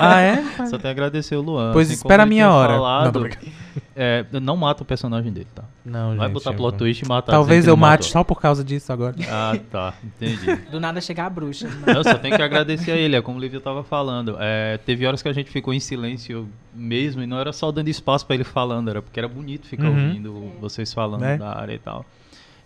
ah, 0.00 0.20
é? 0.20 0.42
Só 0.66 0.70
tenho 0.70 0.80
que 0.80 0.88
agradecer 0.88 1.36
o 1.36 1.40
Luan. 1.40 1.72
Pois 1.72 1.88
assim, 1.88 1.96
espera 1.96 2.24
a 2.24 2.26
minha 2.26 2.50
hora. 2.50 2.74
falado, 2.74 3.20
Não. 3.20 3.30
é, 3.96 4.24
não 4.40 4.56
mata 4.56 4.82
o 4.82 4.86
personagem 4.86 5.32
dele, 5.32 5.46
tá? 5.54 5.62
Não, 5.84 6.16
Vai 6.16 6.26
gente, 6.26 6.34
botar 6.34 6.50
eu 6.50 6.56
plot 6.56 6.76
twist 6.78 7.04
e 7.04 7.08
matar. 7.08 7.32
Talvez 7.32 7.66
eu 7.66 7.72
não 7.72 7.80
mate 7.80 8.00
matou. 8.00 8.12
só 8.12 8.24
por 8.24 8.40
causa 8.40 8.64
disso 8.64 8.92
agora. 8.92 9.14
Ah, 9.30 9.56
tá. 9.70 9.94
Entendi. 10.02 10.56
Do 10.70 10.80
nada 10.80 11.00
chegar 11.00 11.26
a 11.26 11.30
bruxa. 11.30 11.68
Eu 11.86 12.02
só 12.02 12.18
tenho 12.18 12.34
que 12.36 12.42
agradecer 12.42 12.90
a 12.90 12.96
ele, 12.96 13.14
é 13.16 13.22
como 13.22 13.38
o 13.38 13.40
Lívia 13.40 13.60
tava 13.60 13.84
falando. 13.84 14.36
É, 14.40 14.78
teve 14.78 15.06
horas 15.06 15.22
que 15.22 15.28
a 15.28 15.32
gente 15.32 15.50
ficou 15.50 15.72
em 15.72 15.80
silêncio 15.80 16.48
mesmo, 16.74 17.22
e 17.22 17.26
não 17.26 17.38
era 17.38 17.52
só 17.52 17.70
dando 17.70 17.88
espaço 17.88 18.26
pra 18.26 18.34
ele 18.34 18.44
falando, 18.44 18.90
era 18.90 19.00
porque 19.00 19.20
era 19.20 19.28
bonito 19.28 19.66
ficar 19.66 19.84
Uhum. 19.88 20.06
ouvindo 20.06 20.52
vocês 20.60 20.92
falando 20.92 21.20
Né? 21.20 21.36
da 21.36 21.56
área 21.56 21.74
e 21.74 21.78
tal. 21.78 22.04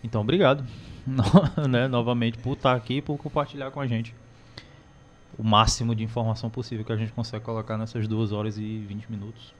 Então, 0.02 0.20
obrigado. 0.22 0.64
No- 1.08 1.66
né, 1.68 1.88
novamente 1.88 2.36
por 2.38 2.52
estar 2.52 2.74
aqui 2.74 2.98
e 2.98 3.02
por 3.02 3.16
compartilhar 3.16 3.70
com 3.70 3.80
a 3.80 3.86
gente 3.86 4.14
o 5.38 5.42
máximo 5.42 5.94
de 5.94 6.02
informação 6.04 6.50
possível 6.50 6.84
que 6.84 6.92
a 6.92 6.96
gente 6.96 7.12
consegue 7.12 7.42
colocar 7.44 7.78
nessas 7.78 8.06
2 8.06 8.30
horas 8.32 8.58
e 8.58 8.78
20 8.86 9.06
minutos. 9.10 9.54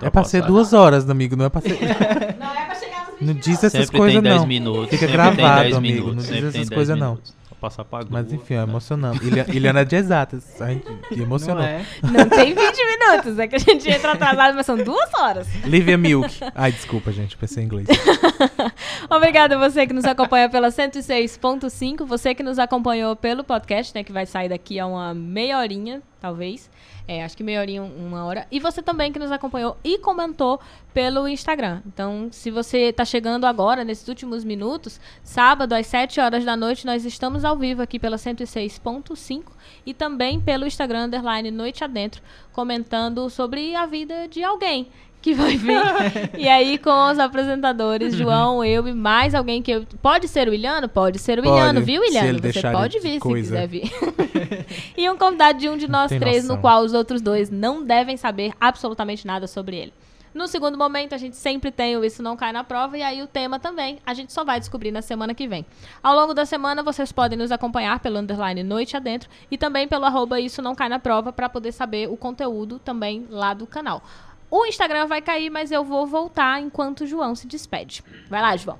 É 0.00 0.10
pra 0.10 0.24
ser 0.24 0.42
duas 0.42 0.72
horas, 0.72 1.08
amigo, 1.08 1.34
não 1.36 1.46
é 1.46 1.48
pra 1.48 1.60
ser... 1.60 1.70
Não 2.38 2.50
é 2.54 2.64
pra 2.66 2.74
chegar 2.74 3.08
nos 3.10 3.20
Não 3.20 3.34
diz 3.34 3.64
essas 3.64 3.72
Sempre 3.86 3.98
coisas, 3.98 4.14
tem 4.14 4.30
10 4.30 4.40
não. 4.40 4.46
minutos. 4.46 4.84
Fica 4.90 4.96
sempre 4.98 5.12
gravado, 5.12 5.36
tem 5.36 5.46
10 5.46 5.76
amigo, 5.76 5.94
Minutos, 6.08 6.14
não 6.14 6.22
diz 6.22 6.28
tem 6.30 6.38
essas 6.38 6.52
10 6.54 6.68
coisas, 6.70 6.98
não. 6.98 7.06
minutos. 7.10 7.34
Vou 7.50 7.58
passar 7.60 7.84
pra 7.84 7.98
Mas 8.08 8.26
Globo, 8.26 8.34
enfim, 8.42 8.54
é 8.54 8.56
né? 8.58 8.62
emocionante. 8.62 9.26
Ilia- 9.26 9.46
Iliana 9.48 9.80
é 9.80 9.84
de 9.84 9.96
exatas. 9.96 10.62
A 10.62 10.68
gente 10.70 10.86
emocionou. 11.10 11.60
Não 11.64 11.68
é? 11.68 11.84
Não 12.02 12.28
tem 12.28 12.54
20 12.54 12.76
minutos, 12.76 13.38
é 13.40 13.48
que 13.48 13.56
a 13.56 13.58
gente 13.58 13.90
entra 13.90 14.12
atrasado, 14.12 14.54
mas 14.54 14.64
são 14.64 14.76
duas 14.76 15.12
horas. 15.14 15.48
Livia 15.64 15.98
Milk. 15.98 16.32
Ai, 16.54 16.70
desculpa, 16.70 17.10
gente, 17.10 17.36
pensei 17.36 17.64
em 17.64 17.66
inglês. 17.66 17.88
Obrigada 19.10 19.56
a 19.56 19.58
você 19.58 19.86
que 19.88 19.92
nos 19.92 20.04
acompanha 20.04 20.48
pela 20.48 20.68
106.5, 20.68 22.04
você 22.06 22.34
que 22.34 22.42
nos 22.44 22.58
acompanhou 22.60 23.16
pelo 23.16 23.42
podcast, 23.42 23.92
né, 23.94 24.04
que 24.04 24.12
vai 24.12 24.26
sair 24.26 24.48
daqui 24.48 24.78
a 24.78 24.86
uma 24.86 25.12
meia 25.12 25.58
horinha, 25.58 26.00
talvez. 26.20 26.70
É, 27.10 27.24
acho 27.24 27.34
que 27.34 27.42
meia 27.42 27.60
horinha, 27.60 27.82
uma 27.82 28.26
hora. 28.26 28.46
E 28.50 28.60
você 28.60 28.82
também 28.82 29.10
que 29.10 29.18
nos 29.18 29.32
acompanhou 29.32 29.78
e 29.82 29.96
comentou 29.96 30.60
pelo 30.92 31.26
Instagram. 31.26 31.80
Então, 31.86 32.28
se 32.30 32.50
você 32.50 32.90
está 32.90 33.02
chegando 33.02 33.46
agora, 33.46 33.82
nesses 33.82 34.06
últimos 34.08 34.44
minutos, 34.44 35.00
sábado 35.22 35.72
às 35.72 35.86
7 35.86 36.20
horas 36.20 36.44
da 36.44 36.54
noite, 36.54 36.84
nós 36.84 37.06
estamos 37.06 37.46
ao 37.46 37.56
vivo 37.56 37.80
aqui 37.80 37.98
pela 37.98 38.18
106.5 38.18 39.42
e 39.86 39.94
também 39.94 40.38
pelo 40.38 40.66
Instagram, 40.66 41.06
underline 41.06 41.50
Noite 41.50 41.82
Adentro, 41.82 42.22
comentando 42.52 43.30
sobre 43.30 43.74
a 43.74 43.86
vida 43.86 44.28
de 44.28 44.44
alguém 44.44 44.88
que 45.20 45.34
vai 45.34 45.56
vir. 45.56 45.80
e 46.38 46.48
aí, 46.48 46.78
com 46.78 47.10
os 47.10 47.18
apresentadores, 47.18 48.14
João, 48.14 48.64
eu 48.64 48.86
e 48.86 48.92
mais 48.92 49.34
alguém 49.34 49.62
que 49.62 49.70
eu. 49.70 49.86
Pode 50.00 50.28
ser 50.28 50.48
o 50.48 50.54
Ilhano? 50.54 50.88
Pode 50.88 51.18
ser 51.18 51.38
o 51.38 51.42
Pode, 51.42 51.56
Ilhano, 51.56 51.80
viu, 51.80 52.04
Ilhano? 52.04 52.38
Você 52.40 52.62
pode 52.62 52.94
de 52.94 53.00
vir 53.00 53.18
coisa. 53.18 53.56
se 53.60 53.66
quiser 53.66 53.68
vir. 53.68 53.90
e 54.96 55.08
um 55.10 55.16
convidado 55.16 55.58
de 55.58 55.68
um 55.68 55.76
de 55.76 55.88
nós 55.88 56.10
três, 56.10 56.44
no 56.44 56.50
noção. 56.50 56.60
qual 56.60 56.82
os 56.82 56.94
outros 56.94 57.20
dois 57.20 57.50
não 57.50 57.84
devem 57.84 58.16
saber 58.16 58.52
absolutamente 58.60 59.26
nada 59.26 59.46
sobre 59.46 59.76
ele. 59.76 59.92
No 60.34 60.46
segundo 60.46 60.76
momento, 60.76 61.14
a 61.14 61.18
gente 61.18 61.36
sempre 61.36 61.72
tem 61.72 61.96
o 61.96 62.04
Isso 62.04 62.22
Não 62.22 62.36
Cai 62.36 62.52
na 62.52 62.62
Prova, 62.62 62.96
e 62.98 63.02
aí 63.02 63.22
o 63.22 63.26
tema 63.26 63.58
também 63.58 63.98
a 64.04 64.12
gente 64.12 64.32
só 64.32 64.44
vai 64.44 64.60
descobrir 64.60 64.92
na 64.92 65.00
semana 65.00 65.34
que 65.34 65.48
vem. 65.48 65.64
Ao 66.02 66.14
longo 66.14 66.34
da 66.34 66.44
semana, 66.44 66.82
vocês 66.82 67.10
podem 67.10 67.38
nos 67.38 67.50
acompanhar 67.50 67.98
pelo 67.98 68.18
underline 68.18 68.62
Noite 68.62 68.96
Adentro 68.96 69.28
e 69.50 69.56
também 69.56 69.88
pelo 69.88 70.04
arroba 70.04 70.38
Isso 70.38 70.60
Não 70.60 70.74
Cai 70.74 70.88
na 70.88 70.98
Prova 70.98 71.32
para 71.32 71.48
poder 71.48 71.72
saber 71.72 72.08
o 72.08 72.16
conteúdo 72.16 72.78
também 72.78 73.26
lá 73.30 73.54
do 73.54 73.66
canal. 73.66 74.02
O 74.50 74.64
Instagram 74.66 75.06
vai 75.06 75.20
cair, 75.20 75.50
mas 75.50 75.70
eu 75.70 75.84
vou 75.84 76.06
voltar 76.06 76.60
enquanto 76.60 77.02
o 77.02 77.06
João 77.06 77.34
se 77.34 77.46
despede. 77.46 78.02
Vai 78.30 78.40
lá, 78.40 78.56
João. 78.56 78.78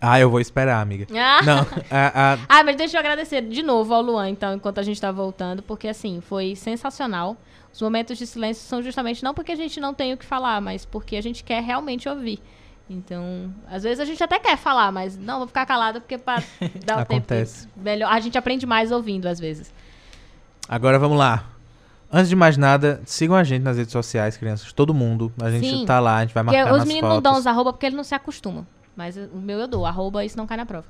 Ah, 0.00 0.18
eu 0.20 0.30
vou 0.30 0.40
esperar, 0.40 0.80
amiga. 0.80 1.06
Ah. 1.16 1.42
Não, 1.42 1.58
a, 1.90 2.32
a- 2.34 2.38
Ah, 2.48 2.64
mas 2.64 2.76
deixa 2.76 2.96
eu 2.96 3.00
agradecer 3.00 3.42
de 3.42 3.62
novo 3.62 3.92
ao 3.94 4.00
Luan, 4.02 4.28
então, 4.30 4.54
enquanto 4.54 4.78
a 4.78 4.82
gente 4.82 5.00
tá 5.00 5.10
voltando, 5.12 5.62
porque 5.62 5.88
assim, 5.88 6.20
foi 6.20 6.54
sensacional. 6.56 7.36
Os 7.72 7.82
momentos 7.82 8.16
de 8.18 8.26
silêncio 8.26 8.64
são 8.66 8.82
justamente 8.82 9.22
não 9.22 9.34
porque 9.34 9.52
a 9.52 9.56
gente 9.56 9.78
não 9.80 9.92
tem 9.94 10.12
o 10.12 10.16
que 10.16 10.24
falar, 10.24 10.60
mas 10.60 10.84
porque 10.84 11.16
a 11.16 11.20
gente 11.20 11.44
quer 11.44 11.62
realmente 11.62 12.08
ouvir. 12.08 12.40
Então, 12.90 13.52
às 13.70 13.82
vezes 13.82 14.00
a 14.00 14.04
gente 14.04 14.22
até 14.24 14.38
quer 14.38 14.56
falar, 14.56 14.90
mas 14.90 15.16
não, 15.18 15.38
vou 15.38 15.46
ficar 15.46 15.66
calada 15.66 16.00
porque 16.00 16.16
pra 16.16 16.42
dar 16.86 16.98
o 16.98 17.00
Acontece. 17.00 17.66
tempo. 17.66 17.80
Melhor. 17.80 18.10
A 18.10 18.18
gente 18.20 18.38
aprende 18.38 18.64
mais 18.66 18.90
ouvindo, 18.90 19.26
às 19.26 19.38
vezes. 19.38 19.72
agora 20.68 20.98
vamos 20.98 21.18
lá. 21.18 21.44
Antes 22.10 22.28
de 22.30 22.36
mais 22.36 22.56
nada, 22.56 23.02
sigam 23.04 23.36
a 23.36 23.44
gente 23.44 23.62
nas 23.62 23.76
redes 23.76 23.92
sociais, 23.92 24.36
crianças. 24.36 24.72
Todo 24.72 24.94
mundo. 24.94 25.30
A 25.42 25.50
gente 25.50 25.68
Sim. 25.68 25.84
tá 25.84 26.00
lá, 26.00 26.16
a 26.16 26.20
gente 26.22 26.32
vai 26.32 26.42
marcar 26.42 26.72
os 26.72 26.78
nas 26.78 26.88
meninos 26.88 27.02
não 27.08 27.16
fotos. 27.16 27.30
dão 27.30 27.38
os 27.38 27.46
arroba 27.46 27.72
porque 27.72 27.86
eles 27.86 27.96
não 27.96 28.04
se 28.04 28.14
acostumam. 28.14 28.66
Mas 28.96 29.16
o 29.16 29.36
meu 29.36 29.58
eu 29.58 29.68
dou, 29.68 29.84
arroba 29.84 30.24
isso 30.24 30.36
não 30.36 30.46
cai 30.46 30.56
na 30.56 30.64
prova. 30.66 30.86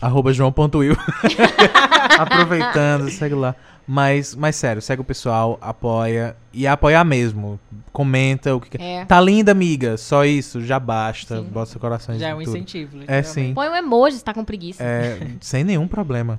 Arroba 0.00 0.32
joão.will. 0.32 0.96
Aproveitando, 2.18 3.08
segue 3.08 3.34
lá. 3.34 3.54
Mas, 3.86 4.34
mas 4.34 4.56
sério, 4.56 4.80
segue 4.82 5.00
o 5.00 5.04
pessoal, 5.04 5.58
apoia. 5.60 6.36
E 6.52 6.66
apoiar 6.66 7.04
mesmo. 7.04 7.58
Comenta 7.92 8.54
o 8.54 8.60
que 8.60 8.70
quer. 8.70 8.82
É. 8.82 9.04
Tá 9.04 9.20
linda, 9.20 9.52
amiga. 9.52 9.96
Só 9.96 10.24
isso, 10.24 10.60
já 10.60 10.78
basta. 10.78 11.38
Sim. 11.38 11.44
Bota 11.44 11.66
seu 11.70 11.80
coração 11.80 12.18
Já 12.18 12.28
é 12.28 12.34
um 12.34 12.38
tudo. 12.38 12.50
incentivo. 12.50 12.98
É 13.06 13.22
sim. 13.22 13.54
Põe 13.54 13.68
um 13.68 13.76
emoji 13.76 14.16
se 14.16 14.24
tá 14.24 14.34
com 14.34 14.44
preguiça. 14.44 14.82
É, 14.82 15.18
sem 15.40 15.64
nenhum 15.64 15.88
problema. 15.88 16.38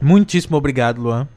Muitíssimo 0.00 0.56
obrigado, 0.56 1.00
Luan. 1.00 1.28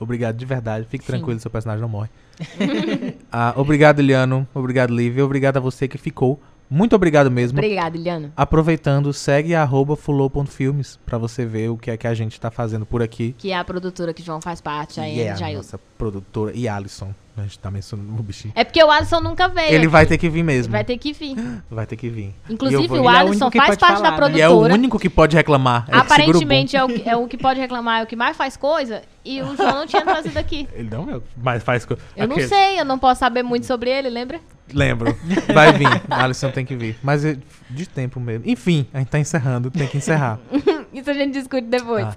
Obrigado 0.00 0.36
de 0.36 0.44
verdade. 0.44 0.86
Fique 0.88 1.04
Sim. 1.04 1.12
tranquilo, 1.12 1.40
seu 1.40 1.50
personagem 1.50 1.82
não 1.82 1.88
morre. 1.88 2.08
Ah, 3.34 3.54
obrigado, 3.56 4.00
Eliano. 4.00 4.46
Obrigado, 4.52 4.94
Lívia. 4.94 5.24
Obrigado 5.24 5.56
a 5.56 5.60
você 5.60 5.88
que 5.88 5.96
ficou. 5.96 6.38
Muito 6.72 6.96
obrigado 6.96 7.30
mesmo. 7.30 7.58
Obrigada, 7.58 7.94
Iliana. 7.98 8.32
Aproveitando, 8.34 9.12
segue 9.12 9.54
arroba 9.54 9.94
fulô.filmes 9.94 10.98
pra 11.04 11.18
você 11.18 11.44
ver 11.44 11.68
o 11.68 11.76
que 11.76 11.90
é 11.90 11.98
que 11.98 12.06
a 12.06 12.14
gente 12.14 12.40
tá 12.40 12.50
fazendo 12.50 12.86
por 12.86 13.02
aqui. 13.02 13.34
Que 13.36 13.50
é 13.50 13.58
a 13.58 13.62
produtora 13.62 14.14
que 14.14 14.22
João 14.22 14.40
faz 14.40 14.58
parte, 14.58 14.98
a 14.98 15.06
é 15.06 15.30
a 15.30 15.34
Jailson. 15.34 15.78
Produtora. 16.02 16.52
E 16.54 16.68
Alisson. 16.68 17.14
A 17.34 17.40
gente 17.42 17.58
tá 17.58 17.70
mencionando 17.70 18.10
o 18.12 18.22
bichinho. 18.22 18.52
É 18.54 18.62
porque 18.62 18.82
o 18.84 18.90
Alisson 18.90 19.18
nunca 19.20 19.48
veio. 19.48 19.68
Ele 19.68 19.76
aqui. 19.78 19.86
vai 19.86 20.04
ter 20.04 20.18
que 20.18 20.28
vir 20.28 20.42
mesmo. 20.42 20.70
Vai 20.70 20.84
ter 20.84 20.98
que 20.98 21.14
vir. 21.14 21.34
Vai 21.70 21.86
ter 21.86 21.96
que 21.96 22.10
vir. 22.10 22.34
Inclusive, 22.50 22.86
vou- 22.88 22.98
o 22.98 23.00
Ele 23.00 23.06
é 23.08 23.10
o 23.10 23.26
Alisson 23.28 23.50
faz 23.50 23.76
parte 23.78 23.80
falar, 23.80 24.18
da 24.18 24.28
né? 24.28 24.36
E 24.36 24.40
é 24.42 24.48
o 24.48 24.50
produtora. 24.50 24.74
único 24.74 24.98
que 24.98 25.08
pode 25.08 25.34
reclamar. 25.34 25.86
É. 25.88 25.96
Aparentemente 25.96 26.76
é 26.76 26.84
o, 26.84 26.88
que- 26.88 27.08
é 27.08 27.16
o 27.16 27.26
que 27.26 27.38
pode 27.38 27.58
reclamar, 27.58 28.00
é 28.00 28.04
o 28.04 28.06
que 28.06 28.14
mais 28.16 28.36
faz 28.36 28.54
coisa. 28.54 29.00
E 29.24 29.40
o 29.40 29.56
João 29.56 29.76
não 29.76 29.86
tinha 29.86 30.02
trazido 30.04 30.36
aqui. 30.36 30.68
Ele 30.74 30.90
não 30.90 31.08
é 31.08 31.20
mais 31.42 31.62
faz 31.62 31.86
coisa. 31.86 32.02
Eu 32.14 32.28
não 32.28 32.38
sei, 32.38 32.78
eu 32.78 32.84
não 32.84 32.98
posso 32.98 33.20
saber 33.20 33.42
muito 33.42 33.64
sobre 33.64 33.88
ele, 33.90 34.10
lembra? 34.10 34.38
Lembro. 34.74 35.16
Vai 35.54 35.72
vir. 35.72 35.88
Alisson 36.10 36.50
tem 36.50 36.66
que 36.66 36.76
vir. 36.76 36.98
Mas 37.02 37.24
é 37.24 37.38
de 37.70 37.88
tempo 37.88 38.20
mesmo. 38.20 38.44
Enfim, 38.46 38.86
a 38.92 38.98
gente 38.98 39.08
tá 39.08 39.18
encerrando. 39.18 39.70
Tem 39.70 39.86
que 39.86 39.96
encerrar. 39.96 40.38
Isso 40.92 41.08
a 41.08 41.14
gente 41.14 41.32
discute 41.32 41.66
depois. 41.66 42.04
Ah, 42.04 42.16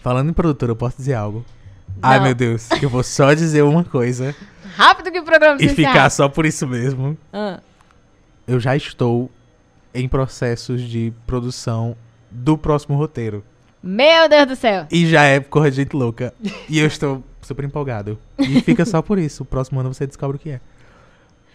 Falando 0.00 0.30
em 0.30 0.32
produtora, 0.32 0.72
eu 0.72 0.76
posso 0.76 0.96
dizer 0.96 1.14
algo? 1.14 1.44
Ai, 2.02 2.20
meu 2.20 2.34
Deus. 2.34 2.68
Eu 2.82 2.88
vou 2.88 3.02
só 3.02 3.32
dizer 3.34 3.62
uma 3.62 3.84
coisa 3.84 4.34
Rápido 4.76 5.10
que 5.10 5.18
o 5.18 5.24
programa 5.24 5.56
e 5.60 5.68
ficar 5.68 5.90
encerra. 5.90 6.10
só 6.10 6.28
por 6.28 6.44
isso 6.44 6.66
mesmo. 6.66 7.16
Ah, 7.32 7.60
Eu 8.46 8.60
já 8.60 8.76
estou 8.76 9.30
em 9.94 10.06
processos 10.08 10.82
de 10.82 11.12
produção 11.26 11.96
do 12.30 12.58
próximo 12.58 12.96
roteiro. 12.96 13.42
Meu 13.82 14.28
Deus 14.28 14.46
do 14.46 14.56
céu. 14.56 14.86
E 14.90 15.06
já 15.06 15.22
é 15.22 15.40
Corra 15.40 15.70
de 15.70 15.76
Gente 15.76 15.96
Louca. 15.96 16.34
E 16.68 16.78
eu 16.78 16.86
estou 16.86 17.24
super 17.40 17.64
empolgado. 17.64 18.18
E 18.38 18.60
fica 18.60 18.84
só 18.84 19.00
por 19.00 19.18
isso. 19.18 19.42
O 19.44 19.46
próximo 19.46 19.80
ano 19.80 19.94
você 19.94 20.06
descobre 20.06 20.36
o 20.36 20.40
que 20.40 20.50
é. 20.50 20.60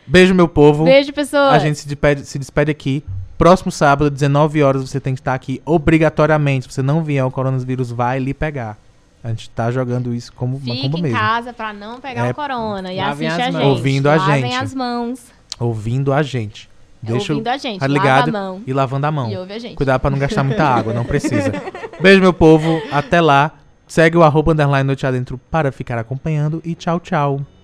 Beijo, 0.07 0.34
meu 0.34 0.47
povo. 0.47 0.85
Beijo, 0.85 1.13
pessoas. 1.13 1.53
A 1.53 1.59
gente 1.59 1.77
se 1.80 1.88
despede, 1.88 2.26
se 2.26 2.39
despede 2.39 2.72
aqui. 2.72 3.03
Próximo 3.38 3.72
sábado, 3.72 4.09
19 4.09 4.63
horas, 4.63 4.81
você 4.89 4.99
tem 4.99 5.13
que 5.13 5.22
estar 5.22 5.34
aqui 5.34 5.61
obrigatoriamente. 5.65 6.65
Se 6.68 6.73
você 6.73 6.81
não 6.81 7.03
vier, 7.03 7.23
o 7.26 7.31
coronavírus 7.31 7.91
vai 7.91 8.19
lhe 8.19 8.34
pegar. 8.34 8.77
A 9.23 9.30
gente 9.30 9.49
tá 9.52 9.69
jogando 9.72 10.14
isso 10.14 10.34
como 10.34 10.57
uma 10.57 10.65
Fique 10.73 10.88
em 10.88 11.02
mesmo. 11.02 11.18
casa 11.18 11.53
pra 11.53 11.72
não 11.73 11.99
pegar 11.99 12.26
É, 12.27 12.31
o 12.31 12.34
corona. 12.34 12.91
E 12.91 12.98
lavem 12.98 13.27
assiste 13.27 13.41
as 13.49 13.56
a 13.56 13.60
gente. 13.60 13.68
Ouvindo 13.69 14.10
a 14.10 14.15
Lavem 14.15 14.41
gente. 14.52 14.56
as 14.56 14.73
mãos. 14.73 15.26
Ouvindo 15.60 16.11
a 16.14 16.23
gente. 16.23 16.69
Deixa 17.03 17.34
ouvindo 17.34 17.48
a 17.48 17.57
gente. 17.57 17.80
tá 17.80 17.85
Lava 17.88 17.93
ligado 17.93 18.30
a 18.30 18.31
mão. 18.31 18.61
e 18.65 18.73
lavando 18.73 19.06
a 19.07 19.11
mão. 19.11 19.30
E 19.31 19.38
ouve 19.38 19.53
a 19.53 19.60
gente. 19.60 19.76
Cuidado 19.76 19.99
pra 20.02 20.10
não 20.10 20.18
gastar 20.19 20.43
muita 20.43 20.64
água, 20.65 20.93
não 20.93 21.03
precisa. 21.06 21.52
Beijo, 22.02 22.19
meu 22.22 22.34
povo. 22.34 22.81
Até 22.91 23.22
lá. 23.22 23.52
Segue 23.88 24.18
o 24.18 24.23
arroba 24.23 24.53
underline 24.53 24.85
noite 24.88 25.06
adentro 25.06 25.38
para 25.52 25.72
ficar 25.72 25.98
acompanhando. 25.98 26.61
E 26.65 26.73
tchau, 26.76 26.99
tchau. 26.99 27.41